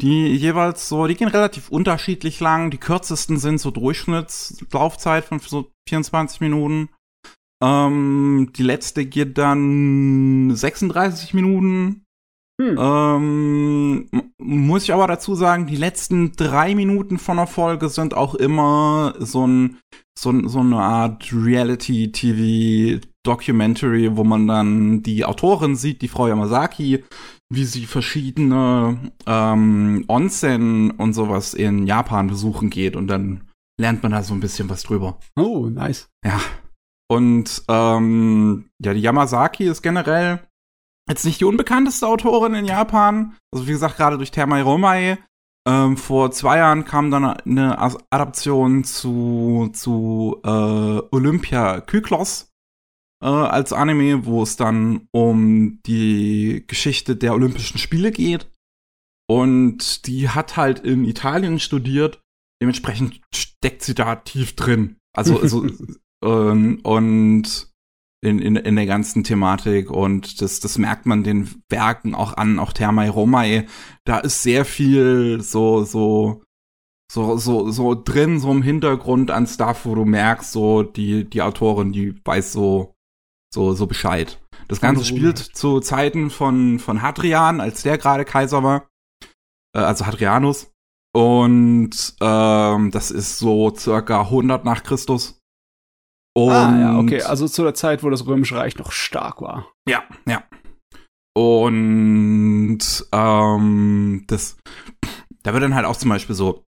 Die 0.00 0.28
jeweils 0.28 0.88
so, 0.88 1.06
die 1.06 1.14
gehen 1.14 1.28
relativ 1.28 1.70
unterschiedlich 1.70 2.38
lang. 2.40 2.70
Die 2.70 2.78
kürzesten 2.78 3.38
sind 3.38 3.58
so 3.58 3.70
Durchschnittslaufzeit 3.70 5.24
von 5.24 5.40
so 5.40 5.72
24 5.88 6.40
Minuten. 6.40 6.88
Ähm, 7.62 8.52
die 8.56 8.62
letzte 8.62 9.04
geht 9.06 9.38
dann 9.38 10.54
36 10.54 11.34
Minuten. 11.34 12.04
Hm. 12.60 12.76
Ähm, 12.76 14.08
muss 14.38 14.82
ich 14.82 14.92
aber 14.92 15.06
dazu 15.06 15.36
sagen, 15.36 15.66
die 15.66 15.76
letzten 15.76 16.32
drei 16.32 16.74
Minuten 16.74 17.18
von 17.18 17.36
der 17.36 17.46
Folge 17.46 17.88
sind 17.88 18.14
auch 18.14 18.34
immer 18.34 19.14
so 19.20 19.46
ein 19.46 19.78
so, 20.18 20.48
so 20.48 20.60
eine 20.60 20.78
Art 20.78 21.32
Reality-TV-Documentary, 21.32 24.16
wo 24.16 24.24
man 24.24 24.48
dann 24.48 25.04
die 25.04 25.24
Autorin 25.24 25.76
sieht, 25.76 26.02
die 26.02 26.08
Frau 26.08 26.26
Yamazaki, 26.26 27.04
wie 27.50 27.64
sie 27.64 27.86
verschiedene 27.86 28.98
ähm, 29.26 30.04
Onsen 30.08 30.90
und 30.90 31.12
sowas 31.12 31.54
in 31.54 31.86
Japan 31.86 32.26
besuchen 32.26 32.70
geht 32.70 32.96
und 32.96 33.06
dann 33.06 33.44
lernt 33.80 34.02
man 34.02 34.10
da 34.10 34.24
so 34.24 34.34
ein 34.34 34.40
bisschen 34.40 34.68
was 34.68 34.82
drüber. 34.82 35.20
Oh, 35.36 35.68
nice. 35.68 36.08
Ja. 36.24 36.40
Und 37.08 37.62
ähm, 37.68 38.70
ja, 38.84 38.92
die 38.92 39.00
Yamazaki 39.00 39.62
ist 39.64 39.82
generell 39.82 40.40
jetzt 41.08 41.24
nicht 41.24 41.40
die 41.40 41.44
unbekannteste 41.44 42.06
Autorin 42.06 42.54
in 42.54 42.64
Japan. 42.64 43.36
Also 43.52 43.66
wie 43.66 43.72
gesagt, 43.72 43.96
gerade 43.96 44.16
durch 44.16 44.30
Thermai 44.30 44.62
Romai 44.62 45.18
ähm, 45.68 45.96
vor 45.96 46.30
zwei 46.30 46.58
Jahren 46.58 46.84
kam 46.84 47.10
dann 47.10 47.24
eine 47.24 47.78
Adaption 48.10 48.84
zu, 48.84 49.70
zu 49.74 50.40
äh, 50.44 50.48
Olympia 50.48 51.80
Kyklos 51.80 52.50
äh, 53.22 53.26
als 53.26 53.72
Anime, 53.72 54.24
wo 54.24 54.42
es 54.42 54.56
dann 54.56 55.08
um 55.12 55.80
die 55.84 56.64
Geschichte 56.66 57.16
der 57.16 57.34
Olympischen 57.34 57.78
Spiele 57.78 58.12
geht. 58.12 58.50
Und 59.28 60.06
die 60.06 60.30
hat 60.30 60.56
halt 60.56 60.80
in 60.80 61.04
Italien 61.04 61.60
studiert. 61.60 62.22
Dementsprechend 62.62 63.20
steckt 63.34 63.82
sie 63.82 63.94
da 63.94 64.16
tief 64.16 64.56
drin. 64.56 64.96
Also, 65.14 65.38
also 65.38 65.66
ähm, 66.24 66.80
und 66.82 67.68
in, 68.20 68.40
in, 68.40 68.56
in 68.56 68.76
der 68.76 68.86
ganzen 68.86 69.22
Thematik 69.22 69.90
und 69.90 70.42
das, 70.42 70.60
das 70.60 70.78
merkt 70.78 71.06
man 71.06 71.22
den 71.22 71.62
Werken 71.68 72.14
auch 72.14 72.36
an, 72.36 72.58
auch 72.58 72.72
Thermai 72.72 73.10
Romai. 73.10 73.66
Da 74.04 74.18
ist 74.18 74.42
sehr 74.42 74.64
viel 74.64 75.40
so, 75.40 75.84
so, 75.84 76.42
so, 77.10 77.36
so, 77.36 77.70
so 77.70 77.94
drin, 77.94 78.40
so 78.40 78.50
im 78.50 78.62
Hintergrund 78.62 79.30
an 79.30 79.46
Stuff, 79.46 79.86
wo 79.86 79.94
du 79.94 80.04
merkst, 80.04 80.50
so 80.50 80.82
die, 80.82 81.28
die 81.30 81.42
Autorin, 81.42 81.92
die 81.92 82.20
weiß 82.24 82.52
so, 82.52 82.94
so, 83.54 83.72
so 83.72 83.86
Bescheid. 83.86 84.40
Das 84.66 84.80
Ganze 84.80 85.04
spielt 85.04 85.38
zu 85.38 85.80
Zeiten 85.80 86.30
von, 86.30 86.78
von 86.78 87.00
Hadrian, 87.00 87.60
als 87.60 87.82
der 87.82 87.96
gerade 87.98 88.24
Kaiser 88.24 88.62
war. 88.62 88.88
Äh, 89.74 89.80
also 89.80 90.06
Hadrianus. 90.06 90.72
Und 91.14 92.16
ähm, 92.20 92.90
das 92.90 93.10
ist 93.10 93.38
so 93.38 93.74
circa 93.74 94.22
100 94.22 94.64
nach 94.64 94.82
Christus. 94.82 95.37
Und 96.36 96.52
ah, 96.52 96.80
ja, 96.80 96.98
okay. 96.98 97.22
Also 97.22 97.48
zu 97.48 97.62
der 97.62 97.74
Zeit, 97.74 98.02
wo 98.02 98.10
das 98.10 98.26
Römische 98.26 98.56
Reich 98.56 98.76
noch 98.76 98.92
stark 98.92 99.40
war. 99.40 99.72
Ja, 99.88 100.04
ja. 100.26 100.44
Und 101.36 102.78
ähm, 103.12 104.24
das, 104.26 104.56
da 105.42 105.52
wird 105.52 105.62
dann 105.62 105.74
halt 105.74 105.86
auch 105.86 105.96
zum 105.96 106.10
Beispiel 106.10 106.34
so, 106.34 106.64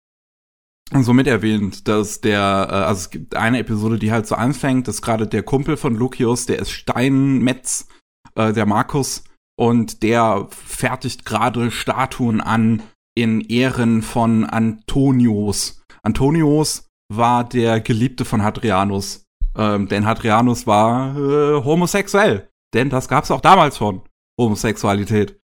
so 0.93 1.13
mit 1.13 1.27
erwähnt, 1.27 1.87
dass 1.87 2.21
der, 2.21 2.67
äh, 2.69 2.73
also 2.73 2.99
es 2.99 3.09
gibt 3.09 3.35
eine 3.35 3.59
Episode, 3.59 3.99
die 3.99 4.11
halt 4.11 4.27
so 4.27 4.35
anfängt, 4.35 4.87
dass 4.87 5.01
gerade 5.01 5.27
der 5.27 5.43
Kumpel 5.43 5.77
von 5.77 5.95
Lucius, 5.95 6.45
der 6.45 6.59
ist 6.59 6.71
Steinmetz, 6.71 7.87
äh, 8.35 8.53
der 8.53 8.65
Markus, 8.65 9.23
und 9.59 10.03
der 10.03 10.47
fertigt 10.51 11.25
gerade 11.25 11.71
Statuen 11.71 12.39
an 12.39 12.81
in 13.15 13.41
Ehren 13.41 14.01
von 14.01 14.45
Antonius. 14.45 15.83
Antonius 16.01 16.87
war 17.13 17.43
der 17.43 17.81
Geliebte 17.81 18.23
von 18.23 18.43
Hadrianus. 18.43 19.25
Ähm, 19.57 19.87
denn 19.87 20.05
Hadrianus 20.05 20.67
war 20.67 21.15
äh, 21.17 21.63
homosexuell. 21.63 22.49
Denn 22.73 22.89
das 22.89 23.07
gab 23.07 23.23
es 23.23 23.31
auch 23.31 23.41
damals 23.41 23.77
schon. 23.77 24.01
Homosexualität. 24.39 25.39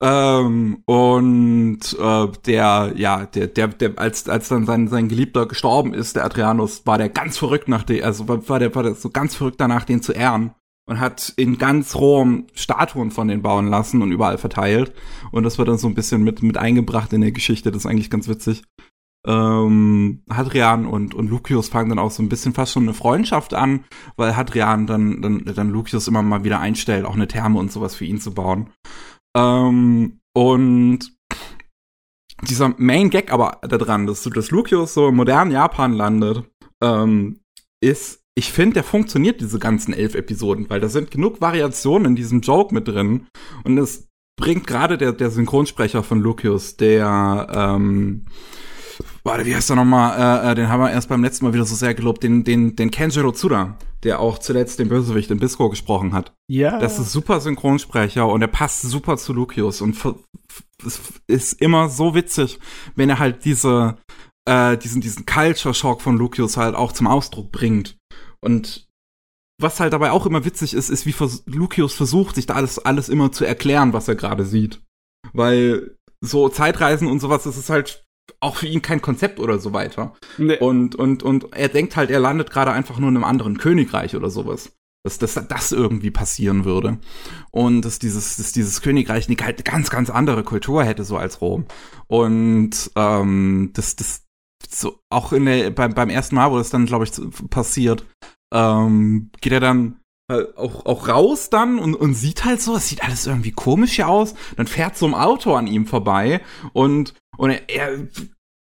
Ähm, 0.00 0.82
und 0.86 1.80
äh, 1.98 2.28
der, 2.46 2.92
ja, 2.96 3.26
der, 3.26 3.46
der, 3.48 3.68
der, 3.68 3.98
als, 3.98 4.28
als 4.28 4.48
dann 4.48 4.66
sein, 4.66 4.88
sein 4.88 5.08
Geliebter 5.08 5.46
gestorben 5.46 5.94
ist, 5.94 6.16
der 6.16 6.24
Adrianus, 6.24 6.86
war 6.86 6.98
der 6.98 7.10
ganz 7.10 7.38
verrückt 7.38 7.68
nach 7.68 7.82
dem, 7.82 8.02
also 8.02 8.26
war 8.26 8.58
der, 8.58 8.74
war 8.74 8.82
der 8.82 8.94
so 8.94 9.10
ganz 9.10 9.34
verrückt 9.34 9.60
danach, 9.60 9.84
den 9.84 10.02
zu 10.02 10.12
ehren. 10.12 10.54
Und 10.86 10.98
hat 10.98 11.34
in 11.36 11.56
ganz 11.56 11.94
Rom 11.94 12.48
Statuen 12.52 13.12
von 13.12 13.28
den 13.28 13.42
bauen 13.42 13.68
lassen 13.68 14.02
und 14.02 14.10
überall 14.10 14.38
verteilt. 14.38 14.92
Und 15.30 15.44
das 15.44 15.56
wird 15.56 15.68
dann 15.68 15.78
so 15.78 15.86
ein 15.86 15.94
bisschen 15.94 16.24
mit, 16.24 16.42
mit 16.42 16.56
eingebracht 16.56 17.12
in 17.12 17.20
der 17.20 17.30
Geschichte. 17.30 17.70
Das 17.70 17.84
ist 17.84 17.86
eigentlich 17.86 18.10
ganz 18.10 18.26
witzig 18.26 18.64
ähm, 19.26 20.22
Hadrian 20.30 20.86
und, 20.86 21.14
und 21.14 21.28
Lucius 21.28 21.68
fangen 21.68 21.90
dann 21.90 21.98
auch 21.98 22.10
so 22.10 22.22
ein 22.22 22.28
bisschen 22.28 22.54
fast 22.54 22.72
schon 22.72 22.84
eine 22.84 22.94
Freundschaft 22.94 23.54
an, 23.54 23.84
weil 24.16 24.36
Hadrian 24.36 24.86
dann, 24.86 25.20
dann, 25.20 25.44
dann 25.44 25.70
Lucius 25.70 26.08
immer 26.08 26.22
mal 26.22 26.44
wieder 26.44 26.60
einstellt, 26.60 27.04
auch 27.04 27.14
eine 27.14 27.28
Therme 27.28 27.58
und 27.58 27.70
sowas 27.70 27.94
für 27.94 28.04
ihn 28.04 28.20
zu 28.20 28.32
bauen. 28.32 28.70
Ähm, 29.36 30.20
und 30.34 31.12
dieser 32.48 32.74
Main 32.78 33.10
Gag 33.10 33.32
aber 33.32 33.58
da 33.62 33.76
dran, 33.76 34.06
dass, 34.06 34.22
dass 34.22 34.50
Lucius 34.50 34.94
so 34.94 35.08
im 35.08 35.16
modernen 35.16 35.50
Japan 35.50 35.92
landet, 35.92 36.44
ähm, 36.82 37.40
ist, 37.82 38.22
ich 38.34 38.52
finde, 38.52 38.74
der 38.74 38.84
funktioniert 38.84 39.40
diese 39.40 39.58
ganzen 39.58 39.92
elf 39.92 40.14
Episoden, 40.14 40.70
weil 40.70 40.80
da 40.80 40.88
sind 40.88 41.10
genug 41.10 41.42
Variationen 41.42 42.06
in 42.06 42.16
diesem 42.16 42.40
Joke 42.40 42.74
mit 42.74 42.88
drin 42.88 43.26
und 43.64 43.76
es 43.76 44.08
bringt 44.38 44.66
gerade 44.66 44.96
der, 44.96 45.12
der 45.12 45.30
Synchronsprecher 45.30 46.02
von 46.02 46.20
Lucius, 46.20 46.76
der, 46.78 47.48
ähm, 47.52 48.24
warte, 49.24 49.46
wie 49.46 49.54
heißt 49.54 49.70
er 49.70 49.76
nochmal? 49.76 50.44
Äh, 50.46 50.52
äh, 50.52 50.54
den 50.54 50.68
haben 50.68 50.80
wir 50.80 50.90
erst 50.90 51.08
beim 51.08 51.22
letzten 51.22 51.44
Mal 51.44 51.54
wieder 51.54 51.64
so 51.64 51.74
sehr 51.74 51.94
gelobt, 51.94 52.22
den, 52.22 52.44
den, 52.44 52.76
den 52.76 52.90
Kenjiro 52.90 53.32
Tsuda, 53.32 53.76
der 54.02 54.20
auch 54.20 54.38
zuletzt 54.38 54.78
den 54.78 54.88
Bösewicht 54.88 55.30
in 55.30 55.38
Bisco 55.38 55.68
gesprochen 55.68 56.12
hat. 56.12 56.34
Ja. 56.48 56.78
Das 56.78 56.98
ist 56.98 57.12
super 57.12 57.40
Synchronsprecher 57.40 58.26
und 58.26 58.42
er 58.42 58.48
passt 58.48 58.82
super 58.82 59.16
zu 59.16 59.32
Lucius 59.32 59.80
und 59.80 59.96
es 60.84 61.00
ist 61.26 61.60
immer 61.60 61.88
so 61.88 62.14
witzig, 62.14 62.58
wenn 62.96 63.10
er 63.10 63.18
halt 63.18 63.44
diese, 63.44 63.96
äh, 64.48 64.76
diesen, 64.76 65.00
diesen 65.00 65.26
Culture 65.26 65.74
Shock 65.74 66.00
von 66.00 66.16
Lucius 66.16 66.56
halt 66.56 66.74
auch 66.74 66.92
zum 66.92 67.06
Ausdruck 67.06 67.52
bringt. 67.52 67.98
Und 68.40 68.88
was 69.60 69.78
halt 69.78 69.92
dabei 69.92 70.10
auch 70.10 70.26
immer 70.26 70.44
witzig 70.44 70.74
ist, 70.74 70.88
ist, 70.88 71.04
wie 71.04 71.12
vers 71.12 71.42
Lucius 71.46 71.92
versucht, 71.92 72.34
sich 72.34 72.46
da 72.46 72.54
alles, 72.54 72.78
alles 72.78 73.08
immer 73.08 73.30
zu 73.30 73.44
erklären, 73.44 73.92
was 73.92 74.08
er 74.08 74.14
gerade 74.14 74.46
sieht. 74.46 74.80
Weil 75.34 75.96
so 76.22 76.48
Zeitreisen 76.48 77.06
und 77.08 77.20
sowas, 77.20 77.44
das 77.44 77.58
ist 77.58 77.70
halt 77.70 78.04
auch 78.40 78.56
für 78.56 78.66
ihn 78.66 78.82
kein 78.82 79.02
Konzept 79.02 79.38
oder 79.38 79.58
so 79.58 79.72
weiter. 79.72 80.14
Nee. 80.38 80.58
Und, 80.58 80.94
und, 80.94 81.22
und 81.22 81.52
er 81.54 81.68
denkt 81.68 81.96
halt, 81.96 82.10
er 82.10 82.20
landet 82.20 82.50
gerade 82.50 82.72
einfach 82.72 82.98
nur 82.98 83.10
in 83.10 83.16
einem 83.16 83.24
anderen 83.24 83.58
Königreich 83.58 84.16
oder 84.16 84.30
sowas. 84.30 84.72
Dass, 85.02 85.16
dass 85.16 85.32
das 85.48 85.72
irgendwie 85.72 86.10
passieren 86.10 86.66
würde. 86.66 86.98
Und 87.50 87.86
dass 87.86 87.98
dieses, 87.98 88.36
dass 88.36 88.52
dieses 88.52 88.82
Königreich 88.82 89.28
eine 89.28 89.36
halt 89.42 89.64
ganz, 89.64 89.88
ganz 89.88 90.10
andere 90.10 90.42
Kultur 90.42 90.84
hätte, 90.84 91.04
so 91.04 91.16
als 91.16 91.40
Rom. 91.40 91.64
Und 92.06 92.90
ähm, 92.96 93.70
das, 93.72 93.96
das 93.96 94.26
so 94.68 95.00
auch 95.08 95.32
in 95.32 95.46
der, 95.46 95.70
beim, 95.70 95.94
beim 95.94 96.10
ersten 96.10 96.34
Mal, 96.34 96.50
wo 96.50 96.58
das 96.58 96.68
dann, 96.68 96.84
glaube 96.84 97.04
ich, 97.04 97.12
passiert, 97.48 98.04
ähm, 98.52 99.30
geht 99.40 99.54
er 99.54 99.60
dann 99.60 99.99
auch, 100.56 100.86
auch 100.86 101.08
raus 101.08 101.50
dann 101.50 101.78
und, 101.78 101.94
und 101.94 102.14
sieht 102.14 102.44
halt 102.44 102.60
so, 102.60 102.76
es 102.76 102.88
sieht 102.88 103.02
alles 103.02 103.26
irgendwie 103.26 103.52
komisch 103.52 103.92
hier 103.92 104.08
aus. 104.08 104.34
Dann 104.56 104.66
fährt 104.66 104.96
so 104.96 105.06
ein 105.06 105.14
Auto 105.14 105.54
an 105.54 105.66
ihm 105.66 105.86
vorbei 105.86 106.40
und, 106.72 107.14
und 107.36 107.50
er, 107.50 107.68
er 107.68 108.08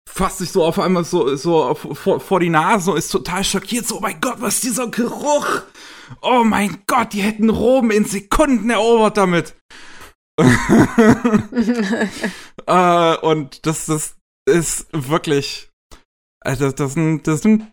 fasst 0.09 0.39
sich 0.39 0.51
so 0.51 0.63
auf 0.63 0.79
einmal 0.79 1.03
so, 1.05 1.35
so 1.35 1.73
vor, 1.75 2.19
vor 2.19 2.39
die 2.39 2.49
Nase 2.49 2.91
und 2.91 2.97
ist 2.97 3.09
total 3.09 3.43
schockiert. 3.43 3.87
So, 3.87 3.97
oh 3.97 4.01
mein 4.01 4.21
Gott, 4.21 4.37
was 4.39 4.55
ist 4.55 4.63
dieser 4.63 4.87
Geruch? 4.87 5.61
Oh 6.21 6.43
mein 6.43 6.83
Gott, 6.87 7.13
die 7.13 7.21
hätten 7.21 7.49
Rom 7.49 7.91
in 7.91 8.05
Sekunden 8.05 8.69
erobert 8.69 9.17
damit. 9.17 9.55
äh, 12.67 13.17
und 13.17 13.65
das, 13.65 13.85
das 13.85 14.15
ist 14.45 14.87
wirklich, 14.91 15.71
also 16.41 16.71
das 16.71 16.93
sind, 16.93 17.27
das 17.27 17.41
sind 17.41 17.72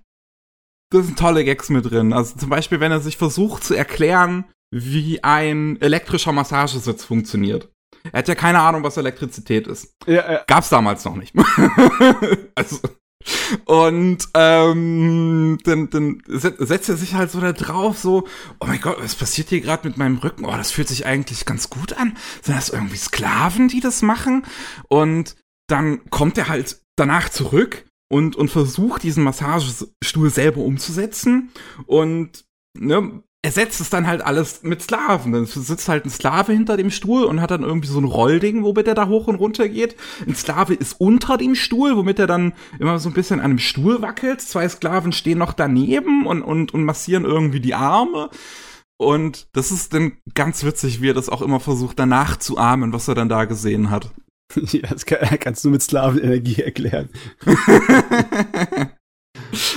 das 0.90 1.06
sind 1.06 1.18
tolle 1.18 1.44
Gags 1.44 1.68
mit 1.68 1.90
drin. 1.90 2.12
Also 2.12 2.36
zum 2.36 2.50
Beispiel, 2.50 2.80
wenn 2.80 2.92
er 2.92 3.00
sich 3.00 3.16
versucht 3.16 3.64
zu 3.64 3.74
erklären, 3.74 4.44
wie 4.70 5.22
ein 5.24 5.80
elektrischer 5.80 6.32
Massagesitz 6.32 7.04
funktioniert. 7.04 7.68
Er 8.12 8.20
hat 8.20 8.28
ja 8.28 8.34
keine 8.34 8.60
Ahnung, 8.60 8.82
was 8.82 8.96
Elektrizität 8.96 9.66
ist. 9.66 9.94
Ja, 10.06 10.32
ja. 10.32 10.44
Gab's 10.46 10.68
damals 10.68 11.04
noch 11.04 11.16
nicht. 11.16 11.34
also, 12.54 12.78
und 13.66 14.28
ähm, 14.34 15.58
dann, 15.64 15.90
dann 15.90 16.22
setzt 16.26 16.88
er 16.88 16.96
sich 16.96 17.14
halt 17.14 17.30
so 17.30 17.40
da 17.40 17.52
drauf, 17.52 17.98
so, 17.98 18.26
oh 18.60 18.66
mein 18.66 18.80
Gott, 18.80 18.96
was 19.00 19.14
passiert 19.14 19.50
hier 19.50 19.60
gerade 19.60 19.86
mit 19.86 19.98
meinem 19.98 20.18
Rücken? 20.18 20.46
Oh, 20.46 20.56
das 20.56 20.70
fühlt 20.70 20.88
sich 20.88 21.04
eigentlich 21.04 21.44
ganz 21.44 21.68
gut 21.68 21.92
an. 21.92 22.16
Sind 22.42 22.56
das 22.56 22.70
irgendwie 22.70 22.96
Sklaven, 22.96 23.68
die 23.68 23.80
das 23.80 24.02
machen? 24.02 24.44
Und 24.88 25.36
dann 25.68 26.08
kommt 26.10 26.38
er 26.38 26.48
halt 26.48 26.80
danach 26.96 27.28
zurück 27.28 27.84
und, 28.10 28.36
und 28.36 28.50
versucht, 28.50 29.02
diesen 29.02 29.24
Massagestuhl 29.24 30.30
selber 30.30 30.60
umzusetzen 30.60 31.50
und 31.86 32.44
ne, 32.78 33.22
ersetzt 33.42 33.80
es 33.80 33.88
dann 33.88 34.06
halt 34.06 34.20
alles 34.20 34.62
mit 34.62 34.82
Sklaven. 34.82 35.32
Dann 35.32 35.46
sitzt 35.46 35.88
halt 35.88 36.04
ein 36.04 36.10
Sklave 36.10 36.52
hinter 36.52 36.76
dem 36.76 36.90
Stuhl 36.90 37.24
und 37.24 37.40
hat 37.40 37.52
dann 37.52 37.62
irgendwie 37.62 37.88
so 37.88 37.98
ein 37.98 38.04
Rollding, 38.04 38.64
womit 38.64 38.88
er 38.88 38.94
da 38.94 39.08
hoch 39.08 39.28
und 39.28 39.36
runter 39.36 39.68
geht. 39.68 39.96
Ein 40.26 40.34
Sklave 40.34 40.74
ist 40.74 41.00
unter 41.00 41.38
dem 41.38 41.54
Stuhl, 41.54 41.96
womit 41.96 42.18
er 42.18 42.26
dann 42.26 42.52
immer 42.78 42.98
so 42.98 43.08
ein 43.08 43.14
bisschen 43.14 43.40
an 43.40 43.46
einem 43.46 43.58
Stuhl 43.58 44.02
wackelt. 44.02 44.42
Zwei 44.42 44.68
Sklaven 44.68 45.12
stehen 45.12 45.38
noch 45.38 45.52
daneben 45.52 46.26
und, 46.26 46.42
und, 46.42 46.74
und 46.74 46.84
massieren 46.84 47.24
irgendwie 47.24 47.60
die 47.60 47.74
Arme. 47.74 48.28
Und 48.98 49.48
das 49.54 49.70
ist 49.70 49.94
dann 49.94 50.18
ganz 50.34 50.62
witzig, 50.64 51.00
wie 51.00 51.10
er 51.10 51.14
das 51.14 51.30
auch 51.30 51.40
immer 51.40 51.60
versucht, 51.60 51.98
danach 51.98 52.36
zu 52.36 52.58
ahmen, 52.58 52.92
was 52.92 53.08
er 53.08 53.14
dann 53.14 53.30
da 53.30 53.46
gesehen 53.46 53.88
hat. 53.88 54.10
Ja, 54.72 54.88
das 54.88 55.06
kann, 55.06 55.18
kannst 55.38 55.64
du 55.64 55.70
mit 55.70 55.82
Sklavenenergie 55.82 56.62
erklären. 56.62 57.08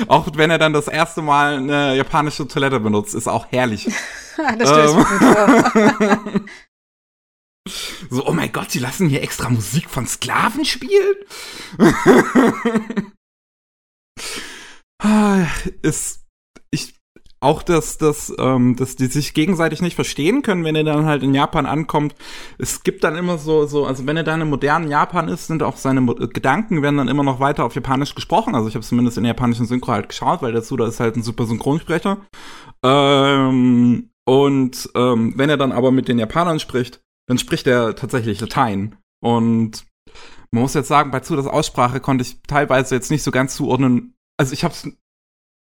auch 0.08 0.28
wenn 0.36 0.50
er 0.50 0.58
dann 0.58 0.74
das 0.74 0.88
erste 0.88 1.22
Mal 1.22 1.58
eine 1.58 1.96
japanische 1.96 2.48
Toilette 2.48 2.80
benutzt, 2.80 3.14
ist 3.14 3.28
auch 3.28 3.48
herrlich. 3.52 3.86
das 4.58 4.70
stelle 4.70 4.90
ich 4.90 6.36
ähm. 6.36 6.46
So, 8.10 8.28
oh 8.28 8.34
mein 8.34 8.52
Gott, 8.52 8.72
sie 8.72 8.80
lassen 8.80 9.08
hier 9.08 9.24
extra 9.24 9.50
Musik 9.50 9.90
von 9.90 10.06
Sklaven 10.06 10.66
spielen? 10.66 11.16
Ah, 15.02 15.46
ist 15.82 16.23
auch, 17.44 17.64
dass, 17.64 17.98
dass, 17.98 18.34
ähm, 18.40 18.76
dass 18.76 18.96
die 18.96 19.08
sich 19.08 19.34
gegenseitig 19.34 19.82
nicht 19.82 19.96
verstehen 19.96 20.42
können, 20.42 20.64
wenn 20.64 20.76
er 20.76 20.84
dann 20.84 21.06
halt 21.06 21.24
in 21.24 21.34
Japan 21.34 21.66
ankommt. 21.66 22.16
Es 22.58 22.84
gibt 22.84 23.04
dann 23.04 23.16
immer 23.16 23.38
so, 23.38 23.66
so, 23.66 23.86
also 23.86 24.08
wenn 24.08 24.18
er 24.18 24.24
dann 24.24 24.42
im 24.42 24.50
modernen 24.50 24.90
Japan 24.90 25.28
ist, 25.28 25.48
sind 25.48 25.64
auch 25.64 25.78
seine 25.78 26.02
Mo 26.02 26.14
Gedanken 26.16 26.82
werden 26.82 26.98
dann 26.98 27.08
immer 27.08 27.24
noch 27.24 27.40
weiter 27.40 27.66
auf 27.66 27.76
Japanisch 27.76 28.16
gesprochen. 28.16 28.56
Also 28.56 28.68
ich 28.68 28.76
habe 28.76 28.86
zumindest 28.86 29.18
in 29.18 29.24
der 29.24 29.32
japanischen 29.32 29.66
Synchro 29.66 29.92
halt 29.92 30.10
geschaut, 30.10 30.42
weil 30.42 30.54
dazu 30.54 30.78
da 30.78 30.88
ist 30.88 31.00
halt 31.00 31.16
ein 31.16 31.24
super 31.24 31.46
Synchronsprecher. 31.46 32.18
Ähm, 32.84 34.10
und 34.26 34.90
ähm, 34.96 35.34
wenn 35.36 35.50
er 35.50 35.58
dann 35.58 35.72
aber 35.72 35.92
mit 35.92 36.08
den 36.08 36.20
Japanern 36.20 36.60
spricht, 36.60 37.02
dann 37.28 37.38
spricht 37.38 37.68
er 37.68 37.96
tatsächlich 37.96 38.40
Latein. 38.40 38.96
Und 39.22 39.86
man 40.52 40.62
muss 40.62 40.74
jetzt 40.76 40.88
sagen, 40.88 41.12
bei 41.12 41.22
Zudas 41.22 41.48
Aussprache 41.48 42.00
konnte 42.00 42.24
ich 42.24 42.42
teilweise 42.48 42.96
jetzt 42.96 43.12
nicht 43.12 43.24
so 43.24 43.32
ganz 43.32 43.56
zuordnen. 43.56 44.14
Also 44.38 44.54
ich 44.54 44.64
habe 44.64 44.74
es 44.74 44.88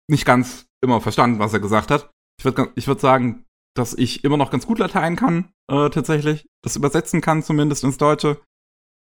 nicht 0.08 0.24
ganz 0.24 0.66
immer 0.82 1.00
verstanden, 1.00 1.38
was 1.38 1.52
er 1.52 1.60
gesagt 1.60 1.90
hat. 1.90 2.10
Ich 2.38 2.44
würde 2.44 2.72
ich 2.74 2.86
würd 2.86 3.00
sagen, 3.00 3.44
dass 3.74 3.94
ich 3.94 4.24
immer 4.24 4.36
noch 4.36 4.50
ganz 4.50 4.66
gut 4.66 4.78
Latein 4.78 5.16
kann, 5.16 5.50
äh, 5.70 5.90
tatsächlich. 5.90 6.46
Das 6.62 6.76
übersetzen 6.76 7.20
kann, 7.20 7.42
zumindest 7.42 7.84
ins 7.84 7.98
Deutsche. 7.98 8.40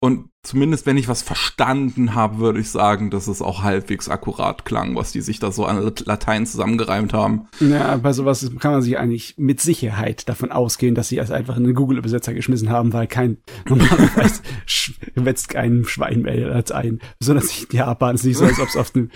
Und 0.05 0.31
zumindest 0.43 0.85
wenn 0.85 0.97
ich 0.97 1.07
was 1.07 1.23
verstanden 1.23 2.17
habe, 2.17 2.39
würde 2.39 2.59
ich 2.59 2.71
sagen, 2.71 3.11
dass 3.11 3.29
es 3.29 3.41
auch 3.41 3.63
halbwegs 3.63 4.09
akkurat 4.09 4.65
klang, 4.65 4.97
was 4.97 5.13
die 5.13 5.21
sich 5.21 5.39
da 5.39 5.53
so 5.53 5.65
an 5.65 5.93
Latein 6.05 6.45
zusammengereimt 6.45 7.13
haben. 7.13 7.47
Ja, 7.61 7.97
bei 7.99 8.13
sowas 8.13 8.51
kann 8.59 8.73
man 8.73 8.83
sich 8.83 8.99
eigentlich 8.99 9.37
mit 9.39 9.61
Sicherheit 9.61 10.29
davon 10.29 10.51
ausgehen, 10.51 10.97
dass 10.97 11.09
sie 11.09 11.19
es 11.19 11.31
einfach 11.31 11.57
in 11.57 11.63
den 11.63 11.77
Google-Übersetzer 11.77 12.35
geschmissen 12.35 12.69
haben, 12.69 12.93
weil 12.93 13.07
kein 13.07 13.37
normalerweise 13.69 14.43
wetzt 15.15 15.51
kein 15.51 15.85
Schwein 15.85 16.23
mehr 16.23 16.51
als 16.51 16.73
ein. 16.73 16.99
Besonders 17.21 17.63
in 17.63 17.69
Japan 17.71 18.17
ist 18.17 18.25
nicht 18.25 18.39
so, 18.39 18.45
als 18.45 18.59
ob 18.59 18.67
es 18.67 18.77
auf 18.77 18.91
dem 18.91 19.09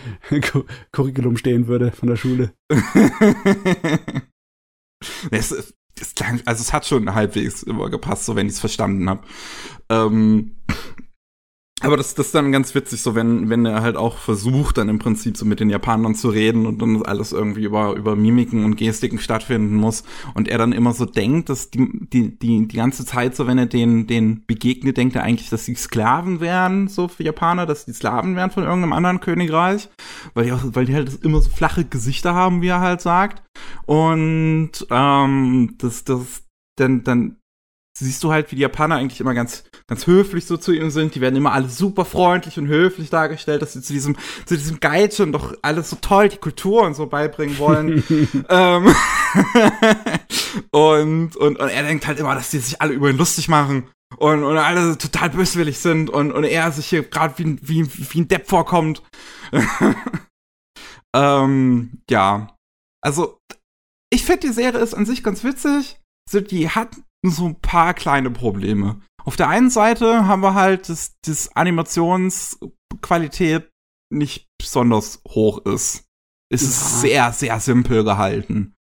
Curriculum 0.93 1.37
stehen 1.37 1.67
würde 1.67 1.91
von 1.91 2.09
der 2.09 2.17
Schule. 2.17 2.53
es, 5.33 5.75
es 6.01 6.15
klang, 6.15 6.41
also 6.45 6.61
es 6.61 6.73
hat 6.73 6.87
schon 6.87 7.15
halbwegs 7.15 7.63
immer 7.63 7.91
gepasst, 7.91 8.25
so 8.27 8.37
wenn 8.37 8.47
ich 8.47 8.55
es 8.55 8.61
verstanden 8.61 9.09
habe. 9.09 9.23
Ähm, 9.89 10.57
aber 11.83 11.99
das, 11.99 12.15
das 12.15 12.27
ist 12.27 12.35
dann 12.35 12.53
ganz 12.53 12.75
witzig, 12.75 13.03
so 13.03 13.15
wenn, 13.15 13.51
wenn 13.51 13.67
er 13.67 13.83
halt 13.83 13.97
auch 13.97 14.17
versucht, 14.17 14.79
dann 14.79 14.89
im 14.89 14.99
Prinzip 14.99 15.37
so 15.37 15.45
mit 15.45 15.61
den 15.61 15.69
Japanern 15.69 16.15
zu 16.15 16.31
reden 16.31 16.65
und 16.65 16.81
dann 16.81 17.03
alles 17.03 17.33
irgendwie 17.33 17.65
über, 17.65 17.95
über 17.97 18.17
Mimiken 18.17 18.65
und 18.65 18.77
Gestiken 18.77 19.19
stattfinden 19.19 19.75
muss. 19.75 20.03
Und 20.33 20.49
er 20.49 20.57
dann 20.57 20.73
immer 20.73 20.95
so 20.95 21.05
denkt, 21.05 21.51
dass 21.51 21.71
die, 21.71 21.87
die, 22.09 22.39
die, 22.39 22.67
die 22.67 22.77
ganze 22.77 23.05
Zeit 23.05 23.37
so, 23.37 23.47
wenn 23.47 23.59
er 23.59 23.67
den, 23.67 24.07
den 24.07 24.47
begegnet, 24.47 24.97
denkt 24.97 25.17
er 25.17 25.23
eigentlich, 25.23 25.51
dass 25.51 25.67
die 25.67 25.75
Sklaven 25.75 26.41
wären, 26.41 26.89
so 26.89 27.09
für 27.09 27.25
Japaner, 27.25 27.67
dass 27.67 27.85
die 27.85 27.93
Sklaven 27.93 28.37
wären 28.37 28.51
von 28.51 28.65
irgendeinem 28.65 28.95
anderen 28.95 29.21
Königreich. 29.21 29.91
Weil 30.33 30.47
die 30.47 30.53
auch, 30.53 30.63
weil 30.65 30.87
die 30.87 30.95
halt 30.95 31.23
immer 31.23 31.43
so 31.43 31.51
flache 31.51 31.85
Gesichter 31.85 32.35
haben, 32.35 32.63
wie 32.63 32.69
er 32.69 32.81
halt 32.81 33.03
sagt. 33.03 33.43
Und, 33.85 34.87
ähm, 34.91 35.75
das, 35.77 36.05
das, 36.05 36.43
dann, 36.77 37.05
dann 37.05 37.37
siehst 38.05 38.23
du 38.23 38.31
halt, 38.31 38.51
wie 38.53 38.57
die 38.57 38.63
Japaner 38.63 38.97
eigentlich 38.97 39.21
immer 39.21 39.33
ganz, 39.33 39.65
ganz 39.87 40.07
höflich 40.07 40.45
so 40.47 40.57
zu 40.57 40.73
ihm 40.73 40.91
sind. 40.91 41.15
Die 41.15 41.21
werden 41.21 41.37
immer 41.37 41.53
alle 41.53 41.69
super 41.69 42.05
freundlich 42.05 42.59
und 42.59 42.69
höflich 42.69 43.09
dargestellt, 43.09 43.63
dass 43.63 43.73
sie 43.73 43.81
zu 43.81 43.93
diesem, 43.93 44.17
zu 44.45 44.57
diesem 44.57 44.81
Geitchen 44.81 45.33
doch 45.33 45.55
alles 45.63 45.91
so 45.91 45.97
toll, 46.01 46.29
die 46.29 46.37
Kultur 46.37 46.83
und 46.83 46.95
so 46.95 47.07
beibringen 47.07 47.59
wollen. 47.59 48.05
ähm, 48.49 48.95
und, 50.71 51.37
und, 51.37 51.59
und 51.59 51.69
er 51.69 51.83
denkt 51.85 52.07
halt 52.07 52.19
immer, 52.19 52.35
dass 52.35 52.51
die 52.51 52.59
sich 52.59 52.83
alle 52.83 52.93
über 52.93 53.09
ihn 53.09 53.17
lustig 53.17 53.49
machen. 53.49 53.89
Und, 54.19 54.45
und 54.45 54.57
alle 54.57 54.97
total 54.99 55.31
böswillig 55.31 55.79
sind 55.79 56.11
und, 56.11 56.31
und 56.33 56.45
er 56.45 56.71
sich 56.71 56.87
hier 56.87 57.03
gerade 57.03 57.37
wie, 57.39 57.59
wie, 57.63 58.13
wie 58.13 58.21
ein 58.21 58.29
Depp 58.29 58.49
vorkommt. 58.49 59.03
ähm, 61.15 62.03
ja. 62.09 62.57
Also, 63.03 63.41
ich 64.11 64.25
finde, 64.25 64.47
die 64.47 64.53
Serie 64.53 64.81
ist 64.81 64.95
an 64.95 65.07
sich 65.07 65.25
ganz 65.25 65.43
witzig. 65.43 65.99
So, 66.31 66.41
die 66.41 66.71
hat 66.71 66.91
so 67.31 67.47
ein 67.47 67.61
paar 67.61 67.95
kleine 67.95 68.31
Probleme. 68.31 69.01
Auf 69.25 69.37
der 69.37 69.49
einen 69.49 69.71
Seite 69.71 70.27
haben 70.27 70.43
wir 70.43 70.55
halt, 70.55 70.89
dass 70.89 71.17
das 71.25 71.55
Animationsqualität 71.57 73.71
nicht 74.11 74.49
besonders 74.59 75.21
hoch 75.29 75.65
ist. 75.67 76.05
Es 76.49 76.63
ja. 76.63 76.69
ist 76.69 77.01
sehr, 77.01 77.33
sehr 77.33 77.61
simpel 77.61 78.05
gehalten. 78.05 78.77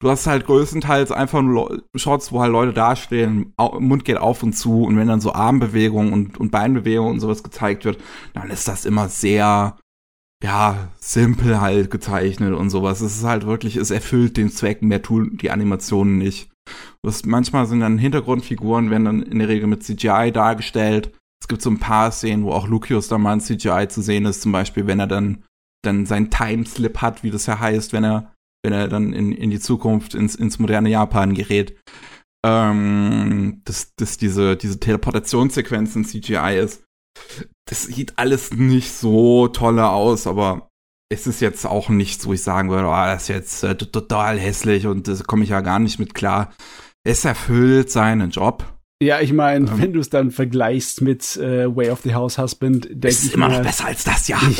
Du 0.00 0.08
hast 0.08 0.28
halt 0.28 0.46
größtenteils 0.46 1.10
einfach 1.10 1.42
nur 1.42 1.82
Shots, 1.96 2.30
wo 2.30 2.40
halt 2.40 2.52
Leute 2.52 2.72
dastehen, 2.72 3.52
Mund 3.80 4.04
geht 4.04 4.18
auf 4.18 4.44
und 4.44 4.52
zu 4.52 4.84
und 4.84 4.96
wenn 4.96 5.08
dann 5.08 5.20
so 5.20 5.32
Armbewegungen 5.32 6.12
und, 6.12 6.38
und 6.38 6.52
Beinbewegungen 6.52 7.14
und 7.14 7.20
sowas 7.20 7.42
gezeigt 7.42 7.84
wird, 7.84 7.98
dann 8.32 8.50
ist 8.50 8.68
das 8.68 8.84
immer 8.84 9.08
sehr, 9.08 9.76
ja, 10.40 10.92
simpel 11.00 11.60
halt 11.60 11.90
gezeichnet 11.90 12.54
und 12.54 12.70
sowas. 12.70 13.00
Es 13.00 13.16
ist 13.16 13.24
halt 13.24 13.44
wirklich, 13.44 13.74
es 13.74 13.90
erfüllt 13.90 14.36
den 14.36 14.52
Zweck, 14.52 14.82
mehr 14.82 15.02
tun 15.02 15.36
die 15.38 15.50
Animationen 15.50 16.18
nicht. 16.18 16.48
Das, 17.02 17.24
manchmal 17.24 17.66
sind 17.66 17.80
dann 17.80 17.98
Hintergrundfiguren, 17.98 18.90
werden 18.90 19.04
dann 19.04 19.22
in 19.22 19.38
der 19.38 19.48
Regel 19.48 19.66
mit 19.66 19.82
CGI 19.82 20.30
dargestellt. 20.32 21.12
Es 21.40 21.48
gibt 21.48 21.62
so 21.62 21.70
ein 21.70 21.78
paar 21.78 22.10
Szenen, 22.10 22.44
wo 22.44 22.52
auch 22.52 22.66
Lucius 22.66 23.08
da 23.08 23.18
mal 23.18 23.34
in 23.34 23.40
CGI 23.40 23.88
zu 23.88 24.02
sehen 24.02 24.26
ist, 24.26 24.42
zum 24.42 24.52
Beispiel, 24.52 24.86
wenn 24.86 25.00
er 25.00 25.06
dann, 25.06 25.44
dann 25.84 26.06
sein 26.06 26.30
Timeslip 26.30 26.98
hat, 27.00 27.22
wie 27.22 27.30
das 27.30 27.46
ja 27.46 27.58
heißt, 27.58 27.92
wenn 27.92 28.04
er, 28.04 28.34
wenn 28.64 28.72
er 28.72 28.88
dann 28.88 29.12
in, 29.12 29.32
in 29.32 29.50
die 29.50 29.60
Zukunft, 29.60 30.14
ins, 30.14 30.34
ins 30.34 30.58
moderne 30.58 30.90
Japan 30.90 31.34
gerät. 31.34 31.78
Ähm, 32.44 33.62
dass, 33.64 33.94
dass 33.96 34.16
diese, 34.16 34.56
diese 34.56 34.78
Teleportationssequenz 34.78 35.96
in 35.96 36.04
CGI 36.04 36.58
ist. 36.62 36.84
Das 37.68 37.82
sieht 37.82 38.16
alles 38.16 38.52
nicht 38.52 38.92
so 38.92 39.48
tolle 39.48 39.88
aus, 39.88 40.26
aber 40.26 40.67
es 41.10 41.26
ist 41.26 41.40
jetzt 41.40 41.64
auch 41.66 41.88
nicht 41.88 42.20
so, 42.20 42.32
ich 42.32 42.42
sagen 42.42 42.70
würde, 42.70 42.88
oh, 42.88 42.92
das 42.92 43.22
ist 43.22 43.28
jetzt 43.28 43.64
äh, 43.64 43.74
total 43.74 44.38
hässlich 44.38 44.86
und 44.86 45.08
das 45.08 45.24
komme 45.24 45.44
ich 45.44 45.50
ja 45.50 45.60
gar 45.60 45.78
nicht 45.78 45.98
mit 45.98 46.14
klar. 46.14 46.52
Es 47.04 47.24
erfüllt 47.24 47.90
seinen 47.90 48.30
Job. 48.30 48.64
Ja, 49.02 49.20
ich 49.20 49.32
meine, 49.32 49.70
ähm, 49.70 49.80
wenn 49.80 49.92
du 49.92 50.00
es 50.00 50.10
dann 50.10 50.30
vergleichst 50.30 51.00
mit 51.00 51.36
äh, 51.36 51.74
Way 51.74 51.90
of 51.90 52.00
the 52.02 52.14
House 52.14 52.36
Husband, 52.36 52.84
denke 52.90 53.08
ich. 53.08 53.24
Ist 53.24 53.34
immer 53.34 53.48
noch 53.48 53.62
besser 53.62 53.86
als 53.86 54.04
das, 54.04 54.28
ja. 54.28 54.38
ich 54.48 54.58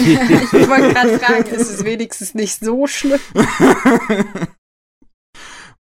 wollte 0.69 0.95
gerade 0.95 1.19
fragen, 1.19 1.45
ist 1.47 1.71
es 1.71 1.85
wenigstens 1.85 2.35
nicht 2.35 2.61
so 2.61 2.87
schlimm? 2.87 3.21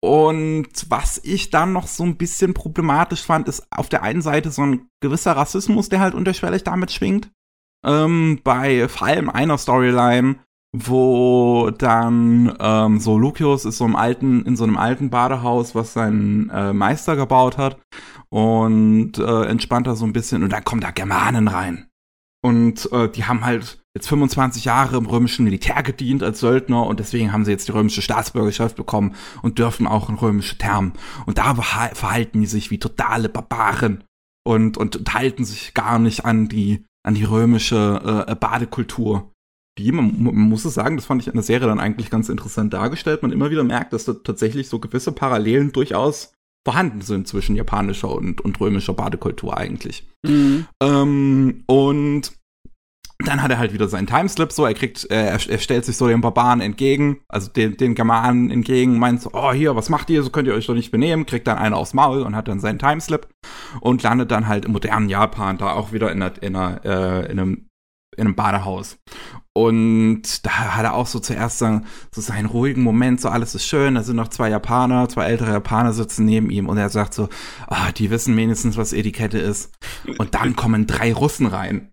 Und 0.00 0.68
was 0.88 1.20
ich 1.24 1.50
dann 1.50 1.72
noch 1.72 1.88
so 1.88 2.04
ein 2.04 2.16
bisschen 2.16 2.54
problematisch 2.54 3.22
fand, 3.22 3.48
ist 3.48 3.66
auf 3.70 3.88
der 3.88 4.02
einen 4.02 4.22
Seite 4.22 4.50
so 4.50 4.62
ein 4.62 4.88
gewisser 5.00 5.32
Rassismus, 5.32 5.88
der 5.88 6.00
halt 6.00 6.14
unterschwellig 6.14 6.62
damit 6.62 6.92
schwingt. 6.92 7.30
Ähm, 7.84 8.40
bei 8.44 8.88
vor 8.88 9.08
allem 9.08 9.28
einer 9.28 9.58
Storyline, 9.58 10.36
wo 10.72 11.70
dann 11.70 12.54
ähm, 12.60 13.00
so 13.00 13.18
Lucius 13.18 13.64
ist 13.64 13.78
so 13.78 13.86
im 13.86 13.96
alten, 13.96 14.44
in 14.44 14.56
so 14.56 14.64
einem 14.64 14.76
alten 14.76 15.10
Badehaus, 15.10 15.74
was 15.74 15.92
sein 15.92 16.50
äh, 16.52 16.72
Meister 16.72 17.16
gebaut 17.16 17.56
hat 17.56 17.78
und 18.28 19.18
äh, 19.18 19.44
entspannt 19.44 19.86
da 19.86 19.94
so 19.94 20.04
ein 20.04 20.12
bisschen 20.12 20.42
und 20.42 20.52
dann 20.52 20.64
kommen 20.64 20.82
da 20.82 20.90
Germanen 20.90 21.48
rein. 21.48 21.88
Und 22.42 22.90
äh, 22.92 23.08
die 23.08 23.24
haben 23.24 23.44
halt 23.44 23.82
jetzt 23.96 24.08
25 24.08 24.64
Jahre 24.64 24.96
im 24.96 25.06
römischen 25.06 25.44
Militär 25.44 25.82
gedient 25.82 26.22
als 26.22 26.40
Söldner 26.40 26.86
und 26.86 27.00
deswegen 27.00 27.32
haben 27.32 27.44
sie 27.44 27.50
jetzt 27.50 27.66
die 27.66 27.72
römische 27.72 28.02
Staatsbürgerschaft 28.02 28.76
bekommen 28.76 29.14
und 29.42 29.58
dürfen 29.58 29.86
auch 29.86 30.08
in 30.08 30.14
römische 30.14 30.58
Termen. 30.58 30.92
Und 31.26 31.38
da 31.38 31.54
verhalten 31.54 32.40
die 32.40 32.46
sich 32.46 32.70
wie 32.70 32.78
totale 32.78 33.28
Barbaren 33.28 34.04
und, 34.46 34.76
und, 34.76 34.96
und 34.96 35.14
halten 35.14 35.44
sich 35.44 35.74
gar 35.74 35.98
nicht 35.98 36.24
an 36.24 36.48
die, 36.48 36.84
an 37.04 37.14
die 37.14 37.24
römische 37.24 38.26
äh, 38.28 38.34
Badekultur 38.36 39.32
die, 39.78 39.92
man, 39.92 40.22
man, 40.22 40.34
muss 40.34 40.64
es 40.64 40.74
sagen, 40.74 40.96
das 40.96 41.06
fand 41.06 41.22
ich 41.22 41.28
in 41.28 41.34
der 41.34 41.42
Serie 41.42 41.68
dann 41.68 41.80
eigentlich 41.80 42.10
ganz 42.10 42.28
interessant 42.28 42.74
dargestellt. 42.74 43.22
Man 43.22 43.32
immer 43.32 43.50
wieder 43.50 43.64
merkt, 43.64 43.92
dass 43.92 44.04
da 44.04 44.12
tatsächlich 44.12 44.68
so 44.68 44.78
gewisse 44.78 45.12
Parallelen 45.12 45.72
durchaus 45.72 46.32
vorhanden 46.66 47.00
sind 47.00 47.28
zwischen 47.28 47.56
japanischer 47.56 48.10
und, 48.10 48.40
und 48.40 48.60
römischer 48.60 48.92
Badekultur 48.92 49.56
eigentlich. 49.56 50.06
Mhm. 50.26 50.66
Ähm, 50.82 51.64
und 51.66 52.32
dann 53.24 53.42
hat 53.42 53.50
er 53.50 53.58
halt 53.58 53.72
wieder 53.72 53.88
seinen 53.88 54.06
Timeslip 54.06 54.52
so, 54.52 54.64
er 54.64 54.74
kriegt, 54.74 55.10
äh, 55.10 55.26
er, 55.26 55.40
er, 55.48 55.58
stellt 55.58 55.84
sich 55.84 55.96
so 55.96 56.06
den 56.06 56.20
Barbaren 56.20 56.60
entgegen, 56.60 57.20
also 57.28 57.50
den, 57.50 57.76
den 57.76 57.94
Germanen 57.94 58.50
entgegen, 58.50 58.98
meint 58.98 59.22
so, 59.22 59.30
oh 59.32 59.52
hier, 59.52 59.74
was 59.74 59.88
macht 59.88 60.10
ihr, 60.10 60.22
so 60.22 60.30
könnt 60.30 60.46
ihr 60.46 60.54
euch 60.54 60.66
doch 60.66 60.74
nicht 60.74 60.90
benehmen, 60.90 61.26
kriegt 61.26 61.46
dann 61.48 61.58
einen 61.58 61.74
aufs 61.74 61.94
Maul 61.94 62.22
und 62.22 62.36
hat 62.36 62.46
dann 62.46 62.60
seinen 62.60 62.78
Timeslip 62.78 63.26
und 63.80 64.02
landet 64.02 64.30
dann 64.30 64.46
halt 64.46 64.66
im 64.66 64.72
modernen 64.72 65.08
Japan 65.08 65.58
da 65.58 65.72
auch 65.72 65.92
wieder 65.92 66.12
in, 66.12 66.22
einer, 66.22 66.42
in, 66.42 66.54
einer, 66.54 66.84
äh, 66.84 67.32
in 67.32 67.40
einem 67.40 67.68
in 68.18 68.26
einem 68.26 68.34
Badehaus. 68.34 68.98
Und 69.58 70.46
da 70.46 70.76
hat 70.76 70.84
er 70.84 70.94
auch 70.94 71.08
so 71.08 71.18
zuerst 71.18 71.58
so, 71.58 71.80
seinen 72.12 72.46
ruhigen 72.46 72.84
Moment, 72.84 73.20
so 73.20 73.28
alles 73.28 73.56
ist 73.56 73.66
schön, 73.66 73.96
da 73.96 74.04
sind 74.04 74.14
noch 74.14 74.28
zwei 74.28 74.50
Japaner, 74.50 75.08
zwei 75.08 75.24
ältere 75.24 75.50
Japaner 75.50 75.92
sitzen 75.92 76.26
neben 76.26 76.48
ihm 76.50 76.68
und 76.68 76.78
er 76.78 76.90
sagt 76.90 77.12
so, 77.12 77.28
ah, 77.66 77.90
die 77.90 78.08
wissen 78.10 78.36
wenigstens, 78.36 78.76
was 78.76 78.92
Etikette 78.92 79.38
ist. 79.38 79.72
Und 80.16 80.36
dann 80.36 80.54
kommen 80.54 80.86
drei 80.86 81.12
Russen 81.12 81.46
rein 81.46 81.90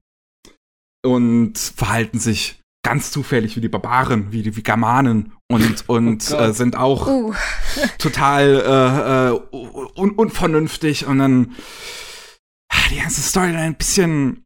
und 1.03 1.57
verhalten 1.57 2.19
sich 2.19 2.61
ganz 2.85 3.09
zufällig 3.09 3.55
wie 3.55 3.61
die 3.61 3.67
Barbaren, 3.67 4.31
wie 4.31 4.43
die 4.43 4.55
wie 4.55 4.61
Germanen 4.61 5.33
und, 5.51 5.89
und 5.89 6.31
oh 6.31 6.35
äh, 6.35 6.53
sind 6.53 6.75
auch 6.75 7.07
uh. 7.07 7.33
total 7.97 8.61
äh, 8.63 9.29
äh, 9.29 9.99
un 9.99 10.11
unvernünftig 10.11 11.07
und 11.07 11.17
dann 11.17 11.55
ah, 12.71 12.89
die 12.91 12.99
ganze 12.99 13.21
Storyline 13.21 13.63
ein 13.63 13.75
bisschen 13.75 14.44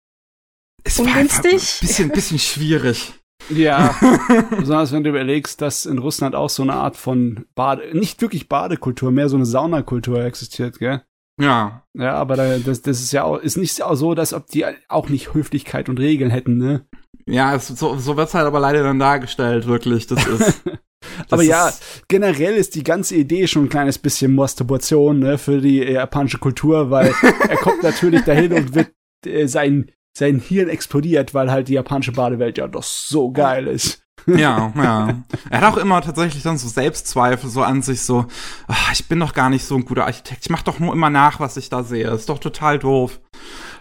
es 0.93 0.99
Ungünstig? 0.99 1.45
war 1.45 1.51
ein 1.51 1.87
bisschen, 1.87 2.09
bisschen 2.09 2.39
schwierig. 2.39 3.13
Ja, 3.49 3.95
besonders 4.51 4.91
wenn 4.91 5.03
du 5.03 5.09
überlegst, 5.09 5.61
dass 5.61 5.85
in 5.85 5.97
Russland 5.97 6.35
auch 6.35 6.49
so 6.49 6.63
eine 6.63 6.73
Art 6.73 6.97
von 6.97 7.45
Bade, 7.55 7.97
nicht 7.97 8.21
wirklich 8.21 8.47
Badekultur, 8.47 9.11
mehr 9.11 9.29
so 9.29 9.37
eine 9.37 9.45
Saunakultur 9.45 10.23
existiert, 10.23 10.77
gell? 10.79 11.01
Ja. 11.39 11.83
Ja, 11.97 12.15
aber 12.15 12.35
das, 12.35 12.81
das 12.81 13.01
ist 13.01 13.11
ja 13.11 13.23
auch, 13.23 13.37
ist 13.37 13.57
nicht 13.57 13.73
so, 13.73 14.13
dass 14.13 14.33
ob 14.33 14.47
die 14.47 14.65
auch 14.87 15.09
nicht 15.09 15.33
Höflichkeit 15.33 15.89
und 15.89 15.99
Regeln 15.99 16.29
hätten, 16.29 16.57
ne? 16.57 16.85
Ja, 17.25 17.55
es, 17.55 17.67
so, 17.67 17.97
so 17.97 18.17
wird's 18.17 18.33
halt 18.33 18.45
aber 18.45 18.59
leider 18.59 18.83
dann 18.83 18.99
dargestellt, 18.99 19.65
wirklich. 19.67 20.07
Das 20.07 20.25
ist. 20.25 20.61
Das 21.17 21.31
aber 21.31 21.43
ja, 21.43 21.71
generell 22.09 22.55
ist 22.55 22.75
die 22.75 22.83
ganze 22.83 23.15
Idee 23.15 23.47
schon 23.47 23.65
ein 23.65 23.69
kleines 23.69 23.97
bisschen 23.97 24.35
Masturbation 24.35 25.19
ne, 25.19 25.37
für 25.37 25.61
die 25.61 25.77
japanische 25.77 26.39
Kultur, 26.39 26.91
weil 26.91 27.13
er 27.47 27.55
kommt 27.55 27.83
natürlich 27.83 28.23
dahin 28.25 28.51
und 28.51 28.75
wird 28.75 28.91
äh, 29.25 29.47
sein 29.47 29.91
sein 30.17 30.39
Hirn 30.39 30.69
explodiert, 30.69 31.33
weil 31.33 31.51
halt 31.51 31.67
die 31.67 31.73
japanische 31.73 32.11
Badewelt 32.11 32.57
ja 32.57 32.67
doch 32.67 32.83
so 32.83 33.31
geil 33.31 33.67
ist. 33.67 34.01
ja, 34.27 34.73
ja. 34.75 35.23
Er 35.49 35.61
hat 35.61 35.73
auch 35.73 35.77
immer 35.77 36.01
tatsächlich 36.01 36.43
dann 36.43 36.57
so 36.57 36.67
Selbstzweifel 36.67 37.49
so 37.49 37.63
an 37.63 37.81
sich, 37.81 38.01
so, 38.01 38.25
ach, 38.67 38.91
ich 38.91 39.07
bin 39.07 39.19
doch 39.19 39.33
gar 39.33 39.49
nicht 39.49 39.65
so 39.65 39.75
ein 39.75 39.85
guter 39.85 40.05
Architekt, 40.05 40.43
ich 40.43 40.49
mach 40.49 40.61
doch 40.61 40.79
nur 40.79 40.93
immer 40.93 41.09
nach, 41.09 41.39
was 41.39 41.57
ich 41.57 41.69
da 41.69 41.83
sehe, 41.83 42.09
ist 42.09 42.29
doch 42.29 42.39
total 42.39 42.79
doof. 42.79 43.21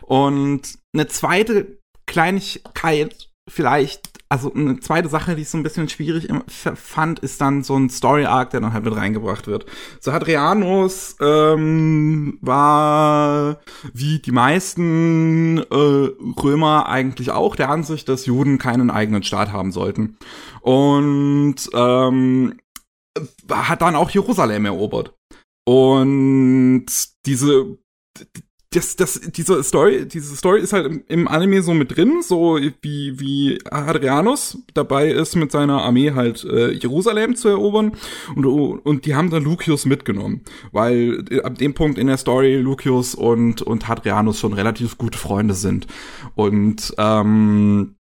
Und 0.02 0.78
eine 0.94 1.08
zweite 1.08 1.78
Kleinigkeit 2.06 3.28
vielleicht 3.48 4.17
also 4.30 4.52
eine 4.52 4.78
zweite 4.80 5.08
Sache, 5.08 5.34
die 5.34 5.42
ich 5.42 5.48
so 5.48 5.56
ein 5.56 5.62
bisschen 5.62 5.88
schwierig 5.88 6.28
fand, 6.48 7.18
ist 7.20 7.40
dann 7.40 7.62
so 7.62 7.76
ein 7.76 7.88
Story-Arc, 7.88 8.50
der 8.50 8.60
dann 8.60 8.72
halt 8.72 8.84
mit 8.84 8.94
reingebracht 8.94 9.46
wird. 9.46 9.64
So 10.00 10.12
Hadrianus 10.12 11.16
ähm, 11.20 12.38
war 12.42 13.60
wie 13.94 14.18
die 14.18 14.32
meisten 14.32 15.58
äh, 15.58 15.64
Römer 16.42 16.88
eigentlich 16.88 17.30
auch 17.30 17.56
der 17.56 17.70
Ansicht, 17.70 18.08
dass 18.08 18.26
Juden 18.26 18.58
keinen 18.58 18.90
eigenen 18.90 19.22
Staat 19.22 19.50
haben 19.52 19.72
sollten. 19.72 20.18
Und 20.60 21.56
ähm, 21.72 22.58
hat 23.50 23.80
dann 23.80 23.96
auch 23.96 24.10
Jerusalem 24.10 24.66
erobert. 24.66 25.14
Und 25.64 26.86
diese 27.26 27.78
das, 28.70 28.96
das, 28.96 29.18
diese 29.20 29.62
Story, 29.62 30.06
diese 30.06 30.36
Story 30.36 30.60
ist 30.60 30.74
halt 30.74 30.86
im, 30.86 31.02
im, 31.08 31.28
Anime 31.28 31.62
so 31.62 31.72
mit 31.72 31.96
drin, 31.96 32.20
so 32.22 32.58
wie, 32.82 33.18
wie 33.18 33.58
Hadrianus 33.70 34.58
dabei 34.74 35.08
ist, 35.10 35.36
mit 35.36 35.50
seiner 35.50 35.82
Armee 35.82 36.12
halt 36.12 36.44
äh, 36.44 36.72
Jerusalem 36.72 37.34
zu 37.34 37.48
erobern. 37.48 37.92
Und, 38.36 38.44
und 38.44 39.06
die 39.06 39.14
haben 39.14 39.30
dann 39.30 39.44
Lucius 39.44 39.86
mitgenommen, 39.86 40.42
weil 40.70 41.24
äh, 41.30 41.40
ab 41.40 41.56
dem 41.56 41.72
Punkt 41.72 41.98
in 41.98 42.08
der 42.08 42.18
Story 42.18 42.56
Lucius 42.56 43.14
und, 43.14 43.62
und 43.62 43.88
Hadrianus 43.88 44.38
schon 44.38 44.52
relativ 44.52 44.98
gute 44.98 45.16
Freunde 45.16 45.54
sind. 45.54 45.86
Und 46.34 46.94
ähm, 46.98 47.94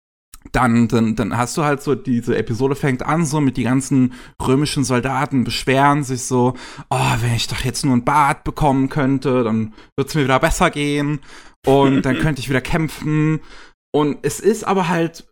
dann, 0.55 0.89
dann, 0.89 1.17
dann 1.17 1.37
hast 1.37 1.57
du 1.57 1.65
halt 1.65 1.83
so, 1.83 1.95
diese 1.95 2.37
Episode 2.37 2.77
fängt 2.77 3.03
an, 3.03 3.27
so 3.27 3.41
mit 3.41 3.57
die 3.57 3.65
ganzen 3.65 4.13
römischen 4.41 4.85
Soldaten 4.85 5.45
beschweren 5.45 6.05
sich 6.05 6.25
so, 6.25 6.55
oh, 6.91 7.15
wenn 7.21 7.35
ich 7.35 7.49
doch 7.49 7.61
jetzt 7.61 7.85
nur 7.85 7.97
ein 7.97 8.05
Bad 8.05 8.45
bekommen 8.45 8.89
könnte, 8.89 9.43
dann 9.43 9.75
wird's 9.97 10.15
mir 10.15 10.25
wieder 10.25 10.39
besser 10.39 10.71
gehen 10.71 11.21
und 11.67 12.03
dann 12.03 12.19
könnte 12.19 12.41
ich 12.41 12.49
wieder 12.49 12.61
kämpfen. 12.61 13.41
Und 13.93 14.19
es 14.23 14.41
ist 14.41 14.65
aber 14.65 14.89
halt 14.89 15.25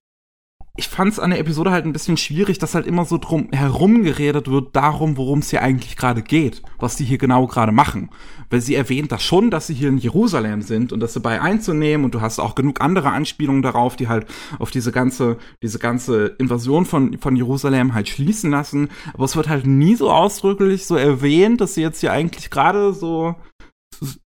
ich 0.75 0.89
fand 0.89 1.13
es 1.13 1.19
an 1.19 1.31
der 1.31 1.39
Episode 1.39 1.71
halt 1.71 1.85
ein 1.85 1.93
bisschen 1.93 2.17
schwierig, 2.17 2.59
dass 2.59 2.75
halt 2.75 2.87
immer 2.87 3.05
so 3.05 3.19
drum 3.19 3.49
herum 3.53 4.05
geredet 4.05 4.51
wird 4.51 4.75
darum, 4.75 5.19
worum 5.19 5.41
es 5.41 5.51
hier 5.51 5.61
eigentlich 5.61 5.99
gerade 5.99 6.23
geht, 6.23 6.63
was 6.79 6.97
die 6.97 7.05
hier 7.05 7.19
genau 7.19 7.47
gerade 7.47 7.73
machen. 7.73 8.09
Weil 8.49 8.63
sie 8.63 8.75
erwähnt 8.75 9.13
das 9.13 9.23
schon, 9.23 9.51
dass 9.51 9.67
sie 9.67 9.75
hier 9.75 9.91
in 9.91 9.99
Jerusalem 9.99 10.63
sind 10.63 10.91
und 10.93 11.01
das 11.01 11.13
dabei 11.13 11.43
einzunehmen 11.43 12.07
und 12.07 12.15
du 12.15 12.23
hast 12.23 12.39
auch 12.39 12.55
genug 12.55 12.81
andere 12.81 13.11
Anspielungen 13.11 13.61
darauf, 13.61 13.97
die 13.97 14.09
halt 14.09 14.27
auf 14.59 14.71
diese 14.71 14.93
ganze, 14.93 15.37
diese 15.63 15.79
ganze 15.79 16.37
Invasion 16.39 16.87
von, 16.87 17.19
von 17.19 17.37
Jerusalem 17.37 17.93
halt 17.93 18.09
schließen 18.09 18.51
lassen. 18.51 18.89
Aber 19.13 19.25
es 19.25 19.37
wird 19.37 19.51
halt 19.51 19.67
nie 19.67 19.95
so 19.95 20.11
ausdrücklich 20.11 20.87
so 20.87 20.97
erwähnt, 20.97 21.61
dass 21.61 21.75
sie 21.75 21.83
jetzt 21.83 22.01
hier 22.01 22.13
eigentlich 22.13 22.49
gerade 22.49 22.95
so 22.95 23.35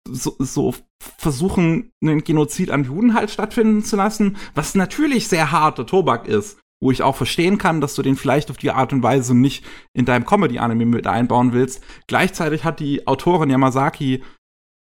so, 0.08 0.36
so 0.38 0.74
versuchen, 1.18 1.92
einen 2.02 2.24
Genozid 2.24 2.70
an 2.70 2.84
Juden 2.84 3.14
halt 3.14 3.30
stattfinden 3.30 3.84
zu 3.84 3.96
lassen, 3.96 4.36
was 4.54 4.74
natürlich 4.74 5.28
sehr 5.28 5.50
harter 5.50 5.86
Tobak 5.86 6.26
ist, 6.26 6.58
wo 6.82 6.90
ich 6.90 7.02
auch 7.02 7.16
verstehen 7.16 7.58
kann, 7.58 7.80
dass 7.80 7.94
du 7.94 8.02
den 8.02 8.16
vielleicht 8.16 8.50
auf 8.50 8.56
die 8.56 8.70
Art 8.70 8.92
und 8.92 9.02
Weise 9.02 9.34
nicht 9.34 9.64
in 9.94 10.04
deinem 10.04 10.26
Comedy-Anime 10.26 10.86
mit 10.86 11.06
einbauen 11.06 11.52
willst. 11.52 11.82
Gleichzeitig 12.06 12.64
hat 12.64 12.80
die 12.80 13.06
Autorin 13.06 13.50
Yamazaki 13.50 14.22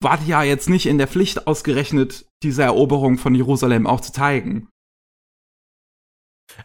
war 0.03 0.17
die 0.17 0.27
ja 0.27 0.43
jetzt 0.43 0.69
nicht 0.69 0.85
in 0.85 0.97
der 0.97 1.07
Pflicht 1.07 1.47
ausgerechnet, 1.47 2.25
diese 2.43 2.63
Eroberung 2.63 3.17
von 3.17 3.33
Jerusalem 3.33 3.87
auch 3.87 4.01
zu 4.01 4.11
zeigen. 4.11 4.67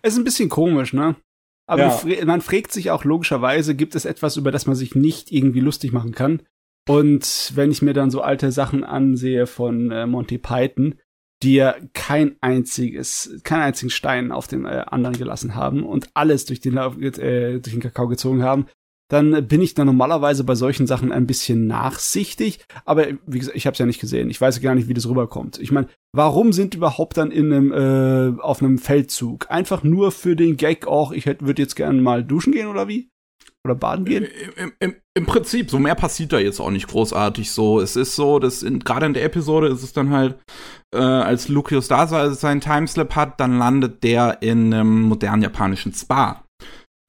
Es 0.03 0.15
ist 0.15 0.19
ein 0.19 0.25
bisschen 0.25 0.49
komisch, 0.49 0.93
ne? 0.93 1.17
Aber 1.67 2.03
ja. 2.05 2.25
man 2.25 2.41
fragt 2.41 2.73
sich 2.73 2.91
auch 2.91 3.05
logischerweise, 3.05 3.75
gibt 3.75 3.95
es 3.95 4.07
etwas, 4.07 4.37
über 4.37 4.51
das 4.51 4.67
man 4.67 4.75
sich 4.75 4.95
nicht 4.95 5.31
irgendwie 5.31 5.61
lustig 5.61 5.93
machen 5.93 6.13
kann? 6.13 6.43
Und 6.89 7.53
wenn 7.55 7.71
ich 7.71 7.83
mir 7.83 7.93
dann 7.93 8.11
so 8.11 8.23
alte 8.23 8.51
Sachen 8.51 8.83
ansehe 8.83 9.47
von 9.47 9.91
äh, 9.91 10.07
Monty 10.07 10.39
Python, 10.39 10.95
die 11.43 11.55
ja 11.55 11.77
kein 11.93 12.37
einziges, 12.41 13.39
keinen 13.45 13.63
einzigen 13.63 13.91
Stein 13.91 14.33
auf 14.33 14.49
den 14.49 14.65
äh, 14.65 14.85
anderen 14.87 15.17
gelassen 15.17 15.55
haben 15.55 15.85
und 15.85 16.09
alles 16.15 16.47
durch 16.47 16.61
den, 16.61 16.77
äh, 16.77 17.61
durch 17.61 17.73
den 17.73 17.81
Kakao 17.81 18.09
gezogen 18.09 18.43
haben, 18.43 18.67
dann 19.11 19.47
bin 19.47 19.63
ich 19.63 19.75
dann 19.75 19.87
normalerweise 19.87 20.45
bei 20.45 20.55
solchen 20.55 20.87
Sachen 20.87 21.13
ein 21.13 21.27
bisschen 21.27 21.67
nachsichtig. 21.67 22.61
Aber 22.85 23.07
wie 23.27 23.39
gesagt, 23.39 23.57
ich 23.57 23.67
habe 23.67 23.73
es 23.73 23.79
ja 23.79 23.87
nicht 23.87 24.01
gesehen. 24.01 24.29
Ich 24.29 24.41
weiß 24.41 24.61
gar 24.61 24.75
nicht, 24.75 24.89
wie 24.89 24.95
das 24.95 25.09
rüberkommt. 25.09 25.59
Ich 25.59 25.73
meine, 25.73 25.89
warum 26.13 26.53
sind 26.53 26.75
überhaupt 26.75 27.17
dann 27.17 27.31
in 27.31 27.53
einem 27.53 27.73
äh, 27.73 28.41
auf 28.41 28.63
einem 28.63 28.79
Feldzug? 28.79 29.51
Einfach 29.51 29.83
nur 29.83 30.11
für 30.11 30.37
den 30.37 30.57
Gag 30.57 30.87
auch. 30.87 31.13
Ich 31.13 31.27
würde 31.27 31.63
jetzt 31.63 31.77
gerne 31.77 32.01
mal 32.01 32.25
duschen 32.25 32.53
gehen 32.53 32.69
oder 32.69 32.89
wie? 32.89 33.11
Oder 33.67 33.75
baden 33.75 34.05
gehen? 34.05 34.27
Im, 34.57 34.73
im, 34.79 34.95
Im, 35.15 35.27
Prinzip, 35.27 35.71
so 35.71 35.79
mehr 35.79 35.95
passiert 35.95 36.33
da 36.33 36.39
jetzt 36.39 36.61
auch 36.61 36.71
nicht 36.71 36.89
großartig 36.89 37.51
so. 37.51 37.81
Es 37.81 37.97
ist 37.97 38.15
so, 38.15 38.39
dass 38.39 38.65
gerade 38.85 39.07
in 39.07 39.15
der 39.15 39.25
Episode 39.25 39.69
ist 39.69 39.83
es 39.83 39.93
dann 39.93 40.11
halt, 40.11 40.39
äh, 40.95 40.99
als 40.99 41.49
Lucius 41.49 41.89
da 41.89 42.07
seinen 42.35 42.61
Timeslip 42.61 43.15
hat, 43.17 43.41
dann 43.41 43.59
landet 43.59 44.05
der 44.05 44.43
in 44.43 44.73
einem 44.73 45.03
modernen 45.03 45.43
japanischen 45.43 45.93
Spa. 45.93 46.45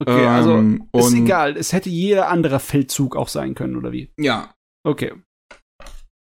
Okay, 0.02 0.26
also 0.26 0.56
ähm, 0.56 0.88
ist 0.94 1.12
egal. 1.12 1.56
Es 1.56 1.72
hätte 1.72 1.90
jeder 1.90 2.28
andere 2.28 2.58
Feldzug 2.58 3.16
auch 3.16 3.28
sein 3.28 3.54
können, 3.54 3.76
oder 3.76 3.92
wie? 3.92 4.10
Ja. 4.18 4.54
Okay. 4.82 5.12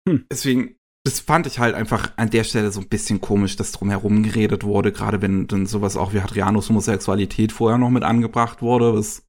Hm. 0.09 0.24
Deswegen, 0.32 0.77
das 1.05 1.20
fand 1.20 1.47
ich 1.47 1.59
halt 1.59 1.74
einfach 1.74 2.12
an 2.16 2.31
der 2.31 2.45
Stelle 2.45 2.70
so 2.73 2.81
ein 2.81 2.89
bisschen 2.89 3.20
komisch, 3.20 3.57
dass 3.57 3.73
drum 3.73 3.91
herum 3.91 4.23
geredet 4.23 4.65
wurde, 4.65 4.93
gerade 4.93 5.20
wenn 5.20 5.47
dann 5.47 5.66
sowas 5.66 5.97
auch 5.97 6.15
wie 6.15 6.20
Hadrianus 6.20 6.70
Homosexualität 6.70 7.53
vorher 7.53 7.78
noch 7.78 7.91
mit 7.91 8.03
angebracht 8.03 8.62
wurde, 8.62 8.95
was 8.95 9.27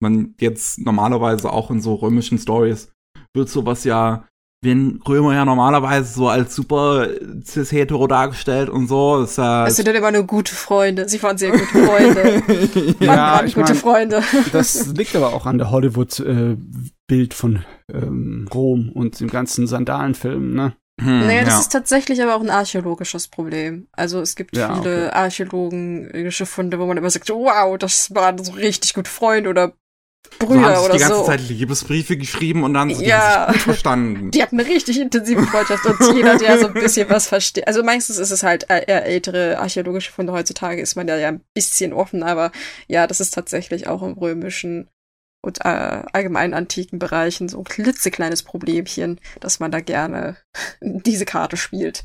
man 0.00 0.34
jetzt 0.38 0.78
normalerweise 0.78 1.52
auch 1.52 1.70
in 1.70 1.80
so 1.80 1.94
römischen 1.94 2.38
Stories 2.38 2.92
wird 3.34 3.48
sowas 3.48 3.84
ja 3.84 4.24
werden 4.62 5.00
Römer 5.08 5.34
ja 5.34 5.44
normalerweise 5.44 6.12
so 6.12 6.28
als 6.28 6.54
super 6.54 7.08
cis-hetero 7.44 8.06
dargestellt 8.06 8.68
und 8.68 8.88
so. 8.88 9.20
Das, 9.20 9.38
äh, 9.38 9.40
das 9.40 9.76
sind 9.76 9.88
dann 9.88 9.94
immer 9.94 10.12
nur 10.12 10.24
gute 10.24 10.54
Freunde. 10.54 11.08
Sie 11.08 11.22
waren 11.22 11.38
sehr 11.38 11.52
gute 11.52 11.64
Freunde. 11.64 12.42
ja, 13.00 13.16
waren 13.16 13.46
ich 13.46 13.54
gute 13.54 13.72
mein, 13.72 13.76
Freunde. 13.76 14.22
das 14.52 14.88
liegt 14.88 15.16
aber 15.16 15.32
auch 15.32 15.46
an 15.46 15.58
der 15.58 15.70
Hollywood-Bild 15.70 17.32
äh, 17.32 17.34
von 17.34 17.64
ähm, 17.92 18.48
Rom 18.52 18.90
und 18.92 19.18
dem 19.20 19.28
ganzen 19.28 19.66
Sandalenfilm, 19.66 20.54
ne? 20.54 20.74
Hm, 21.00 21.20
naja, 21.20 21.44
das 21.44 21.54
ja. 21.54 21.60
ist 21.60 21.72
tatsächlich 21.72 22.22
aber 22.22 22.34
auch 22.34 22.42
ein 22.42 22.50
archäologisches 22.50 23.28
Problem. 23.28 23.88
Also 23.92 24.20
es 24.20 24.36
gibt 24.36 24.54
ja, 24.54 24.74
viele 24.74 25.06
okay. 25.06 25.14
archäologische 25.14 26.44
Funde, 26.44 26.78
wo 26.78 26.84
man 26.84 26.98
immer 26.98 27.08
sagt, 27.08 27.30
wow, 27.30 27.78
das 27.78 28.14
waren 28.14 28.44
so 28.44 28.52
richtig 28.52 28.92
gute 28.92 29.10
Freunde 29.10 29.48
oder 29.48 29.72
Brüder 30.38 30.60
so 30.60 30.66
haben 30.66 30.84
oder 30.84 30.94
die 30.94 31.00
ganze 31.00 31.16
so. 31.16 31.24
Zeit 31.24 31.40
Liebesbriefe 31.48 32.16
geschrieben 32.16 32.64
und 32.64 32.74
dann 32.74 32.94
so, 32.94 33.02
ja. 33.02 33.46
die 33.48 33.52
gut 33.52 33.62
verstanden. 33.62 34.30
Die 34.30 34.42
hatten 34.42 34.58
eine 34.58 34.68
richtig 34.68 35.00
intensive 35.00 35.42
Freundschaft 35.42 35.84
und 35.86 36.14
jeder, 36.14 36.38
der 36.38 36.58
so 36.58 36.66
ein 36.66 36.74
bisschen 36.74 37.08
was 37.10 37.28
versteht. 37.28 37.66
Also 37.66 37.82
meistens 37.82 38.18
ist 38.18 38.30
es 38.30 38.42
halt 38.42 38.66
eher 38.68 39.04
ältere 39.04 39.58
archäologische 39.58 40.12
Funde. 40.12 40.32
Heutzutage 40.32 40.80
ist 40.80 40.96
man 40.96 41.08
ja, 41.08 41.16
ja 41.16 41.28
ein 41.28 41.44
bisschen 41.54 41.92
offen, 41.92 42.22
aber 42.22 42.52
ja, 42.88 43.06
das 43.06 43.20
ist 43.20 43.34
tatsächlich 43.34 43.86
auch 43.86 44.02
im 44.02 44.12
römischen 44.14 44.88
und 45.42 45.64
äh, 45.64 46.02
allgemeinen 46.12 46.54
antiken 46.54 46.98
Bereichen 46.98 47.48
so 47.48 47.58
ein 47.58 47.64
klitzekleines 47.64 48.42
Problemchen, 48.42 49.20
dass 49.40 49.60
man 49.60 49.70
da 49.70 49.80
gerne 49.80 50.36
diese 50.80 51.24
Karte 51.24 51.56
spielt. 51.56 52.04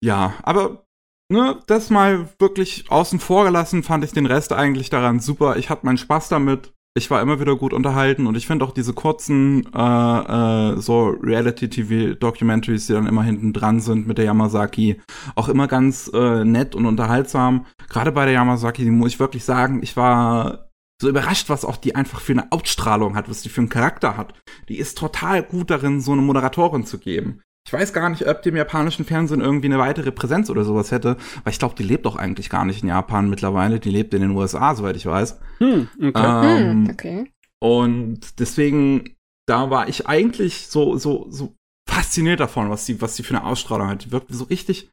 Ja, 0.00 0.34
aber 0.42 0.86
ne, 1.28 1.58
das 1.66 1.90
mal 1.90 2.28
wirklich 2.38 2.90
außen 2.90 3.20
vor 3.20 3.44
gelassen, 3.44 3.82
fand 3.82 4.04
ich 4.04 4.12
den 4.12 4.26
Rest 4.26 4.52
eigentlich 4.52 4.90
daran 4.90 5.20
super. 5.20 5.56
Ich 5.56 5.70
hatte 5.70 5.86
meinen 5.86 5.98
Spaß 5.98 6.28
damit. 6.28 6.72
Ich 6.96 7.10
war 7.10 7.22
immer 7.22 7.38
wieder 7.38 7.54
gut 7.54 7.72
unterhalten 7.72 8.26
und 8.26 8.36
ich 8.36 8.46
finde 8.46 8.64
auch 8.64 8.72
diese 8.72 8.92
kurzen 8.92 9.72
äh, 9.72 10.72
äh, 10.72 10.80
so 10.80 11.10
Reality-TV-Documentaries, 11.22 12.88
die 12.88 12.92
dann 12.92 13.06
immer 13.06 13.22
hinten 13.22 13.52
dran 13.52 13.80
sind 13.80 14.08
mit 14.08 14.18
der 14.18 14.24
Yamazaki, 14.24 15.00
auch 15.36 15.48
immer 15.48 15.68
ganz 15.68 16.10
äh, 16.12 16.44
nett 16.44 16.74
und 16.74 16.86
unterhaltsam. 16.86 17.66
Gerade 17.88 18.10
bei 18.10 18.24
der 18.24 18.34
Yamazaki, 18.34 18.82
die 18.82 18.90
muss 18.90 19.12
ich 19.12 19.20
wirklich 19.20 19.44
sagen, 19.44 19.80
ich 19.82 19.96
war 19.96 20.70
so 21.00 21.08
überrascht, 21.08 21.48
was 21.48 21.64
auch 21.64 21.76
die 21.76 21.94
einfach 21.94 22.20
für 22.20 22.32
eine 22.32 22.50
Ausstrahlung 22.50 23.14
hat, 23.14 23.30
was 23.30 23.42
die 23.42 23.48
für 23.48 23.60
einen 23.60 23.68
Charakter 23.68 24.16
hat. 24.16 24.34
Die 24.68 24.78
ist 24.78 24.98
total 24.98 25.44
gut 25.44 25.70
darin, 25.70 26.00
so 26.00 26.12
eine 26.12 26.22
Moderatorin 26.22 26.84
zu 26.84 26.98
geben. 26.98 27.42
Ich 27.68 27.72
weiß 27.74 27.92
gar 27.92 28.08
nicht, 28.08 28.26
ob 28.26 28.40
die 28.40 28.48
im 28.48 28.56
japanischen 28.56 29.04
Fernsehen 29.04 29.42
irgendwie 29.42 29.66
eine 29.66 29.76
weitere 29.78 30.10
Präsenz 30.10 30.48
oder 30.48 30.64
sowas 30.64 30.90
hätte, 30.90 31.18
weil 31.44 31.52
ich 31.52 31.58
glaube, 31.58 31.74
die 31.74 31.82
lebt 31.82 32.06
doch 32.06 32.16
eigentlich 32.16 32.48
gar 32.48 32.64
nicht 32.64 32.82
in 32.82 32.88
Japan 32.88 33.28
mittlerweile. 33.28 33.78
Die 33.78 33.90
lebt 33.90 34.14
in 34.14 34.22
den 34.22 34.30
USA, 34.30 34.74
soweit 34.74 34.96
ich 34.96 35.04
weiß. 35.04 35.38
Hm, 35.58 35.86
okay. 36.02 36.62
Ähm, 36.62 36.86
hm, 36.86 36.90
okay. 36.90 37.30
Und 37.60 38.40
deswegen, 38.40 39.14
da 39.46 39.68
war 39.68 39.86
ich 39.86 40.06
eigentlich 40.06 40.68
so, 40.68 40.96
so, 40.96 41.26
so 41.28 41.56
fasziniert 41.86 42.40
davon, 42.40 42.70
was 42.70 42.86
die, 42.86 43.02
was 43.02 43.20
für 43.20 43.36
eine 43.36 43.44
Ausstrahlung 43.44 43.88
hat. 43.88 44.06
Die 44.06 44.12
wirkt 44.12 44.32
so 44.32 44.44
richtig 44.44 44.90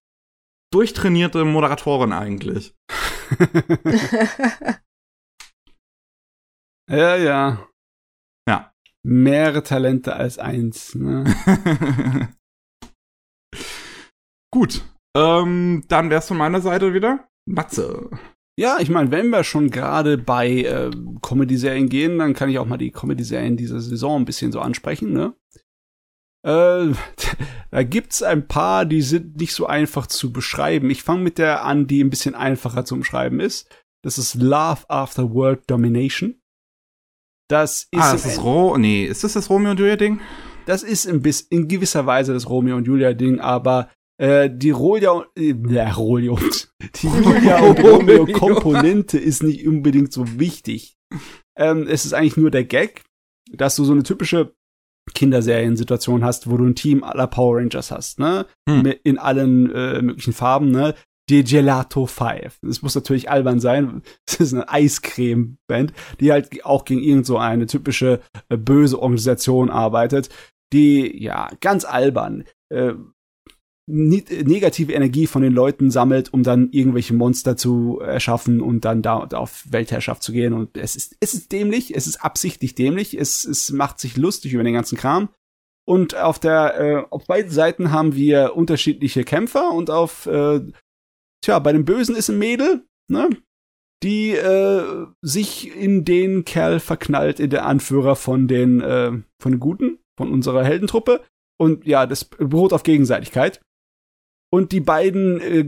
durchtrainierte 0.74 1.46
Moderatorin 1.46 2.12
eigentlich. 2.12 2.76
ja, 6.90 7.16
ja. 7.16 7.70
Ja. 8.50 8.74
Mehrere 9.02 9.64
Talente 9.64 10.18
als 10.18 10.40
eins. 10.40 10.94
Ne? 10.94 11.24
Gut, 14.56 14.86
ähm, 15.18 15.84
dann 15.90 16.10
wär's 16.10 16.30
von 16.30 16.38
meiner 16.38 16.62
Seite 16.62 16.94
wieder. 16.94 17.28
Matze. 17.46 18.10
Ja, 18.58 18.78
ich 18.80 18.90
meine, 18.90 19.12
wenn 19.12 19.30
wir 19.30 19.44
schon 19.44 19.70
gerade 19.70 20.18
bei 20.18 20.50
äh, 20.62 20.92
Comedy-Serien 21.22 21.90
gehen, 21.90 22.20
dann 22.20 22.34
kann 22.34 22.48
ich 22.48 22.58
auch 22.58 22.66
mal 22.66 22.78
die 22.78 22.92
Comedy-Serien 22.92 23.58
dieser 23.58 23.82
Saison 23.82 24.22
ein 24.22 24.24
bisschen 24.24 24.54
so 24.54 24.62
ansprechen, 24.62 25.12
ne? 25.12 25.36
Äh, 26.48 26.94
da 27.72 27.84
gibt's 27.84 28.24
ein 28.24 28.48
paar, 28.48 28.86
die 28.86 29.02
sind 29.02 29.36
nicht 29.36 29.54
so 29.54 29.66
einfach 29.66 30.08
zu 30.08 30.32
beschreiben. 30.32 30.90
Ich 30.90 31.04
fange 31.04 31.22
mit 31.22 31.38
der 31.38 31.66
an, 31.66 31.86
die 31.86 32.02
ein 32.02 32.10
bisschen 32.10 32.34
einfacher 32.34 32.86
zu 32.86 32.96
beschreiben 32.96 33.42
ist. 33.42 33.70
Das 34.06 34.18
ist 34.18 34.36
Love 34.36 34.90
After 34.90 35.34
World 35.34 35.70
Domination. 35.70 36.40
Das 37.50 37.90
ist. 37.92 38.02
Ah, 38.02 38.14
das 38.14 38.26
ist 38.26 38.42
Ro 38.42 38.78
nee, 38.78 39.04
ist 39.04 39.26
das 39.26 39.34
das 39.34 39.50
Romeo 39.50 39.72
und 39.72 39.80
Julia 39.80 39.98
Ding? 39.98 40.22
Das 40.66 40.82
ist 40.82 41.04
in, 41.04 41.22
bis, 41.22 41.42
in 41.42 41.68
gewisser 41.68 42.06
Weise 42.06 42.32
das 42.32 42.50
Romeo 42.50 42.78
und 42.78 42.88
Julia 42.88 43.12
Ding, 43.14 43.42
aber 43.42 43.90
äh, 44.18 44.50
die 44.52 44.72
Rolia, 44.72 45.26
äh, 45.36 45.54
Rolio, 45.92 46.40
die 47.02 47.08
Julia 47.08 47.60
und 47.60 47.84
Romeo 47.84 48.26
Komponente 48.26 49.18
ist 49.18 49.44
nicht 49.44 49.68
unbedingt 49.68 50.14
so 50.14 50.40
wichtig. 50.40 50.98
Ähm, 51.58 51.88
es 51.88 52.06
ist 52.06 52.14
eigentlich 52.14 52.38
nur 52.38 52.52
der 52.52 52.64
Gag, 52.64 53.04
dass 53.52 53.76
du 53.76 53.84
so 53.84 53.94
eine 53.94 54.04
typische 54.04 54.56
Kinderseriensituation 55.14 56.24
hast, 56.24 56.50
wo 56.50 56.58
du 56.58 56.66
ein 56.66 56.76
Team 56.76 57.04
aller 57.04 57.28
Power 57.28 57.58
Rangers 57.58 57.92
hast, 57.92 58.20
ne? 58.20 58.46
Hm. 58.68 58.94
In 59.04 59.18
allen 59.18 59.72
äh, 59.72 60.02
möglichen 60.02 60.34
Farben, 60.34 60.72
ne? 60.72 60.96
Die 61.30 61.44
Gelato 61.44 62.06
5. 62.06 62.60
Das 62.62 62.82
muss 62.82 62.96
natürlich 62.96 63.30
albern 63.30 63.60
sein. 63.60 64.02
Das 64.26 64.40
ist 64.40 64.54
eine 64.54 64.70
Eiscreme-Band, 64.70 65.94
die 66.20 66.32
halt 66.32 66.66
auch 66.66 66.84
gegen 66.84 67.02
irgend 67.02 67.26
so 67.26 67.38
eine 67.38 67.68
typische 67.68 68.22
äh, 68.50 68.58
böse 68.58 69.00
Organisation 69.00 69.70
arbeitet, 69.70 70.30
die, 70.74 71.24
ja, 71.24 71.50
ganz 71.62 71.86
albern. 71.86 72.44
Äh, 72.70 72.94
negative 73.88 74.94
Energie 74.94 75.28
von 75.28 75.44
den 75.44 75.54
Leuten 75.54 75.92
sammelt, 75.92 76.34
um 76.34 76.42
dann 76.42 76.70
irgendwelche 76.72 77.14
Monster 77.14 77.56
zu 77.56 78.00
erschaffen 78.00 78.60
und 78.62 78.84
dann 78.84 79.04
da, 79.04 79.20
auf 79.20 79.64
Weltherrschaft 79.70 80.24
zu 80.24 80.32
gehen. 80.32 80.54
Und 80.54 80.76
es 80.76 80.96
ist, 80.96 81.16
es 81.20 81.36
ist 81.36 81.52
dämlich, 81.52 81.96
es 81.96 82.08
ist 82.08 82.18
absichtlich 82.18 82.74
dämlich, 82.74 83.16
es, 83.18 83.46
es 83.46 83.72
macht 83.72 84.00
sich 84.00 84.18
lustig 84.18 84.54
über 84.54 84.64
den 84.64 84.74
ganzen 84.74 84.98
Kram. 84.98 85.30
Und 85.88 86.16
auf 86.16 86.40
der, 86.40 86.80
äh, 86.80 87.06
auf 87.12 87.28
beiden 87.28 87.52
Seiten 87.52 87.92
haben 87.92 88.16
wir 88.16 88.56
unterschiedliche 88.56 89.24
Kämpfer 89.24 89.72
und 89.72 89.92
auf, 89.92 90.26
äh, 90.26 90.62
tja, 91.44 91.60
bei 91.60 91.72
dem 91.72 91.86
Bösen 91.86 92.16
ist 92.16 92.30
ein 92.30 92.40
Mädel, 92.40 92.88
ne? 93.08 93.30
Die 94.02 94.32
äh, 94.32 95.06
sich 95.22 95.76
in 95.76 96.06
den 96.06 96.44
Kerl 96.44 96.80
verknallt, 96.80 97.40
in 97.40 97.52
der 97.52 97.66
Anführer 97.66 98.16
von 98.16 98.48
den, 98.48 98.82
äh, 98.82 99.12
von 99.40 99.52
den 99.52 99.60
Guten, 99.60 100.00
von 100.18 100.32
unserer 100.32 100.64
Heldentruppe. 100.64 101.24
Und 101.58 101.86
ja, 101.86 102.08
das 102.08 102.26
beruht 102.26 102.74
auf 102.74 102.84
Gegenseitigkeit 102.84 103.62
und 104.56 104.72
die 104.72 104.80
beiden 104.80 105.42
äh, 105.42 105.66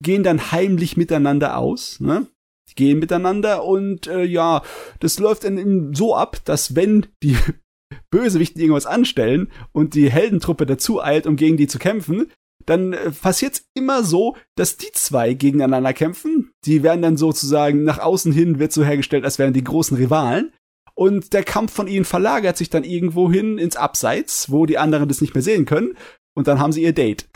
gehen 0.00 0.22
dann 0.22 0.52
heimlich 0.52 0.96
miteinander 0.96 1.56
aus, 1.56 1.98
ne? 1.98 2.28
Die 2.70 2.76
gehen 2.76 3.00
miteinander 3.00 3.64
und 3.64 4.06
äh, 4.06 4.22
ja, 4.22 4.62
das 5.00 5.18
läuft 5.18 5.42
dann 5.42 5.92
so 5.92 6.14
ab, 6.14 6.36
dass 6.44 6.76
wenn 6.76 7.06
die 7.20 7.36
Bösewichten 8.12 8.60
irgendwas 8.60 8.86
anstellen 8.86 9.50
und 9.72 9.94
die 9.94 10.08
Heldentruppe 10.08 10.66
dazu 10.66 11.02
eilt, 11.02 11.26
um 11.26 11.34
gegen 11.34 11.56
die 11.56 11.66
zu 11.66 11.80
kämpfen, 11.80 12.30
dann 12.64 12.92
äh, 12.92 13.10
passiert's 13.10 13.64
immer 13.74 14.04
so, 14.04 14.36
dass 14.54 14.76
die 14.76 14.92
zwei 14.92 15.34
gegeneinander 15.34 15.92
kämpfen. 15.92 16.52
Die 16.64 16.84
werden 16.84 17.02
dann 17.02 17.16
sozusagen 17.16 17.82
nach 17.82 17.98
außen 17.98 18.32
hin 18.32 18.60
wird 18.60 18.72
so 18.72 18.84
hergestellt, 18.84 19.24
als 19.24 19.40
wären 19.40 19.52
die 19.52 19.64
großen 19.64 19.96
Rivalen. 19.96 20.52
Und 20.94 21.32
der 21.32 21.42
Kampf 21.42 21.72
von 21.72 21.88
ihnen 21.88 22.04
verlagert 22.04 22.56
sich 22.56 22.70
dann 22.70 22.84
irgendwo 22.84 23.32
hin 23.32 23.58
ins 23.58 23.74
Abseits, 23.74 24.52
wo 24.52 24.64
die 24.64 24.78
anderen 24.78 25.08
das 25.08 25.20
nicht 25.20 25.34
mehr 25.34 25.42
sehen 25.42 25.64
können. 25.64 25.96
Und 26.38 26.46
dann 26.46 26.60
haben 26.60 26.70
sie 26.70 26.84
ihr 26.84 26.92
Date. 26.92 27.28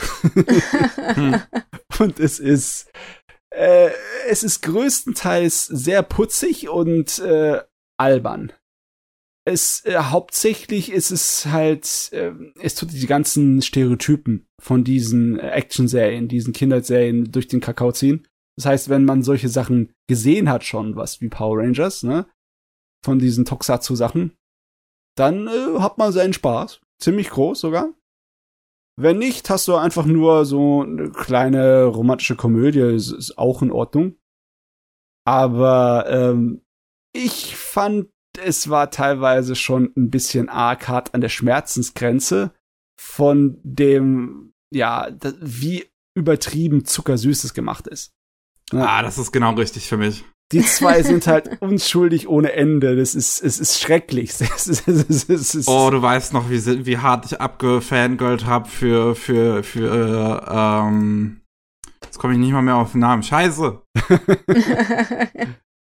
hm. 1.15 1.43
Und 1.99 2.21
es 2.21 2.39
ist, 2.39 2.89
äh, 3.51 3.91
es 4.29 4.45
ist 4.45 4.63
größtenteils 4.63 5.67
sehr 5.67 6.05
putzig 6.05 6.69
und 6.69 7.19
äh, 7.19 7.63
albern. 7.99 8.53
Es 9.45 9.85
äh, 9.87 9.97
hauptsächlich 9.97 10.93
ist 10.93 11.11
es 11.11 11.47
halt, 11.47 12.11
äh, 12.13 12.31
es 12.61 12.77
tut 12.77 12.93
die 12.93 13.07
ganzen 13.09 13.61
Stereotypen 13.61 14.47
von 14.61 14.85
diesen 14.85 15.37
Action-Serien, 15.37 16.29
diesen 16.29 16.53
Kinderserien 16.53 17.33
durch 17.33 17.49
den 17.49 17.61
Kakao 17.61 17.91
ziehen. 17.91 18.29
Das 18.57 18.67
heißt, 18.67 18.89
wenn 18.89 19.05
man 19.05 19.25
solche 19.25 19.49
Sachen 19.49 19.93
gesehen 20.09 20.49
hat 20.49 20.63
schon, 20.63 20.95
was 20.95 21.21
wie 21.21 21.29
Power 21.29 21.59
Rangers, 21.59 22.05
ne, 22.05 22.27
von 23.05 23.19
diesen 23.19 23.47
Tokusatsu-Sachen, 23.47 24.37
dann 25.17 25.49
äh, 25.49 25.81
hat 25.81 25.99
man 25.99 26.13
seinen 26.13 26.35
Spaß. 26.35 26.81
Ziemlich 27.01 27.31
groß 27.31 27.59
sogar. 27.59 27.93
Wenn 28.97 29.19
nicht, 29.19 29.49
hast 29.49 29.69
du 29.69 29.77
einfach 29.77 30.05
nur 30.05 30.45
so 30.45 30.83
eine 30.83 31.11
kleine 31.11 31.85
romantische 31.85 32.37
Komödie, 32.37 32.81
ist, 32.81 33.11
ist 33.11 33.39
auch 33.39 33.63
in 33.63 33.71
Ordnung. 33.71 34.17
Aber 35.25 36.07
ähm, 36.09 36.63
ich 37.13 37.57
fand, 37.57 38.09
es 38.39 38.69
war 38.69 38.91
teilweise 38.91 39.55
schon 39.55 39.93
ein 39.97 40.11
bisschen 40.11 40.49
arg 40.49 40.89
hart 40.89 41.15
an 41.15 41.21
der 41.21 41.29
Schmerzensgrenze 41.29 42.53
von 42.99 43.59
dem, 43.63 44.55
ja, 44.71 45.09
wie 45.41 45.87
übertrieben 46.15 46.85
zuckersüß 46.85 47.45
es 47.45 47.55
gemacht 47.55 47.87
ist. 47.87 48.15
Ah, 48.73 49.03
das 49.03 49.19
ist 49.19 49.33
genau 49.33 49.55
richtig 49.55 49.89
für 49.89 49.97
mich. 49.97 50.25
Die 50.53 50.63
zwei 50.63 51.03
sind 51.03 51.27
halt 51.27 51.57
unschuldig 51.61 52.29
ohne 52.29 52.53
Ende. 52.53 52.95
Das 52.95 53.15
ist, 53.15 53.43
es 53.43 53.59
ist 53.59 53.81
schrecklich. 53.81 54.33
Es 54.41 54.67
ist, 54.67 54.87
es 54.87 55.25
ist, 55.25 55.55
es 55.55 55.69
oh, 55.69 55.91
du 55.91 56.01
weißt 56.01 56.33
noch, 56.35 56.51
wie, 56.51 56.87
wie 56.87 56.99
hart 56.99 57.27
ich 57.27 57.41
abgefangirlt 57.41 58.47
hab 58.47 58.69
für, 58.69 59.15
für, 59.15 59.63
für, 59.63 60.47
ähm, 60.49 61.41
jetzt 62.05 62.19
komme 62.19 62.35
ich 62.35 62.39
nicht 62.39 62.53
mal 62.53 62.63
mehr 62.63 62.77
auf 62.77 62.93
den 62.93 63.01
Namen. 63.01 63.23
Scheiße. 63.23 63.83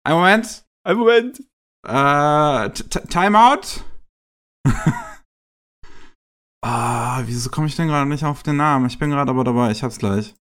Ein 0.03 0.13
Moment. 0.13 0.65
Ein 0.83 0.97
Moment. 0.97 1.39
Äh, 1.87 2.69
Timeout? 3.09 3.83
ah, 6.63 7.21
wieso 7.25 7.49
komme 7.49 7.67
ich 7.67 7.75
denn 7.75 7.87
gerade 7.87 8.09
nicht 8.09 8.23
auf 8.23 8.43
den 8.43 8.57
Namen? 8.57 8.85
Ich 8.85 8.99
bin 8.99 9.09
gerade 9.09 9.31
aber 9.31 9.43
dabei, 9.43 9.71
ich 9.71 9.83
hab's 9.83 9.97
gleich. 9.97 10.35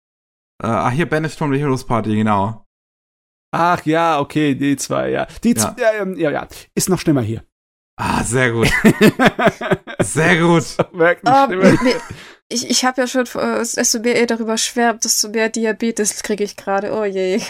Äh, 0.62 0.66
ah, 0.66 0.90
hier 0.90 1.08
Banished 1.08 1.38
from 1.38 1.52
the 1.52 1.58
Heroes 1.58 1.84
Party, 1.84 2.14
genau. 2.14 2.66
Ach 3.52 3.84
ja, 3.84 4.20
okay, 4.20 4.54
die 4.54 4.76
zwei, 4.76 5.10
ja. 5.10 5.26
Die 5.42 5.54
ja. 5.54 5.56
Zwei, 5.56 5.82
ja, 5.82 6.06
ja, 6.06 6.30
ja. 6.30 6.48
Ist 6.74 6.88
noch 6.88 7.00
schlimmer 7.00 7.22
hier. 7.22 7.42
Ah, 7.96 8.24
sehr 8.24 8.52
gut. 8.52 8.68
sehr 10.00 10.40
gut. 10.40 10.64
Um, 10.92 11.88
ich 12.48 12.70
ich 12.70 12.84
habe 12.84 13.02
ja 13.02 13.06
schon, 13.06 13.26
äh, 13.34 13.58
desto 13.58 14.00
mehr 14.00 14.18
ihr 14.18 14.26
darüber 14.26 14.56
schwärmt, 14.56 15.04
desto 15.04 15.28
mehr 15.28 15.50
Diabetes 15.50 16.22
kriege 16.22 16.44
ich 16.44 16.56
gerade. 16.56 16.92
Oh 16.92 17.04
je. 17.04 17.40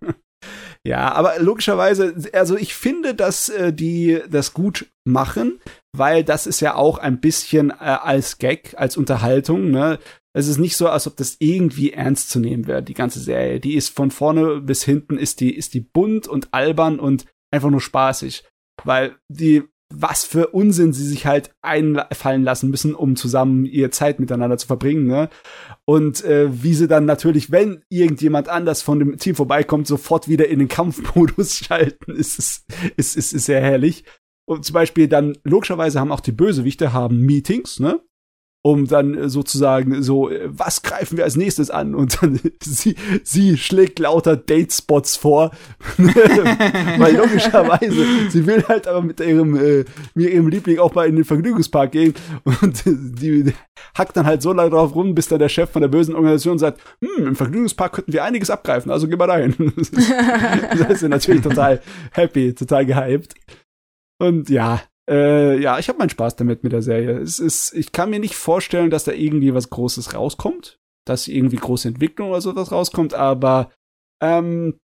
ja, 0.84 1.12
aber 1.12 1.38
logischerweise, 1.38 2.14
also 2.34 2.56
ich 2.56 2.74
finde, 2.74 3.14
dass 3.14 3.48
äh, 3.48 3.72
die 3.72 4.20
das 4.28 4.52
gut 4.52 4.86
machen, 5.04 5.60
weil 5.96 6.24
das 6.24 6.46
ist 6.46 6.60
ja 6.60 6.74
auch 6.74 6.98
ein 6.98 7.20
bisschen 7.20 7.70
äh, 7.70 7.74
als 7.74 8.38
Gag, 8.38 8.74
als 8.76 8.96
Unterhaltung, 8.96 9.70
ne? 9.70 9.98
Es 10.32 10.46
ist 10.46 10.58
nicht 10.58 10.76
so, 10.76 10.88
als 10.88 11.06
ob 11.06 11.16
das 11.16 11.36
irgendwie 11.40 11.92
ernst 11.92 12.30
zu 12.30 12.38
nehmen 12.38 12.66
wäre, 12.66 12.82
die 12.82 12.94
ganze 12.94 13.20
Serie. 13.20 13.58
Die 13.60 13.74
ist 13.74 13.88
von 13.88 14.10
vorne 14.10 14.60
bis 14.60 14.84
hinten 14.84 15.18
ist 15.18 15.40
die, 15.40 15.54
ist 15.54 15.74
die 15.74 15.80
bunt 15.80 16.28
und 16.28 16.54
albern 16.54 17.00
und 17.00 17.26
einfach 17.50 17.70
nur 17.70 17.80
spaßig. 17.80 18.44
Weil 18.84 19.16
die, 19.28 19.64
was 19.92 20.24
für 20.24 20.48
Unsinn 20.48 20.92
sie 20.92 21.06
sich 21.06 21.26
halt 21.26 21.52
einfallen 21.62 22.44
lassen 22.44 22.70
müssen, 22.70 22.94
um 22.94 23.16
zusammen 23.16 23.64
ihre 23.64 23.90
Zeit 23.90 24.20
miteinander 24.20 24.56
zu 24.56 24.68
verbringen, 24.68 25.06
ne? 25.06 25.28
Und 25.84 26.24
äh, 26.24 26.62
wie 26.62 26.74
sie 26.74 26.86
dann 26.86 27.06
natürlich, 27.06 27.50
wenn 27.50 27.82
irgendjemand 27.88 28.48
anders 28.48 28.82
von 28.82 29.00
dem 29.00 29.16
Team 29.16 29.34
vorbeikommt, 29.34 29.88
sofort 29.88 30.28
wieder 30.28 30.46
in 30.46 30.60
den 30.60 30.68
Kampfmodus 30.68 31.56
schalten, 31.64 32.12
ist, 32.12 32.38
ist, 32.38 32.66
ist, 32.96 33.16
ist, 33.16 33.32
ist 33.32 33.46
sehr 33.46 33.60
herrlich. 33.60 34.04
Und 34.48 34.64
zum 34.64 34.74
Beispiel 34.74 35.08
dann, 35.08 35.36
logischerweise 35.42 35.98
haben 35.98 36.12
auch 36.12 36.20
die 36.20 36.32
Bösewichte 36.32 36.92
haben 36.92 37.20
Meetings, 37.20 37.80
ne? 37.80 38.00
Um 38.62 38.86
dann 38.86 39.30
sozusagen 39.30 40.02
so, 40.02 40.30
was 40.46 40.82
greifen 40.82 41.16
wir 41.16 41.24
als 41.24 41.36
nächstes 41.36 41.70
an? 41.70 41.94
Und 41.94 42.22
dann 42.22 42.38
sie, 42.62 42.94
sie 43.22 43.56
schlägt 43.56 43.98
lauter 43.98 44.36
Date-Spots 44.36 45.16
vor, 45.16 45.50
weil 45.96 47.16
logischerweise, 47.16 48.30
sie 48.30 48.46
will 48.46 48.62
halt 48.68 48.86
aber 48.86 49.00
mit 49.00 49.20
ihrem, 49.20 49.56
äh, 49.56 49.84
mit 50.14 50.30
ihrem 50.30 50.48
Liebling 50.48 50.78
auch 50.78 50.94
mal 50.94 51.08
in 51.08 51.16
den 51.16 51.24
Vergnügungspark 51.24 51.92
gehen 51.92 52.14
und 52.44 52.82
die 52.84 53.52
hackt 53.96 54.16
dann 54.16 54.26
halt 54.26 54.42
so 54.42 54.52
lange 54.52 54.70
drauf 54.70 54.94
rum, 54.94 55.14
bis 55.14 55.28
dann 55.28 55.38
der 55.38 55.48
Chef 55.48 55.70
von 55.70 55.80
der 55.80 55.88
bösen 55.88 56.14
Organisation 56.14 56.58
sagt, 56.58 56.80
hm, 57.02 57.28
im 57.28 57.36
Vergnügungspark 57.36 57.92
könnten 57.94 58.12
wir 58.12 58.24
einiges 58.24 58.50
abgreifen, 58.50 58.92
also 58.92 59.08
geh 59.08 59.16
mal 59.16 59.26
dahin. 59.26 59.54
das 59.76 61.02
ist 61.02 61.08
natürlich 61.08 61.42
total 61.42 61.80
happy, 62.12 62.54
total 62.54 62.84
gehypt. 62.84 63.34
Und 64.20 64.50
ja, 64.50 64.82
äh, 65.10 65.58
ja, 65.60 65.78
ich 65.78 65.88
habe 65.88 65.98
meinen 65.98 66.10
Spaß 66.10 66.36
damit 66.36 66.62
mit 66.62 66.72
der 66.72 66.82
Serie. 66.82 67.18
Es 67.18 67.40
ist, 67.40 67.74
ich 67.74 67.92
kann 67.92 68.10
mir 68.10 68.20
nicht 68.20 68.36
vorstellen, 68.36 68.90
dass 68.90 69.04
da 69.04 69.12
irgendwie 69.12 69.52
was 69.52 69.68
Großes 69.68 70.14
rauskommt, 70.14 70.78
dass 71.04 71.28
irgendwie 71.28 71.56
große 71.56 71.88
Entwicklung 71.88 72.30
oder 72.30 72.40
sowas 72.40 72.70
rauskommt, 72.70 73.14
aber 73.14 73.72
ähm, 74.22 74.78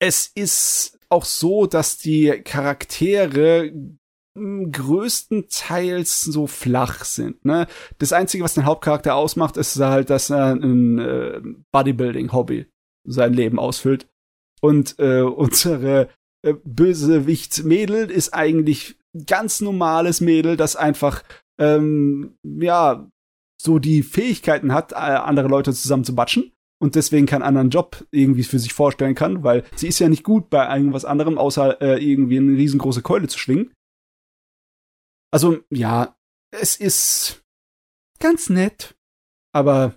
es 0.00 0.26
ist 0.34 0.98
auch 1.10 1.24
so, 1.24 1.66
dass 1.66 1.98
die 1.98 2.30
Charaktere 2.44 3.72
größtenteils 4.34 6.22
so 6.22 6.46
flach 6.46 7.04
sind. 7.04 7.44
Ne? 7.44 7.66
Das 7.98 8.14
Einzige, 8.14 8.42
was 8.44 8.54
den 8.54 8.64
Hauptcharakter 8.64 9.14
ausmacht, 9.14 9.58
ist 9.58 9.78
halt, 9.78 10.08
dass 10.08 10.30
er 10.30 10.52
ein 10.54 10.98
äh, 10.98 11.42
Bodybuilding-Hobby 11.70 12.66
sein 13.04 13.34
Leben 13.34 13.58
ausfüllt. 13.58 14.08
Und 14.62 14.98
äh, 14.98 15.20
unsere 15.22 16.08
äh, 16.42 16.54
Bösewicht-Mädel 16.64 18.10
ist 18.10 18.34
eigentlich 18.34 18.98
ganz 19.26 19.60
normales 19.60 20.20
Mädel, 20.20 20.56
das 20.56 20.76
einfach, 20.76 21.22
ähm, 21.58 22.36
ja, 22.42 23.08
so 23.60 23.78
die 23.78 24.02
Fähigkeiten 24.02 24.72
hat, 24.72 24.92
äh, 24.92 24.96
andere 24.96 25.48
Leute 25.48 25.72
zusammen 25.72 26.04
zu 26.04 26.14
batschen 26.14 26.52
und 26.80 26.96
deswegen 26.96 27.26
keinen 27.26 27.42
anderen 27.42 27.70
Job 27.70 28.04
irgendwie 28.10 28.42
für 28.42 28.58
sich 28.58 28.72
vorstellen 28.72 29.14
kann, 29.14 29.44
weil 29.44 29.64
sie 29.76 29.86
ist 29.86 30.00
ja 30.00 30.08
nicht 30.08 30.24
gut 30.24 30.50
bei 30.50 30.76
irgendwas 30.76 31.04
anderem, 31.04 31.38
außer 31.38 31.80
äh, 31.80 32.04
irgendwie 32.04 32.38
eine 32.38 32.56
riesengroße 32.56 33.02
Keule 33.02 33.28
zu 33.28 33.38
schwingen. 33.38 33.72
Also, 35.30 35.60
ja, 35.70 36.16
es 36.50 36.76
ist 36.76 37.42
ganz 38.18 38.50
nett, 38.50 38.96
aber 39.54 39.94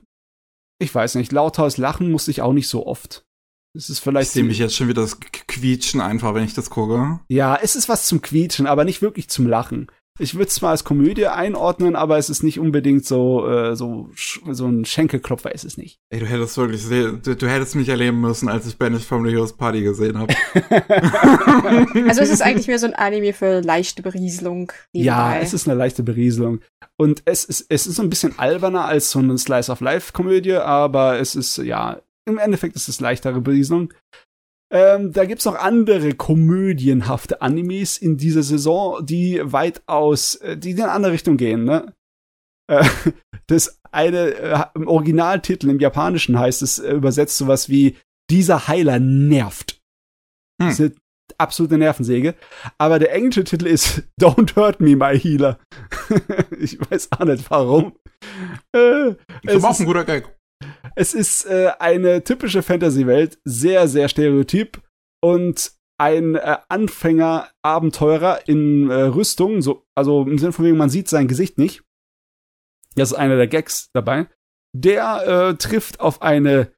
ich 0.79 0.93
weiß 0.93 1.15
nicht, 1.15 1.31
lauthaus 1.31 1.77
lachen 1.77 2.11
muss 2.11 2.27
ich 2.27 2.41
auch 2.41 2.53
nicht 2.53 2.69
so 2.69 2.85
oft. 2.85 3.25
Es 3.75 3.89
ist 3.89 3.99
vielleicht. 3.99 4.27
Ich 4.27 4.33
sehe 4.33 4.43
mich 4.43 4.59
jetzt 4.59 4.75
schon 4.75 4.87
wieder 4.87 5.01
das 5.01 5.19
Quietschen 5.19 6.01
einfach, 6.01 6.33
wenn 6.33 6.45
ich 6.45 6.53
das 6.53 6.69
gucke. 6.69 7.19
Ja, 7.27 7.57
es 7.61 7.75
ist 7.75 7.89
was 7.89 8.05
zum 8.05 8.21
Quietschen, 8.21 8.67
aber 8.67 8.85
nicht 8.85 9.01
wirklich 9.01 9.29
zum 9.29 9.47
Lachen. 9.47 9.87
Ich 10.17 10.35
würde 10.35 10.47
es 10.47 10.61
mal 10.61 10.69
als 10.69 10.85
Komödie 10.85 11.27
einordnen, 11.27 11.97
aber 11.97 12.17
es 12.17 12.29
ist 12.29 12.41
nicht 12.41 12.57
unbedingt 12.57 13.05
so 13.05 13.49
äh, 13.49 13.75
so 13.75 14.09
so 14.49 14.65
ein 14.65 14.85
Schenkelklopfer 14.85 15.53
ist 15.53 15.65
es 15.65 15.77
nicht. 15.77 15.99
Ey, 16.09 16.21
du 16.21 16.25
hättest 16.25 16.57
wirklich 16.57 16.87
du, 16.87 17.35
du 17.35 17.49
hättest 17.49 17.75
mich 17.75 17.89
erleben 17.89 18.21
müssen, 18.21 18.47
als 18.47 18.65
ich 18.65 18.77
Banish 18.77 19.03
from 19.03 19.25
the 19.25 19.31
Heroes 19.31 19.51
Party 19.51 19.81
gesehen 19.81 20.17
habe. 20.17 20.33
also 22.07 22.21
es 22.21 22.29
ist 22.29 22.41
eigentlich 22.41 22.67
mehr 22.67 22.79
so 22.79 22.85
ein 22.85 22.93
Anime 22.93 23.33
für 23.33 23.59
leichte 23.59 24.01
Berieselung. 24.03 24.71
Ja, 24.93 25.37
es 25.37 25.53
ist 25.53 25.67
eine 25.67 25.77
leichte 25.77 26.01
Berieselung 26.01 26.61
und 26.95 27.23
es 27.25 27.43
ist 27.43 27.65
es 27.67 27.85
ist 27.85 27.97
so 27.97 28.01
ein 28.01 28.09
bisschen 28.09 28.39
alberner 28.39 28.85
als 28.85 29.11
so 29.11 29.19
eine 29.19 29.37
Slice 29.37 29.69
of 29.69 29.81
Life 29.81 30.13
Komödie, 30.13 30.53
aber 30.53 31.19
es 31.19 31.35
ist 31.35 31.57
ja 31.57 31.99
im 32.25 32.37
Endeffekt 32.37 32.75
ist 32.75 32.87
es 32.87 32.99
leichtere 32.99 33.41
Berieselung. 33.41 33.93
Ähm, 34.71 35.13
da 35.13 35.25
gibt's 35.25 35.45
noch 35.45 35.55
andere 35.55 36.13
komödienhafte 36.15 37.41
Animes 37.41 37.97
in 37.97 38.17
dieser 38.17 38.43
Saison, 38.43 39.05
die 39.05 39.39
weitaus, 39.43 40.35
äh, 40.35 40.57
die 40.57 40.71
in 40.71 40.81
eine 40.81 40.91
andere 40.91 41.13
Richtung 41.13 41.37
gehen, 41.37 41.65
ne? 41.65 41.93
Äh, 42.67 42.83
das 43.47 43.79
eine, 43.91 44.33
äh, 44.33 44.65
im 44.73 44.87
Originaltitel 44.87 45.69
im 45.69 45.79
Japanischen 45.79 46.37
heißt 46.37 46.61
es 46.61 46.79
äh, 46.79 46.93
übersetzt 46.93 47.37
sowas 47.37 47.69
wie 47.69 47.95
dieser 48.29 48.67
Heiler 48.67 48.99
nervt. 48.99 49.81
Hm. 50.61 50.69
Das 50.69 50.79
ist 50.79 50.81
eine 50.81 50.95
absolute 51.37 51.77
Nervensäge. 51.77 52.35
Aber 52.77 52.99
der 52.99 53.13
englische 53.13 53.43
Titel 53.43 53.67
ist 53.67 54.03
Don't 54.21 54.55
Hurt 54.55 54.81
Me, 54.81 54.95
My 54.95 55.17
Healer. 55.17 55.59
ich 56.59 56.79
weiß 56.79 57.11
auch 57.13 57.25
nicht 57.25 57.49
warum. 57.49 57.93
Äh, 58.75 59.09
ist 59.43 59.55
aber 59.55 59.69
auch 59.69 59.79
ein 59.79 59.85
guter 59.85 60.05
Gag. 60.05 60.34
Es 60.95 61.13
ist 61.13 61.45
äh, 61.45 61.71
eine 61.79 62.23
typische 62.23 62.63
Fantasy-Welt, 62.63 63.39
sehr, 63.43 63.87
sehr 63.87 64.07
stereotyp. 64.07 64.81
Und 65.21 65.71
ein 65.97 66.35
äh, 66.35 66.57
Anfänger-Abenteurer 66.69 68.47
in 68.47 68.89
äh, 68.89 68.93
Rüstung, 69.03 69.61
so, 69.61 69.85
also 69.95 70.23
im 70.23 70.37
Sinne 70.37 70.51
von 70.51 70.65
wegen, 70.65 70.77
man 70.77 70.89
sieht 70.89 71.07
sein 71.09 71.27
Gesicht 71.27 71.57
nicht. 71.57 71.83
Das 72.95 73.11
ist 73.11 73.17
einer 73.17 73.35
der 73.35 73.47
Gags 73.47 73.89
dabei. 73.93 74.27
Der 74.73 75.49
äh, 75.49 75.55
trifft 75.55 75.99
auf 75.99 76.21
eine, 76.21 76.71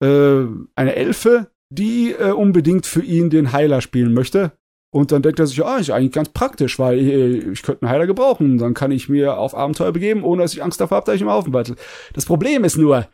äh, 0.00 0.44
eine 0.74 0.96
Elfe, 0.96 1.50
die 1.70 2.12
äh, 2.12 2.32
unbedingt 2.32 2.86
für 2.86 3.02
ihn 3.02 3.30
den 3.30 3.52
Heiler 3.52 3.80
spielen 3.80 4.14
möchte. 4.14 4.52
Und 4.94 5.10
dann 5.10 5.22
denkt 5.22 5.38
er 5.38 5.46
sich, 5.46 5.64
ah, 5.64 5.78
ist 5.78 5.90
eigentlich 5.90 6.12
ganz 6.12 6.28
praktisch, 6.28 6.78
weil 6.78 6.98
ich, 6.98 7.08
äh, 7.08 7.52
ich 7.52 7.62
könnte 7.62 7.82
einen 7.82 7.90
Heiler 7.90 8.06
gebrauchen. 8.06 8.58
Dann 8.58 8.74
kann 8.74 8.90
ich 8.90 9.08
mir 9.08 9.38
auf 9.38 9.54
Abenteuer 9.54 9.92
begeben, 9.92 10.22
ohne 10.22 10.42
dass 10.42 10.52
ich 10.52 10.62
Angst 10.62 10.80
davor 10.80 10.96
habe, 10.96 11.06
dass 11.06 11.16
ich 11.16 11.22
im 11.22 11.30
Haufen 11.30 11.52
weitel. 11.52 11.76
Das 12.12 12.26
Problem 12.26 12.64
ist 12.64 12.76
nur, 12.76 13.08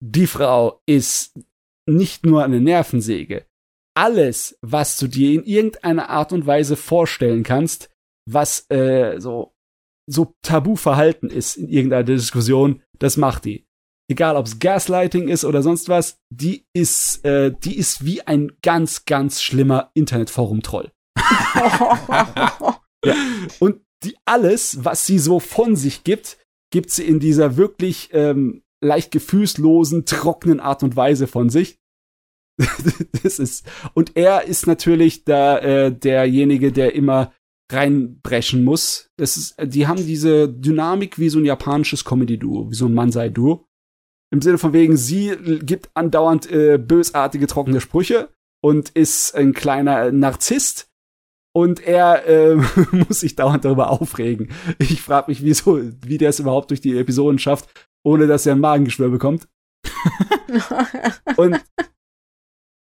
die 0.00 0.26
Frau 0.26 0.80
ist 0.86 1.38
nicht 1.86 2.24
nur 2.24 2.44
eine 2.44 2.60
Nervensäge. 2.60 3.46
Alles, 3.94 4.58
was 4.62 4.96
du 4.96 5.08
dir 5.08 5.32
in 5.32 5.44
irgendeiner 5.44 6.08
Art 6.10 6.32
und 6.32 6.46
Weise 6.46 6.76
vorstellen 6.76 7.42
kannst, 7.42 7.90
was 8.26 8.70
äh, 8.70 9.20
so 9.20 9.54
so 10.10 10.34
Tabuverhalten 10.42 11.30
ist 11.30 11.56
in 11.56 11.68
irgendeiner 11.68 12.04
Diskussion, 12.04 12.82
das 12.98 13.16
macht 13.16 13.44
die. 13.44 13.66
Egal, 14.10 14.36
ob 14.36 14.46
es 14.46 14.58
Gaslighting 14.58 15.28
ist 15.28 15.44
oder 15.44 15.62
sonst 15.62 15.88
was, 15.88 16.18
die 16.30 16.66
ist, 16.72 17.24
äh, 17.24 17.52
die 17.52 17.76
ist 17.76 18.04
wie 18.04 18.22
ein 18.22 18.52
ganz, 18.60 19.04
ganz 19.04 19.40
schlimmer 19.40 19.90
Internetforum-Troll. 19.94 20.90
ja. 23.04 23.16
Und 23.60 23.82
die 24.02 24.16
alles, 24.24 24.84
was 24.84 25.06
sie 25.06 25.18
so 25.18 25.38
von 25.38 25.76
sich 25.76 26.02
gibt, 26.02 26.38
gibt 26.72 26.90
sie 26.90 27.04
in 27.04 27.20
dieser 27.20 27.56
wirklich 27.56 28.10
ähm, 28.12 28.62
leicht 28.80 29.10
gefühlslosen, 29.10 30.04
trockenen 30.06 30.60
Art 30.60 30.82
und 30.82 30.96
Weise 30.96 31.26
von 31.26 31.50
sich. 31.50 31.78
das 33.22 33.38
ist 33.38 33.66
und 33.94 34.16
er 34.16 34.44
ist 34.44 34.66
natürlich 34.66 35.24
da 35.24 35.58
äh, 35.58 35.92
derjenige, 35.92 36.72
der 36.72 36.94
immer 36.94 37.32
reinbrechen 37.72 38.64
muss. 38.64 39.10
Das 39.16 39.36
ist, 39.36 39.56
die 39.62 39.86
haben 39.86 40.04
diese 40.04 40.48
Dynamik 40.48 41.18
wie 41.18 41.28
so 41.28 41.38
ein 41.38 41.44
japanisches 41.44 42.04
Comedy-Duo, 42.04 42.70
wie 42.70 42.74
so 42.74 42.86
ein 42.86 42.94
Mansai-Duo. 42.94 43.66
Im 44.32 44.42
Sinne 44.42 44.58
von 44.58 44.72
wegen, 44.72 44.96
sie 44.96 45.36
gibt 45.62 45.90
andauernd 45.94 46.50
äh, 46.50 46.78
bösartige, 46.78 47.46
trockene 47.46 47.80
Sprüche 47.80 48.28
und 48.62 48.90
ist 48.90 49.34
ein 49.34 49.54
kleiner 49.54 50.12
Narzisst. 50.12 50.88
Und 51.52 51.80
er 51.80 52.26
äh, 52.28 52.54
muss 52.92 53.20
sich 53.20 53.34
dauernd 53.34 53.64
darüber 53.64 53.90
aufregen. 53.90 54.50
Ich 54.78 55.02
frage 55.02 55.30
mich, 55.30 55.42
wieso, 55.42 55.80
wie 56.06 56.18
der 56.18 56.30
es 56.30 56.38
überhaupt 56.38 56.70
durch 56.70 56.80
die 56.80 56.96
Episoden 56.96 57.40
schafft, 57.40 57.89
ohne 58.04 58.26
dass 58.26 58.46
er 58.46 58.54
ein 58.54 58.60
Magengeschwür 58.60 59.10
bekommt. 59.10 59.48
und 61.36 61.60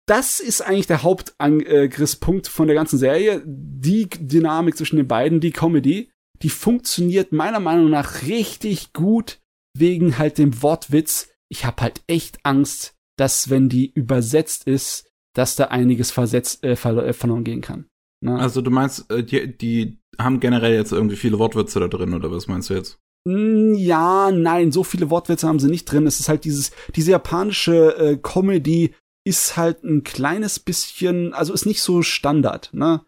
das 0.07 0.41
ist 0.41 0.63
eigentlich 0.63 0.87
der 0.87 1.03
Hauptangriffspunkt 1.03 2.49
von 2.49 2.67
der 2.67 2.75
ganzen 2.75 2.99
Serie. 2.99 3.43
Die 3.47 4.09
Dynamik 4.09 4.77
zwischen 4.77 4.97
den 4.97 5.09
beiden, 5.09 5.41
die 5.41 5.53
Comedy, 5.53 6.11
die 6.43 6.51
funktioniert 6.51 7.33
meiner 7.33 7.61
Meinung 7.61 7.91
nach 7.91 8.23
richtig 8.23 8.93
gut 8.93 9.41
wegen 9.77 10.19
halt 10.19 10.39
dem 10.39 10.63
Wortwitz. 10.63 11.31
Ich 11.49 11.65
habe 11.65 11.83
halt 11.83 12.03
echt 12.09 12.41
Angst, 12.43 12.95
dass 13.17 13.51
wenn 13.51 13.69
die 13.69 13.93
übersetzt 13.93 14.67
ist, 14.67 15.09
dass 15.35 15.57
da 15.57 15.67
einiges 15.67 16.11
versetzt, 16.11 16.65
äh, 16.65 16.73
äh 16.73 17.13
verloren 17.13 17.45
gehen 17.45 17.61
kann. 17.61 17.87
Ne? 18.23 18.39
Also 18.39 18.61
du 18.61 18.71
meinst, 18.71 19.11
äh, 19.11 19.25
die, 19.25 19.57
die 19.57 19.99
haben 20.19 20.41
generell 20.41 20.75
jetzt 20.75 20.93
irgendwie 20.93 21.17
viele 21.17 21.39
Wortwitze 21.39 21.81
da 21.81 21.89
drin, 21.89 22.15
oder 22.15 22.31
was 22.31 22.49
meinst 22.49 22.71
du 22.71 22.75
jetzt? 22.75 22.99
Hm, 23.27 23.75
ja, 23.75 24.31
nein, 24.33 24.73
so 24.73 24.83
viele 24.83 25.11
Wortwitze 25.11 25.47
haben 25.47 25.61
sie 25.61 25.71
nicht 25.71 25.85
drin. 25.85 26.07
Es 26.07 26.21
ist 26.21 26.29
halt 26.29 26.45
dieses, 26.45 26.73
diese 26.95 27.13
japanische 27.13 27.97
äh, 27.97 28.17
Comedy 28.17 28.95
ist 29.25 29.57
halt 29.57 29.85
ein 29.85 30.03
kleines 30.03 30.59
bisschen, 30.59 31.33
also 31.33 31.53
ist 31.53 31.67
nicht 31.67 31.83
so 31.83 32.03
Standard, 32.03 32.71
ne? 32.73 33.05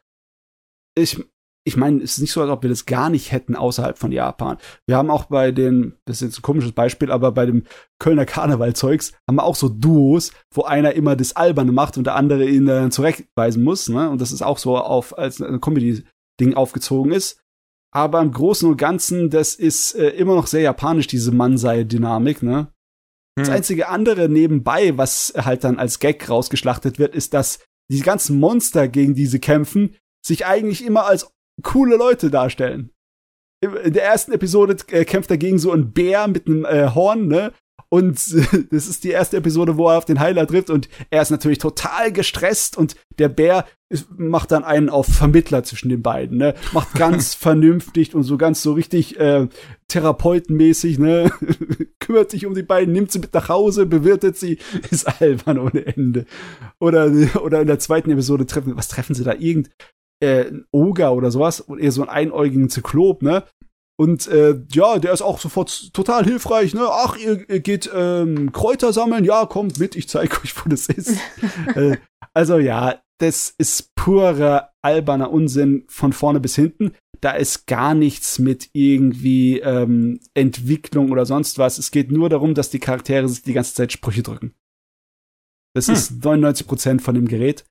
Ich, 0.96 1.20
ich 1.66 1.76
meine, 1.76 2.02
es 2.02 2.12
ist 2.12 2.20
nicht 2.20 2.32
so, 2.32 2.40
als 2.42 2.50
ob 2.50 2.62
wir 2.62 2.70
das 2.70 2.86
gar 2.86 3.10
nicht 3.10 3.32
hätten 3.32 3.56
außerhalb 3.56 3.98
von 3.98 4.12
Japan. 4.12 4.58
Wir 4.86 4.96
haben 4.96 5.10
auch 5.10 5.24
bei 5.24 5.50
den, 5.50 5.96
das 6.04 6.18
ist 6.18 6.28
jetzt 6.28 6.38
ein 6.38 6.42
komisches 6.42 6.72
Beispiel, 6.72 7.10
aber 7.10 7.32
bei 7.32 7.46
dem 7.46 7.64
Kölner 7.98 8.26
Karnevalzeugs 8.26 9.14
haben 9.26 9.36
wir 9.36 9.44
auch 9.44 9.56
so 9.56 9.68
Duos, 9.68 10.30
wo 10.52 10.62
einer 10.62 10.92
immer 10.92 11.16
das 11.16 11.34
Alberne 11.34 11.72
macht 11.72 11.96
und 11.96 12.04
der 12.04 12.14
andere 12.14 12.48
ihn 12.48 12.66
dann 12.66 12.92
zurechtweisen 12.92 13.64
muss, 13.64 13.88
ne? 13.88 14.08
Und 14.10 14.20
das 14.20 14.30
ist 14.30 14.42
auch 14.42 14.58
so 14.58 14.76
auf, 14.76 15.18
als 15.18 15.40
ein 15.40 15.60
Comedy-Ding 15.60 16.54
aufgezogen 16.54 17.10
ist. 17.10 17.40
Aber 17.94 18.20
im 18.20 18.32
Großen 18.32 18.68
und 18.68 18.76
Ganzen, 18.76 19.30
das 19.30 19.54
ist 19.54 19.94
äh, 19.94 20.08
immer 20.10 20.34
noch 20.34 20.48
sehr 20.48 20.62
japanisch, 20.62 21.06
diese 21.06 21.30
Mansei-Dynamik, 21.32 22.42
ne? 22.42 22.72
Das 23.36 23.48
hm. 23.48 23.54
einzige 23.54 23.88
andere 23.88 24.28
nebenbei, 24.28 24.96
was 24.98 25.32
halt 25.36 25.64
dann 25.64 25.78
als 25.78 25.98
Gag 25.98 26.28
rausgeschlachtet 26.28 26.98
wird, 26.98 27.14
ist, 27.14 27.34
dass 27.34 27.60
die 27.90 28.00
ganzen 28.00 28.38
Monster, 28.38 28.88
gegen 28.88 29.14
die 29.14 29.26
sie 29.26 29.40
kämpfen, 29.40 29.96
sich 30.24 30.46
eigentlich 30.46 30.84
immer 30.84 31.06
als 31.06 31.30
coole 31.62 31.96
Leute 31.96 32.30
darstellen. 32.30 32.90
In 33.60 33.92
der 33.92 34.04
ersten 34.04 34.32
Episode 34.32 34.76
äh, 34.90 35.04
kämpft 35.04 35.30
er 35.30 35.38
gegen 35.38 35.58
so 35.58 35.72
einen 35.72 35.92
Bär 35.92 36.28
mit 36.28 36.46
einem 36.46 36.64
äh, 36.64 36.90
Horn, 36.94 37.28
ne? 37.28 37.52
Und 37.94 38.18
das 38.72 38.88
ist 38.88 39.04
die 39.04 39.10
erste 39.10 39.36
Episode, 39.36 39.76
wo 39.76 39.88
er 39.88 39.98
auf 39.98 40.04
den 40.04 40.18
Heiler 40.18 40.48
trifft 40.48 40.68
und 40.68 40.88
er 41.10 41.22
ist 41.22 41.30
natürlich 41.30 41.58
total 41.58 42.10
gestresst 42.10 42.76
und 42.76 42.96
der 43.20 43.28
Bär 43.28 43.66
macht 44.16 44.50
dann 44.50 44.64
einen 44.64 44.88
auf 44.88 45.06
Vermittler 45.06 45.62
zwischen 45.62 45.90
den 45.90 46.02
beiden, 46.02 46.38
ne? 46.38 46.54
Macht 46.72 46.94
ganz 46.98 47.34
vernünftig 47.34 48.12
und 48.12 48.24
so 48.24 48.36
ganz 48.36 48.62
so 48.62 48.72
richtig 48.72 49.20
äh, 49.20 49.46
therapeutenmäßig, 49.86 50.98
ne? 50.98 51.30
Kümmert 52.00 52.32
sich 52.32 52.46
um 52.46 52.54
die 52.54 52.64
beiden, 52.64 52.92
nimmt 52.92 53.12
sie 53.12 53.20
mit 53.20 53.32
nach 53.32 53.48
Hause, 53.48 53.86
bewirtet 53.86 54.36
sie, 54.36 54.58
ist 54.90 55.06
albern 55.20 55.60
ohne 55.60 55.86
Ende. 55.86 56.26
Oder, 56.80 57.12
oder 57.44 57.60
in 57.60 57.68
der 57.68 57.78
zweiten 57.78 58.10
Episode 58.10 58.44
treffen, 58.44 58.76
was 58.76 58.88
treffen 58.88 59.14
sie 59.14 59.22
da? 59.22 59.34
Irgend, 59.34 59.70
äh, 60.18 60.46
Oger 60.72 61.12
oder 61.14 61.30
sowas, 61.30 61.60
und 61.60 61.78
eher 61.78 61.92
so 61.92 62.02
einen 62.02 62.10
einäugigen 62.10 62.70
Zyklop, 62.70 63.22
ne? 63.22 63.44
Und 63.96 64.26
äh, 64.26 64.60
ja, 64.72 64.98
der 64.98 65.12
ist 65.12 65.22
auch 65.22 65.38
sofort 65.38 65.92
total 65.92 66.24
hilfreich, 66.24 66.74
ne? 66.74 66.86
Ach, 66.90 67.16
ihr, 67.16 67.48
ihr 67.48 67.60
geht 67.60 67.88
ähm, 67.94 68.50
Kräuter 68.50 68.92
sammeln, 68.92 69.24
ja, 69.24 69.46
kommt 69.46 69.78
mit, 69.78 69.94
ich 69.94 70.08
zeige 70.08 70.36
euch, 70.42 70.54
wo 70.64 70.68
das 70.68 70.88
ist. 70.88 71.18
äh, 71.76 71.96
also 72.32 72.58
ja, 72.58 73.00
das 73.18 73.54
ist 73.56 73.94
purer 73.94 74.72
alberner 74.82 75.30
Unsinn 75.30 75.84
von 75.88 76.12
vorne 76.12 76.40
bis 76.40 76.56
hinten. 76.56 76.94
Da 77.20 77.32
ist 77.32 77.66
gar 77.66 77.94
nichts 77.94 78.38
mit 78.38 78.68
irgendwie 78.72 79.60
ähm, 79.60 80.20
Entwicklung 80.34 81.12
oder 81.12 81.24
sonst 81.24 81.58
was. 81.58 81.78
Es 81.78 81.90
geht 81.90 82.10
nur 82.10 82.28
darum, 82.28 82.54
dass 82.54 82.70
die 82.70 82.80
Charaktere 82.80 83.28
sich 83.28 83.42
die 83.42 83.52
ganze 83.52 83.74
Zeit 83.74 83.92
Sprüche 83.92 84.22
drücken. 84.22 84.54
Das 85.74 85.86
hm. 85.86 85.94
ist 85.94 86.24
99 86.24 86.66
Prozent 86.66 87.02
von 87.02 87.14
dem 87.14 87.28
Gerät. 87.28 87.64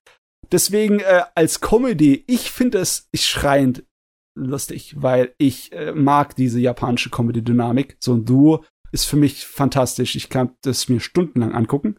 Deswegen 0.50 1.00
äh, 1.00 1.22
als 1.34 1.60
Comedy, 1.60 2.24
ich 2.26 2.50
finde 2.50 2.78
es 2.78 3.08
schreiend 3.14 3.84
lustig, 4.34 4.94
weil 5.00 5.34
ich 5.38 5.72
äh, 5.72 5.92
mag 5.92 6.36
diese 6.36 6.60
japanische 6.60 7.10
Comedy-Dynamik. 7.10 7.96
So 8.00 8.14
ein 8.14 8.24
Duo 8.24 8.64
ist 8.92 9.04
für 9.04 9.16
mich 9.16 9.46
fantastisch. 9.46 10.16
Ich 10.16 10.28
kann 10.28 10.56
das 10.62 10.88
mir 10.88 11.00
stundenlang 11.00 11.52
angucken. 11.52 11.98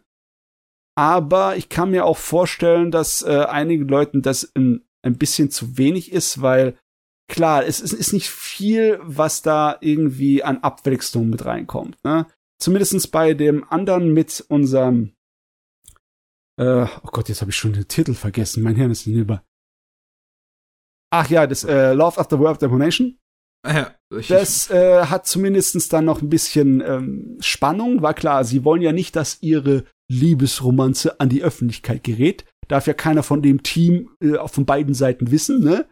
Aber 0.96 1.56
ich 1.56 1.68
kann 1.68 1.90
mir 1.90 2.06
auch 2.06 2.16
vorstellen, 2.16 2.90
dass 2.90 3.22
äh, 3.22 3.44
einigen 3.44 3.86
Leuten 3.88 4.22
das 4.22 4.50
ein, 4.54 4.82
ein 5.02 5.18
bisschen 5.18 5.50
zu 5.50 5.76
wenig 5.76 6.10
ist, 6.12 6.40
weil 6.40 6.78
klar, 7.28 7.66
es, 7.66 7.80
es 7.82 7.92
ist 7.92 8.12
nicht 8.12 8.30
viel, 8.30 8.98
was 9.02 9.42
da 9.42 9.76
irgendwie 9.80 10.42
an 10.42 10.58
Abwechslung 10.58 11.28
mit 11.28 11.44
reinkommt. 11.44 12.02
Ne? 12.04 12.26
Zumindest 12.58 13.12
bei 13.12 13.34
dem 13.34 13.64
anderen 13.70 14.14
mit 14.14 14.44
unserem 14.48 15.12
äh, 16.58 16.86
oh 17.02 17.10
Gott, 17.12 17.28
jetzt 17.28 17.40
habe 17.40 17.50
ich 17.50 17.56
schon 17.56 17.72
den 17.72 17.88
Titel 17.88 18.14
vergessen. 18.14 18.62
Mein 18.62 18.76
Hirn 18.76 18.90
ist 18.90 19.02
hinüber. 19.02 19.42
Ach 21.10 21.28
ja, 21.30 21.46
das 21.46 21.64
äh, 21.64 21.92
Love 21.92 22.18
After 22.18 22.38
World 22.38 22.62
Domination. 22.62 23.18
Ja, 23.66 23.94
das 24.28 24.70
äh, 24.70 25.06
hat 25.06 25.26
zumindestens 25.26 25.88
dann 25.88 26.04
noch 26.04 26.22
ein 26.22 26.28
bisschen 26.28 26.80
ähm, 26.86 27.36
Spannung. 27.40 28.00
War 28.02 28.14
klar, 28.14 28.44
sie 28.44 28.64
wollen 28.64 28.82
ja 28.82 28.92
nicht, 28.92 29.16
dass 29.16 29.42
ihre 29.42 29.84
Liebesromanze 30.08 31.18
an 31.20 31.28
die 31.28 31.42
Öffentlichkeit 31.42 32.04
gerät. 32.04 32.44
Darf 32.68 32.86
ja 32.86 32.92
keiner 32.92 33.22
von 33.22 33.42
dem 33.42 33.62
Team 33.62 34.10
äh, 34.20 34.36
von 34.46 34.66
beiden 34.66 34.94
Seiten 34.94 35.30
wissen, 35.30 35.62
ne? 35.62 35.86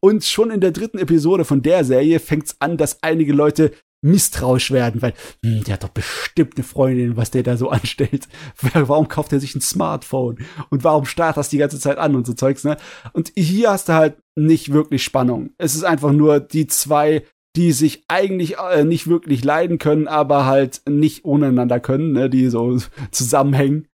Und 0.00 0.24
schon 0.24 0.50
in 0.50 0.60
der 0.60 0.70
dritten 0.70 0.98
Episode 0.98 1.44
von 1.44 1.62
der 1.62 1.84
Serie 1.84 2.20
fängt's 2.20 2.56
an, 2.60 2.76
dass 2.76 3.02
einige 3.02 3.32
Leute 3.32 3.72
misstrauisch 4.02 4.70
werden, 4.70 5.02
weil 5.02 5.14
hm, 5.44 5.64
der 5.64 5.74
hat 5.74 5.84
doch 5.84 5.90
bestimmt 5.90 6.56
eine 6.56 6.64
Freundin, 6.64 7.16
was 7.16 7.30
der 7.30 7.42
da 7.42 7.56
so 7.56 7.68
anstellt. 7.70 8.28
Warum 8.72 9.08
kauft 9.08 9.32
er 9.32 9.40
sich 9.40 9.54
ein 9.54 9.60
Smartphone? 9.60 10.38
Und 10.70 10.84
warum 10.84 11.04
starrt 11.04 11.36
das 11.36 11.48
die 11.48 11.58
ganze 11.58 11.78
Zeit 11.78 11.98
an 11.98 12.14
und 12.14 12.26
so 12.26 12.32
Zeugs, 12.32 12.64
ne? 12.64 12.76
Und 13.12 13.32
hier 13.36 13.70
hast 13.70 13.88
du 13.88 13.92
halt 13.94 14.16
nicht 14.36 14.72
wirklich 14.72 15.02
Spannung. 15.04 15.50
Es 15.58 15.74
ist 15.74 15.84
einfach 15.84 16.12
nur 16.12 16.40
die 16.40 16.66
zwei, 16.66 17.24
die 17.56 17.72
sich 17.72 18.04
eigentlich 18.08 18.58
äh, 18.58 18.84
nicht 18.84 19.06
wirklich 19.08 19.44
leiden 19.44 19.78
können, 19.78 20.08
aber 20.08 20.46
halt 20.46 20.82
nicht 20.88 21.24
ohneinander 21.24 21.80
können, 21.80 22.12
ne? 22.12 22.30
Die 22.30 22.48
so 22.48 22.78
zusammenhängen. 23.10 23.88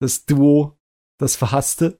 Das 0.00 0.26
Duo, 0.26 0.76
das 1.18 1.36
Verhasste. 1.36 1.98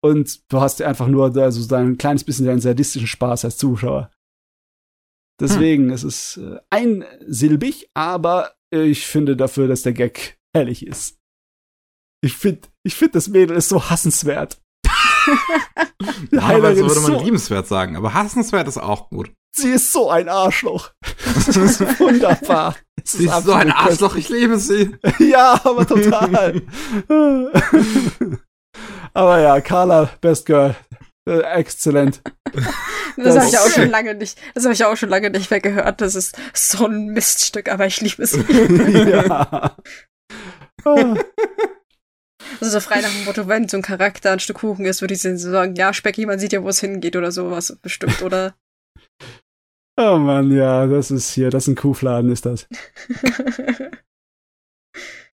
Und 0.00 0.50
du 0.50 0.60
hast 0.60 0.80
einfach 0.80 1.08
nur 1.08 1.30
da 1.30 1.50
so 1.50 1.74
ein 1.74 1.98
kleines 1.98 2.24
bisschen 2.24 2.46
deinen 2.46 2.60
sadistischen 2.60 3.08
Spaß 3.08 3.44
als 3.44 3.56
Zuschauer. 3.56 4.10
Deswegen, 5.40 5.84
hm. 5.84 5.90
es 5.90 6.04
ist 6.04 6.38
äh, 6.38 6.58
einsilbig, 6.70 7.90
aber 7.94 8.52
ich 8.70 9.06
finde 9.06 9.36
dafür, 9.36 9.68
dass 9.68 9.82
der 9.82 9.92
Gag 9.92 10.38
herrlich 10.54 10.86
ist. 10.86 11.18
Ich 12.20 12.36
finde, 12.36 12.68
ich 12.82 12.94
finde, 12.94 13.12
das 13.12 13.28
Mädel 13.28 13.56
ist 13.56 13.68
so 13.68 13.88
hassenswert. 13.88 14.60
Normalerweise 16.30 16.82
würde 16.82 17.00
man 17.00 17.12
so 17.12 17.24
liebenswert 17.24 17.66
sagen, 17.66 17.96
aber 17.96 18.14
hassenswert 18.14 18.66
ist 18.66 18.78
auch 18.78 19.08
gut. 19.10 19.30
Sie 19.54 19.70
ist 19.70 19.92
so 19.92 20.10
ein 20.10 20.28
Arschloch. 20.28 20.90
Das 21.46 21.56
ist 21.56 21.80
wunderbar. 22.00 22.76
Das 22.96 23.12
sie 23.12 23.26
ist, 23.26 23.32
ist 23.32 23.44
so 23.44 23.52
ein 23.52 23.70
Arschloch, 23.70 24.16
ich 24.16 24.28
liebe 24.28 24.58
sie. 24.58 24.96
ja, 25.18 25.60
aber 25.64 25.86
total. 25.86 26.62
aber 29.14 29.40
ja, 29.40 29.60
Carla, 29.60 30.10
Best 30.20 30.46
Girl. 30.46 30.74
Äh, 31.28 31.40
exzellent. 31.40 32.22
Das, 33.16 33.34
das 33.34 33.38
habe 33.38 33.48
ich 33.48 33.58
auch 33.58 33.68
schon 33.68 33.90
lange 33.90 34.14
nicht, 34.14 34.38
das 34.54 34.62
habe 34.62 34.74
ich 34.74 34.84
auch 34.84 34.96
schon 34.96 35.08
lange 35.08 35.30
nicht 35.30 35.50
mehr 35.50 35.60
gehört. 35.60 36.00
Das 36.00 36.14
ist 36.14 36.36
so 36.54 36.86
ein 36.86 37.06
Miststück, 37.06 37.68
aber 37.68 37.84
ich 37.84 38.00
liebe 38.00 38.22
es. 38.22 38.32
ja. 39.08 39.76
Also 42.60 42.70
so 42.72 42.80
frei 42.80 43.00
nach 43.00 43.10
dem 43.10 43.24
Motto, 43.24 43.48
wenn 43.48 43.68
so 43.68 43.76
ein 43.76 43.82
Charakter 43.82 44.30
ein 44.30 44.38
Stück 44.38 44.58
Kuchen 44.58 44.84
ist, 44.84 45.00
würde 45.00 45.14
ich 45.14 45.20
sagen, 45.20 45.74
ja, 45.74 45.92
Specky, 45.92 46.26
man 46.26 46.38
sieht 46.38 46.52
ja, 46.52 46.62
wo 46.62 46.68
es 46.68 46.78
hingeht 46.78 47.16
oder 47.16 47.32
sowas 47.32 47.76
bestimmt, 47.82 48.22
oder? 48.22 48.54
Oh 49.96 50.16
Mann, 50.16 50.52
ja, 50.52 50.86
das 50.86 51.10
ist 51.10 51.32
hier, 51.32 51.50
das 51.50 51.64
ist 51.64 51.68
ein 51.68 51.74
Kuhfladen, 51.74 52.30
ist 52.30 52.46
das. 52.46 52.68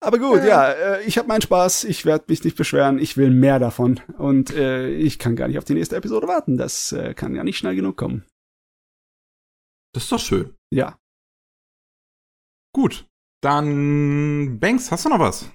Aber 0.05 0.19
gut, 0.19 0.45
ja, 0.45 0.71
äh, 0.71 1.03
ich 1.05 1.17
habe 1.17 1.29
meinen 1.29 1.41
Spaß, 1.41 1.85
ich 1.85 2.05
werde 2.05 2.27
mich 2.29 2.45
nicht 2.45 2.57
beschweren, 2.57 2.99
ich 2.99 3.17
will 3.17 3.31
mehr 3.31 3.59
davon 3.59 4.01
und 4.19 4.51
äh, 4.51 4.91
ich 4.91 5.19
kann 5.19 5.35
gar 5.35 5.49
nicht 5.49 5.57
auf 5.57 5.65
die 5.65 5.73
nächste 5.73 5.97
Episode 5.97 6.29
warten. 6.29 6.59
Das 6.59 6.93
äh, 6.93 7.15
kann 7.15 7.35
ja 7.35 7.43
nicht 7.43 7.57
schnell 7.57 7.75
genug 7.75 7.97
kommen. 7.97 8.25
Das 9.95 10.05
ist 10.05 10.13
doch 10.13 10.21
schön. 10.21 10.55
Ja. 10.71 10.99
Gut, 12.75 13.07
dann 13.41 14.59
Banks, 14.61 14.91
hast 14.91 15.07
du 15.07 15.09
noch 15.09 15.21
was? 15.21 15.51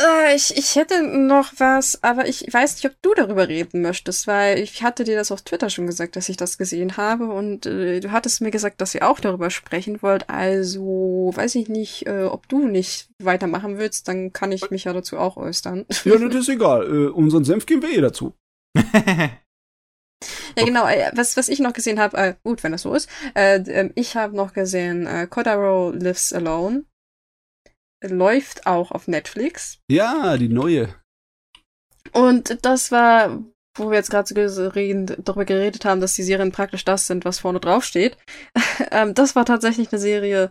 Äh, 0.00 0.34
ich, 0.34 0.56
ich 0.56 0.74
hätte 0.74 1.06
noch 1.06 1.52
was, 1.58 2.02
aber 2.02 2.26
ich 2.26 2.52
weiß 2.52 2.74
nicht, 2.74 2.86
ob 2.86 3.00
du 3.00 3.14
darüber 3.14 3.46
reden 3.48 3.80
möchtest, 3.80 4.26
weil 4.26 4.58
ich 4.58 4.82
hatte 4.82 5.04
dir 5.04 5.16
das 5.16 5.30
auf 5.30 5.42
Twitter 5.42 5.70
schon 5.70 5.86
gesagt, 5.86 6.16
dass 6.16 6.28
ich 6.28 6.36
das 6.36 6.58
gesehen 6.58 6.96
habe 6.96 7.26
und 7.26 7.66
äh, 7.66 8.00
du 8.00 8.10
hattest 8.10 8.40
mir 8.40 8.50
gesagt, 8.50 8.80
dass 8.80 8.94
ihr 8.94 9.08
auch 9.08 9.20
darüber 9.20 9.50
sprechen 9.50 10.02
wollt. 10.02 10.28
Also 10.28 11.30
weiß 11.34 11.54
ich 11.54 11.68
nicht, 11.68 12.06
äh, 12.08 12.24
ob 12.24 12.48
du 12.48 12.66
nicht 12.66 13.08
weitermachen 13.22 13.78
willst, 13.78 14.08
dann 14.08 14.32
kann 14.32 14.50
ich 14.50 14.70
mich 14.70 14.84
ja 14.84 14.92
dazu 14.92 15.16
auch 15.16 15.36
äußern. 15.36 15.86
Ja, 16.04 16.18
das 16.18 16.34
ist 16.34 16.48
egal. 16.48 16.86
Äh, 16.86 17.08
unseren 17.10 17.44
Senf 17.44 17.64
geben 17.64 17.82
wir 17.82 17.90
eh 17.90 18.00
dazu. 18.00 18.34
Ja, 20.56 20.64
genau. 20.64 20.86
Äh, 20.86 21.10
was, 21.14 21.36
was 21.36 21.48
ich 21.48 21.58
noch 21.58 21.72
gesehen 21.72 21.98
habe, 21.98 22.16
äh, 22.16 22.34
gut, 22.44 22.62
wenn 22.62 22.72
das 22.72 22.82
so 22.82 22.94
ist, 22.94 23.08
äh, 23.34 23.56
ähm, 23.66 23.92
ich 23.94 24.16
habe 24.16 24.36
noch 24.36 24.52
gesehen 24.52 25.06
äh, 25.06 25.26
Kodaro 25.28 25.90
Lives 25.90 26.32
Alone 26.32 26.84
läuft 28.08 28.66
auch 28.66 28.90
auf 28.90 29.08
Netflix. 29.08 29.78
Ja, 29.88 30.36
die 30.36 30.48
neue. 30.48 30.94
Und 32.12 32.64
das 32.64 32.92
war, 32.92 33.42
wo 33.76 33.90
wir 33.90 33.96
jetzt 33.96 34.10
gerade 34.10 34.48
so 34.48 34.68
darüber 34.68 35.44
geredet 35.44 35.84
haben, 35.84 36.00
dass 36.00 36.14
die 36.14 36.22
Serien 36.22 36.52
praktisch 36.52 36.84
das 36.84 37.06
sind, 37.06 37.24
was 37.24 37.40
vorne 37.40 37.60
drauf 37.60 37.84
steht. 37.84 38.16
Ähm, 38.90 39.14
das 39.14 39.36
war 39.36 39.44
tatsächlich 39.44 39.92
eine 39.92 40.00
Serie, 40.00 40.50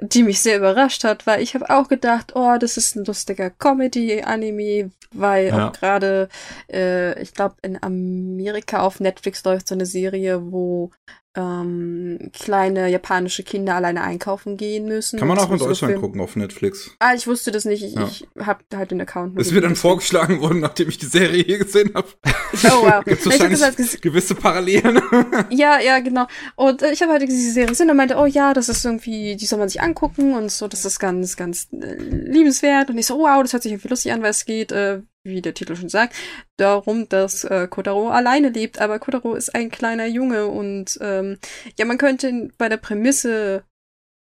die 0.00 0.22
mich 0.22 0.40
sehr 0.40 0.58
überrascht 0.58 1.02
hat, 1.04 1.26
weil 1.26 1.42
ich 1.42 1.54
habe 1.54 1.70
auch 1.70 1.88
gedacht, 1.88 2.32
oh, 2.36 2.56
das 2.58 2.76
ist 2.76 2.94
ein 2.94 3.04
lustiger 3.04 3.50
Comedy-Anime, 3.50 4.90
weil 5.12 5.48
ja. 5.48 5.68
auch 5.68 5.72
gerade, 5.72 6.28
äh, 6.70 7.20
ich 7.20 7.34
glaube, 7.34 7.56
in 7.62 7.82
Amerika 7.82 8.80
auf 8.80 9.00
Netflix 9.00 9.44
läuft 9.44 9.68
so 9.68 9.74
eine 9.74 9.86
Serie, 9.86 10.52
wo 10.52 10.90
ähm, 11.36 12.30
kleine 12.32 12.88
japanische 12.88 13.42
Kinder 13.42 13.74
alleine 13.74 14.02
einkaufen 14.02 14.56
gehen 14.56 14.86
müssen. 14.86 15.18
Kann 15.18 15.28
man 15.28 15.38
auch 15.38 15.50
in 15.50 15.58
Deutschland 15.58 15.92
Film. 15.92 16.00
gucken 16.00 16.20
auf 16.20 16.36
Netflix. 16.36 16.90
Ah, 16.98 17.14
ich 17.14 17.26
wusste 17.26 17.52
das 17.52 17.64
nicht. 17.64 17.84
Ich, 17.84 17.94
ja. 17.94 18.06
ich 18.06 18.26
habe 18.40 18.64
halt 18.74 18.90
den 18.90 19.00
Account. 19.00 19.38
Ist 19.38 19.52
mir 19.52 19.60
dann 19.60 19.76
vorgeschlagen 19.76 20.40
worden, 20.40 20.60
nachdem 20.60 20.88
ich 20.88 20.98
die 20.98 21.06
Serie 21.06 21.44
hier 21.44 21.58
gesehen 21.58 21.92
habe. 21.94 22.08
Oh 22.24 22.82
wow. 22.82 23.04
Gibt 23.04 23.24
wahrscheinlich 23.26 23.62
halt 23.62 24.02
gewisse 24.02 24.34
Parallelen. 24.34 25.00
ja, 25.50 25.78
ja, 25.80 26.00
genau. 26.00 26.26
Und 26.56 26.82
äh, 26.82 26.92
ich 26.92 27.02
habe 27.02 27.12
halt 27.12 27.22
diese 27.22 27.52
Serie 27.52 27.68
gesehen 27.68 27.90
und 27.90 27.96
meinte, 27.96 28.16
oh 28.16 28.26
ja, 28.26 28.54
das 28.54 28.68
ist 28.68 28.84
irgendwie, 28.84 29.36
die 29.36 29.46
soll 29.46 29.58
man 29.58 29.68
sich 29.68 29.80
angucken 29.80 30.34
und 30.34 30.50
so, 30.50 30.66
das 30.66 30.84
ist 30.84 30.98
ganz, 30.98 31.36
ganz 31.36 31.68
äh, 31.72 31.94
liebenswert. 31.94 32.90
Und 32.90 32.98
ich 32.98 33.06
so, 33.06 33.16
oh, 33.16 33.24
wow, 33.24 33.42
das 33.42 33.52
hört 33.52 33.62
sich 33.62 33.72
irgendwie 33.72 33.88
lustig 33.88 34.12
an, 34.12 34.22
weil 34.22 34.30
es 34.30 34.44
geht, 34.44 34.72
äh, 34.72 35.02
wie 35.24 35.42
der 35.42 35.54
Titel 35.54 35.76
schon 35.76 35.88
sagt, 35.88 36.14
darum, 36.56 37.08
dass 37.08 37.44
äh, 37.44 37.68
Kotaro 37.68 38.10
alleine 38.10 38.48
lebt. 38.50 38.80
Aber 38.80 38.98
Kotaro 38.98 39.34
ist 39.34 39.54
ein 39.54 39.70
kleiner 39.70 40.06
Junge 40.06 40.46
und 40.46 40.98
ähm, 41.00 41.38
ja, 41.78 41.84
man 41.84 41.98
könnte 41.98 42.48
bei 42.58 42.68
der 42.68 42.76
Prämisse, 42.76 43.64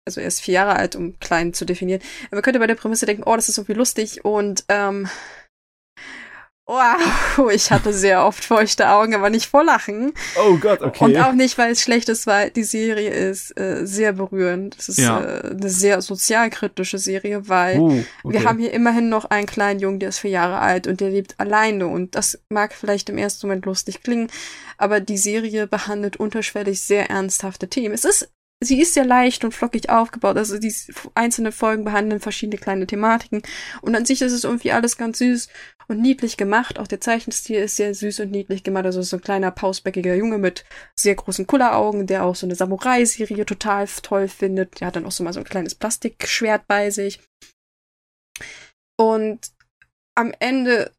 also 0.06 0.20
er 0.20 0.28
ist 0.28 0.40
vier 0.40 0.54
Jahre 0.54 0.76
alt, 0.76 0.96
um 0.96 1.18
klein 1.18 1.52
zu 1.54 1.64
definieren, 1.64 2.02
man 2.30 2.42
könnte 2.42 2.58
bei 2.58 2.66
der 2.66 2.74
Prämisse 2.74 3.06
denken, 3.06 3.24
oh, 3.26 3.36
das 3.36 3.48
ist 3.48 3.58
irgendwie 3.58 3.74
lustig 3.78 4.24
und 4.24 4.64
ähm, 4.68 5.08
Wow, 6.66 7.50
ich 7.52 7.70
hatte 7.70 7.92
sehr 7.92 8.24
oft 8.24 8.42
feuchte 8.42 8.88
Augen, 8.88 9.14
aber 9.14 9.28
nicht 9.28 9.46
vor 9.46 9.64
Lachen. 9.64 10.14
Oh 10.42 10.56
Gott, 10.56 10.80
okay. 10.80 11.04
Und 11.04 11.16
auch 11.18 11.32
nicht, 11.32 11.58
weil 11.58 11.72
es 11.72 11.82
schlecht 11.82 12.08
ist, 12.08 12.26
weil 12.26 12.50
die 12.50 12.64
Serie 12.64 13.10
ist 13.10 13.58
äh, 13.58 13.86
sehr 13.86 14.14
berührend. 14.14 14.74
Es 14.78 14.88
ist 14.88 14.98
ja. 14.98 15.22
äh, 15.22 15.50
eine 15.50 15.68
sehr 15.68 16.00
sozialkritische 16.00 16.96
Serie, 16.96 17.50
weil 17.50 17.80
uh, 17.80 18.04
okay. 18.22 18.38
wir 18.38 18.44
haben 18.44 18.58
hier 18.58 18.72
immerhin 18.72 19.10
noch 19.10 19.26
einen 19.26 19.46
kleinen 19.46 19.78
Jungen, 19.78 20.00
der 20.00 20.08
ist 20.08 20.20
vier 20.20 20.30
Jahre 20.30 20.58
alt 20.58 20.86
und 20.86 21.02
der 21.02 21.10
lebt 21.10 21.38
alleine. 21.38 21.86
Und 21.86 22.14
das 22.14 22.38
mag 22.48 22.72
vielleicht 22.72 23.10
im 23.10 23.18
ersten 23.18 23.46
Moment 23.46 23.66
lustig 23.66 24.02
klingen, 24.02 24.28
aber 24.78 25.00
die 25.00 25.18
Serie 25.18 25.66
behandelt 25.66 26.16
unterschwellig 26.16 26.80
sehr 26.80 27.10
ernsthafte 27.10 27.68
Themen. 27.68 27.94
Es 27.94 28.06
ist 28.06 28.30
sie 28.60 28.80
ist 28.80 28.94
sehr 28.94 29.04
leicht 29.04 29.44
und 29.44 29.52
flockig 29.52 29.90
aufgebaut. 29.90 30.36
Also 30.36 30.58
die 30.58 30.74
einzelnen 31.14 31.52
Folgen 31.52 31.84
behandeln 31.84 32.20
verschiedene 32.20 32.58
kleine 32.58 32.86
Thematiken. 32.86 33.42
Und 33.82 33.94
an 33.94 34.04
sich 34.04 34.22
ist 34.22 34.32
es 34.32 34.44
irgendwie 34.44 34.72
alles 34.72 34.96
ganz 34.96 35.18
süß 35.18 35.48
und 35.88 36.00
niedlich 36.00 36.36
gemacht. 36.36 36.78
Auch 36.78 36.86
der 36.86 37.00
Zeichenstil 37.00 37.60
ist 37.60 37.76
sehr 37.76 37.94
süß 37.94 38.20
und 38.20 38.30
niedlich 38.30 38.64
gemacht. 38.64 38.86
Also 38.86 39.02
so 39.02 39.16
ein 39.16 39.22
kleiner 39.22 39.50
pausbäckiger 39.50 40.14
Junge 40.14 40.38
mit 40.38 40.64
sehr 40.96 41.14
großen 41.14 41.46
Kulleraugen, 41.46 42.06
der 42.06 42.24
auch 42.24 42.36
so 42.36 42.46
eine 42.46 42.54
Samurai-Serie 42.54 43.46
total 43.46 43.86
toll 44.02 44.28
findet. 44.28 44.80
Der 44.80 44.88
hat 44.88 44.96
dann 44.96 45.06
auch 45.06 45.12
so 45.12 45.24
mal 45.24 45.32
so 45.32 45.40
ein 45.40 45.44
kleines 45.44 45.74
Plastikschwert 45.74 46.66
bei 46.66 46.90
sich. 46.90 47.20
Und 48.96 49.53
am 50.14 50.32
Ende 50.38 50.92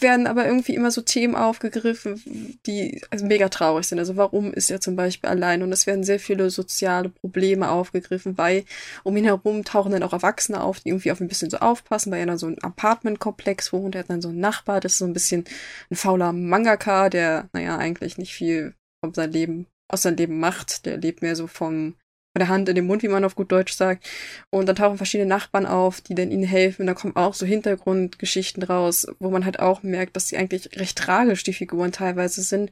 werden 0.00 0.26
aber 0.26 0.46
irgendwie 0.46 0.74
immer 0.74 0.90
so 0.90 1.02
Themen 1.02 1.34
aufgegriffen, 1.34 2.58
die 2.66 3.02
also 3.10 3.26
mega 3.26 3.48
traurig 3.48 3.86
sind. 3.86 3.98
Also 3.98 4.16
warum 4.16 4.52
ist 4.54 4.70
er 4.70 4.80
zum 4.80 4.96
Beispiel 4.96 5.28
allein? 5.28 5.62
Und 5.62 5.72
es 5.72 5.86
werden 5.86 6.04
sehr 6.04 6.18
viele 6.18 6.50
soziale 6.50 7.10
Probleme 7.10 7.70
aufgegriffen, 7.70 8.38
weil 8.38 8.64
um 9.02 9.16
ihn 9.16 9.24
herum 9.24 9.64
tauchen 9.64 9.92
dann 9.92 10.02
auch 10.02 10.14
Erwachsene 10.14 10.62
auf, 10.62 10.80
die 10.80 10.88
irgendwie 10.88 11.12
auf 11.12 11.20
ein 11.20 11.28
bisschen 11.28 11.50
so 11.50 11.58
aufpassen, 11.58 12.10
weil 12.10 12.20
er 12.20 12.26
dann 12.26 12.38
so 12.38 12.46
ein 12.46 12.62
Apartmentkomplex 12.62 13.72
wohnt. 13.72 13.94
Er 13.94 14.00
hat 14.00 14.10
dann 14.10 14.22
so 14.22 14.30
einen 14.30 14.40
Nachbar, 14.40 14.80
das 14.80 14.92
ist 14.92 14.98
so 14.98 15.04
ein 15.04 15.12
bisschen 15.12 15.44
ein 15.90 15.96
fauler 15.96 16.32
Mangaka, 16.32 17.10
der, 17.10 17.48
naja, 17.52 17.76
eigentlich 17.76 18.16
nicht 18.16 18.32
viel 18.32 18.74
von 19.04 19.12
seinem 19.12 19.32
Leben, 19.32 19.66
aus 19.88 20.02
seinem 20.02 20.16
Leben 20.16 20.40
macht. 20.40 20.86
Der 20.86 20.96
lebt 20.96 21.20
mehr 21.20 21.36
so 21.36 21.46
vom 21.46 21.96
der 22.40 22.48
Hand 22.48 22.68
in 22.68 22.74
den 22.74 22.86
Mund, 22.86 23.02
wie 23.02 23.08
man 23.08 23.24
auf 23.24 23.34
gut 23.34 23.52
Deutsch 23.52 23.72
sagt. 23.72 24.08
Und 24.50 24.66
dann 24.66 24.76
tauchen 24.76 24.96
verschiedene 24.96 25.28
Nachbarn 25.28 25.66
auf, 25.66 26.00
die 26.00 26.14
dann 26.14 26.30
ihnen 26.30 26.44
helfen. 26.44 26.86
Da 26.86 26.94
kommen 26.94 27.16
auch 27.16 27.34
so 27.34 27.44
Hintergrundgeschichten 27.44 28.62
raus, 28.62 29.06
wo 29.18 29.30
man 29.30 29.44
halt 29.44 29.60
auch 29.60 29.82
merkt, 29.82 30.16
dass 30.16 30.28
sie 30.28 30.36
eigentlich 30.36 30.78
recht 30.78 30.96
tragisch, 30.96 31.42
die 31.42 31.52
Figuren 31.52 31.92
teilweise 31.92 32.42
sind. 32.42 32.70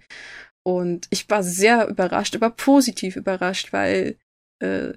Und 0.62 1.06
ich 1.10 1.28
war 1.28 1.42
sehr 1.42 1.88
überrascht, 1.88 2.34
aber 2.36 2.50
positiv 2.50 3.16
überrascht, 3.16 3.72
weil 3.72 4.16
äh, 4.62 4.92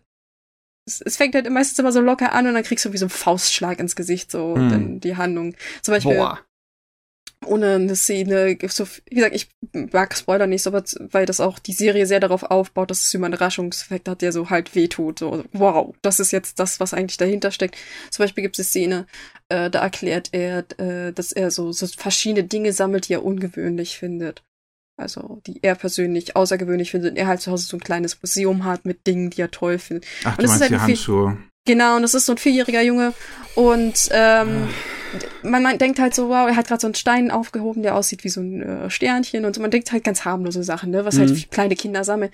es, 0.85 1.01
es 1.01 1.17
fängt 1.17 1.35
halt 1.35 1.49
meistens 1.49 1.79
immer 1.79 1.91
so 1.91 2.01
locker 2.01 2.33
an 2.33 2.47
und 2.47 2.53
dann 2.53 2.63
kriegst 2.63 2.83
du 2.83 2.91
wie 2.91 2.97
so 2.97 3.05
einen 3.05 3.09
Faustschlag 3.09 3.79
ins 3.79 3.95
Gesicht, 3.95 4.31
so 4.31 4.55
hm. 4.55 4.69
dann 4.69 4.99
die 4.99 5.15
Handlung. 5.15 5.55
Zum 5.81 5.93
Beispiel, 5.93 6.15
Boah 6.15 6.39
ohne 7.45 7.75
eine 7.75 7.95
Szene, 7.95 8.57
so, 8.67 8.85
wie 9.09 9.15
gesagt, 9.15 9.35
ich 9.35 9.49
mag 9.91 10.15
Spoiler 10.15 10.47
nicht, 10.47 10.65
aber 10.67 10.83
weil 11.11 11.25
das 11.25 11.39
auch 11.39 11.59
die 11.59 11.73
Serie 11.73 12.05
sehr 12.05 12.19
darauf 12.19 12.43
aufbaut, 12.43 12.91
dass 12.91 13.01
es 13.01 13.13
immer 13.13 13.25
einen 13.25 13.35
Überraschungseffekt 13.35 14.07
hat, 14.07 14.21
der 14.21 14.31
so 14.31 14.49
halt 14.49 14.75
wehtut. 14.75 15.19
So, 15.19 15.43
wow, 15.53 15.95
das 16.01 16.19
ist 16.19 16.31
jetzt 16.31 16.59
das, 16.59 16.79
was 16.79 16.93
eigentlich 16.93 17.17
dahinter 17.17 17.51
steckt. 17.51 17.75
Zum 18.09 18.23
Beispiel 18.23 18.43
gibt 18.43 18.57
es 18.57 18.65
eine 18.65 18.69
Szene, 18.69 19.07
äh, 19.49 19.69
da 19.69 19.81
erklärt 19.81 20.29
er, 20.31 20.65
äh, 20.79 21.13
dass 21.13 21.31
er 21.31 21.51
so, 21.51 21.71
so 21.71 21.87
verschiedene 21.87 22.47
Dinge 22.47 22.73
sammelt, 22.73 23.09
die 23.09 23.13
er 23.13 23.25
ungewöhnlich 23.25 23.97
findet. 23.97 24.43
Also, 24.95 25.41
die 25.47 25.59
er 25.63 25.75
persönlich 25.75 26.35
außergewöhnlich 26.35 26.91
findet. 26.91 27.11
Und 27.11 27.17
er 27.17 27.27
halt 27.27 27.41
zu 27.41 27.51
Hause 27.51 27.65
so 27.65 27.77
ein 27.77 27.83
kleines 27.83 28.21
Museum 28.21 28.63
hat 28.63 28.85
mit 28.85 29.07
Dingen, 29.07 29.31
die 29.31 29.41
er 29.41 29.49
toll 29.51 29.79
findet. 29.79 30.05
Ach, 30.23 30.37
und 30.37 30.43
du 30.43 30.47
meinst 30.47 30.61
halt 30.61 30.71
die 30.71 30.77
Handschuhe. 30.77 31.37
Genau, 31.65 31.95
und 31.95 32.01
das 32.01 32.13
ist 32.13 32.25
so 32.25 32.33
ein 32.33 32.37
vierjähriger 32.37 32.81
Junge. 32.81 33.13
Und 33.55 34.09
ähm, 34.11 34.69
man, 35.43 35.63
man 35.63 35.77
denkt 35.77 35.99
halt 35.99 36.15
so, 36.15 36.29
wow, 36.29 36.47
er 36.47 36.55
hat 36.55 36.67
gerade 36.67 36.81
so 36.81 36.87
einen 36.87 36.95
Stein 36.95 37.31
aufgehoben, 37.31 37.83
der 37.83 37.95
aussieht 37.95 38.23
wie 38.23 38.29
so 38.29 38.41
ein 38.41 38.61
äh, 38.61 38.89
Sternchen 38.89 39.45
und 39.45 39.55
so. 39.55 39.61
Man 39.61 39.71
denkt 39.71 39.91
halt 39.91 40.03
ganz 40.03 40.25
harmlose 40.25 40.63
Sachen, 40.63 40.91
ne, 40.91 41.05
was 41.05 41.17
halt 41.17 41.29
mhm. 41.29 41.35
halt 41.35 41.51
kleine 41.51 41.75
Kinder 41.75 42.03
sammeln. 42.03 42.31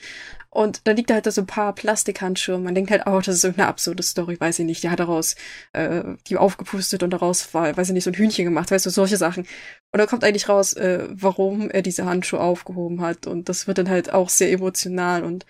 Und 0.52 0.82
dann 0.88 0.96
liegt 0.96 1.10
da 1.10 1.16
halt 1.16 1.32
so 1.32 1.42
ein 1.42 1.48
paar 1.48 1.76
Plastikhandschuhe. 1.76 2.58
Man 2.58 2.74
denkt 2.74 2.90
halt, 2.92 3.04
oh, 3.06 3.20
das 3.20 3.36
ist 3.36 3.44
irgendeine 3.44 3.70
absurde 3.70 4.02
Story, 4.02 4.40
weiß 4.40 4.60
ich 4.60 4.66
nicht. 4.66 4.82
Die 4.82 4.90
hat 4.90 5.00
daraus 5.00 5.36
äh, 5.74 6.04
die 6.28 6.38
aufgepustet 6.38 7.04
und 7.04 7.12
daraus, 7.12 7.54
war, 7.54 7.76
weiß 7.78 7.90
ich 7.90 7.94
nicht, 7.94 8.04
so 8.04 8.10
ein 8.10 8.16
Hühnchen 8.16 8.46
gemacht, 8.46 8.72
weißt 8.72 8.86
du, 8.86 8.90
solche 8.90 9.18
Sachen. 9.18 9.44
Und 9.92 10.00
dann 10.00 10.08
kommt 10.08 10.24
eigentlich 10.24 10.50
raus, 10.50 10.74
äh, 10.74 11.08
warum 11.10 11.70
er 11.70 11.82
diese 11.82 12.06
Handschuhe 12.06 12.40
aufgehoben 12.40 13.02
hat. 13.02 13.28
Und 13.28 13.48
das 13.48 13.68
wird 13.68 13.78
dann 13.78 13.90
halt 13.90 14.12
auch 14.12 14.30
sehr 14.30 14.52
emotional 14.52 15.24
und 15.24 15.46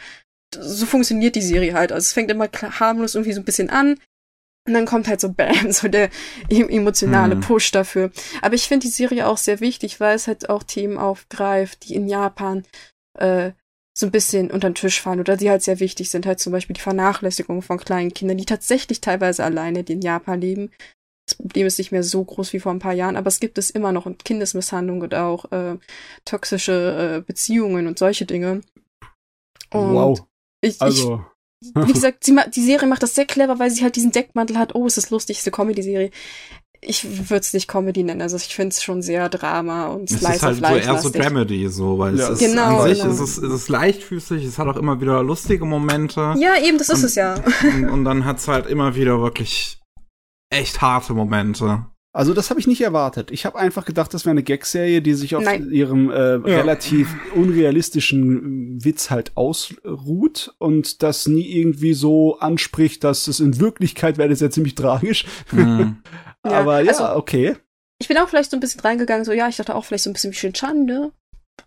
so 0.53 0.85
funktioniert 0.85 1.35
die 1.35 1.41
Serie 1.41 1.73
halt. 1.73 1.91
Also 1.91 2.05
es 2.05 2.13
fängt 2.13 2.31
immer 2.31 2.49
harmlos 2.51 3.15
irgendwie 3.15 3.33
so 3.33 3.41
ein 3.41 3.45
bisschen 3.45 3.69
an. 3.69 3.99
Und 4.69 4.75
dann 4.75 4.85
kommt 4.85 5.07
halt 5.07 5.19
so 5.19 5.33
Bam, 5.33 5.71
so 5.71 5.87
der 5.87 6.09
emotionale 6.47 7.33
Hm. 7.33 7.41
Push 7.41 7.71
dafür. 7.71 8.11
Aber 8.41 8.53
ich 8.53 8.67
finde 8.67 8.85
die 8.85 8.93
Serie 8.93 9.27
auch 9.27 9.37
sehr 9.37 9.59
wichtig, 9.59 9.99
weil 9.99 10.15
es 10.15 10.27
halt 10.27 10.49
auch 10.49 10.61
Themen 10.61 10.97
aufgreift, 10.97 11.89
die 11.89 11.95
in 11.95 12.07
Japan 12.07 12.63
äh, 13.17 13.51
so 13.97 14.05
ein 14.05 14.11
bisschen 14.11 14.51
unter 14.51 14.69
den 14.69 14.75
Tisch 14.75 15.01
fallen 15.01 15.19
oder 15.19 15.35
die 15.35 15.49
halt 15.49 15.63
sehr 15.63 15.79
wichtig 15.79 16.11
sind. 16.11 16.27
Halt 16.27 16.39
zum 16.39 16.53
Beispiel 16.53 16.75
die 16.75 16.81
Vernachlässigung 16.81 17.63
von 17.63 17.79
kleinen 17.79 18.13
Kindern, 18.13 18.37
die 18.37 18.45
tatsächlich 18.45 19.01
teilweise 19.01 19.43
alleine 19.43 19.79
in 19.81 20.01
Japan 20.01 20.39
leben. 20.39 20.71
Das 21.27 21.35
Problem 21.35 21.65
ist 21.65 21.79
nicht 21.79 21.91
mehr 21.91 22.03
so 22.03 22.23
groß 22.23 22.53
wie 22.53 22.59
vor 22.59 22.71
ein 22.71 22.79
paar 22.79 22.93
Jahren, 22.93 23.15
aber 23.15 23.27
es 23.27 23.39
gibt 23.39 23.57
es 23.57 23.71
immer 23.71 23.91
noch 23.91 24.05
und 24.05 24.23
Kindesmisshandlung 24.23 25.01
und 25.01 25.15
auch 25.15 25.51
äh, 25.51 25.77
toxische 26.25 27.17
äh, 27.17 27.21
Beziehungen 27.21 27.87
und 27.87 27.97
solche 27.97 28.25
Dinge. 28.25 28.61
Und 29.71 29.93
wow. 29.93 30.19
ich, 30.61 30.75
ich 30.75 30.81
Also, 30.81 31.25
wie 31.75 31.93
gesagt, 31.93 32.23
sie 32.23 32.31
ma 32.31 32.45
die 32.47 32.63
Serie 32.63 32.87
macht 32.87 33.03
das 33.03 33.15
sehr 33.15 33.25
clever, 33.25 33.59
weil 33.59 33.69
sie 33.71 33.83
halt 33.83 33.95
diesen 33.95 34.11
Deckmantel 34.11 34.57
hat. 34.57 34.75
Oh, 34.75 34.85
es 34.87 34.97
ist 34.97 35.09
lustig, 35.09 35.37
es 35.37 35.41
ist 35.41 35.47
eine 35.47 35.51
Comedy-Serie. 35.65 36.11
Ich 36.81 37.29
würde 37.29 37.41
es 37.41 37.51
nicht 37.51 37.67
Comedy 37.67 38.03
nennen, 38.03 38.21
also 38.21 38.37
ich 38.37 38.55
finde 38.55 38.69
es 38.69 38.81
schon 38.81 39.01
sehr 39.01 39.27
Drama 39.27 39.87
und 39.87 40.09
Es 40.09 40.19
Slice 40.19 40.35
ist 40.37 40.43
halt 40.43 40.61
of 40.63 40.69
so 40.69 40.75
eher 40.75 40.97
so. 41.01 41.09
Dramedy, 41.09 41.67
so, 41.67 41.99
weil 41.99 42.17
Ja. 42.17 42.29
es 42.29 42.39
ist 42.39 42.39
Genau, 42.39 42.79
an 42.79 42.89
sich 42.89 43.01
genau. 43.01 43.13
ist 43.13 43.19
es, 43.19 43.37
ist 43.37 43.51
es 43.51 43.67
leichtfüßig, 43.67 44.45
es 44.45 44.57
hat 44.57 44.67
auch 44.69 44.77
immer 44.77 45.01
wieder 45.01 45.21
lustige 45.21 45.65
Momente. 45.65 46.35
Ja, 46.37 46.53
eben, 46.63 46.77
das 46.77 46.87
ist 46.87 46.99
Und- 46.99 47.03
es 47.05 47.15
ja. 47.15 47.35
Und, 47.63 47.89
und 47.89 48.05
dann 48.05 48.23
hat's 48.23 48.47
halt 48.47 48.65
immer 48.67 48.95
wieder 48.95 49.19
wirklich 49.19 49.81
echt 50.49 50.79
harte 50.79 51.13
Momente. 51.13 51.85
Also 52.11 52.33
das 52.33 52.49
habe 52.49 52.59
ich 52.59 52.67
nicht 52.67 52.81
erwartet. 52.81 53.29
Ich 53.31 53.45
habe 53.45 53.57
einfach 53.59 53.85
gedacht, 53.85 54.13
das 54.13 54.25
wäre 54.25 54.31
eine 54.31 54.43
Gag-Serie, 54.43 55.01
die 55.01 55.13
sich 55.13 55.35
auf 55.35 55.43
Nein. 55.43 55.69
ihrem 55.71 56.09
äh, 56.09 56.15
relativ 56.17 57.07
unrealistischen 57.35 58.83
Witz 58.83 59.09
halt 59.09 59.35
ausruht 59.37 60.53
und 60.57 61.03
das 61.03 61.27
nie 61.27 61.47
irgendwie 61.47 61.93
so 61.93 62.39
anspricht, 62.39 63.03
dass 63.03 63.27
es 63.27 63.39
in 63.39 63.59
Wirklichkeit 63.59 64.17
wäre 64.17 64.29
das 64.29 64.39
ja 64.39 64.49
ziemlich 64.49 64.75
tragisch. 64.75 65.25
Mhm. 65.51 65.97
Ja, 66.45 66.51
Aber 66.61 66.79
ja, 66.79 66.91
also- 66.93 67.17
okay. 67.17 67.57
Ich 68.01 68.07
bin 68.07 68.17
auch 68.17 68.29
vielleicht 68.29 68.49
so 68.51 68.55
ein 68.55 68.61
bisschen 68.61 68.79
reingegangen, 68.79 69.25
so, 69.25 69.33
ja, 69.33 69.49
ich 69.49 69.57
dachte 69.57 69.75
auch 69.75 69.83
vielleicht 69.83 70.05
so 70.05 70.09
ein 70.09 70.13
bisschen 70.13 70.31
wie 70.31 70.37
Shin-Chan, 70.37 70.85
ne? 70.85 71.11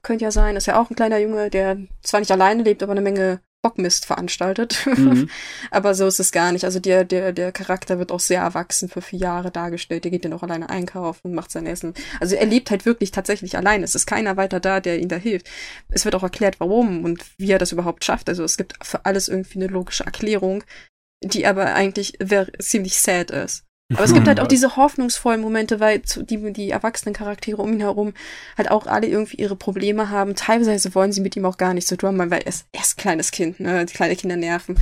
Könnte 0.03 0.25
ja 0.25 0.31
sein, 0.31 0.57
ist 0.57 0.65
ja 0.65 0.81
auch 0.81 0.89
ein 0.89 0.97
kleiner 0.97 1.19
Junge, 1.19 1.51
der 1.51 1.77
zwar 2.03 2.21
nicht 2.21 2.33
alleine 2.33 2.63
lebt, 2.63 2.83
aber 2.83 2.93
eine 2.93 3.03
Menge 3.03 3.43
Bockmist 3.63 4.07
veranstaltet. 4.07 4.85
Mhm. 4.87 5.31
aber 5.71 5.95
so 5.95 6.07
ist 6.07 6.21
es 6.21 6.33
gar 6.33 6.53
nicht. 6.53 6.65
Also 6.65 6.81
der, 6.81 7.05
der, 7.05 7.33
der 7.33 7.53
Charakter 7.53 7.99
wird 7.99 8.13
auch 8.13 8.21
sehr 8.21 8.43
erwachsen 8.43 8.89
für 8.89 9.01
vier 9.01 9.21
Jahre 9.21 9.51
dargestellt. 9.51 10.05
Der 10.05 10.11
geht 10.11 10.25
dann 10.25 10.33
auch 10.33 10.43
alleine 10.43 10.69
einkaufen, 10.69 11.33
macht 11.33 11.53
sein 11.53 11.67
Essen. 11.67 11.95
Also 12.21 12.35
er 12.35 12.47
lebt 12.47 12.71
halt 12.71 12.85
wirklich 12.85 13.13
tatsächlich 13.13 13.57
alleine. 13.57 13.85
Es 13.85 13.95
ist 13.95 14.07
keiner 14.07 14.37
weiter 14.37 14.61
da, 14.61 14.81
der 14.81 14.99
ihm 14.99 15.09
da 15.09 15.17
hilft. 15.17 15.49
Es 15.89 16.05
wird 16.05 16.15
auch 16.15 16.25
erklärt, 16.25 16.59
warum 16.59 17.05
und 17.05 17.25
wie 17.39 17.53
er 17.53 17.59
das 17.59 17.73
überhaupt 17.73 18.05
schafft. 18.05 18.29
Also 18.29 18.45
es 18.45 18.57
gibt 18.57 18.75
für 18.85 19.05
alles 19.07 19.29
irgendwie 19.29 19.61
eine 19.61 19.69
logische 19.69 20.05
Erklärung, 20.05 20.65
die 21.23 21.47
aber 21.47 21.75
eigentlich 21.75 22.19
ziemlich 22.59 23.01
sad 23.01 23.31
ist. 23.31 23.65
Aber 23.95 24.05
es 24.05 24.13
gibt 24.15 24.27
halt 24.29 24.41
auch 24.41 24.47
diese 24.49 24.77
hoffnungsvollen 24.77 25.41
Momente, 25.41 25.81
weil 25.81 26.03
zu- 26.03 26.23
die, 26.23 26.53
die 26.53 26.71
erwachsenen 26.71 27.15
Charaktere 27.15 27.61
um 27.63 27.73
ihn 27.73 27.81
herum 27.81 28.15
halt 28.57 28.71
auch 28.71 28.87
alle 28.87 29.07
irgendwie 29.07 29.37
ihre 29.37 29.57
Probleme 29.57 30.11
haben. 30.11 30.35
Teilweise 30.35 30.95
wollen 30.95 31.13
sie 31.13 31.21
mit 31.21 31.37
ihm 31.37 31.45
auch 31.45 31.59
gar 31.59 31.75
nicht 31.75 31.87
so 31.89 31.97
dumm, 31.97 32.19
weil 32.19 32.33
er 32.33 32.47
ist, 32.47 32.67
er 32.73 32.81
ist 32.83 32.99
ein 32.99 33.01
kleines 33.03 33.31
Kind, 33.31 33.61
ne? 33.61 33.85
Die 33.87 33.93
kleine 33.95 34.17
Kinder 34.17 34.37
nerven. 34.37 34.79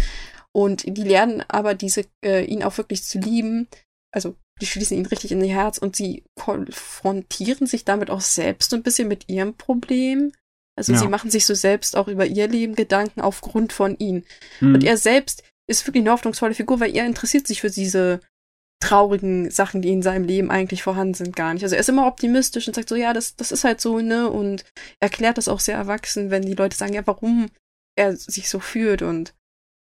Und 0.52 0.84
die 0.84 1.02
lernen 1.04 1.44
aber 1.48 1.74
diese, 1.74 2.04
äh, 2.24 2.44
ihn 2.44 2.62
auch 2.64 2.76
wirklich 2.78 3.04
zu 3.04 3.18
lieben. 3.18 3.68
Also, 4.12 4.34
die 4.60 4.66
schließen 4.66 4.96
ihn 4.98 5.06
richtig 5.06 5.30
in 5.32 5.42
ihr 5.44 5.54
Herz 5.54 5.78
und 5.78 5.94
sie 5.96 6.24
konfrontieren 6.84 7.66
sich 7.66 7.84
damit 7.84 8.10
auch 8.10 8.20
selbst 8.20 8.70
so 8.70 8.76
ein 8.76 8.82
bisschen 8.82 9.08
mit 9.08 9.28
ihrem 9.28 9.54
Problem. 9.54 10.32
Also, 10.76 10.92
Ja. 10.92 10.98
sie 10.98 11.08
machen 11.08 11.30
sich 11.30 11.46
so 11.46 11.54
selbst 11.54 11.96
auch 11.96 12.08
über 12.08 12.26
ihr 12.26 12.48
Leben 12.48 12.74
Gedanken 12.74 13.20
aufgrund 13.20 13.72
von 13.72 13.96
ihm. 13.98 14.24
Mhm. 14.60 14.74
Und 14.74 14.84
er 14.84 14.96
selbst 14.96 15.42
ist 15.68 15.86
wirklich 15.86 16.02
eine 16.02 16.10
hoffnungsvolle 16.12 16.54
Figur, 16.54 16.80
weil 16.80 16.96
er 16.96 17.06
interessiert 17.06 17.46
sich 17.46 17.60
für 17.60 17.70
diese 17.70 18.20
traurigen 18.80 19.50
Sachen, 19.50 19.82
die 19.82 19.90
in 19.90 20.02
seinem 20.02 20.24
Leben 20.24 20.50
eigentlich 20.50 20.82
vorhanden 20.82 21.14
sind, 21.14 21.36
gar 21.36 21.54
nicht. 21.54 21.62
Also 21.62 21.76
er 21.76 21.80
ist 21.80 21.88
immer 21.88 22.06
optimistisch 22.06 22.66
und 22.66 22.74
sagt 22.74 22.88
so, 22.88 22.96
ja, 22.96 23.12
das, 23.12 23.36
das 23.36 23.52
ist 23.52 23.64
halt 23.64 23.80
so, 23.80 24.00
ne? 24.00 24.28
Und 24.30 24.64
erklärt 25.00 25.38
das 25.38 25.48
auch 25.48 25.60
sehr 25.60 25.76
erwachsen, 25.76 26.30
wenn 26.30 26.42
die 26.42 26.54
Leute 26.54 26.76
sagen, 26.76 26.94
ja, 26.94 27.06
warum 27.06 27.50
er 27.96 28.16
sich 28.16 28.48
so 28.48 28.58
fühlt. 28.58 29.02
Und 29.02 29.34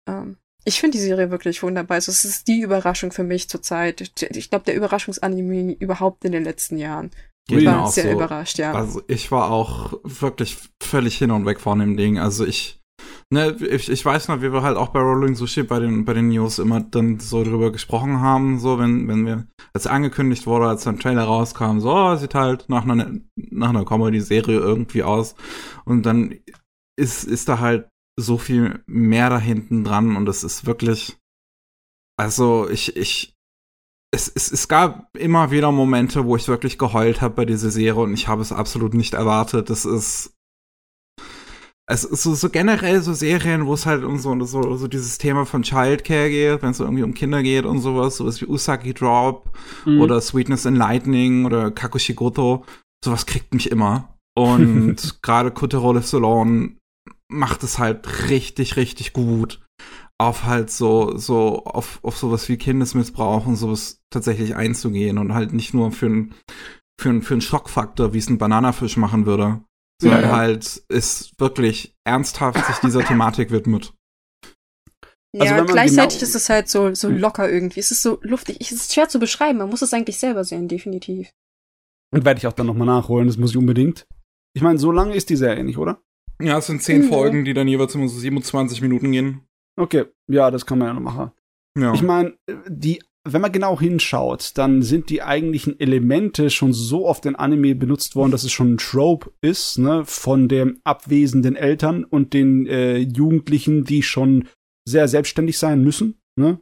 ähm, 0.08 0.38
ich 0.64 0.80
finde 0.80 0.98
die 0.98 1.04
Serie 1.04 1.32
wirklich 1.32 1.64
wunderbar. 1.64 1.96
Also 1.96 2.12
es 2.12 2.24
ist 2.24 2.48
die 2.48 2.62
Überraschung 2.62 3.12
für 3.12 3.24
mich 3.24 3.50
zurzeit. 3.50 4.02
Ich 4.02 4.50
glaube, 4.50 4.66
der 4.66 4.76
Überraschungsanime 4.76 5.74
überhaupt 5.74 6.24
in 6.24 6.32
den 6.32 6.44
letzten 6.44 6.78
Jahren. 6.78 7.12
Ich 7.50 7.56
mir 7.56 7.66
war 7.66 7.86
auch 7.86 7.92
sehr 7.92 8.06
so. 8.06 8.12
überrascht, 8.12 8.58
ja. 8.58 8.74
Also 8.74 9.02
ich 9.08 9.32
war 9.32 9.52
auch 9.52 10.00
wirklich 10.04 10.58
völlig 10.82 11.18
hin 11.18 11.32
und 11.32 11.46
weg 11.46 11.60
von 11.60 11.80
dem 11.80 11.98
Ding. 11.98 12.18
Also 12.18 12.46
ich, 12.46 12.80
ne, 13.34 13.58
ich, 13.60 13.90
ich 13.90 14.06
weiß 14.06 14.30
noch, 14.30 14.42
wie 14.42 14.54
wir 14.54 14.62
halt 14.62 14.78
auch 14.78 14.90
bei 14.90 15.02
Rolling 15.02 15.36
Sushi 15.36 15.64
bei 15.64 15.80
den, 15.80 16.06
bei 16.06 16.14
den 16.14 16.30
News 16.30 16.60
immer 16.60 16.80
dann 16.80 17.20
so 17.20 17.44
drüber 17.44 17.72
gesprochen 17.72 18.22
haben, 18.22 18.60
so 18.60 18.80
wenn, 18.80 19.08
wenn 19.08 19.26
wir, 19.26 19.48
als 19.74 19.88
angekündigt 19.88 20.48
wurde, 20.48 20.68
als 20.68 20.88
ein 20.88 21.00
Trailer 21.00 21.24
rauskam, 21.24 21.80
so, 21.80 21.92
oh, 21.94 22.16
sieht 22.16 22.36
halt 22.36 22.70
nach 22.70 22.84
einer, 22.84 23.12
nach 23.36 23.70
einer 23.70 23.86
Comedy-Serie 23.86 24.58
irgendwie 24.58 25.04
aus. 25.04 25.36
Und 25.84 26.06
dann 26.06 26.36
ist, 26.98 27.26
ist 27.26 27.50
da 27.50 27.60
halt 27.60 27.90
so 28.18 28.38
viel 28.38 28.84
mehr 28.86 29.30
da 29.30 29.40
hinten 29.40 29.84
dran 29.84 30.16
und 30.16 30.30
es 30.30 30.44
ist 30.44 30.66
wirklich, 30.68 31.18
also 32.18 32.70
ich, 32.70 32.96
ich, 32.96 33.34
es, 34.14 34.32
es, 34.34 34.52
es 34.52 34.68
gab 34.68 35.10
immer 35.18 35.50
wieder 35.50 35.72
Momente, 35.72 36.26
wo 36.26 36.36
ich 36.36 36.48
wirklich 36.48 36.78
geheult 36.78 37.22
habe 37.22 37.34
bei 37.34 37.46
dieser 37.46 37.72
Serie 37.72 38.04
und 38.04 38.14
ich 38.14 38.28
habe 38.28 38.44
es 38.44 38.52
absolut 38.52 38.94
nicht 38.94 39.16
erwartet. 39.16 39.72
Das 39.72 39.86
ist 39.86 40.33
es 41.86 42.04
ist 42.06 42.24
so, 42.24 42.34
so 42.34 42.50
generell 42.50 43.02
so 43.02 43.14
Serien, 43.14 43.66
wo 43.66 43.74
es 43.74 43.86
halt 43.86 44.04
um 44.04 44.18
so, 44.18 44.40
so, 44.46 44.78
so 44.78 44.88
dieses 44.88 45.18
Thema 45.18 45.46
von 45.46 45.64
Childcare 45.64 46.30
geht, 46.30 46.62
wenn 46.62 46.72
es 46.72 46.78
so 46.78 46.86
irgendwie 46.86 47.04
um 47.04 47.14
Kinder 47.14 47.44
geht 47.44 47.66
und 47.66 47.80
sowas, 47.80 48.18
sowas 48.18 48.40
wie 48.42 48.46
Usagi 48.46 48.94
Drop 48.94 49.50
Mhm. 49.86 50.00
oder 50.02 50.22
Sweetness 50.22 50.66
and 50.66 50.78
Lightning 50.78 51.46
oder 51.46 51.72
Kakushigoto, 51.72 52.64
sowas 53.04 53.26
kriegt 53.26 53.54
mich 53.54 53.70
immer. 53.72 54.16
Und 54.36 54.96
gerade 55.22 55.52
Kotaro 55.52 55.92
Live 55.94 56.06
Salon 56.08 56.78
macht 57.30 57.64
es 57.64 57.80
halt 57.80 58.30
richtig, 58.30 58.78
richtig 58.78 59.14
gut 59.14 59.60
auf 60.20 60.46
halt 60.46 60.70
so, 60.70 61.18
so, 61.18 61.66
auf, 61.66 62.00
auf 62.04 62.16
sowas 62.18 62.48
wie 62.48 62.56
Kindesmissbrauch 62.56 63.46
und 63.46 63.56
sowas 63.58 64.00
tatsächlich 64.10 64.56
einzugehen 64.56 65.18
und 65.18 65.34
halt 65.34 65.52
nicht 65.54 65.74
nur 65.74 65.92
für 65.92 66.06
einen 66.06 66.34
für 67.02 67.10
einen 67.10 67.24
für 67.24 67.34
einen 67.34 67.42
Schockfaktor, 67.42 68.14
wie 68.14 68.20
es 68.20 68.30
ein 68.30 68.38
Bananafisch 68.38 68.96
machen 68.96 69.26
würde, 69.26 69.62
sondern 70.02 70.22
Ja, 70.22 70.28
ja. 70.28 70.36
halt 70.36 70.84
ist 70.90 71.40
wirklich 71.40 71.96
ernsthaft 72.06 72.66
sich 72.66 72.76
dieser 72.78 73.04
Thematik 73.06 73.52
widmet. 73.52 73.94
Also 75.40 75.54
ja, 75.56 75.64
gleichzeitig 75.64 76.20
genau- 76.20 76.30
ist 76.30 76.36
es 76.36 76.50
halt 76.50 76.70
so, 76.70 76.94
so 76.94 77.10
locker 77.10 77.50
irgendwie. 77.50 77.80
Es 77.80 77.90
ist 77.92 78.04
so 78.04 78.20
luftig. 78.22 78.58
Es 78.62 78.72
ist 78.72 78.94
schwer 78.94 79.10
zu 79.10 79.20
beschreiben. 79.20 79.58
Man 79.58 79.70
muss 79.70 79.82
es 79.82 79.94
eigentlich 79.94 80.20
selber 80.20 80.44
sehen, 80.44 80.68
definitiv. 80.68 81.30
Und 82.14 82.24
werde 82.26 82.38
ich 82.38 82.46
auch 82.46 82.54
dann 82.54 82.68
nochmal 82.68 82.86
nachholen, 82.86 83.26
das 83.28 83.38
muss 83.38 83.52
ich 83.52 83.58
unbedingt. 83.58 84.06
Ich 84.56 84.62
meine, 84.62 84.78
so 84.78 84.92
lange 84.92 85.16
ist 85.16 85.32
die 85.32 85.36
Serie 85.36 85.64
nicht, 85.64 85.80
oder? 85.80 86.00
Ja, 86.40 86.60
es 86.60 86.68
sind 86.68 86.84
zehn 86.84 87.06
Mhm. 87.06 87.10
Folgen, 87.10 87.46
die 87.46 87.56
dann 87.56 87.68
jeweils 87.68 87.96
immer 87.96 88.08
so 88.08 88.20
27 88.20 88.82
Minuten 88.84 89.12
gehen. 89.12 89.48
Okay, 89.80 90.06
ja, 90.32 90.52
das 90.52 90.68
kann 90.68 90.78
man 90.78 90.90
ja 90.90 90.94
noch 90.94 91.02
machen. 91.02 91.32
Ja. 91.80 91.94
Ich 91.96 92.04
meine, 92.04 92.38
die, 92.68 93.02
wenn 93.26 93.42
man 93.42 93.52
genau 93.52 93.80
hinschaut, 93.80 94.52
dann 94.58 94.82
sind 94.82 95.10
die 95.10 95.22
eigentlichen 95.24 95.80
Elemente 95.80 96.50
schon 96.50 96.74
so 96.74 97.08
oft 97.08 97.26
in 97.26 97.36
Anime 97.36 97.74
benutzt 97.74 98.16
worden, 98.16 98.32
dass 98.32 98.44
es 98.44 98.52
schon 98.52 98.74
ein 98.74 98.78
Trope 98.78 99.32
ist, 99.42 99.78
ne, 99.78 100.04
von 100.06 100.50
den 100.50 100.82
abwesenden 100.84 101.56
Eltern 101.56 102.04
und 102.04 102.34
den 102.34 102.68
äh, 102.68 102.98
Jugendlichen, 102.98 103.86
die 103.86 104.04
schon 104.04 104.48
sehr 104.86 105.08
selbstständig 105.08 105.58
sein 105.58 105.82
müssen, 105.84 106.20
ne? 106.36 106.60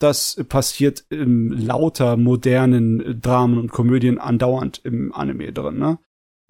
Das 0.00 0.42
passiert 0.48 1.04
in 1.10 1.48
lauter 1.50 2.16
modernen 2.16 3.20
Dramen 3.20 3.58
und 3.58 3.72
Komödien 3.72 4.18
andauernd 4.18 4.80
im 4.84 5.12
Anime 5.12 5.52
drin, 5.52 5.78
ne? 5.78 5.98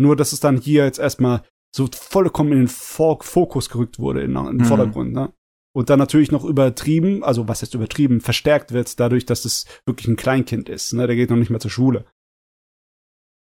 Nur, 0.01 0.15
dass 0.15 0.33
es 0.33 0.41
dann 0.41 0.59
hier 0.59 0.85
jetzt 0.85 0.99
erstmal 1.01 1.43
so 1.75 1.89
vollkommen 1.93 2.53
in 2.53 2.59
den 2.59 2.69
Fo 2.69 3.19
Fokus 3.21 3.69
gerückt 3.69 3.99
wurde, 3.99 4.23
in, 4.23 4.37
in 4.37 4.47
den 4.47 4.57
Mhm. 4.59 4.65
Vordergrund, 4.65 5.13
ne? 5.13 5.33
Und 5.75 5.91
dann 5.91 5.99
natürlich 5.99 6.33
noch 6.33 6.45
übertrieben, 6.45 7.23
also 7.23 7.47
was 7.47 7.63
heißt 7.63 7.75
übertrieben, 7.75 8.21
verstärkt 8.21 8.73
wird 8.73 8.99
dadurch, 8.99 9.27
dass 9.27 9.45
es 9.45 9.67
wirklich 9.87 10.09
ein 10.09 10.17
Kleinkind 10.17 10.69
ist. 10.69 10.93
Ne? 10.93 11.07
Der 11.07 11.15
geht 11.17 11.31
noch 11.31 11.37
nicht 11.37 11.51
mehr 11.51 11.61
zur 11.61 11.71
Schule. 11.71 12.05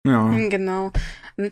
ja. 0.07 0.29
Hm, 0.29 0.49
Genau. 0.49 0.91
Hm, 1.37 1.49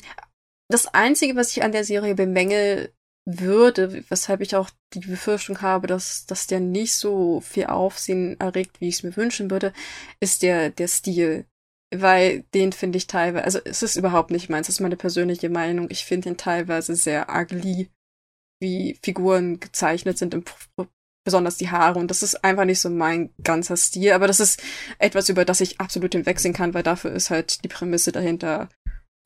Das 0.69 0.88
Einzige, 0.93 1.35
was 1.35 1.51
ich 1.51 1.63
an 1.63 1.73
der 1.73 1.83
Serie 1.83 2.15
bemängeln 2.15 2.88
würde, 3.27 4.03
weshalb 4.09 4.41
ich 4.41 4.55
auch 4.55 4.69
die 4.93 4.99
Befürchtung 4.99 5.61
habe, 5.61 5.85
dass, 5.88 6.25
dass 6.25 6.47
der 6.47 6.59
nicht 6.59 6.93
so 6.93 7.41
viel 7.41 7.65
Aufsehen 7.65 8.39
erregt, 8.39 8.79
wie 8.79 8.88
ich 8.88 8.95
es 8.95 9.03
mir 9.03 9.15
wünschen 9.17 9.51
würde, 9.51 9.73
ist 10.21 10.41
der, 10.43 10.69
der 10.69 10.88
Stil. 10.88 11.45
Weil 11.93 12.43
den 12.53 12.71
finde 12.71 12.97
ich 12.97 13.07
teilweise, 13.07 13.43
also 13.43 13.59
es 13.65 13.83
ist 13.83 13.97
überhaupt 13.97 14.31
nicht 14.31 14.49
meins, 14.49 14.67
das 14.67 14.75
ist 14.77 14.79
meine 14.79 14.95
persönliche 14.95 15.49
Meinung. 15.49 15.88
Ich 15.91 16.05
finde 16.05 16.29
den 16.29 16.38
teilweise 16.38 16.95
sehr 16.95 17.27
ugly, 17.29 17.89
wie 18.61 18.97
Figuren 19.03 19.59
gezeichnet 19.59 20.17
sind, 20.17 20.35
besonders 21.25 21.57
die 21.57 21.69
Haare. 21.69 21.99
Und 21.99 22.09
das 22.09 22.23
ist 22.23 22.43
einfach 22.43 22.65
nicht 22.65 22.79
so 22.79 22.89
mein 22.89 23.31
ganzer 23.43 23.75
Stil. 23.75 24.13
Aber 24.13 24.27
das 24.27 24.39
ist 24.39 24.61
etwas, 24.99 25.29
über 25.29 25.45
das 25.45 25.61
ich 25.61 25.79
absolut 25.79 26.13
hinwegsehen 26.13 26.53
kann, 26.53 26.73
weil 26.73 26.83
dafür 26.83 27.11
ist 27.11 27.29
halt 27.29 27.63
die 27.63 27.67
Prämisse 27.67 28.11
dahinter 28.11 28.69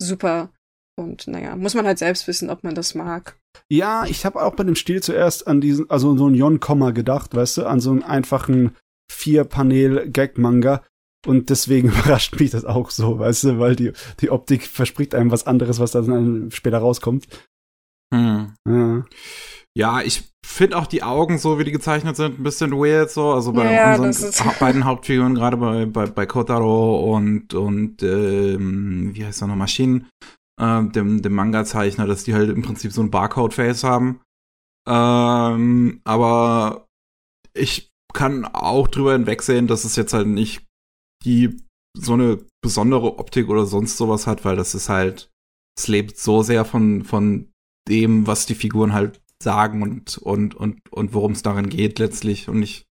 super. 0.02 0.50
Und 0.98 1.28
naja, 1.28 1.56
muss 1.56 1.76
man 1.76 1.86
halt 1.86 2.00
selbst 2.00 2.28
wissen, 2.28 2.50
ob 2.50 2.64
man 2.64 2.74
das 2.74 2.96
mag. 2.96 3.38
Ja, 3.70 4.06
ich 4.06 4.26
habe 4.26 4.42
auch 4.42 4.56
bei 4.56 4.64
dem 4.64 4.76
Stil 4.76 5.04
zuerst 5.04 5.48
an 5.48 5.60
diesen, 5.60 5.90
also 5.90 6.18
so 6.18 6.30
ein 6.30 6.36
Yon-Komma 6.36 6.92
gedacht, 6.92 7.36
weißt 7.36 7.58
du, 7.58 7.66
an 7.66 7.80
so 7.80 7.92
einen 7.92 8.04
einfachen 8.04 8.76
vier 9.12 9.44
Panel 9.44 10.10
Gag 10.10 10.38
Manga 10.38 10.84
und 11.26 11.50
deswegen 11.50 11.88
überrascht 11.90 12.40
mich 12.40 12.52
das 12.52 12.66
auch 12.66 12.92
so, 12.92 13.20
weißt 13.20 13.44
du, 13.46 13.60
weil 13.60 13.76
die 13.76 13.92
die 14.22 14.30
Optik 14.30 14.68
verspricht 14.68 15.16
einem 15.16 15.32
was 15.32 15.48
anderes, 15.48 15.80
was 15.80 15.92
dann 15.92 16.50
später 16.52 16.78
rauskommt. 16.78 17.28
Hm. 18.14 18.54
Ja. 18.68 19.06
Ja, 19.78 20.02
ich 20.02 20.24
finde 20.46 20.78
auch 20.78 20.88
die 20.88 21.04
Augen, 21.04 21.38
so 21.38 21.60
wie 21.60 21.66
die 21.66 21.72
gezeichnet 21.72 22.16
sind, 22.16 22.40
ein 22.40 22.44
bisschen 22.44 22.72
weird 22.72 23.12
so. 23.12 23.32
Also 23.34 23.52
bei 23.52 23.74
Ja, 23.74 23.96
unseren 23.98 24.34
beiden 24.60 24.86
Hauptfiguren, 24.86 25.36
gerade 25.36 25.58
bei, 25.58 25.86
bei, 25.86 26.06
bei 26.06 26.26
Kotaro 26.26 27.14
und, 27.14 27.54
und 27.54 28.02
ähm, 28.04 29.14
wie 29.14 29.26
heißt 29.26 29.42
er 29.42 29.48
noch, 29.48 29.56
Maschinen, 29.58 30.08
äh, 30.62 30.84
dem, 30.86 31.22
dem 31.22 31.34
Manga-Zeichner, 31.34 32.08
dass 32.08 32.24
die 32.24 32.34
halt 32.34 32.50
im 32.50 32.62
Prinzip 32.62 32.94
so 32.94 33.02
ein 33.02 33.12
Barcode-Face 33.12 33.84
haben. 33.84 34.22
Ähm, 34.88 36.00
aber 36.06 36.86
ich 37.54 37.90
kann 38.14 38.46
auch 38.46 38.88
drüber 38.88 39.12
hinwegsehen, 39.14 39.68
dass 39.68 39.84
es 39.84 39.98
jetzt 39.98 40.14
halt 40.14 40.28
nicht 40.28 40.66
die 41.26 41.58
so 41.98 42.14
eine 42.14 42.40
besondere 42.62 43.20
Optik 43.20 43.50
oder 43.50 43.66
sonst 43.66 43.98
sowas 43.98 44.26
hat, 44.28 44.46
weil 44.46 44.56
das 44.56 44.76
ist 44.76 44.90
halt, 44.90 45.30
es 45.78 45.88
lebt 45.88 46.18
so 46.18 46.44
sehr 46.44 46.64
von, 46.66 47.04
von 47.04 47.52
dem, 47.88 48.28
was 48.28 48.46
die 48.46 48.56
Figuren 48.56 48.94
halt 48.94 49.22
sagen 49.42 49.82
und, 49.82 50.18
und, 50.18 50.56
und, 50.56 50.92
und 50.92 51.14
worum 51.14 51.34
es 51.34 51.44
darin 51.44 51.70
geht 51.70 52.00
letztlich 52.00 52.50
und 52.50 52.60
nicht 52.60 52.86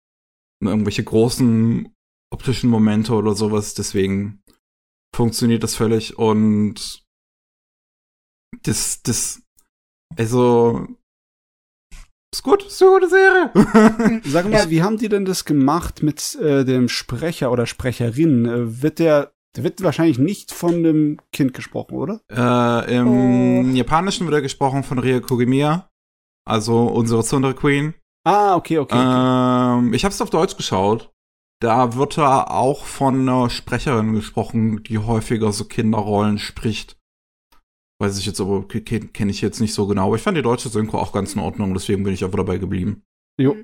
irgendwelche 0.61 1.03
großen 1.03 1.93
optischen 2.31 2.69
Momente 2.69 3.13
oder 3.13 3.35
sowas. 3.35 3.73
Deswegen 3.73 4.43
funktioniert 5.15 5.63
das 5.63 5.75
völlig 5.75 6.17
und 6.17 7.03
das, 8.63 9.01
das, 9.03 9.41
also, 10.15 10.87
ist 12.33 12.43
gut, 12.43 12.65
ist 12.65 12.81
eine 12.81 12.91
gute 12.91 13.09
Serie. 13.09 14.21
Sag 14.25 14.49
mal, 14.49 14.69
wie 14.69 14.81
haben 14.81 14.97
die 14.97 15.09
denn 15.09 15.25
das 15.25 15.45
gemacht 15.45 16.01
mit 16.01 16.35
äh, 16.35 16.65
dem 16.65 16.89
Sprecher 16.89 17.51
oder 17.51 17.65
Sprecherin? 17.65 18.45
Äh, 18.45 18.81
wird 18.81 18.99
der, 18.99 19.33
der 19.55 19.63
wird 19.63 19.81
wahrscheinlich 19.83 20.17
nicht 20.17 20.51
von 20.51 20.83
dem 20.83 21.19
Kind 21.31 21.53
gesprochen, 21.53 21.95
oder? 21.95 22.21
äh, 22.31 22.95
Im 22.97 23.07
Oh. 23.07 23.75
Japanischen 23.75 24.25
wird 24.27 24.35
er 24.35 24.41
gesprochen 24.41 24.83
von 24.83 24.99
Ria 24.99 25.19
Kogemiya, 25.19 25.89
also 26.45 26.85
unsere 26.87 27.23
Thunder 27.23 27.53
Queen. 27.53 27.93
Ah, 28.25 28.55
okay, 28.55 28.79
okay. 28.79 28.95
okay. 28.95 29.79
Ähm, 29.79 29.93
ich 29.93 30.05
habe 30.05 30.13
es 30.13 30.21
auf 30.21 30.29
Deutsch 30.29 30.55
geschaut. 30.57 31.11
Da 31.61 31.95
wird 31.95 32.17
er 32.17 32.51
auch 32.51 32.83
von 32.85 33.21
einer 33.21 33.49
Sprecherin 33.49 34.13
gesprochen, 34.13 34.83
die 34.83 34.97
häufiger 34.97 35.51
so 35.53 35.65
Kinderrollen 35.65 36.37
spricht. 36.37 36.97
Weiß 38.01 38.17
ich 38.17 38.25
jetzt 38.25 38.41
aber, 38.41 38.67
kenne 38.67 39.07
kenn 39.07 39.29
ich 39.29 39.39
jetzt 39.41 39.61
nicht 39.61 39.73
so 39.73 39.87
genau. 39.87 40.07
Aber 40.07 40.15
ich 40.15 40.21
fand 40.21 40.35
die 40.37 40.41
deutsche 40.41 40.67
Synchro 40.69 40.97
auch 40.99 41.13
ganz 41.13 41.35
in 41.35 41.41
Ordnung, 41.41 41.73
deswegen 41.73 42.03
bin 42.03 42.13
ich 42.13 42.23
einfach 42.25 42.37
dabei 42.37 42.57
geblieben. 42.57 43.03
Jo. 43.39 43.55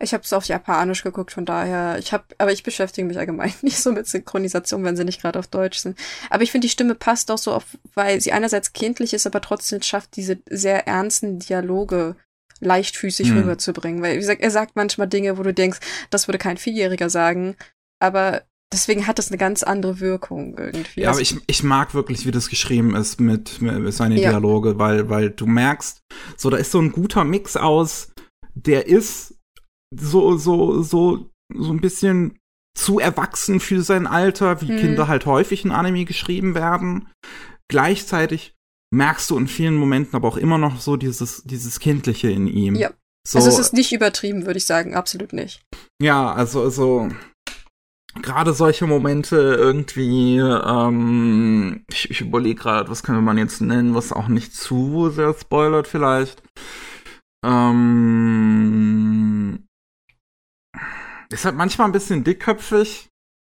Ich 0.00 0.14
habe 0.14 0.24
es 0.24 0.32
auf 0.32 0.46
Japanisch 0.46 1.02
geguckt, 1.02 1.32
von 1.32 1.44
daher. 1.44 1.98
Ich 1.98 2.12
habe, 2.12 2.24
aber 2.38 2.52
ich 2.52 2.62
beschäftige 2.62 3.06
mich 3.06 3.18
allgemein 3.18 3.52
nicht 3.62 3.78
so 3.78 3.92
mit 3.92 4.06
Synchronisation, 4.06 4.82
wenn 4.84 4.96
sie 4.96 5.04
nicht 5.04 5.20
gerade 5.20 5.38
auf 5.38 5.46
Deutsch 5.46 5.78
sind. 5.78 5.98
Aber 6.30 6.42
ich 6.42 6.50
finde, 6.50 6.66
die 6.66 6.70
Stimme 6.72 6.94
passt 6.94 7.30
auch 7.30 7.38
so 7.38 7.52
auf, 7.52 7.76
weil 7.94 8.20
sie 8.20 8.32
einerseits 8.32 8.72
kindlich 8.72 9.12
ist, 9.12 9.26
aber 9.26 9.40
trotzdem 9.40 9.82
schafft, 9.82 10.16
diese 10.16 10.38
sehr 10.48 10.86
ernsten 10.86 11.38
Dialoge 11.38 12.16
leichtfüßig 12.60 13.28
Hm. 13.30 13.38
rüberzubringen. 13.38 14.02
Weil, 14.02 14.14
wie 14.14 14.20
gesagt, 14.20 14.40
er 14.40 14.50
sagt 14.50 14.74
manchmal 14.74 15.08
Dinge, 15.08 15.38
wo 15.38 15.42
du 15.42 15.54
denkst, 15.54 15.78
das 16.10 16.28
würde 16.28 16.38
kein 16.38 16.56
Vierjähriger 16.56 17.10
sagen. 17.10 17.54
Aber 18.00 18.42
deswegen 18.72 19.06
hat 19.06 19.18
das 19.18 19.28
eine 19.28 19.38
ganz 19.38 19.62
andere 19.62 20.00
Wirkung 20.00 20.56
irgendwie. 20.58 21.02
Ja, 21.02 21.10
aber 21.10 21.20
ich, 21.20 21.36
ich 21.46 21.62
mag 21.62 21.94
wirklich, 21.94 22.26
wie 22.26 22.30
das 22.30 22.48
geschrieben 22.48 22.94
ist 22.96 23.20
mit, 23.20 23.60
mit 23.60 23.94
seinen 23.94 24.18
Ja. 24.18 24.30
Dialoge, 24.30 24.78
weil, 24.78 25.08
weil 25.08 25.30
du 25.30 25.46
merkst, 25.46 26.00
so, 26.36 26.50
da 26.50 26.56
ist 26.56 26.72
so 26.72 26.80
ein 26.80 26.92
guter 26.92 27.24
Mix 27.24 27.56
aus, 27.56 28.12
der 28.54 28.86
ist 28.86 29.37
so, 29.94 30.36
so, 30.36 30.82
so, 30.82 31.30
so 31.54 31.70
ein 31.72 31.80
bisschen 31.80 32.38
zu 32.76 32.98
erwachsen 33.00 33.60
für 33.60 33.82
sein 33.82 34.06
Alter, 34.06 34.60
wie 34.60 34.72
Mhm. 34.72 34.78
Kinder 34.78 35.08
halt 35.08 35.26
häufig 35.26 35.64
in 35.64 35.72
Anime 35.72 36.04
geschrieben 36.04 36.54
werden. 36.54 37.08
Gleichzeitig 37.68 38.54
merkst 38.94 39.28
du 39.30 39.36
in 39.36 39.48
vielen 39.48 39.74
Momenten 39.76 40.14
aber 40.16 40.28
auch 40.28 40.36
immer 40.36 40.58
noch 40.58 40.80
so 40.80 40.96
dieses, 40.96 41.42
dieses 41.44 41.80
Kindliche 41.80 42.30
in 42.30 42.46
ihm. 42.46 42.74
Ja. 42.76 42.90
So, 43.26 43.38
also 43.38 43.50
es 43.50 43.58
ist 43.58 43.72
nicht 43.74 43.92
übertrieben, 43.92 44.46
würde 44.46 44.58
ich 44.58 44.64
sagen, 44.64 44.94
absolut 44.94 45.32
nicht. 45.34 45.60
ja, 46.00 46.32
also, 46.32 46.62
also 46.62 47.08
gerade 48.22 48.54
solche 48.54 48.86
Momente 48.86 49.36
irgendwie, 49.36 50.38
ähm, 50.38 51.84
ich, 51.90 52.10
ich 52.10 52.20
überlege 52.22 52.60
gerade, 52.62 52.88
was 52.88 53.02
könnte 53.02 53.20
man 53.20 53.36
jetzt 53.36 53.60
nennen, 53.60 53.94
was 53.94 54.12
auch 54.12 54.28
nicht 54.28 54.54
zu 54.54 55.10
sehr 55.10 55.34
spoilert 55.34 55.86
vielleicht. 55.88 56.42
Ähm, 58.38 59.67
ist 61.30 61.44
halt 61.44 61.56
manchmal 61.56 61.88
ein 61.88 61.92
bisschen 61.92 62.24
dickköpfig. 62.24 63.08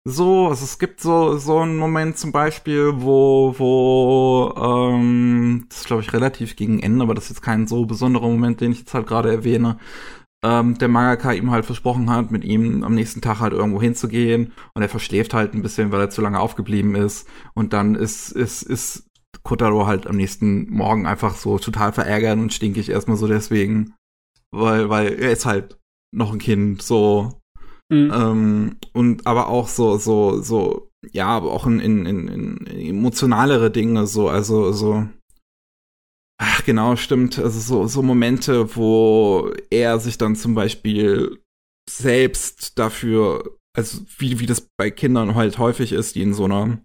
So, 0.06 0.48
also 0.48 0.64
es 0.64 0.78
gibt 0.78 1.00
so, 1.00 1.38
so 1.38 1.60
einen 1.60 1.78
Moment 1.78 2.18
zum 2.18 2.30
Beispiel, 2.30 2.92
wo, 2.96 3.54
wo, 3.56 4.52
ähm, 4.54 5.64
das 5.70 5.78
ist 5.78 5.86
glaube 5.86 6.02
ich 6.02 6.12
relativ 6.12 6.56
gegen 6.56 6.80
Ende, 6.80 7.02
aber 7.02 7.14
das 7.14 7.24
ist 7.24 7.30
jetzt 7.30 7.42
kein 7.42 7.66
so 7.66 7.86
besonderer 7.86 8.28
Moment, 8.28 8.60
den 8.60 8.72
ich 8.72 8.80
jetzt 8.80 8.92
halt 8.92 9.06
gerade 9.06 9.30
erwähne, 9.32 9.78
ähm, 10.44 10.76
der 10.76 10.88
Mangaka 10.88 11.32
ihm 11.32 11.50
halt 11.50 11.64
versprochen 11.64 12.10
hat, 12.10 12.30
mit 12.30 12.44
ihm 12.44 12.84
am 12.84 12.94
nächsten 12.94 13.22
Tag 13.22 13.40
halt 13.40 13.54
irgendwo 13.54 13.80
hinzugehen 13.80 14.52
und 14.74 14.82
er 14.82 14.90
verschläft 14.90 15.32
halt 15.32 15.54
ein 15.54 15.62
bisschen, 15.62 15.90
weil 15.90 16.00
er 16.02 16.10
zu 16.10 16.20
lange 16.20 16.38
aufgeblieben 16.38 16.94
ist 16.96 17.26
und 17.54 17.72
dann 17.72 17.94
ist, 17.94 18.30
ist, 18.30 18.62
ist 18.62 19.08
Kotaro 19.42 19.86
halt 19.86 20.06
am 20.06 20.16
nächsten 20.16 20.68
Morgen 20.68 21.06
einfach 21.06 21.34
so 21.34 21.58
total 21.58 21.94
verärgert 21.94 22.38
und 22.38 22.52
stinkig 22.52 22.90
erstmal 22.90 23.16
so 23.16 23.26
deswegen, 23.26 23.94
weil, 24.50 24.90
weil 24.90 25.14
er 25.14 25.32
ist 25.32 25.46
halt 25.46 25.78
noch 26.12 26.30
ein 26.30 26.38
Kind, 26.38 26.82
so, 26.82 27.40
Mhm. 27.92 28.12
ähm, 28.14 28.76
und 28.92 29.26
aber 29.26 29.48
auch 29.48 29.68
so, 29.68 29.98
so, 29.98 30.40
so, 30.40 30.90
ja, 31.12 31.26
aber 31.26 31.52
auch 31.52 31.66
in, 31.66 31.80
in, 31.80 32.06
in, 32.06 32.28
in 32.28 32.66
emotionalere 32.66 33.70
Dinge, 33.70 34.06
so, 34.06 34.28
also, 34.28 34.72
so. 34.72 35.06
Ach, 36.40 36.64
genau, 36.64 36.96
stimmt. 36.96 37.38
Also 37.38 37.60
so, 37.60 37.86
so 37.86 38.02
Momente, 38.02 38.74
wo 38.76 39.52
er 39.70 39.98
sich 40.00 40.18
dann 40.18 40.34
zum 40.34 40.54
Beispiel 40.54 41.40
selbst 41.88 42.78
dafür, 42.78 43.56
also 43.76 44.00
wie, 44.18 44.40
wie 44.40 44.46
das 44.46 44.68
bei 44.76 44.90
Kindern 44.90 45.36
halt 45.36 45.58
häufig 45.58 45.92
ist, 45.92 46.16
die 46.16 46.22
in 46.22 46.34
so 46.34 46.46
einer, 46.46 46.80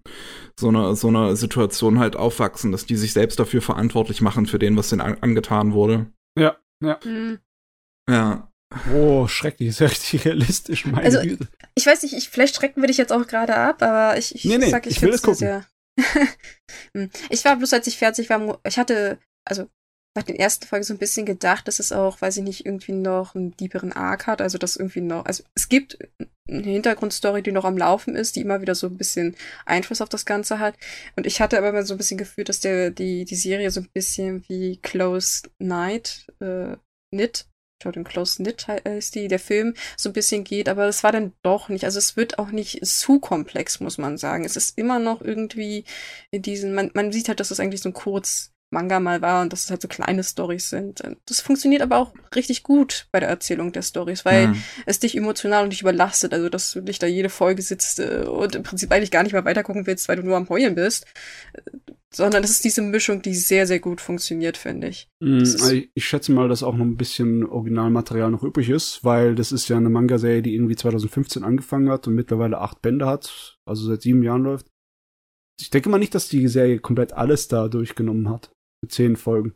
so 0.59 0.67
einer, 0.67 0.95
so 0.95 1.07
einer 1.07 1.35
Situation 1.35 1.99
halt 1.99 2.15
aufwachsen, 2.15 2.71
dass 2.71 2.85
die 2.85 2.95
sich 2.95 3.13
selbst 3.13 3.39
dafür 3.39 3.61
verantwortlich 3.61 4.21
machen 4.21 4.45
für 4.45 4.59
den, 4.59 4.77
was 4.77 4.89
denen 4.89 5.01
an, 5.01 5.17
angetan 5.21 5.73
wurde. 5.73 6.11
Hm. 7.03 7.39
Ja. 8.09 8.48
Oh, 8.93 9.27
schrecklich, 9.27 9.69
ist 9.69 9.79
ja 9.79 9.87
richtig 9.87 10.25
realistisch, 10.25 10.85
meine 10.85 11.03
Also, 11.03 11.21
Güte. 11.21 11.47
Ich 11.75 11.85
weiß 11.85 12.03
nicht, 12.03 12.13
ich, 12.13 12.29
vielleicht 12.29 12.55
schrecken 12.55 12.81
wir 12.81 12.87
dich 12.87 12.97
jetzt 12.97 13.11
auch 13.11 13.25
gerade 13.25 13.55
ab, 13.55 13.81
aber 13.81 14.17
ich, 14.17 14.35
ich 14.35 14.45
Nee, 14.45 14.59
nee, 14.59 14.69
sag, 14.69 14.85
ich, 14.85 14.97
ich 14.97 15.01
will 15.01 15.09
es 15.09 15.21
sehr, 15.21 15.35
sehr. 15.35 15.65
Hm. 16.95 17.09
ich 17.29 17.43
war 17.43 17.55
bloß, 17.55 17.73
als 17.73 17.87
ich 17.87 17.97
fertig 17.97 18.29
war, 18.29 18.59
ich 18.63 18.77
hatte, 18.77 19.19
also 19.43 19.67
nach 20.15 20.23
den 20.23 20.35
ersten 20.35 20.65
Folgen 20.65 20.83
so 20.83 20.93
ein 20.93 20.99
bisschen 20.99 21.25
gedacht, 21.25 21.67
dass 21.67 21.79
es 21.79 21.91
auch, 21.91 22.21
weiß 22.21 22.37
ich 22.37 22.43
nicht, 22.43 22.65
irgendwie 22.65 22.93
noch 22.93 23.35
einen 23.35 23.55
deeperen 23.57 23.91
Arc 23.91 24.27
hat, 24.27 24.41
also 24.41 24.57
dass 24.57 24.75
irgendwie 24.75 25.01
noch, 25.01 25.25
also 25.25 25.43
es 25.55 25.69
gibt 25.69 25.97
eine 26.47 26.63
Hintergrundstory, 26.63 27.43
die 27.43 27.51
noch 27.51 27.65
am 27.65 27.77
Laufen 27.77 28.15
ist, 28.15 28.35
die 28.35 28.41
immer 28.41 28.61
wieder 28.61 28.75
so 28.75 28.87
ein 28.87 28.97
bisschen 28.97 29.35
Einfluss 29.65 30.01
auf 30.01 30.09
das 30.09 30.25
Ganze 30.25 30.59
hat. 30.59 30.75
Und 31.15 31.27
ich 31.27 31.41
hatte 31.41 31.57
aber 31.57 31.69
immer 31.69 31.83
so 31.83 31.93
ein 31.93 31.97
bisschen 31.97 32.17
Gefühl, 32.17 32.43
dass 32.43 32.59
der, 32.59 32.89
die, 32.91 33.25
die 33.25 33.35
Serie 33.35 33.69
so 33.71 33.81
ein 33.81 33.89
bisschen 33.93 34.43
wie 34.47 34.77
Close 34.77 35.43
Night, 35.59 36.27
äh, 36.39 36.75
Knit, 37.11 37.45
glaube, 37.79 37.93
den 37.93 38.03
Close 38.03 38.37
Knit 38.43 38.67
he- 38.67 38.81
heißt 38.87 39.15
die, 39.15 39.27
der 39.27 39.39
Film, 39.39 39.73
so 39.97 40.09
ein 40.09 40.13
bisschen 40.13 40.43
geht, 40.43 40.69
aber 40.69 40.85
das 40.85 41.03
war 41.03 41.11
dann 41.11 41.33
doch 41.43 41.69
nicht. 41.69 41.85
Also 41.85 41.99
es 41.99 42.15
wird 42.17 42.39
auch 42.39 42.51
nicht 42.51 42.85
zu 42.85 43.19
komplex, 43.19 43.79
muss 43.79 43.97
man 43.97 44.17
sagen. 44.17 44.45
Es 44.45 44.55
ist 44.55 44.77
immer 44.77 44.99
noch 44.99 45.21
irgendwie 45.21 45.85
in 46.31 46.41
diesen, 46.41 46.73
man, 46.73 46.91
man 46.93 47.11
sieht 47.11 47.27
halt, 47.29 47.39
dass 47.39 47.51
es 47.51 47.59
eigentlich 47.59 47.81
so 47.81 47.89
ein 47.89 47.93
kurz 47.93 48.51
Manga 48.71 48.99
mal 48.99 49.19
war 49.23 49.41
und 49.41 49.51
dass 49.51 49.63
es 49.63 49.71
halt 49.71 49.81
so 49.81 49.87
kleine 49.87 50.23
Stories 50.23 50.69
sind. 50.69 51.01
Das 51.25 51.41
funktioniert 51.41 51.81
aber 51.81 51.97
auch 51.97 52.13
richtig 52.35 52.61
gut 52.61 53.07
bei 53.11 53.19
der 53.19 53.27
Erzählung 53.29 53.71
der 53.71 53.81
Stories, 53.81 54.25
weil 54.25 54.49
Hm. 54.49 54.63
es 54.85 54.99
dich 54.99 55.17
emotional 55.17 55.63
und 55.63 55.71
dich 55.71 55.81
überlastet. 55.81 56.33
Also, 56.33 56.49
dass 56.49 56.73
du 56.73 56.81
dich 56.81 56.99
da 56.99 57.07
jede 57.07 57.29
Folge 57.29 57.63
sitzt 57.63 57.99
äh, 57.99 58.25
und 58.27 58.53
im 58.53 58.61
Prinzip 58.61 58.91
eigentlich 58.91 59.09
gar 59.09 59.23
nicht 59.23 59.33
mehr 59.33 59.43
weitergucken 59.45 59.87
willst, 59.87 60.07
weil 60.07 60.17
du 60.17 60.23
nur 60.23 60.37
am 60.37 60.49
Heulen 60.49 60.75
bist. 60.75 61.07
Sondern 62.11 62.43
es 62.43 62.49
ist 62.49 62.63
diese 62.63 62.81
Mischung, 62.81 63.21
die 63.21 63.35
sehr, 63.35 63.67
sehr 63.67 63.79
gut 63.79 64.01
funktioniert, 64.01 64.57
finde 64.57 64.87
ich. 64.87 65.07
Mm, 65.23 65.37
ist- 65.41 65.61
also 65.61 65.75
ich, 65.75 65.91
ich 65.93 66.05
schätze 66.07 66.31
mal, 66.31 66.47
dass 66.49 66.63
auch 66.63 66.75
noch 66.75 66.85
ein 66.85 66.97
bisschen 66.97 67.45
Originalmaterial 67.45 68.31
noch 68.31 68.41
übrig 68.43 68.69
ist, 68.69 69.03
weil 69.03 69.35
das 69.35 69.51
ist 69.51 69.69
ja 69.69 69.77
eine 69.77 69.89
Manga-Serie, 69.91 70.41
die 70.41 70.55
irgendwie 70.55 70.75
2015 70.75 71.43
angefangen 71.43 71.89
hat 71.89 72.07
und 72.07 72.15
mittlerweile 72.15 72.57
acht 72.59 72.81
Bände 72.81 73.05
hat, 73.05 73.57
also 73.67 73.85
seit 73.87 74.01
sieben 74.01 74.23
Jahren 74.23 74.41
läuft. 74.43 74.65
Ich 75.61 75.69
denke 75.69 75.89
mal 75.89 75.99
nicht, 75.99 76.15
dass 76.15 76.29
die 76.29 76.47
Serie 76.47 76.79
komplett 76.79 77.13
alles 77.13 77.47
da 77.47 77.67
durchgenommen 77.67 78.29
hat. 78.29 78.51
Mit 78.81 78.91
zehn 78.93 79.15
Folgen. 79.17 79.53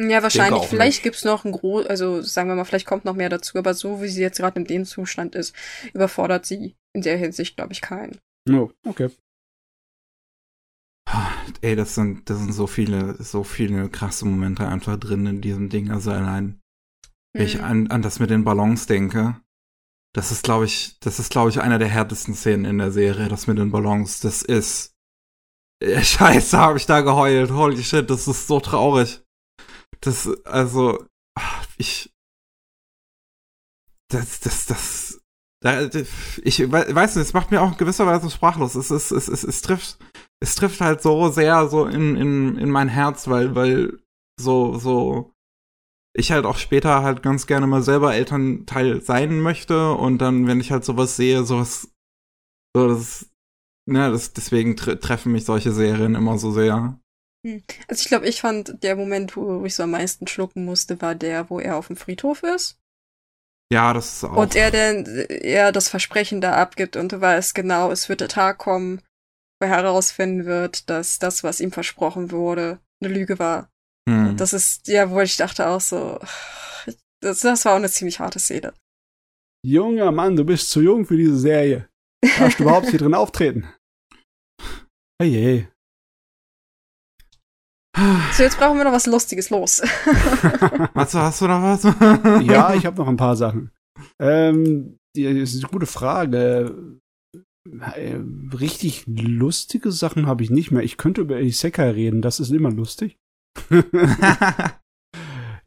Ja, 0.00 0.22
wahrscheinlich. 0.22 0.62
Vielleicht 0.64 0.98
nicht. 0.98 1.02
gibt's 1.04 1.24
noch 1.24 1.44
ein 1.44 1.52
groß, 1.52 1.86
also 1.86 2.22
sagen 2.22 2.48
wir 2.48 2.54
mal, 2.56 2.64
vielleicht 2.64 2.86
kommt 2.86 3.04
noch 3.04 3.14
mehr 3.14 3.28
dazu, 3.28 3.58
aber 3.58 3.74
so 3.74 4.00
wie 4.02 4.08
sie 4.08 4.22
jetzt 4.22 4.38
gerade 4.38 4.58
in 4.58 4.66
dem 4.66 4.86
Zustand 4.86 5.34
ist, 5.34 5.54
überfordert 5.92 6.46
sie 6.46 6.74
in 6.94 7.02
der 7.02 7.18
Hinsicht, 7.18 7.56
glaube 7.56 7.74
ich, 7.74 7.82
keinen. 7.82 8.18
Oh, 8.50 8.70
okay. 8.86 9.10
Ey, 11.62 11.76
das 11.76 11.94
sind, 11.94 12.28
das 12.28 12.38
sind 12.38 12.52
so 12.52 12.66
viele, 12.66 13.22
so 13.22 13.44
viele 13.44 13.88
krasse 13.88 14.24
Momente 14.24 14.66
einfach 14.66 14.96
drin 14.96 15.26
in 15.26 15.40
diesem 15.40 15.68
Ding. 15.68 15.90
Also 15.90 16.10
allein, 16.10 16.60
wenn 17.34 17.46
ich 17.46 17.58
Mhm. 17.58 17.64
an, 17.64 17.86
an 17.88 18.02
das 18.02 18.18
mit 18.18 18.30
den 18.30 18.44
Ballons 18.44 18.86
denke. 18.86 19.40
Das 20.14 20.30
ist, 20.30 20.42
glaube 20.42 20.66
ich, 20.66 20.98
das 21.00 21.18
ist, 21.18 21.30
glaube 21.30 21.50
ich, 21.50 21.60
einer 21.60 21.78
der 21.78 21.88
härtesten 21.88 22.34
Szenen 22.34 22.64
in 22.66 22.78
der 22.78 22.90
Serie, 22.92 23.28
das 23.28 23.46
mit 23.46 23.58
den 23.58 23.70
Ballons. 23.70 24.20
Das 24.20 24.42
ist. 24.42 24.92
Äh, 25.82 26.02
Scheiße, 26.04 26.58
habe 26.58 26.78
ich 26.78 26.86
da 26.86 27.00
geheult. 27.00 27.50
Holy 27.52 27.82
shit, 27.82 28.10
das 28.10 28.28
ist 28.28 28.46
so 28.46 28.60
traurig. 28.60 29.22
Das, 30.00 30.28
also, 30.44 31.06
ich. 31.78 32.12
Das, 34.10 34.40
das, 34.40 34.66
das. 34.66 35.20
Da, 35.62 35.80
ich 36.42 36.58
weiß 36.70 37.14
nicht, 37.16 37.24
es 37.24 37.32
macht 37.32 37.52
mir 37.52 37.62
auch 37.62 37.70
in 37.72 37.78
gewisser 37.78 38.04
Weise 38.04 38.28
sprachlos. 38.28 38.74
Es, 38.74 38.90
es, 38.90 39.12
es, 39.12 39.28
es, 39.28 39.44
es 39.44 39.62
trifft, 39.62 39.96
es 40.42 40.56
trifft 40.56 40.80
halt 40.80 41.00
so 41.00 41.30
sehr 41.30 41.68
so 41.68 41.86
in, 41.86 42.16
in, 42.16 42.56
in 42.58 42.70
mein 42.70 42.88
Herz, 42.88 43.28
weil, 43.28 43.54
weil 43.54 43.98
so, 44.38 44.76
so, 44.76 45.32
ich 46.14 46.32
halt 46.32 46.44
auch 46.44 46.58
später 46.58 47.02
halt 47.02 47.22
ganz 47.22 47.46
gerne 47.46 47.68
mal 47.68 47.82
selber 47.82 48.14
Elternteil 48.14 49.00
sein 49.00 49.40
möchte 49.40 49.92
und 49.92 50.18
dann, 50.18 50.48
wenn 50.48 50.60
ich 50.60 50.72
halt 50.72 50.84
sowas 50.84 51.16
sehe, 51.16 51.44
sowas, 51.44 51.92
so 52.74 52.88
das, 52.88 53.30
ne, 53.86 54.10
das, 54.10 54.32
deswegen 54.32 54.76
tre 54.76 54.98
treffen 54.98 55.30
mich 55.30 55.44
solche 55.44 55.70
Serien 55.70 56.16
immer 56.16 56.38
so 56.38 56.50
sehr. 56.50 56.98
Hm. 57.46 57.62
Also 57.86 58.00
ich 58.02 58.08
glaube, 58.08 58.26
ich 58.26 58.40
fand 58.40 58.82
der 58.82 58.96
Moment, 58.96 59.36
wo 59.36 59.64
ich 59.64 59.76
so 59.76 59.84
am 59.84 59.92
meisten 59.92 60.26
schlucken 60.26 60.64
musste, 60.64 61.00
war 61.00 61.14
der, 61.14 61.50
wo 61.50 61.60
er 61.60 61.76
auf 61.76 61.86
dem 61.86 61.96
Friedhof 61.96 62.42
ist. 62.42 62.80
Ja, 63.72 63.92
das 63.92 64.16
ist 64.16 64.24
auch. 64.24 64.36
Und 64.36 64.56
er 64.56 64.70
dann, 64.70 65.06
er 65.28 65.70
das 65.70 65.88
Versprechen 65.88 66.40
da 66.40 66.56
abgibt 66.56 66.96
und 66.96 67.12
du 67.12 67.20
weißt 67.20 67.54
genau, 67.54 67.92
es 67.92 68.08
wird 68.08 68.20
der 68.20 68.28
Tag 68.28 68.58
kommen, 68.58 69.00
wo 69.62 69.66
er 69.66 69.70
herausfinden 69.70 70.44
wird, 70.44 70.90
dass 70.90 71.18
das, 71.20 71.44
was 71.44 71.60
ihm 71.60 71.70
versprochen 71.70 72.32
wurde, 72.32 72.80
eine 73.00 73.14
Lüge 73.14 73.38
war. 73.38 73.70
Hm. 74.08 74.36
Das 74.36 74.52
ist, 74.52 74.88
ja, 74.88 75.10
wo 75.10 75.20
ich 75.20 75.36
dachte 75.36 75.68
auch 75.68 75.80
so, 75.80 76.18
das, 77.20 77.40
das 77.40 77.64
war 77.64 77.72
auch 77.72 77.76
eine 77.76 77.88
ziemlich 77.88 78.18
harte 78.18 78.40
Szene. 78.40 78.74
Junger 79.64 80.10
Mann, 80.10 80.34
du 80.34 80.44
bist 80.44 80.68
zu 80.70 80.82
jung 80.82 81.06
für 81.06 81.16
diese 81.16 81.38
Serie. 81.38 81.88
Darfst 82.38 82.58
du 82.58 82.64
überhaupt 82.64 82.88
hier 82.88 82.98
drin 82.98 83.14
auftreten? 83.14 83.68
Hey, 85.20 85.68
So, 88.32 88.42
jetzt 88.42 88.58
brauchen 88.58 88.78
wir 88.78 88.84
noch 88.84 88.92
was 88.92 89.06
Lustiges 89.06 89.50
los. 89.50 89.80
was, 90.94 91.14
hast 91.14 91.40
du 91.40 91.46
noch 91.46 91.62
was? 91.62 91.84
ja, 92.44 92.74
ich 92.74 92.84
habe 92.86 92.96
noch 92.96 93.06
ein 93.06 93.16
paar 93.16 93.36
Sachen. 93.36 93.70
Ähm, 94.18 94.98
die, 95.14 95.24
das 95.24 95.54
ist 95.54 95.62
eine 95.62 95.70
gute 95.70 95.86
Frage. 95.86 97.00
Äh, 97.70 98.18
richtig 98.52 99.04
lustige 99.06 99.92
Sachen 99.92 100.26
habe 100.26 100.42
ich 100.42 100.50
nicht 100.50 100.70
mehr. 100.70 100.82
Ich 100.82 100.96
könnte 100.96 101.20
über 101.20 101.40
Isekai 101.40 101.90
reden, 101.90 102.22
das 102.22 102.40
ist 102.40 102.50
immer 102.50 102.70
lustig. 102.70 103.18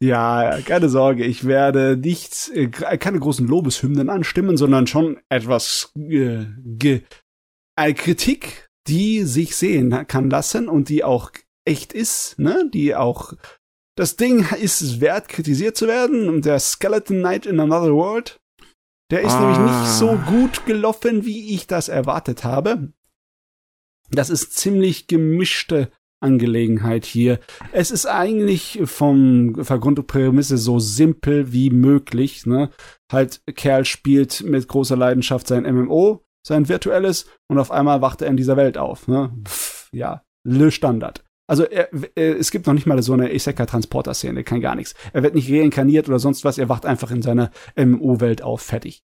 ja, 0.00 0.60
keine 0.64 0.88
Sorge, 0.88 1.24
ich 1.24 1.46
werde 1.46 1.96
nicht 1.96 2.50
äh, 2.54 2.68
keine 2.68 3.18
großen 3.18 3.46
Lobeshymnen 3.46 4.10
anstimmen, 4.10 4.56
sondern 4.56 4.86
schon 4.86 5.18
etwas 5.28 5.92
äh, 5.96 6.44
ge, 6.58 7.02
eine 7.76 7.94
Kritik, 7.94 8.68
die 8.88 9.22
sich 9.22 9.56
sehen 9.56 10.06
kann 10.06 10.28
lassen 10.30 10.68
und 10.68 10.88
die 10.88 11.02
auch 11.02 11.30
echt 11.64 11.92
ist, 11.92 12.38
ne? 12.38 12.70
Die 12.72 12.94
auch 12.94 13.32
das 13.96 14.16
Ding 14.16 14.46
ist 14.60 14.82
es 14.82 15.00
wert, 15.00 15.28
kritisiert 15.28 15.76
zu 15.76 15.86
werden. 15.86 16.28
Und 16.28 16.44
der 16.44 16.60
Skeleton 16.60 17.18
Knight 17.18 17.46
in 17.46 17.58
Another 17.58 17.94
World, 17.94 18.38
der 19.10 19.22
ist 19.22 19.32
ah. 19.32 19.40
nämlich 19.40 19.58
nicht 19.58 19.90
so 19.92 20.10
ah. 20.10 20.24
gut 20.28 20.66
gelaufen, 20.66 21.24
wie 21.24 21.54
ich 21.54 21.66
das 21.66 21.88
erwartet 21.88 22.44
habe. 22.44 22.92
Das 24.10 24.30
ist 24.30 24.56
ziemlich 24.56 25.06
gemischte 25.06 25.90
Angelegenheit 26.20 27.04
hier. 27.04 27.40
Es 27.72 27.90
ist 27.90 28.06
eigentlich 28.06 28.80
vom 28.84 29.64
Vergrundprämisse 29.64 30.56
so 30.56 30.78
simpel 30.78 31.52
wie 31.52 31.70
möglich. 31.70 32.46
Ne? 32.46 32.70
Halt, 33.10 33.42
Kerl 33.54 33.84
spielt 33.84 34.42
mit 34.42 34.66
großer 34.68 34.96
Leidenschaft 34.96 35.46
sein 35.46 35.64
MMO, 35.64 36.24
sein 36.46 36.68
virtuelles, 36.68 37.26
und 37.48 37.58
auf 37.58 37.70
einmal 37.70 38.00
wacht 38.00 38.22
er 38.22 38.28
in 38.28 38.36
dieser 38.36 38.56
Welt 38.56 38.78
auf. 38.78 39.08
Ne? 39.08 39.32
Pff, 39.44 39.88
ja, 39.92 40.22
Le 40.44 40.70
Standard. 40.70 41.25
Also 41.48 41.64
er, 41.64 41.88
er, 42.16 42.38
es 42.38 42.50
gibt 42.50 42.66
noch 42.66 42.74
nicht 42.74 42.86
mal 42.86 43.00
so 43.02 43.12
eine 43.12 43.32
Isekai-Transporter-Szene, 43.32 44.44
kein 44.44 44.60
gar 44.60 44.74
nichts. 44.74 44.94
Er 45.12 45.22
wird 45.22 45.34
nicht 45.34 45.50
reinkarniert 45.50 46.08
oder 46.08 46.18
sonst 46.18 46.44
was, 46.44 46.58
er 46.58 46.68
wacht 46.68 46.86
einfach 46.86 47.10
in 47.10 47.22
seiner 47.22 47.50
MMO-Welt 47.76 48.42
auf, 48.42 48.62
fertig. 48.62 49.04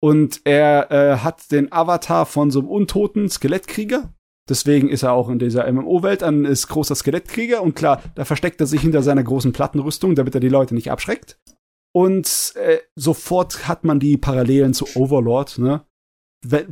Und 0.00 0.40
er 0.44 0.90
äh, 0.90 1.18
hat 1.18 1.50
den 1.50 1.72
Avatar 1.72 2.26
von 2.26 2.50
so 2.50 2.60
einem 2.60 2.68
untoten 2.68 3.28
Skelettkrieger, 3.28 4.14
Deswegen 4.48 4.88
ist 4.88 5.02
er 5.02 5.12
auch 5.12 5.28
in 5.28 5.38
dieser 5.38 5.70
MMO-Welt 5.70 6.22
ein 6.22 6.44
ist 6.44 6.68
großer 6.68 6.94
Skelettkrieger 6.94 7.62
und 7.62 7.74
klar, 7.74 8.02
da 8.14 8.24
versteckt 8.24 8.60
er 8.60 8.66
sich 8.66 8.80
hinter 8.80 9.02
seiner 9.02 9.24
großen 9.24 9.52
Plattenrüstung, 9.52 10.14
damit 10.14 10.34
er 10.34 10.40
die 10.40 10.48
Leute 10.48 10.74
nicht 10.74 10.90
abschreckt. 10.90 11.38
Und 11.92 12.52
äh, 12.56 12.78
sofort 12.94 13.66
hat 13.66 13.84
man 13.84 13.98
die 13.98 14.16
Parallelen 14.16 14.74
zu 14.74 14.86
Overlord, 14.94 15.58
ne? 15.58 15.84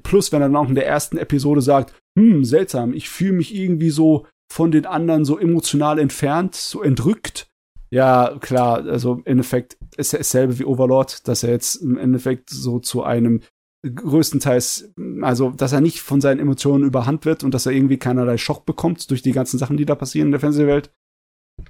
Plus, 0.04 0.30
wenn 0.30 0.42
er 0.42 0.48
dann 0.48 0.56
auch 0.56 0.68
in 0.68 0.76
der 0.76 0.86
ersten 0.86 1.16
Episode 1.16 1.62
sagt, 1.62 1.94
hm, 2.16 2.44
seltsam, 2.44 2.94
ich 2.94 3.08
fühle 3.08 3.32
mich 3.32 3.52
irgendwie 3.52 3.90
so 3.90 4.26
von 4.52 4.70
den 4.70 4.86
anderen 4.86 5.24
so 5.24 5.38
emotional 5.38 5.98
entfernt, 5.98 6.54
so 6.54 6.82
entrückt. 6.82 7.48
Ja, 7.90 8.36
klar, 8.40 8.84
also 8.86 9.14
im 9.14 9.26
Endeffekt 9.26 9.76
ist 9.96 10.12
er 10.12 10.18
dasselbe 10.18 10.58
wie 10.58 10.64
Overlord, 10.64 11.28
dass 11.28 11.42
er 11.42 11.50
jetzt 11.50 11.76
im 11.76 11.96
Endeffekt 11.96 12.50
so 12.50 12.80
zu 12.80 13.04
einem 13.04 13.40
größtenteils, 13.84 14.94
also 15.20 15.50
dass 15.50 15.72
er 15.72 15.80
nicht 15.80 16.00
von 16.00 16.20
seinen 16.20 16.40
Emotionen 16.40 16.84
überhand 16.84 17.24
wird 17.24 17.44
und 17.44 17.52
dass 17.52 17.66
er 17.66 17.72
irgendwie 17.72 17.98
keinerlei 17.98 18.38
Schock 18.38 18.64
bekommt 18.64 19.10
durch 19.10 19.22
die 19.22 19.32
ganzen 19.32 19.58
Sachen, 19.58 19.76
die 19.76 19.84
da 19.84 19.94
passieren 19.94 20.28
in 20.28 20.32
der 20.32 20.40
Fernsehwelt. 20.40 20.92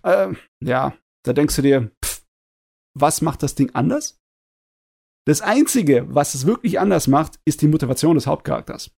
Äh, 0.02 0.32
ja, 0.62 0.94
da 1.24 1.32
denkst 1.32 1.56
du 1.56 1.62
dir, 1.62 1.90
pff, 2.04 2.22
was 2.96 3.20
macht 3.20 3.42
das 3.42 3.54
Ding 3.54 3.70
anders? 3.74 4.20
Das 5.26 5.40
Einzige, 5.40 6.06
was 6.08 6.34
es 6.34 6.46
wirklich 6.46 6.78
anders 6.78 7.08
macht, 7.08 7.40
ist 7.44 7.62
die 7.62 7.68
Motivation 7.68 8.14
des 8.14 8.26
Hauptcharakters. 8.26 8.90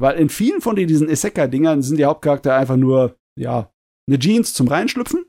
Weil 0.00 0.18
in 0.18 0.28
vielen 0.28 0.60
von 0.60 0.76
diesen 0.76 1.08
Isekai-Dingern 1.08 1.82
sind 1.82 1.98
die 1.98 2.04
Hauptcharakter 2.04 2.54
einfach 2.54 2.76
nur, 2.76 3.16
ja, 3.38 3.72
eine 4.08 4.18
Jeans 4.18 4.54
zum 4.54 4.68
Reinschlüpfen 4.68 5.24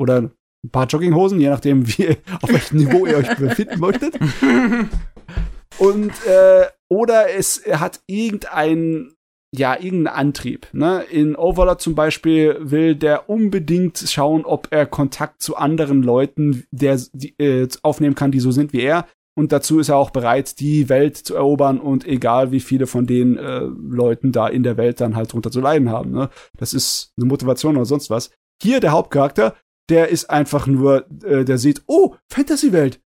oder 0.00 0.30
ein 0.64 0.70
paar 0.70 0.86
Jogginghosen, 0.86 1.40
je 1.40 1.48
nachdem, 1.48 1.86
wie, 1.86 2.16
auf 2.40 2.52
welchem 2.52 2.78
Niveau 2.78 3.06
ihr 3.06 3.18
euch 3.18 3.36
befinden 3.36 3.80
möchtet. 3.80 4.18
Und, 5.78 6.12
äh, 6.26 6.66
oder 6.88 7.34
es 7.34 7.62
hat 7.66 8.02
irgendein, 8.06 9.12
ja, 9.54 9.74
irgendeinen 9.74 10.16
Antrieb. 10.16 10.68
Ne? 10.72 11.02
In 11.10 11.34
Overlord 11.34 11.80
zum 11.80 11.94
Beispiel 11.94 12.56
will 12.60 12.94
der 12.94 13.28
unbedingt 13.28 13.98
schauen, 13.98 14.44
ob 14.44 14.68
er 14.70 14.86
Kontakt 14.86 15.42
zu 15.42 15.56
anderen 15.56 16.02
Leuten 16.02 16.64
der, 16.70 17.00
die, 17.12 17.34
äh, 17.38 17.68
aufnehmen 17.82 18.14
kann, 18.14 18.32
die 18.32 18.40
so 18.40 18.52
sind 18.52 18.72
wie 18.72 18.82
er. 18.82 19.06
Und 19.34 19.52
dazu 19.52 19.78
ist 19.78 19.88
er 19.88 19.96
auch 19.96 20.10
bereit, 20.10 20.60
die 20.60 20.88
Welt 20.88 21.16
zu 21.16 21.34
erobern 21.34 21.80
und 21.80 22.06
egal 22.06 22.52
wie 22.52 22.60
viele 22.60 22.86
von 22.86 23.06
den 23.06 23.38
äh, 23.38 23.60
Leuten 23.60 24.30
da 24.30 24.46
in 24.46 24.62
der 24.62 24.76
Welt 24.76 25.00
dann 25.00 25.16
halt 25.16 25.32
drunter 25.32 25.50
zu 25.50 25.60
leiden 25.60 25.90
haben. 25.90 26.10
Ne? 26.10 26.28
Das 26.58 26.74
ist 26.74 27.12
eine 27.16 27.26
Motivation 27.26 27.76
oder 27.76 27.86
sonst 27.86 28.10
was. 28.10 28.30
Hier 28.62 28.80
der 28.80 28.92
Hauptcharakter, 28.92 29.56
der 29.88 30.08
ist 30.08 30.28
einfach 30.28 30.66
nur, 30.66 31.06
äh, 31.24 31.44
der 31.44 31.56
sieht, 31.58 31.82
oh, 31.86 32.14
Fantasy-Welt. 32.30 33.00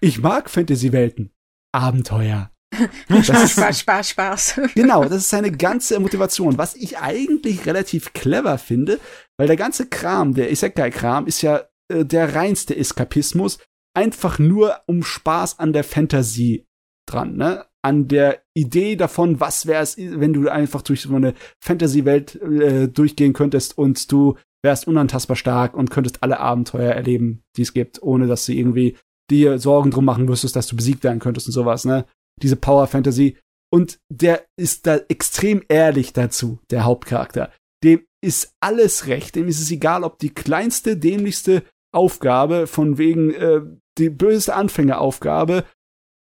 Ich 0.00 0.20
mag 0.20 0.48
Fantasy-Welten. 0.48 1.32
Abenteuer. 1.72 2.50
Spaß, 3.08 3.52
Spaß, 3.52 3.80
Spaß, 3.80 4.08
Spaß. 4.10 4.60
Genau, 4.74 5.04
das 5.04 5.18
ist 5.18 5.28
seine 5.28 5.52
ganze 5.52 6.00
Motivation, 6.00 6.58
was 6.58 6.74
ich 6.74 6.98
eigentlich 6.98 7.66
relativ 7.66 8.12
clever 8.12 8.56
finde, 8.58 8.98
weil 9.36 9.46
der 9.46 9.56
ganze 9.56 9.88
Kram, 9.88 10.34
der 10.34 10.50
Isekai-Kram, 10.50 11.26
ist 11.26 11.42
ja 11.42 11.62
äh, 11.88 12.04
der 12.04 12.34
reinste 12.34 12.76
Eskapismus, 12.76 13.58
einfach 13.94 14.38
nur 14.38 14.80
um 14.86 15.02
Spaß 15.02 15.58
an 15.58 15.72
der 15.72 15.84
Fantasie 15.84 16.66
dran, 17.08 17.36
ne? 17.36 17.66
An 17.84 18.06
der 18.06 18.42
Idee 18.54 18.94
davon, 18.94 19.40
was 19.40 19.66
wäre 19.66 19.82
es, 19.82 19.96
wenn 19.98 20.32
du 20.32 20.48
einfach 20.48 20.82
durch 20.82 21.02
so 21.02 21.14
eine 21.14 21.34
Fantasy-Welt 21.60 22.36
äh, 22.36 22.88
durchgehen 22.88 23.32
könntest 23.32 23.76
und 23.76 24.10
du 24.12 24.36
wärst 24.64 24.86
unantastbar 24.86 25.36
stark 25.36 25.74
und 25.74 25.90
könntest 25.90 26.22
alle 26.22 26.38
Abenteuer 26.38 26.92
erleben, 26.92 27.42
die 27.56 27.62
es 27.62 27.72
gibt, 27.72 28.00
ohne 28.00 28.28
dass 28.28 28.46
sie 28.46 28.56
irgendwie 28.56 28.96
dir 29.30 29.58
Sorgen 29.58 29.90
drum 29.90 30.04
machen 30.04 30.26
müsstest, 30.26 30.54
dass 30.54 30.68
du 30.68 30.76
besiegt 30.76 31.02
werden 31.02 31.18
könntest 31.18 31.48
und 31.48 31.52
sowas, 31.52 31.84
ne? 31.84 32.06
Diese 32.40 32.56
Power 32.56 32.86
Fantasy. 32.86 33.36
Und 33.72 33.98
der 34.08 34.44
ist 34.56 34.86
da 34.86 34.96
extrem 35.08 35.62
ehrlich 35.68 36.12
dazu, 36.12 36.60
der 36.70 36.84
Hauptcharakter. 36.84 37.50
Dem 37.82 38.04
ist 38.22 38.54
alles 38.60 39.06
recht. 39.06 39.34
Dem 39.34 39.48
ist 39.48 39.60
es 39.60 39.70
egal, 39.70 40.04
ob 40.04 40.18
die 40.18 40.30
kleinste, 40.30 40.96
dämlichste 40.96 41.64
Aufgabe 41.92 42.66
von 42.66 42.98
wegen 42.98 43.34
äh, 43.34 43.62
die 43.98 44.10
böseste 44.10 44.54
Anfängeraufgabe. 44.54 45.64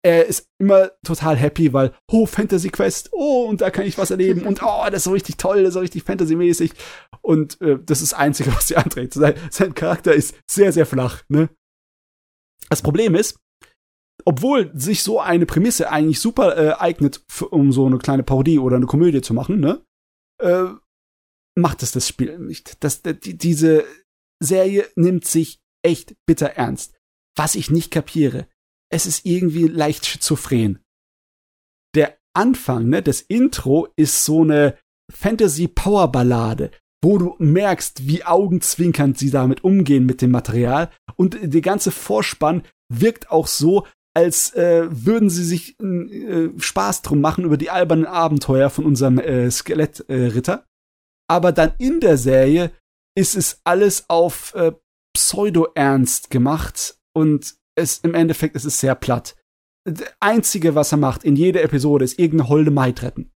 Er 0.04 0.26
ist 0.26 0.46
immer 0.60 0.92
total 1.04 1.36
happy, 1.36 1.72
weil, 1.72 1.92
oh, 2.10 2.26
Fantasy 2.26 2.68
Quest, 2.68 3.08
oh, 3.12 3.46
und 3.48 3.60
da 3.60 3.70
kann 3.70 3.86
ich 3.86 3.98
was 3.98 4.12
erleben 4.12 4.46
und 4.46 4.62
oh, 4.62 4.84
das 4.84 4.98
ist 4.98 5.04
so 5.04 5.10
richtig 5.10 5.36
toll, 5.36 5.62
das 5.62 5.68
ist 5.68 5.74
so 5.74 5.80
richtig 5.80 6.04
Fantasy-mäßig. 6.04 6.72
Und 7.22 7.60
äh, 7.60 7.78
das 7.84 8.02
ist 8.02 8.12
das 8.12 8.18
Einzige, 8.18 8.54
was 8.54 8.68
sie 8.68 8.76
anträgt. 8.76 9.14
Sein, 9.14 9.34
sein 9.50 9.74
Charakter 9.74 10.14
ist 10.14 10.36
sehr, 10.48 10.72
sehr 10.72 10.86
flach, 10.86 11.24
ne? 11.28 11.48
Das 12.68 12.82
Problem 12.82 13.14
ist, 13.16 13.38
obwohl 14.24 14.70
sich 14.74 15.02
so 15.02 15.20
eine 15.20 15.46
Prämisse 15.46 15.90
eigentlich 15.90 16.20
super 16.20 16.56
äh, 16.56 16.72
eignet, 16.74 17.24
für, 17.28 17.48
um 17.48 17.72
so 17.72 17.86
eine 17.86 17.98
kleine 17.98 18.22
Parodie 18.22 18.58
oder 18.58 18.76
eine 18.76 18.86
Komödie 18.86 19.22
zu 19.22 19.34
machen, 19.34 19.60
ne? 19.60 19.84
Äh, 20.40 20.66
macht 21.58 21.82
es 21.82 21.92
das 21.92 22.06
Spiel 22.06 22.38
nicht. 22.38 22.82
Das, 22.84 23.02
die, 23.02 23.36
diese 23.36 23.84
Serie 24.42 24.86
nimmt 24.94 25.24
sich 25.24 25.60
echt 25.82 26.14
bitter 26.26 26.50
ernst. 26.50 26.95
Was 27.36 27.54
ich 27.54 27.70
nicht 27.70 27.90
kapiere, 27.90 28.48
es 28.90 29.06
ist 29.06 29.24
irgendwie 29.24 29.68
leicht 29.68 30.06
schizophren. 30.06 30.80
Anfang, 32.36 32.88
ne, 32.90 33.02
das 33.02 33.22
Intro 33.22 33.88
ist 33.96 34.24
so 34.24 34.42
eine 34.42 34.76
Fantasy-Power-Ballade, 35.10 36.70
wo 37.02 37.18
du 37.18 37.34
merkst, 37.38 38.06
wie 38.06 38.24
augenzwinkernd 38.24 39.18
sie 39.18 39.30
damit 39.30 39.64
umgehen 39.64 40.04
mit 40.04 40.20
dem 40.20 40.30
Material. 40.32 40.90
Und 41.16 41.38
der 41.40 41.60
ganze 41.62 41.90
Vorspann 41.90 42.62
wirkt 42.92 43.30
auch 43.30 43.46
so, 43.46 43.86
als 44.14 44.54
äh, 44.54 44.86
würden 44.90 45.30
sie 45.30 45.44
sich 45.44 45.80
äh, 45.80 46.50
Spaß 46.58 47.02
drum 47.02 47.20
machen 47.20 47.44
über 47.44 47.56
die 47.56 47.70
albernen 47.70 48.06
Abenteuer 48.06 48.70
von 48.70 48.84
unserem 48.84 49.18
äh, 49.18 49.50
Skelettritter. 49.50 50.66
Aber 51.28 51.52
dann 51.52 51.72
in 51.78 52.00
der 52.00 52.18
Serie 52.18 52.70
ist 53.16 53.34
es 53.34 53.60
alles 53.64 54.08
auf 54.08 54.54
äh, 54.54 54.72
Pseudo-Ernst 55.14 56.30
gemacht 56.30 56.98
und 57.16 57.54
es 57.74 57.98
im 57.98 58.14
Endeffekt 58.14 58.56
ist 58.56 58.66
es 58.66 58.78
sehr 58.78 58.94
platt. 58.94 59.36
Das 59.84 60.04
Einzige, 60.20 60.74
was 60.74 60.92
er 60.92 60.98
macht 60.98 61.24
in 61.24 61.34
jeder 61.34 61.62
Episode, 61.62 62.04
ist 62.04 62.18
irgendeine 62.18 62.50
holde 62.50 62.70
Maid 62.70 63.02
retten. 63.02 63.30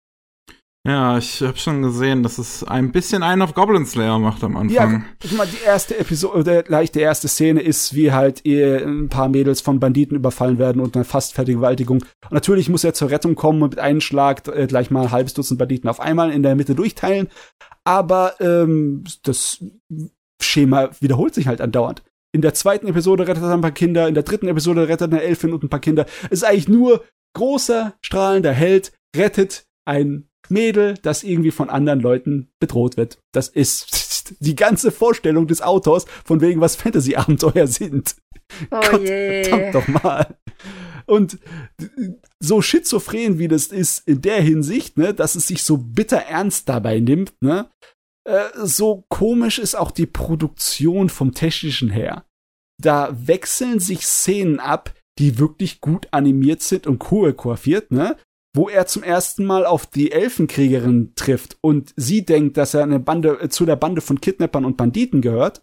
Ja, 0.87 1.19
ich 1.19 1.43
habe 1.43 1.59
schon 1.59 1.83
gesehen, 1.83 2.23
dass 2.23 2.39
es 2.39 2.63
ein 2.63 2.93
bisschen 2.93 3.25
einen 3.25 3.43
auf 3.43 3.55
Goblin 3.55 3.85
Slayer 3.85 4.21
macht 4.21 4.45
am 4.45 4.57
Anfang. 4.57 4.93
Ja, 4.93 5.03
ich 5.23 5.33
meine, 5.33 5.51
die 5.51 5.65
erste 5.65 5.99
Episode, 5.99 6.63
gleich 6.65 6.93
die 6.93 7.01
erste 7.01 7.27
Szene 7.27 7.61
ist, 7.61 7.95
wie 7.95 8.13
halt 8.13 8.47
ein 8.47 9.09
paar 9.09 9.29
Mädels 9.29 9.61
von 9.61 9.81
Banditen 9.81 10.17
überfallen 10.17 10.59
werden 10.59 10.81
und 10.81 10.95
eine 10.95 11.05
fast 11.05 11.35
Vergewaltigung. 11.35 12.03
Und 12.23 12.33
natürlich 12.33 12.69
muss 12.69 12.85
er 12.85 12.95
zur 12.95 13.11
Rettung 13.11 13.35
kommen 13.35 13.63
und 13.63 13.71
mit 13.71 13.81
einem 13.81 14.01
Schlag 14.01 14.47
äh, 14.47 14.69
gleich 14.69 14.91
mal 14.93 15.03
ein 15.03 15.11
halbes 15.11 15.35
Dutzend 15.35 15.59
Banditen 15.59 15.91
auf 15.91 15.99
einmal 15.99 16.31
in 16.31 16.45
der 16.45 16.55
Mitte 16.55 16.77
durchteilen. 16.77 17.29
Aber 17.85 18.41
ähm, 18.41 19.03
das 19.25 19.63
Schema 20.41 20.91
wiederholt 21.01 21.35
sich 21.35 21.49
halt 21.49 21.61
andauernd. 21.61 22.03
In 22.37 22.43
der 22.43 22.53
zweiten 22.53 22.87
Episode 22.87 23.27
rettet 23.27 23.45
er 23.45 23.55
ein 23.55 23.63
paar 23.63 23.71
Kinder, 23.71 24.07
in 24.07 24.13
der 24.13 24.23
dritten 24.23 24.47
Episode 24.47 24.89
rettet 24.89 25.11
er 25.11 25.21
eine 25.21 25.23
Elfin 25.23 25.55
und 25.55 25.63
ein 25.65 25.71
paar 25.71 25.81
Kinder. 25.81 26.05
Es 26.25 26.43
ist 26.43 26.45
eigentlich 26.45 26.69
nur 26.69 27.03
großer, 27.35 27.95
strahlender 28.03 28.53
Held, 28.53 28.93
rettet 29.17 29.65
ein 29.87 30.29
Mädel, 30.51 30.99
das 31.01 31.23
irgendwie 31.23 31.51
von 31.51 31.71
anderen 31.71 31.99
Leuten 31.99 32.51
bedroht 32.61 32.99
wird. 32.99 33.23
Das 33.33 33.49
ist 33.49 34.35
die 34.41 34.55
ganze 34.55 34.91
Vorstellung 34.91 35.47
des 35.47 35.63
Autors, 35.63 36.05
von 36.27 36.43
wegen 36.43 36.61
was 36.61 36.77
Fantasy-Abenteuer 36.77 37.67
sind. 37.69 38.17
Oh 38.71 38.81
Gott, 38.91 39.01
je. 39.01 39.45
verdammt 39.45 39.75
doch 39.75 39.89
mal. 39.89 40.37
Und 41.07 41.39
so 42.39 42.61
schizophren 42.61 43.39
wie 43.39 43.49
das 43.49 43.69
ist 43.69 44.07
in 44.07 44.21
der 44.21 44.43
Hinsicht, 44.43 44.99
ne, 44.99 45.15
dass 45.15 45.37
es 45.37 45.47
sich 45.47 45.63
so 45.63 45.79
bitter 45.79 46.19
ernst 46.19 46.69
dabei 46.69 47.01
nimmt, 47.01 47.33
ne, 47.41 47.71
äh, 48.27 48.51
so 48.57 49.07
komisch 49.09 49.59
ist 49.59 49.75
auch 49.75 49.91
die 49.91 50.07
Produktion 50.07 51.09
vom 51.09 51.33
Technischen 51.33 51.89
her. 51.89 52.26
Da 52.83 53.17
wechseln 53.27 53.81
sich 53.81 54.07
Szenen 54.07 54.61
ab, 54.61 54.93
die 55.19 55.39
wirklich 55.39 55.81
gut 55.81 56.09
animiert 56.11 56.63
sind 56.63 56.87
und 56.87 56.99
choreografiert, 56.99 57.91
ne? 57.91 58.17
wo 58.57 58.69
er 58.69 58.87
zum 58.87 59.03
ersten 59.03 59.45
Mal 59.45 59.67
auf 59.67 59.87
die 59.87 60.13
Elfenkriegerin 60.13 61.13
trifft 61.15 61.59
und 61.61 61.93
sie 61.97 62.25
denkt, 62.25 62.57
dass 62.57 62.73
er 62.75 62.85
eine 62.85 62.99
Bande 62.99 63.39
äh, 63.41 63.49
zu 63.51 63.67
der 63.67 63.77
Bande 63.77 64.01
von 64.01 64.21
Kidnappern 64.21 64.65
und 64.65 64.79
Banditen 64.79 65.21
gehört, 65.21 65.63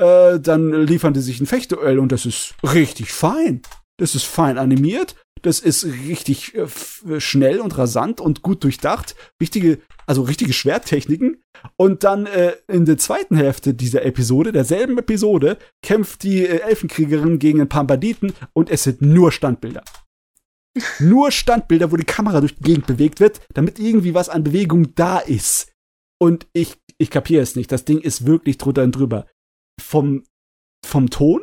äh, 0.00 0.40
dann 0.40 0.72
liefern 0.72 1.12
die 1.12 1.20
sich 1.20 1.40
ein 1.40 1.46
Fechtduell 1.46 1.98
und 1.98 2.10
das 2.10 2.24
ist 2.24 2.54
richtig 2.62 3.12
fein. 3.12 3.60
Das 4.02 4.16
ist 4.16 4.24
fein 4.24 4.58
animiert, 4.58 5.14
das 5.42 5.60
ist 5.60 5.84
richtig 5.84 6.56
äh, 6.56 7.20
schnell 7.20 7.60
und 7.60 7.78
rasant 7.78 8.20
und 8.20 8.42
gut 8.42 8.64
durchdacht, 8.64 9.14
wichtige, 9.38 9.78
also 10.06 10.22
richtige 10.22 10.52
Schwerttechniken. 10.52 11.40
Und 11.76 12.02
dann 12.02 12.26
äh, 12.26 12.54
in 12.66 12.84
der 12.84 12.98
zweiten 12.98 13.36
Hälfte 13.36 13.74
dieser 13.74 14.04
Episode, 14.04 14.50
derselben 14.50 14.98
Episode, 14.98 15.56
kämpft 15.84 16.24
die 16.24 16.44
äh, 16.44 16.62
Elfenkriegerin 16.62 17.38
gegen 17.38 17.60
ein 17.60 17.68
paar 17.68 17.86
Banditen 17.86 18.32
und 18.54 18.70
es 18.70 18.82
sind 18.82 19.02
nur 19.02 19.30
Standbilder 19.30 19.84
nur 20.98 21.30
Standbilder, 21.30 21.92
wo 21.92 21.96
die 21.96 22.04
Kamera 22.04 22.40
durch 22.40 22.56
die 22.56 22.64
Gegend 22.64 22.86
bewegt 22.86 23.20
wird, 23.20 23.40
damit 23.54 23.78
irgendwie 23.78 24.14
was 24.14 24.28
an 24.28 24.42
Bewegung 24.42 24.96
da 24.96 25.18
ist. 25.18 25.70
Und 26.18 26.46
ich, 26.52 26.78
ich 26.98 27.10
kapiere 27.10 27.42
es 27.42 27.56
nicht. 27.56 27.70
Das 27.70 27.84
Ding 27.84 28.00
ist 28.00 28.26
wirklich 28.26 28.58
drunter 28.58 28.82
und 28.82 28.92
drüber. 28.92 29.26
Vom, 29.80 30.24
vom 30.84 31.10
Ton, 31.10 31.42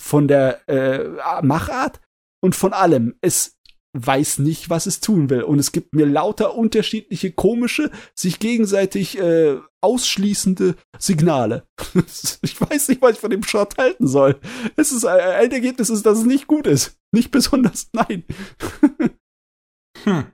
von 0.00 0.28
der 0.28 0.68
äh, 0.68 1.42
Machart 1.42 2.00
und 2.42 2.54
von 2.54 2.72
allem. 2.72 3.14
Es 3.20 3.56
weiß 3.92 4.38
nicht, 4.38 4.70
was 4.70 4.86
es 4.86 5.00
tun 5.00 5.30
will. 5.30 5.42
Und 5.42 5.58
es 5.58 5.72
gibt 5.72 5.94
mir 5.94 6.06
lauter 6.06 6.54
unterschiedliche, 6.54 7.32
komische, 7.32 7.90
sich 8.14 8.38
gegenseitig 8.38 9.18
äh, 9.18 9.58
ausschließende 9.80 10.76
Signale. 10.98 11.66
ich 12.42 12.60
weiß 12.60 12.88
nicht, 12.88 13.02
was 13.02 13.12
ich 13.12 13.18
von 13.18 13.30
dem 13.30 13.42
Shot 13.42 13.78
halten 13.78 14.06
soll. 14.06 14.38
Es 14.76 14.92
ist 14.92 15.04
ein 15.04 15.18
Endergebnis 15.42 15.90
ist, 15.90 16.06
dass 16.06 16.18
es 16.18 16.24
nicht 16.24 16.46
gut 16.46 16.66
ist. 16.66 16.98
Nicht 17.12 17.30
besonders, 17.30 17.88
nein. 17.92 18.24
hm. 20.04 20.26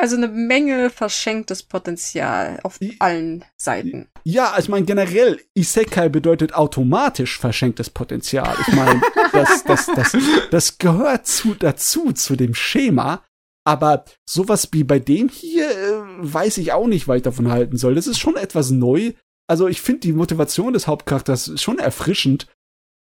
Also 0.00 0.16
eine 0.16 0.28
Menge 0.28 0.88
verschenktes 0.88 1.62
Potenzial 1.62 2.58
auf 2.62 2.78
allen 3.00 3.44
Seiten. 3.58 4.08
Ja, 4.24 4.50
also 4.52 4.64
ich 4.64 4.68
meine 4.70 4.86
generell, 4.86 5.38
Isekai 5.52 6.08
bedeutet 6.08 6.54
automatisch 6.54 7.38
verschenktes 7.38 7.90
Potenzial. 7.90 8.56
Ich 8.66 8.74
meine, 8.74 9.02
das, 9.34 9.62
das, 9.64 9.86
das, 9.94 10.16
das 10.50 10.78
gehört 10.78 11.26
zu, 11.26 11.52
dazu, 11.54 12.12
zu 12.12 12.34
dem 12.34 12.54
Schema. 12.54 13.22
Aber 13.66 14.06
sowas 14.26 14.70
wie 14.72 14.84
bei 14.84 14.98
dem 14.98 15.28
hier 15.28 15.70
äh, 15.70 16.02
weiß 16.16 16.56
ich 16.56 16.72
auch 16.72 16.86
nicht, 16.86 17.06
was 17.06 17.18
ich 17.18 17.22
davon 17.22 17.50
halten 17.50 17.76
soll. 17.76 17.94
Das 17.94 18.06
ist 18.06 18.18
schon 18.18 18.36
etwas 18.36 18.70
neu. 18.70 19.12
Also 19.48 19.68
ich 19.68 19.82
finde 19.82 20.00
die 20.00 20.14
Motivation 20.14 20.72
des 20.72 20.86
Hauptcharakters 20.86 21.60
schon 21.60 21.78
erfrischend, 21.78 22.46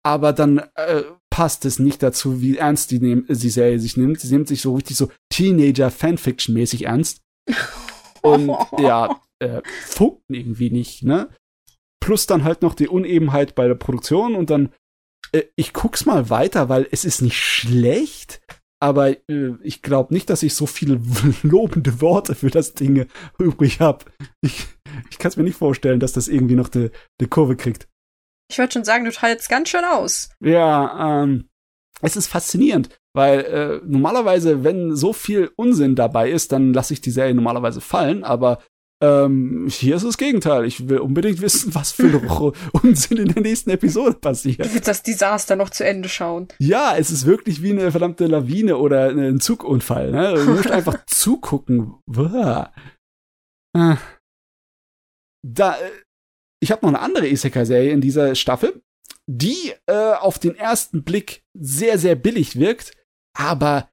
aber 0.04 0.32
dann 0.32 0.58
äh, 0.76 1.02
passt 1.34 1.64
es 1.64 1.80
nicht 1.80 2.00
dazu, 2.00 2.40
wie 2.40 2.58
ernst 2.58 2.92
die, 2.92 3.00
nehm, 3.00 3.26
die 3.28 3.50
Serie 3.50 3.80
sich 3.80 3.96
nimmt. 3.96 4.20
Sie 4.20 4.32
nimmt 4.32 4.46
sich 4.46 4.60
so 4.60 4.76
richtig 4.76 4.96
so 4.96 5.10
Teenager-Fanfiction-mäßig 5.32 6.84
ernst. 6.84 7.22
Und 8.22 8.56
ja, 8.78 9.20
äh, 9.40 9.60
funkt 9.84 10.22
irgendwie 10.28 10.70
nicht, 10.70 11.02
ne? 11.02 11.28
Plus 12.00 12.26
dann 12.26 12.44
halt 12.44 12.62
noch 12.62 12.74
die 12.74 12.86
Unebenheit 12.86 13.56
bei 13.56 13.66
der 13.66 13.74
Produktion 13.74 14.36
und 14.36 14.48
dann, 14.48 14.72
äh, 15.32 15.42
ich 15.56 15.72
guck's 15.72 16.06
mal 16.06 16.30
weiter, 16.30 16.68
weil 16.68 16.86
es 16.92 17.04
ist 17.04 17.20
nicht 17.20 17.42
schlecht, 17.42 18.40
aber 18.80 19.10
äh, 19.28 19.54
ich 19.64 19.82
glaube 19.82 20.14
nicht, 20.14 20.30
dass 20.30 20.44
ich 20.44 20.54
so 20.54 20.66
viele 20.66 21.00
lobende 21.42 22.00
Worte 22.00 22.36
für 22.36 22.50
das 22.50 22.74
Ding 22.74 23.06
übrig 23.40 23.80
habe. 23.80 24.04
Ich, 24.40 24.68
ich 25.10 25.18
kann 25.18 25.30
es 25.30 25.36
mir 25.36 25.42
nicht 25.42 25.58
vorstellen, 25.58 25.98
dass 25.98 26.12
das 26.12 26.28
irgendwie 26.28 26.54
noch 26.54 26.70
eine 26.72 26.92
Kurve 27.28 27.56
kriegt. 27.56 27.88
Ich 28.50 28.58
würde 28.58 28.72
schon 28.72 28.84
sagen, 28.84 29.04
du 29.04 29.12
teilst 29.12 29.48
ganz 29.48 29.68
schön 29.68 29.84
aus. 29.84 30.30
Ja, 30.40 31.22
ähm, 31.22 31.48
es 32.00 32.16
ist 32.16 32.26
faszinierend, 32.26 32.90
weil 33.14 33.40
äh, 33.40 33.80
normalerweise, 33.86 34.64
wenn 34.64 34.94
so 34.94 35.12
viel 35.12 35.50
Unsinn 35.56 35.94
dabei 35.94 36.30
ist, 36.30 36.52
dann 36.52 36.74
lasse 36.74 36.92
ich 36.92 37.00
die 37.00 37.10
Serie 37.10 37.34
normalerweise 37.34 37.80
fallen, 37.80 38.24
aber 38.24 38.58
ähm, 39.02 39.66
hier 39.68 39.96
ist 39.96 40.04
das 40.04 40.18
Gegenteil. 40.18 40.64
Ich 40.64 40.88
will 40.88 40.98
unbedingt 40.98 41.40
wissen, 41.40 41.74
was 41.74 41.92
für 41.92 42.20
Unsinn 42.72 43.18
in 43.18 43.28
der 43.28 43.42
nächsten 43.42 43.70
Episode 43.70 44.14
passiert. 44.14 44.60
Du 44.60 44.72
willst 44.72 44.88
das 44.88 45.02
Desaster 45.02 45.56
noch 45.56 45.70
zu 45.70 45.84
Ende 45.84 46.08
schauen. 46.08 46.48
Ja, 46.58 46.96
es 46.96 47.10
ist 47.10 47.26
wirklich 47.26 47.62
wie 47.62 47.72
eine 47.72 47.90
verdammte 47.90 48.26
Lawine 48.26 48.78
oder 48.78 49.08
ein 49.10 49.40
Zugunfall. 49.40 50.10
Ne? 50.10 50.34
Du 50.34 50.50
musst 50.52 50.70
einfach 50.70 51.04
zugucken. 51.06 51.94
Ah. 53.76 53.98
Da, 55.46 55.76
äh, 55.76 55.90
ich 56.64 56.72
habe 56.72 56.86
noch 56.86 56.94
eine 56.94 57.00
andere 57.00 57.28
Isekai-Serie 57.28 57.92
in 57.92 58.00
dieser 58.00 58.34
Staffel, 58.34 58.82
die 59.26 59.74
äh, 59.86 60.14
auf 60.14 60.38
den 60.38 60.56
ersten 60.56 61.04
Blick 61.04 61.44
sehr, 61.52 61.98
sehr 61.98 62.14
billig 62.14 62.58
wirkt, 62.58 62.92
aber 63.36 63.90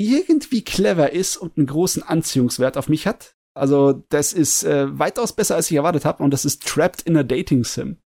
irgendwie 0.00 0.64
clever 0.64 1.12
ist 1.12 1.36
und 1.36 1.58
einen 1.58 1.66
großen 1.66 2.02
Anziehungswert 2.02 2.78
auf 2.78 2.88
mich 2.88 3.06
hat. 3.06 3.36
Also, 3.54 4.04
das 4.08 4.32
ist 4.32 4.62
äh, 4.62 4.98
weitaus 4.98 5.34
besser, 5.34 5.56
als 5.56 5.70
ich 5.70 5.76
erwartet 5.76 6.06
habe, 6.06 6.22
und 6.22 6.30
das 6.30 6.46
ist 6.46 6.66
Trapped 6.66 7.02
in 7.02 7.16
a 7.16 7.22
Dating 7.22 7.64
Sim. 7.64 7.98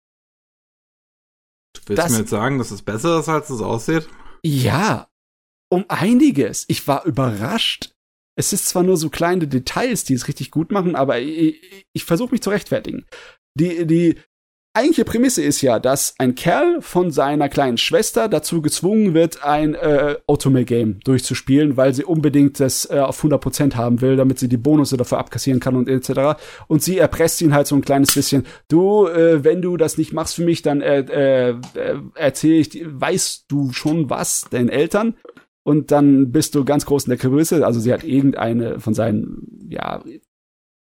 Du 1.75 1.83
willst 1.87 2.03
das, 2.03 2.13
mir 2.13 2.19
jetzt 2.19 2.31
sagen, 2.31 2.59
dass 2.59 2.73
es 2.73 2.83
besser 2.83 3.21
ist, 3.21 3.29
als 3.29 3.51
es 3.51 3.61
aussieht? 3.61 4.09
Ja, 4.45 5.09
um 5.71 5.85
einiges. 5.89 6.65
Ich 6.67 6.89
war 6.89 7.05
überrascht. 7.05 7.95
Es 8.37 8.53
ist 8.53 8.69
zwar 8.69 8.83
nur 8.83 8.97
so 8.97 9.11
kleine 9.11 9.47
Details, 9.47 10.05
die 10.05 10.15
es 10.15 10.27
richtig 10.27 10.51
gut 10.51 10.73
machen, 10.73 10.97
aber 10.97 11.21
ich, 11.21 11.87
ich 11.93 12.05
versuche 12.05 12.33
mich 12.33 12.43
zu 12.43 12.51
rechtfertigen 12.51 13.07
die, 13.55 13.87
die 13.87 14.17
eigentliche 14.75 15.05
Prämisse 15.05 15.43
ist 15.43 15.61
ja, 15.61 15.79
dass 15.79 16.15
ein 16.19 16.35
Kerl 16.35 16.81
von 16.81 17.11
seiner 17.11 17.49
kleinen 17.49 17.77
Schwester 17.77 18.29
dazu 18.29 18.63
gezwungen 18.63 19.13
wird, 19.13 19.45
ein 19.45 19.75
äh, 19.75 20.17
Otome-Game 20.27 21.01
durchzuspielen, 21.01 21.77
weil 21.77 21.93
sie 21.93 22.05
unbedingt 22.05 22.59
das 22.59 22.89
äh, 22.91 22.99
auf 22.99 23.23
100% 23.23 23.75
haben 23.75 24.01
will, 24.01 24.17
damit 24.17 24.39
sie 24.39 24.49
die 24.49 24.57
Bonusse 24.57 24.97
dafür 24.97 25.19
abkassieren 25.19 25.61
kann 25.61 25.77
und 25.77 25.89
etc. 25.89 26.41
Und 26.69 26.83
sie 26.83 26.99
erpresst 26.99 27.41
ihn 27.43 27.55
halt 27.55 27.67
so 27.67 27.77
ein 27.77 27.83
kleines 27.83 28.15
bisschen. 28.15 28.47
Du, 28.69 29.07
äh, 29.07 29.45
wenn 29.45 29.61
du 29.61 29.77
das 29.77 29.99
nicht 29.99 30.13
machst 30.13 30.37
für 30.37 30.45
mich, 30.45 30.63
dann 30.63 30.81
äh, 30.81 31.01
äh, 31.01 31.55
erzähle 32.15 32.55
ich, 32.55 32.83
weißt 32.85 33.45
du 33.49 33.73
schon 33.73 34.09
was 34.09 34.47
deinen 34.51 34.71
Eltern? 34.71 35.17
Und 35.65 35.93
dann 35.93 36.33
bist 36.33 36.55
du 36.55 36.65
ganz 36.65 36.87
groß 36.87 37.05
in 37.05 37.11
der 37.11 37.19
Größe. 37.19 37.65
Also 37.65 37.79
sie 37.79 37.93
hat 37.93 38.03
irgendeine 38.03 38.81
von 38.81 38.95
seinen, 38.95 39.69
ja, 39.69 40.03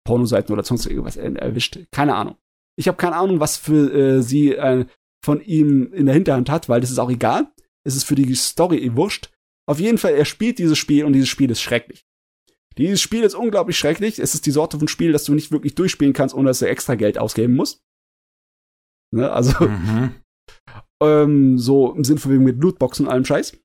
Pornoseiten 0.05 0.53
oder 0.53 0.63
sonst 0.63 0.87
irgendwas 0.87 1.17
erwischt. 1.17 1.79
Keine 1.91 2.15
Ahnung. 2.15 2.37
Ich 2.83 2.89
habe 2.89 2.97
keine 2.97 3.15
Ahnung, 3.15 3.39
was 3.39 3.57
für 3.57 3.95
äh, 3.95 4.23
sie 4.23 4.55
äh, 4.55 4.87
von 5.25 5.41
ihm 5.41 5.93
in 5.93 6.07
der 6.07 6.17
Hinterhand 6.17 6.51
hat, 6.51 6.69
weil 6.69 6.81
das 6.81 6.91
ist 6.91 6.99
auch 6.99 7.11
egal. 7.13 7.47
Es 7.85 7.95
ist 7.95 8.03
für 8.03 8.17
die 8.17 8.35
Story 8.35 8.79
eh 8.79 8.97
wurscht. 8.97 9.31
Auf 9.69 9.79
jeden 9.79 9.99
Fall, 9.99 10.15
er 10.15 10.25
spielt 10.25 10.59
dieses 10.59 10.79
Spiel 10.79 11.05
und 11.05 11.13
dieses 11.13 11.29
Spiel 11.29 11.49
ist 11.49 11.61
schrecklich. 11.61 12.05
Dieses 12.77 13.01
Spiel 13.01 13.23
ist 13.23 13.37
unglaublich 13.37 13.79
schrecklich. 13.79 14.19
Es 14.19 14.35
ist 14.35 14.47
die 14.47 14.51
Sorte 14.51 14.81
von 14.81 14.89
Spiel, 14.89 15.13
das 15.13 15.23
du 15.23 15.33
nicht 15.33 15.53
wirklich 15.53 15.77
durchspielen 15.77 16.13
kannst, 16.13 16.35
ohne 16.35 16.49
dass 16.49 16.59
du 16.59 16.67
extra 16.67 16.97
Geld 16.97 17.19
ausgeben 17.19 17.55
musst. 17.55 17.85
Ne? 19.15 19.31
Also, 19.31 19.65
mhm. 19.65 20.17
ähm, 21.05 21.59
so 21.59 21.95
im 21.95 22.03
Sinn 22.03 22.19
von 22.19 22.33
wegen 22.33 22.43
mit 22.43 22.61
Lootboxen 22.61 23.07
und 23.07 23.13
allem 23.13 23.25
Scheiß. 23.25 23.57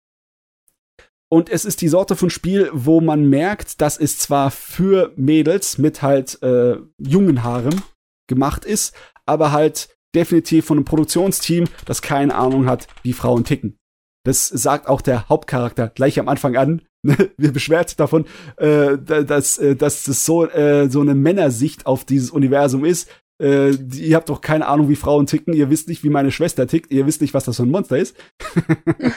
Und 1.31 1.49
es 1.49 1.65
ist 1.65 1.81
die 1.81 1.88
Sorte 1.88 2.15
von 2.15 2.30
Spiel, 2.30 2.69
wo 2.72 3.02
man 3.02 3.27
merkt, 3.27 3.81
dass 3.81 3.98
es 3.98 4.19
zwar 4.19 4.52
für 4.52 5.11
Mädels 5.15 5.80
mit 5.80 6.03
halt 6.03 6.39
äh, 6.44 6.77
jungen 6.99 7.41
Haaren 7.41 7.81
gemacht 8.28 8.66
ist, 8.66 8.95
aber 9.26 9.52
halt 9.52 9.90
definitiv 10.16 10.66
von 10.66 10.78
einem 10.78 10.86
Produktionsteam, 10.86 11.66
das 11.86 12.02
keine 12.02 12.36
Ahnung 12.36 12.68
hat, 12.68 12.88
wie 13.04 13.14
Frauen 13.14 13.44
ticken. 13.44 13.78
Das 14.26 14.48
sagt 14.48 14.88
auch 14.88 15.02
der 15.02 15.30
Hauptcharakter 15.30 15.90
gleich 15.90 16.20
am 16.20 16.28
Anfang 16.28 16.58
an. 16.58 16.82
Wir 17.38 17.54
beschwert 17.54 17.90
sich 17.90 17.98
davon, 17.98 18.26
äh, 18.58 18.98
dass, 18.98 19.58
äh, 19.58 19.76
dass 19.76 20.04
das 20.04 20.26
so, 20.26 20.45
äh, 20.49 20.90
so 20.90 21.02
eine 21.02 21.16
Männersicht 21.16 21.86
auf 21.86 22.04
dieses 22.04 22.32
Universum 22.32 22.84
ist. 22.84 23.10
Äh, 23.41 23.72
ihr 23.72 24.16
habt 24.16 24.30
doch 24.30 24.41
keine 24.41 24.68
Ahnung, 24.68 24.90
wie 24.90 24.95
Frauen 24.95 25.28
ticken. 25.28 25.54
Ihr 25.54 25.70
wisst 25.70 25.88
nicht, 25.88 26.04
wie 26.04 26.10
meine 26.10 26.32
Schwester 26.32 26.68
tickt. 26.68 26.91
Ihr 26.91 27.06
wisst 27.06 27.22
nicht, 27.22 27.34
was 27.34 27.45
das 27.45 27.58
für 27.58 27.64
ein 27.64 27.72
Monster 27.72 27.98
ist. 27.98 28.18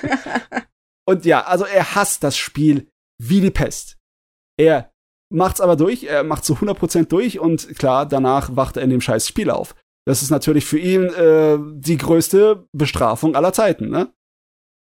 Und 1.09 1.24
ja, 1.24 1.45
also 1.45 1.65
er 1.65 1.95
hasst 1.95 2.23
das 2.23 2.37
Spiel 2.37 2.87
wie 3.19 3.41
die 3.41 3.51
Pest. 3.51 3.99
Er 4.57 4.93
macht's 5.32 5.61
aber 5.61 5.77
durch, 5.77 6.05
er 6.05 6.24
macht 6.24 6.44
zu 6.44 6.55
100% 6.55 7.07
durch 7.07 7.39
und 7.39 7.78
klar, 7.78 8.07
danach 8.07 8.57
wacht 8.57 8.77
er 8.77 8.82
in 8.82 8.90
dem 8.90 9.01
scheiß 9.01 9.27
Spiel 9.27 9.51
auf. 9.51 9.74
Das 10.07 10.23
ist 10.23 10.31
natürlich 10.31 10.65
für 10.65 10.78
ihn 10.78 11.05
äh, 11.05 11.59
die 11.74 11.97
größte 11.97 12.66
Bestrafung 12.73 13.36
aller 13.36 13.52
Zeiten, 13.52 13.90
ne? 13.90 14.12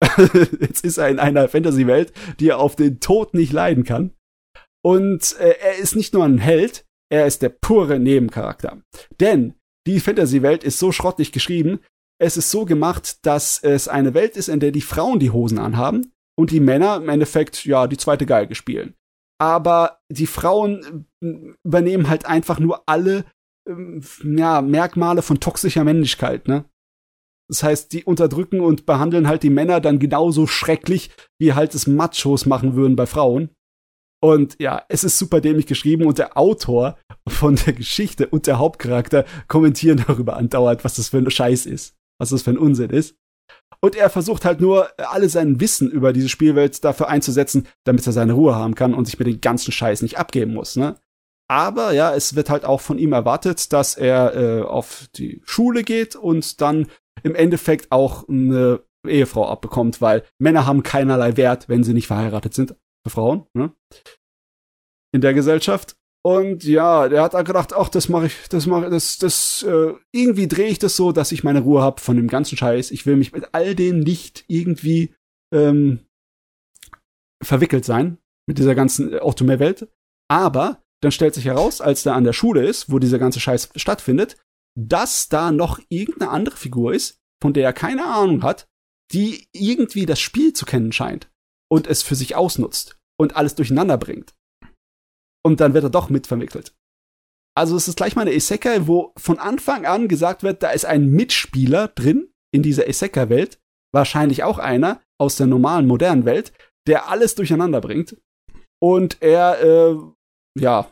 Jetzt 0.62 0.86
ist 0.86 0.98
er 0.98 1.10
in 1.10 1.20
einer 1.20 1.50
Fantasy-Welt, 1.50 2.14
die 2.40 2.50
er 2.50 2.60
auf 2.60 2.76
den 2.76 3.00
Tod 3.00 3.34
nicht 3.34 3.52
leiden 3.52 3.84
kann. 3.84 4.12
Und 4.82 5.38
äh, 5.40 5.56
er 5.62 5.78
ist 5.78 5.96
nicht 5.96 6.14
nur 6.14 6.24
ein 6.24 6.38
Held, 6.38 6.86
er 7.12 7.26
ist 7.26 7.42
der 7.42 7.50
pure 7.50 8.00
Nebencharakter. 8.00 8.82
Denn 9.20 9.56
die 9.88 10.00
Fantasy-Welt 10.00 10.64
ist 10.64 10.80
so 10.80 10.92
schrottig 10.92 11.32
geschrieben, 11.32 11.80
es 12.22 12.38
ist 12.38 12.52
so 12.52 12.66
gemacht, 12.66 13.26
dass 13.26 13.60
es 13.60 13.88
eine 13.88 14.14
Welt 14.14 14.38
ist, 14.38 14.50
in 14.50 14.60
der 14.60 14.72
die 14.72 14.82
Frauen 14.82 15.20
die 15.20 15.32
Hosen 15.32 15.58
anhaben 15.58 16.14
und 16.38 16.52
die 16.52 16.60
Männer 16.60 16.98
im 16.98 17.10
Endeffekt, 17.10 17.66
ja, 17.66 17.88
die 17.88 17.98
zweite 17.98 18.26
Geige 18.26 18.56
spielen. 18.56 18.94
Aber 19.40 20.00
die 20.10 20.28
Frauen 20.28 21.08
äh, 21.24 21.54
übernehmen 21.64 22.10
halt 22.10 22.26
einfach 22.26 22.60
nur 22.60 22.84
alle 22.88 23.26
ähm, 23.68 24.02
ja, 24.24 24.62
Merkmale 24.62 25.22
von 25.22 25.40
toxischer 25.40 25.84
Männlichkeit, 25.84 26.48
ne? 26.48 26.66
Das 27.48 27.64
heißt, 27.64 27.94
die 27.94 28.04
unterdrücken 28.04 28.60
und 28.60 28.86
behandeln 28.86 29.28
halt 29.28 29.42
die 29.42 29.50
Männer 29.50 29.82
dann 29.82 29.98
genauso 29.98 30.46
schrecklich, 30.46 31.10
wie 31.40 31.54
halt 31.54 31.74
es 31.74 31.88
Machos 31.88 32.46
machen 32.46 32.76
würden 32.76 32.96
bei 32.96 33.08
Frauen. 33.08 33.50
Und 34.22 34.56
ja, 34.60 34.84
es 34.88 35.04
ist 35.04 35.18
super 35.18 35.42
dämlich 35.42 35.66
geschrieben 35.66 36.06
und 36.06 36.20
der 36.20 36.38
Autor 36.38 37.00
von 37.28 37.56
der 37.56 37.74
Geschichte 37.74 38.28
und 38.28 38.46
der 38.46 38.60
Hauptcharakter 38.60 39.26
kommentieren 39.48 40.04
darüber 40.08 40.38
andauernd, 40.38 40.84
was 40.84 40.96
das 40.96 41.10
für 41.10 41.18
ein 41.18 41.32
Scheiß 41.32 41.66
ist 41.66 41.96
was 42.20 42.30
das 42.30 42.44
für 42.44 42.52
ein 42.52 42.58
Unsinn 42.58 42.92
ist. 42.92 43.18
Und 43.82 43.96
er 43.96 44.10
versucht 44.10 44.44
halt 44.44 44.60
nur, 44.60 44.90
alle 44.98 45.30
sein 45.30 45.60
Wissen 45.62 45.90
über 45.90 46.12
diese 46.12 46.30
Spielwelt 46.30 46.84
dafür 46.84 47.08
einzusetzen, 47.08 47.68
damit 47.86 48.06
er 48.06 48.14
seine 48.14 48.34
Ruhe 48.34 48.56
haben 48.56 48.76
kann 48.76 48.94
und 48.94 49.06
sich 49.06 49.18
mit 49.18 49.28
den 49.28 49.42
ganzen 49.42 49.72
Scheiß 49.72 50.02
nicht 50.02 50.18
abgeben 50.18 50.54
muss, 50.54 50.76
ne? 50.76 50.98
Aber 51.52 51.94
ja, 51.94 52.14
es 52.14 52.36
wird 52.36 52.50
halt 52.50 52.64
auch 52.64 52.80
von 52.80 53.00
ihm 53.00 53.12
erwartet, 53.12 53.74
dass 53.74 53.96
er 53.96 54.36
äh, 54.36 54.62
auf 54.62 55.08
die 55.16 55.42
Schule 55.46 55.84
geht 55.84 56.16
und 56.16 56.62
dann 56.62 56.88
im 57.24 57.34
Endeffekt 57.34 57.92
auch 57.92 58.28
eine 58.30 58.84
Ehefrau 59.08 59.48
abbekommt, 59.48 60.00
weil 60.00 60.24
Männer 60.38 60.68
haben 60.68 60.84
keinerlei 60.84 61.38
Wert, 61.38 61.68
wenn 61.68 61.84
sie 61.84 61.94
nicht 61.94 62.08
verheiratet 62.08 62.54
sind 62.54 62.76
für 63.04 63.10
Frauen, 63.10 63.48
ne? 63.54 63.72
In 65.12 65.22
der 65.22 65.34
Gesellschaft. 65.34 65.96
Und 66.22 66.66
ja, 66.66 67.08
der 67.08 67.24
hat 67.24 67.46
gedacht, 67.46 67.74
ach, 67.74 67.90
das 67.90 68.10
mache 68.10 68.28
ich, 68.28 68.50
das 68.50 68.66
mache 68.66 68.90
das, 68.90 69.18
das, 69.18 69.64
äh, 69.64 69.94
irgendwie 70.12 70.48
drehe 70.48 70.68
ich 70.68 70.80
das 70.80 70.96
so, 70.96 71.12
dass 71.12 71.32
ich 71.32 71.44
meine 71.44 71.62
Ruhe 71.62 71.82
habe 71.82 72.02
von 72.02 72.18
dem 72.18 72.28
ganzen 72.28 72.58
Scheiß. 72.58 72.92
Ich 72.92 73.06
will 73.06 73.16
mich 73.16 73.32
mit 73.32 73.54
all 73.54 73.74
dem 73.74 74.00
nicht 74.00 74.44
irgendwie 74.48 75.16
ähm, 75.54 76.02
verwickelt 77.42 77.86
sein, 77.86 78.18
mit 78.48 78.58
dieser 78.58 78.76
ganzen 78.76 79.18
Autome-Welt. 79.18 79.88
Aber 80.30 80.84
dann 81.02 81.14
stellt 81.14 81.36
sich 81.36 81.46
heraus, 81.46 81.80
als 81.80 82.04
der 82.04 82.16
an 82.16 82.26
der 82.26 82.34
Schule 82.34 82.68
ist, 82.68 82.92
wo 82.92 83.00
dieser 83.00 83.20
ganze 83.20 83.40
Scheiß 83.40 83.70
stattfindet, 83.78 84.36
dass 84.78 85.30
da 85.30 85.54
noch 85.54 85.80
irgendeine 85.88 86.32
andere 86.32 86.58
Figur 86.58 86.94
ist, 86.94 87.22
von 87.42 87.54
der 87.54 87.64
er 87.64 87.74
keine 87.74 88.06
Ahnung 88.06 88.44
hat, 88.44 88.68
die 89.14 89.48
irgendwie 89.54 90.06
das 90.06 90.20
Spiel 90.20 90.52
zu 90.52 90.66
kennen 90.66 90.92
scheint 90.92 91.32
und 91.72 91.88
es 91.88 92.04
für 92.04 92.16
sich 92.16 92.36
ausnutzt 92.36 93.00
und 93.18 93.38
alles 93.38 93.56
durcheinander 93.56 93.98
bringt 93.98 94.36
und 95.44 95.60
dann 95.60 95.74
wird 95.74 95.86
er 95.86 95.90
doch 95.90 96.10
mitvermittelt. 96.10 96.74
Also 97.56 97.76
es 97.76 97.88
ist 97.88 97.98
gleich 97.98 98.16
mal 98.16 98.22
eine 98.22 98.34
Isekai, 98.34 98.88
wo 98.88 99.14
von 99.18 99.40
Anfang 99.40 99.86
an 99.86 100.08
gesagt 100.08 100.44
wird, 100.44 100.64
da 100.64 100.70
ist 100.70 100.86
ein 100.86 101.10
Mitspieler 101.10 101.90
drin 101.90 102.32
in 102.54 102.64
dieser 102.64 102.88
Isekai-Welt, 102.88 103.60
wahrscheinlich 103.94 104.44
auch 104.44 104.60
einer 104.60 105.02
aus 105.20 105.36
der 105.36 105.48
normalen 105.48 105.88
modernen 105.88 106.26
Welt, 106.26 106.54
der 106.88 107.10
alles 107.10 107.36
durcheinander 107.36 107.82
bringt. 107.82 108.16
Und 108.82 109.18
er, 109.22 109.62
äh, 109.62 109.98
ja, 110.58 110.90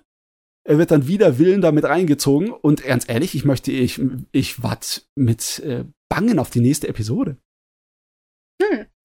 er 0.68 0.78
wird 0.78 0.92
dann 0.92 1.08
wieder 1.08 1.40
Willen 1.40 1.62
damit 1.62 1.86
reingezogen. 1.86 2.52
Und 2.52 2.84
ganz 2.84 3.08
ehrlich, 3.08 3.34
ich 3.36 3.46
möchte, 3.46 3.72
ich, 3.72 4.02
ich 4.34 4.62
warte 4.62 5.02
mit 5.16 5.60
äh, 5.60 5.86
Bangen 6.10 6.40
auf 6.40 6.50
die 6.50 6.60
nächste 6.60 6.90
Episode. 6.90 7.38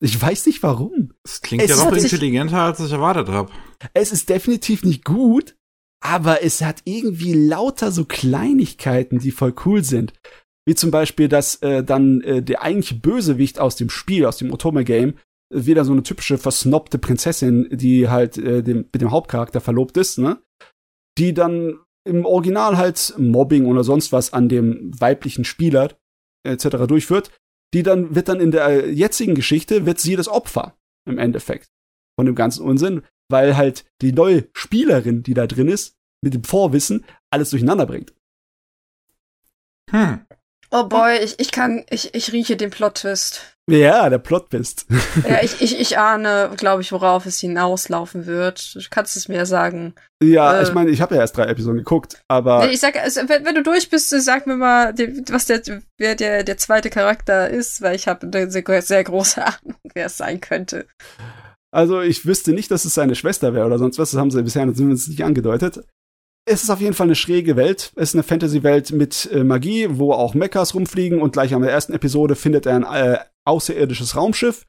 Ich 0.03 0.20
weiß 0.20 0.47
nicht 0.47 0.65
warum. 0.65 1.12
Es 1.23 1.41
klingt 1.43 1.62
es 1.62 1.70
ja 1.70 1.77
doch 1.77 1.97
intelligenter, 1.97 2.59
als 2.59 2.81
ich 2.81 2.91
erwartet 2.91 3.29
habe. 3.29 3.53
Es 3.95 4.11
ist 4.11 4.29
definitiv 4.29 4.83
nicht 4.83 5.05
gut, 5.05 5.55
aber 6.03 6.43
es 6.43 6.61
hat 6.61 6.83
irgendwie 6.85 7.35
lauter 7.35 7.93
so 7.93 8.05
Kleinigkeiten, 8.05 9.20
die 9.20 9.31
voll 9.31 9.55
cool 9.65 9.85
sind. 9.85 10.12
Wie 10.66 10.74
zum 10.74 10.91
Beispiel, 10.91 11.29
dass 11.29 11.57
äh, 11.62 11.85
dann 11.85 12.20
äh, 12.23 12.43
der 12.43 12.62
eigentliche 12.62 12.97
Bösewicht 12.97 13.61
aus 13.61 13.77
dem 13.77 13.91
Spiel, 13.91 14.27
aus 14.27 14.39
dem 14.39 14.53
Otome-Game, 14.53 15.15
wieder 15.55 15.85
so 15.85 15.93
eine 15.93 16.03
typische 16.03 16.37
versnobte 16.37 16.99
Prinzessin, 16.99 17.69
die 17.70 18.09
halt 18.09 18.39
äh, 18.39 18.62
dem, 18.65 18.89
mit 18.93 19.03
dem 19.03 19.12
Hauptcharakter 19.12 19.61
verlobt 19.61 19.97
ist, 19.97 20.19
ne? 20.19 20.43
Die 21.16 21.33
dann 21.33 21.79
im 22.05 22.24
Original 22.27 22.77
halt 22.77 23.15
Mobbing 23.19 23.66
oder 23.66 23.85
sonst 23.85 24.11
was 24.11 24.33
an 24.33 24.49
dem 24.49 24.91
weiblichen 24.99 25.45
Spieler 25.45 25.97
etc. 26.45 26.89
durchführt 26.89 27.31
die 27.74 27.82
dann 27.82 28.15
wird 28.15 28.28
dann 28.28 28.40
in 28.40 28.51
der 28.51 28.90
jetzigen 28.93 29.35
Geschichte 29.35 29.86
wird 29.86 29.99
sie 29.99 30.16
das 30.16 30.28
Opfer 30.28 30.77
im 31.07 31.19
Endeffekt 31.19 31.70
von 32.16 32.27
dem 32.27 32.35
ganzen 32.35 32.65
Unsinn, 32.65 33.03
weil 33.28 33.57
halt 33.57 33.85
die 34.01 34.12
neue 34.12 34.49
Spielerin, 34.53 35.23
die 35.23 35.35
da 35.35 35.47
drin 35.47 35.69
ist, 35.69 35.97
mit 36.23 36.35
dem 36.35 36.44
Vorwissen 36.44 37.05
alles 37.31 37.51
durcheinander 37.51 37.86
bringt. 37.86 38.15
Hm. 39.90 40.24
Oh 40.74 40.85
boy, 40.85 41.19
ich, 41.23 41.39
ich 41.39 41.53
kann, 41.53 41.85
ich, 41.90 42.15
ich 42.15 42.32
rieche 42.32 42.57
den 42.57 42.70
Plot-Twist. 42.70 43.43
Ja, 43.70 44.09
der 44.09 44.16
Plot-Twist. 44.16 44.86
ja, 45.28 45.43
ich, 45.43 45.61
ich, 45.61 45.78
ich 45.78 45.99
ahne, 45.99 46.51
glaube 46.57 46.81
ich, 46.81 46.93
worauf 46.93 47.27
es 47.27 47.40
hinauslaufen 47.40 48.24
wird. 48.24 48.74
Du 48.74 48.81
kannst 48.90 49.15
es 49.19 49.28
mir 49.28 49.44
sagen. 49.44 49.94
Ja, 50.23 50.59
äh, 50.59 50.62
ich 50.62 50.73
meine, 50.73 50.90
ich 50.90 51.03
habe 51.03 51.15
ja 51.15 51.20
erst 51.20 51.36
drei 51.36 51.44
Episoden 51.44 51.77
geguckt, 51.77 52.23
aber. 52.27 52.70
Ich 52.70 52.81
sag, 52.81 52.97
also, 52.97 53.20
wenn, 53.28 53.44
wenn, 53.44 53.55
du 53.55 53.62
durch 53.62 53.90
bist, 53.90 54.09
sag 54.09 54.47
mir 54.47 54.57
mal, 54.57 54.94
was 55.28 55.44
der, 55.44 55.61
wer 55.99 56.15
der, 56.15 56.43
der 56.43 56.57
zweite 56.57 56.89
Charakter 56.89 57.51
ist, 57.51 57.82
weil 57.82 57.94
ich 57.94 58.09
habe 58.09 58.27
eine 58.27 58.51
sehr, 58.51 58.82
sehr 58.82 59.05
große 59.05 59.44
Ahnung, 59.47 59.77
wer 59.93 60.07
es 60.07 60.16
sein 60.16 60.40
könnte. 60.40 60.86
Also 61.70 62.01
ich 62.01 62.24
wüsste 62.24 62.53
nicht, 62.53 62.70
dass 62.70 62.86
es 62.86 62.94
seine 62.94 63.15
Schwester 63.15 63.53
wäre 63.53 63.66
oder 63.66 63.78
sonst 63.78 63.99
was. 63.99 64.11
Das 64.11 64.20
haben 64.20 64.31
sie 64.31 64.43
bisher 64.43 64.62
zumindest 64.74 65.09
nicht 65.09 65.24
angedeutet 65.24 65.85
es 66.44 66.62
ist 66.62 66.70
auf 66.70 66.81
jeden 66.81 66.94
Fall 66.94 67.06
eine 67.06 67.14
schräge 67.14 67.56
Welt. 67.56 67.93
Es 67.94 68.10
ist 68.10 68.14
eine 68.14 68.23
Fantasy-Welt 68.23 68.90
mit 68.93 69.31
äh, 69.32 69.44
Magie, 69.44 69.86
wo 69.90 70.12
auch 70.12 70.35
Mechas 70.35 70.74
rumfliegen 70.74 71.20
und 71.20 71.32
gleich 71.32 71.55
an 71.55 71.62
der 71.62 71.70
ersten 71.70 71.93
Episode 71.93 72.35
findet 72.35 72.66
er 72.66 72.77
ein 72.77 72.82
äh, 72.85 73.19
außerirdisches 73.44 74.16
Raumschiff, 74.16 74.66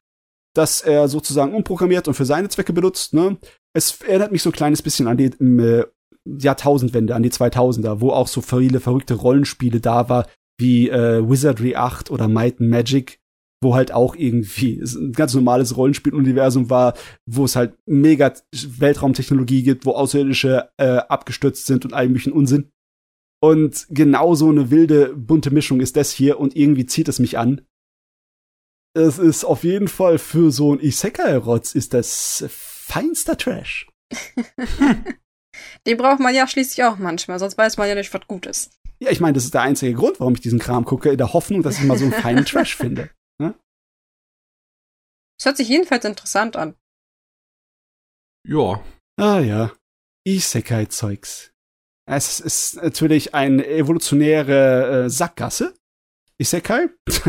das 0.54 0.82
er 0.82 1.08
sozusagen 1.08 1.54
umprogrammiert 1.54 2.06
und 2.06 2.14
für 2.14 2.24
seine 2.24 2.48
Zwecke 2.48 2.72
benutzt. 2.72 3.12
Ne? 3.12 3.38
Es 3.72 4.00
erinnert 4.02 4.30
mich 4.30 4.42
so 4.42 4.50
ein 4.50 4.54
kleines 4.54 4.82
bisschen 4.82 5.08
an 5.08 5.16
die 5.16 5.24
äh, 5.24 5.84
Jahrtausendwende, 6.24 7.14
an 7.14 7.22
die 7.22 7.30
2000er, 7.30 8.00
wo 8.00 8.10
auch 8.10 8.28
so 8.28 8.40
viele 8.40 8.80
verrückte 8.80 9.14
Rollenspiele 9.14 9.80
da 9.80 10.08
war, 10.08 10.26
wie 10.58 10.88
äh, 10.88 11.28
Wizardry 11.28 11.74
8 11.74 12.10
oder 12.10 12.28
Might 12.28 12.60
and 12.60 12.70
Magic, 12.70 13.20
wo 13.64 13.74
halt 13.74 13.90
auch 13.90 14.14
irgendwie 14.14 14.80
ein 14.80 15.12
ganz 15.12 15.34
normales 15.34 15.76
Rollenspieluniversum 15.76 16.70
war, 16.70 16.94
wo 17.26 17.44
es 17.44 17.56
halt 17.56 17.76
mega 17.86 18.32
Weltraumtechnologie 18.52 19.64
gibt, 19.64 19.84
wo 19.86 19.92
Außerirdische 19.92 20.70
äh, 20.76 20.98
abgestürzt 20.98 21.66
sind 21.66 21.84
und 21.84 21.94
all 21.94 22.06
möglichen 22.06 22.32
Unsinn. 22.32 22.70
Und 23.42 23.86
genau 23.90 24.34
so 24.36 24.48
eine 24.48 24.70
wilde, 24.70 25.14
bunte 25.16 25.50
Mischung 25.50 25.80
ist 25.80 25.96
das 25.96 26.12
hier 26.12 26.38
und 26.38 26.54
irgendwie 26.54 26.86
zieht 26.86 27.08
es 27.08 27.18
mich 27.18 27.36
an. 27.36 27.66
Es 28.96 29.18
ist 29.18 29.44
auf 29.44 29.64
jeden 29.64 29.88
Fall 29.88 30.18
für 30.18 30.52
so 30.52 30.72
ein 30.72 30.80
Isekai-Rotz 30.80 31.74
ist 31.74 31.94
das 31.94 32.44
feinster 32.48 33.36
Trash. 33.36 33.88
Den 35.86 35.96
braucht 35.96 36.20
man 36.20 36.34
ja 36.34 36.46
schließlich 36.46 36.84
auch 36.84 36.98
manchmal, 36.98 37.38
sonst 37.38 37.58
weiß 37.58 37.76
man 37.76 37.88
ja 37.88 37.94
nicht, 37.96 38.14
was 38.14 38.26
gut 38.28 38.46
ist. 38.46 38.70
Ja, 39.00 39.10
ich 39.10 39.20
meine, 39.20 39.34
das 39.34 39.44
ist 39.44 39.54
der 39.54 39.62
einzige 39.62 39.94
Grund, 39.94 40.20
warum 40.20 40.34
ich 40.34 40.40
diesen 40.40 40.58
Kram 40.58 40.84
gucke, 40.84 41.10
in 41.10 41.18
der 41.18 41.32
Hoffnung, 41.32 41.62
dass 41.62 41.78
ich 41.78 41.84
mal 41.84 41.98
so 41.98 42.04
einen 42.04 42.12
feinen 42.12 42.44
Trash 42.46 42.76
finde. 42.76 43.10
Es 45.44 45.46
hört 45.46 45.58
sich 45.58 45.68
jedenfalls 45.68 46.06
interessant 46.06 46.56
an. 46.56 46.74
Ja. 48.48 48.82
Ah 49.20 49.40
ja. 49.40 49.72
Isekai-Zeugs. 50.26 51.52
Es 52.10 52.40
ist 52.40 52.76
natürlich 52.76 53.34
eine 53.34 53.68
evolutionäre 53.68 55.04
äh, 55.04 55.10
Sackgasse. 55.10 55.74
Isekai. 56.38 56.88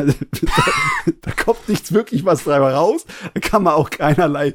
da 1.21 1.31
kommt 1.31 1.67
nichts 1.67 1.91
wirklich 1.91 2.23
was 2.23 2.45
dabei 2.45 2.71
raus. 2.71 3.05
Da 3.33 3.41
kann 3.41 3.63
man 3.63 3.73
auch 3.73 3.89
keinerlei 3.89 4.53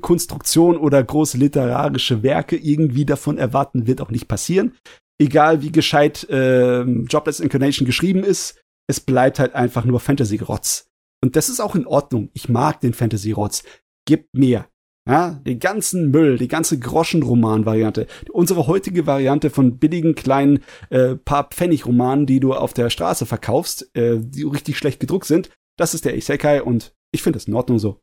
Konstruktion 0.00 0.76
oder 0.76 1.02
große 1.02 1.38
literarische 1.38 2.22
Werke 2.22 2.54
irgendwie 2.54 3.04
davon 3.04 3.36
erwarten, 3.36 3.88
wird 3.88 4.00
auch 4.00 4.12
nicht 4.12 4.28
passieren. 4.28 4.76
Egal 5.18 5.60
wie 5.60 5.72
gescheit 5.72 6.22
äh, 6.30 6.82
Jobless 6.82 7.40
Incarnation 7.40 7.84
geschrieben 7.84 8.22
ist, 8.22 8.62
es 8.86 9.00
bleibt 9.00 9.40
halt 9.40 9.56
einfach 9.56 9.84
nur 9.84 9.98
Fantasy-Rotz. 9.98 10.91
Und 11.22 11.36
das 11.36 11.48
ist 11.48 11.60
auch 11.60 11.74
in 11.74 11.86
Ordnung. 11.86 12.30
Ich 12.34 12.48
mag 12.48 12.80
den 12.80 12.94
Fantasy-Rotz. 12.94 13.62
Gib 14.06 14.28
mir. 14.32 14.68
Ja, 15.08 15.30
den 15.30 15.58
ganzen 15.58 16.10
Müll, 16.12 16.38
die 16.38 16.46
ganze 16.46 16.78
Groschenroman-Variante. 16.78 18.06
Unsere 18.30 18.68
heutige 18.68 19.04
Variante 19.06 19.50
von 19.50 19.78
billigen 19.78 20.14
kleinen 20.14 20.62
äh, 20.90 21.16
paar 21.16 21.48
Pfennig-Romanen, 21.48 22.26
die 22.26 22.38
du 22.38 22.54
auf 22.54 22.72
der 22.72 22.88
Straße 22.88 23.26
verkaufst, 23.26 23.90
äh, 23.96 24.18
die 24.20 24.44
richtig 24.44 24.78
schlecht 24.78 25.00
gedruckt 25.00 25.26
sind, 25.26 25.50
das 25.76 25.94
ist 25.94 26.04
der 26.04 26.16
Isekai 26.16 26.62
und 26.62 26.94
ich 27.12 27.22
finde 27.22 27.38
es 27.38 27.48
in 27.48 27.54
Ordnung 27.54 27.80
so. 27.80 28.00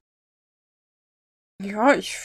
Ja, 1.62 1.94
ich. 1.94 2.18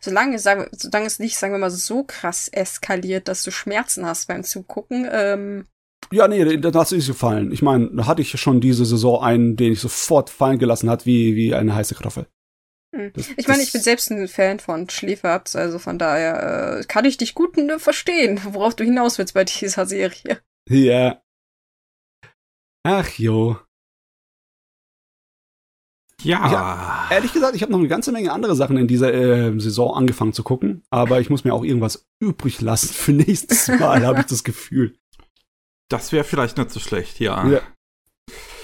Solange, 0.00 0.38
solange 0.38 1.06
es 1.06 1.18
nicht, 1.18 1.38
sagen 1.38 1.54
wir 1.54 1.58
mal, 1.58 1.70
so 1.70 2.04
krass 2.04 2.48
eskaliert, 2.48 3.28
dass 3.28 3.42
du 3.44 3.50
Schmerzen 3.50 4.04
hast 4.04 4.28
beim 4.28 4.44
Zugucken, 4.44 5.08
ähm, 5.10 5.66
ja, 6.12 6.26
nee, 6.26 6.56
das 6.56 6.92
ist 6.92 7.06
gefallen. 7.06 7.52
Ich 7.52 7.62
meine, 7.62 7.90
da 7.90 8.06
hatte 8.06 8.22
ich 8.22 8.30
schon 8.40 8.60
diese 8.60 8.84
Saison 8.84 9.22
einen, 9.22 9.56
den 9.56 9.72
ich 9.72 9.80
sofort 9.80 10.30
fallen 10.30 10.58
gelassen 10.58 10.90
hat, 10.90 11.06
wie, 11.06 11.36
wie 11.36 11.54
eine 11.54 11.74
heiße 11.74 11.94
Kartoffel. 11.94 12.26
Hm. 12.94 13.12
Das, 13.14 13.28
ich 13.36 13.46
meine, 13.46 13.62
ich 13.62 13.72
bin 13.72 13.80
selbst 13.80 14.10
ein 14.10 14.26
Fan 14.26 14.58
von 14.58 14.88
Schläferz, 14.88 15.54
also 15.54 15.78
von 15.78 15.98
daher 15.98 16.78
äh, 16.80 16.84
kann 16.84 17.04
ich 17.04 17.16
dich 17.16 17.34
gut 17.34 17.56
äh, 17.56 17.78
verstehen, 17.78 18.40
worauf 18.52 18.74
du 18.74 18.84
hinaus 18.84 19.18
willst 19.18 19.34
bei 19.34 19.44
dieser 19.44 19.86
Serie. 19.86 20.40
Ja. 20.68 21.22
Ach 22.82 23.08
jo. 23.18 23.58
Ja. 26.22 27.08
Hab, 27.08 27.12
ehrlich 27.12 27.32
gesagt, 27.32 27.54
ich 27.54 27.62
habe 27.62 27.72
noch 27.72 27.78
eine 27.78 27.88
ganze 27.88 28.12
Menge 28.12 28.32
andere 28.32 28.54
Sachen 28.54 28.76
in 28.76 28.88
dieser 28.88 29.12
äh, 29.12 29.58
Saison 29.58 29.94
angefangen 29.94 30.32
zu 30.32 30.42
gucken, 30.42 30.82
aber 30.90 31.20
ich 31.20 31.30
muss 31.30 31.44
mir 31.44 31.54
auch 31.54 31.64
irgendwas 31.64 32.06
übrig 32.20 32.60
lassen 32.60 32.92
für 32.92 33.12
nächstes 33.12 33.68
Mal, 33.68 34.04
habe 34.06 34.20
ich 34.20 34.26
das 34.26 34.44
Gefühl. 34.44 34.96
Das 35.90 36.12
wäre 36.12 36.24
vielleicht 36.24 36.56
nicht 36.56 36.70
so 36.70 36.80
schlecht, 36.80 37.20
ja. 37.20 37.46
ja. 37.48 37.60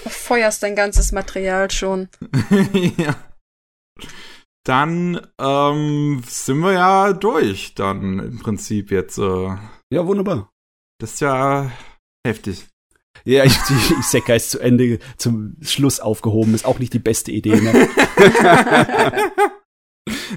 Du 0.03 0.09
feuerst 0.09 0.63
dein 0.63 0.75
ganzes 0.75 1.11
Material 1.11 1.69
schon. 1.69 2.07
ja. 2.97 3.15
Dann 4.63 5.27
ähm, 5.39 6.23
sind 6.25 6.59
wir 6.59 6.73
ja 6.73 7.13
durch, 7.13 7.75
dann 7.75 8.19
im 8.19 8.39
Prinzip 8.39 8.91
jetzt. 8.91 9.17
Äh, 9.17 9.55
ja, 9.89 10.07
wunderbar. 10.07 10.49
Das 10.99 11.13
ist 11.13 11.19
ja 11.21 11.71
heftig. 12.25 12.67
Ja, 13.25 13.43
ich, 13.43 13.57
die 13.57 13.93
Isekai 13.99 14.37
ist 14.37 14.51
zu 14.51 14.59
Ende, 14.59 14.99
zum 15.17 15.57
Schluss 15.61 15.99
aufgehoben, 15.99 16.53
ist 16.53 16.65
auch 16.65 16.79
nicht 16.79 16.93
die 16.93 16.99
beste 16.99 17.31
Idee, 17.31 17.59
ne? 17.59 17.73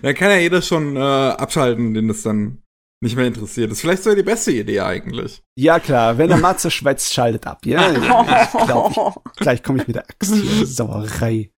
da 0.02 0.12
kann 0.12 0.30
ja 0.30 0.38
jeder 0.38 0.62
schon 0.62 0.96
äh, 0.96 1.00
abschalten, 1.00 1.94
den 1.94 2.08
das 2.08 2.22
dann 2.22 2.62
nicht 3.02 3.16
mehr 3.16 3.26
interessiert. 3.26 3.70
Das 3.70 3.78
ist 3.78 3.82
vielleicht 3.82 4.02
sogar 4.02 4.16
die 4.16 4.22
beste 4.22 4.52
Idee 4.52 4.80
eigentlich. 4.80 5.42
Ja, 5.56 5.80
klar. 5.80 6.18
Wenn 6.18 6.28
der 6.28 6.38
Matze 6.38 6.70
schwätzt, 6.70 7.12
schaltet 7.12 7.46
ab. 7.46 7.64
Ja, 7.64 7.92
ich 7.92 8.66
glaub, 8.66 8.90
ich, 8.90 9.36
gleich 9.36 9.62
komme 9.62 9.80
ich 9.80 9.86
mit 9.86 9.96
der 9.96 10.04
Axt 10.08 10.34
hier. 10.34 10.66
Sauerei. 10.66 11.50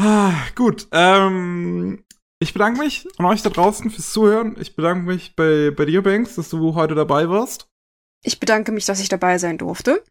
Ah, 0.00 0.34
gut. 0.54 0.86
Ähm, 0.92 2.04
ich 2.38 2.52
bedanke 2.52 2.80
mich 2.80 3.08
an 3.18 3.26
euch 3.26 3.42
da 3.42 3.50
draußen 3.50 3.90
fürs 3.90 4.12
Zuhören. 4.12 4.56
Ich 4.60 4.76
bedanke 4.76 5.06
mich 5.06 5.34
bei, 5.34 5.70
bei 5.70 5.86
dir, 5.86 6.02
Banks, 6.02 6.36
dass 6.36 6.50
du 6.50 6.74
heute 6.74 6.94
dabei 6.94 7.28
warst. 7.28 7.68
Ich 8.24 8.38
bedanke 8.38 8.72
mich, 8.72 8.84
dass 8.84 9.00
ich 9.00 9.08
dabei 9.08 9.38
sein 9.38 9.58
durfte. 9.58 10.04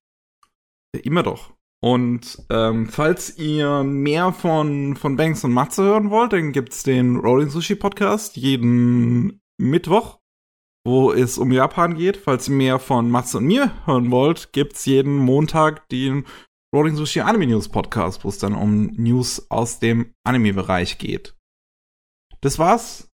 Ja, 0.93 1.01
immer 1.01 1.23
doch. 1.23 1.53
Und 1.81 2.43
ähm, 2.49 2.87
falls 2.89 3.37
ihr 3.37 3.83
mehr 3.83 4.33
von, 4.33 4.95
von 4.95 5.15
Banks 5.17 5.43
und 5.43 5.51
Matze 5.51 5.83
hören 5.83 6.09
wollt, 6.09 6.33
dann 6.33 6.51
gibt's 6.51 6.83
den 6.83 7.17
Rolling 7.17 7.49
Sushi 7.49 7.75
Podcast 7.75 8.37
jeden 8.37 9.39
Mittwoch, 9.57 10.19
wo 10.85 11.11
es 11.11 11.37
um 11.37 11.51
Japan 11.51 11.95
geht. 11.95 12.17
Falls 12.17 12.47
ihr 12.47 12.55
mehr 12.55 12.79
von 12.79 13.09
Matze 13.09 13.37
und 13.37 13.45
mir 13.45 13.85
hören 13.85 14.11
wollt, 14.11 14.53
gibt's 14.53 14.85
jeden 14.85 15.17
Montag 15.17 15.87
den 15.89 16.25
Rolling 16.73 16.95
Sushi 16.95 17.21
Anime 17.21 17.47
News 17.47 17.69
Podcast, 17.69 18.23
wo 18.23 18.29
es 18.29 18.37
dann 18.37 18.53
um 18.53 18.87
News 18.87 19.49
aus 19.49 19.79
dem 19.79 20.13
Anime-Bereich 20.25 20.97
geht. 20.97 21.35
Das 22.41 22.59
war's 22.59 23.09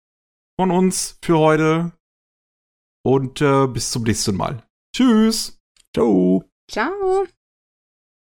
von 0.58 0.70
uns 0.70 1.18
für 1.22 1.38
heute 1.38 1.92
und 3.04 3.40
äh, 3.40 3.66
bis 3.66 3.90
zum 3.90 4.04
nächsten 4.04 4.36
Mal. 4.36 4.66
Tschüss. 4.94 5.58
Ciao. 5.94 6.44
Ciao. 6.70 7.26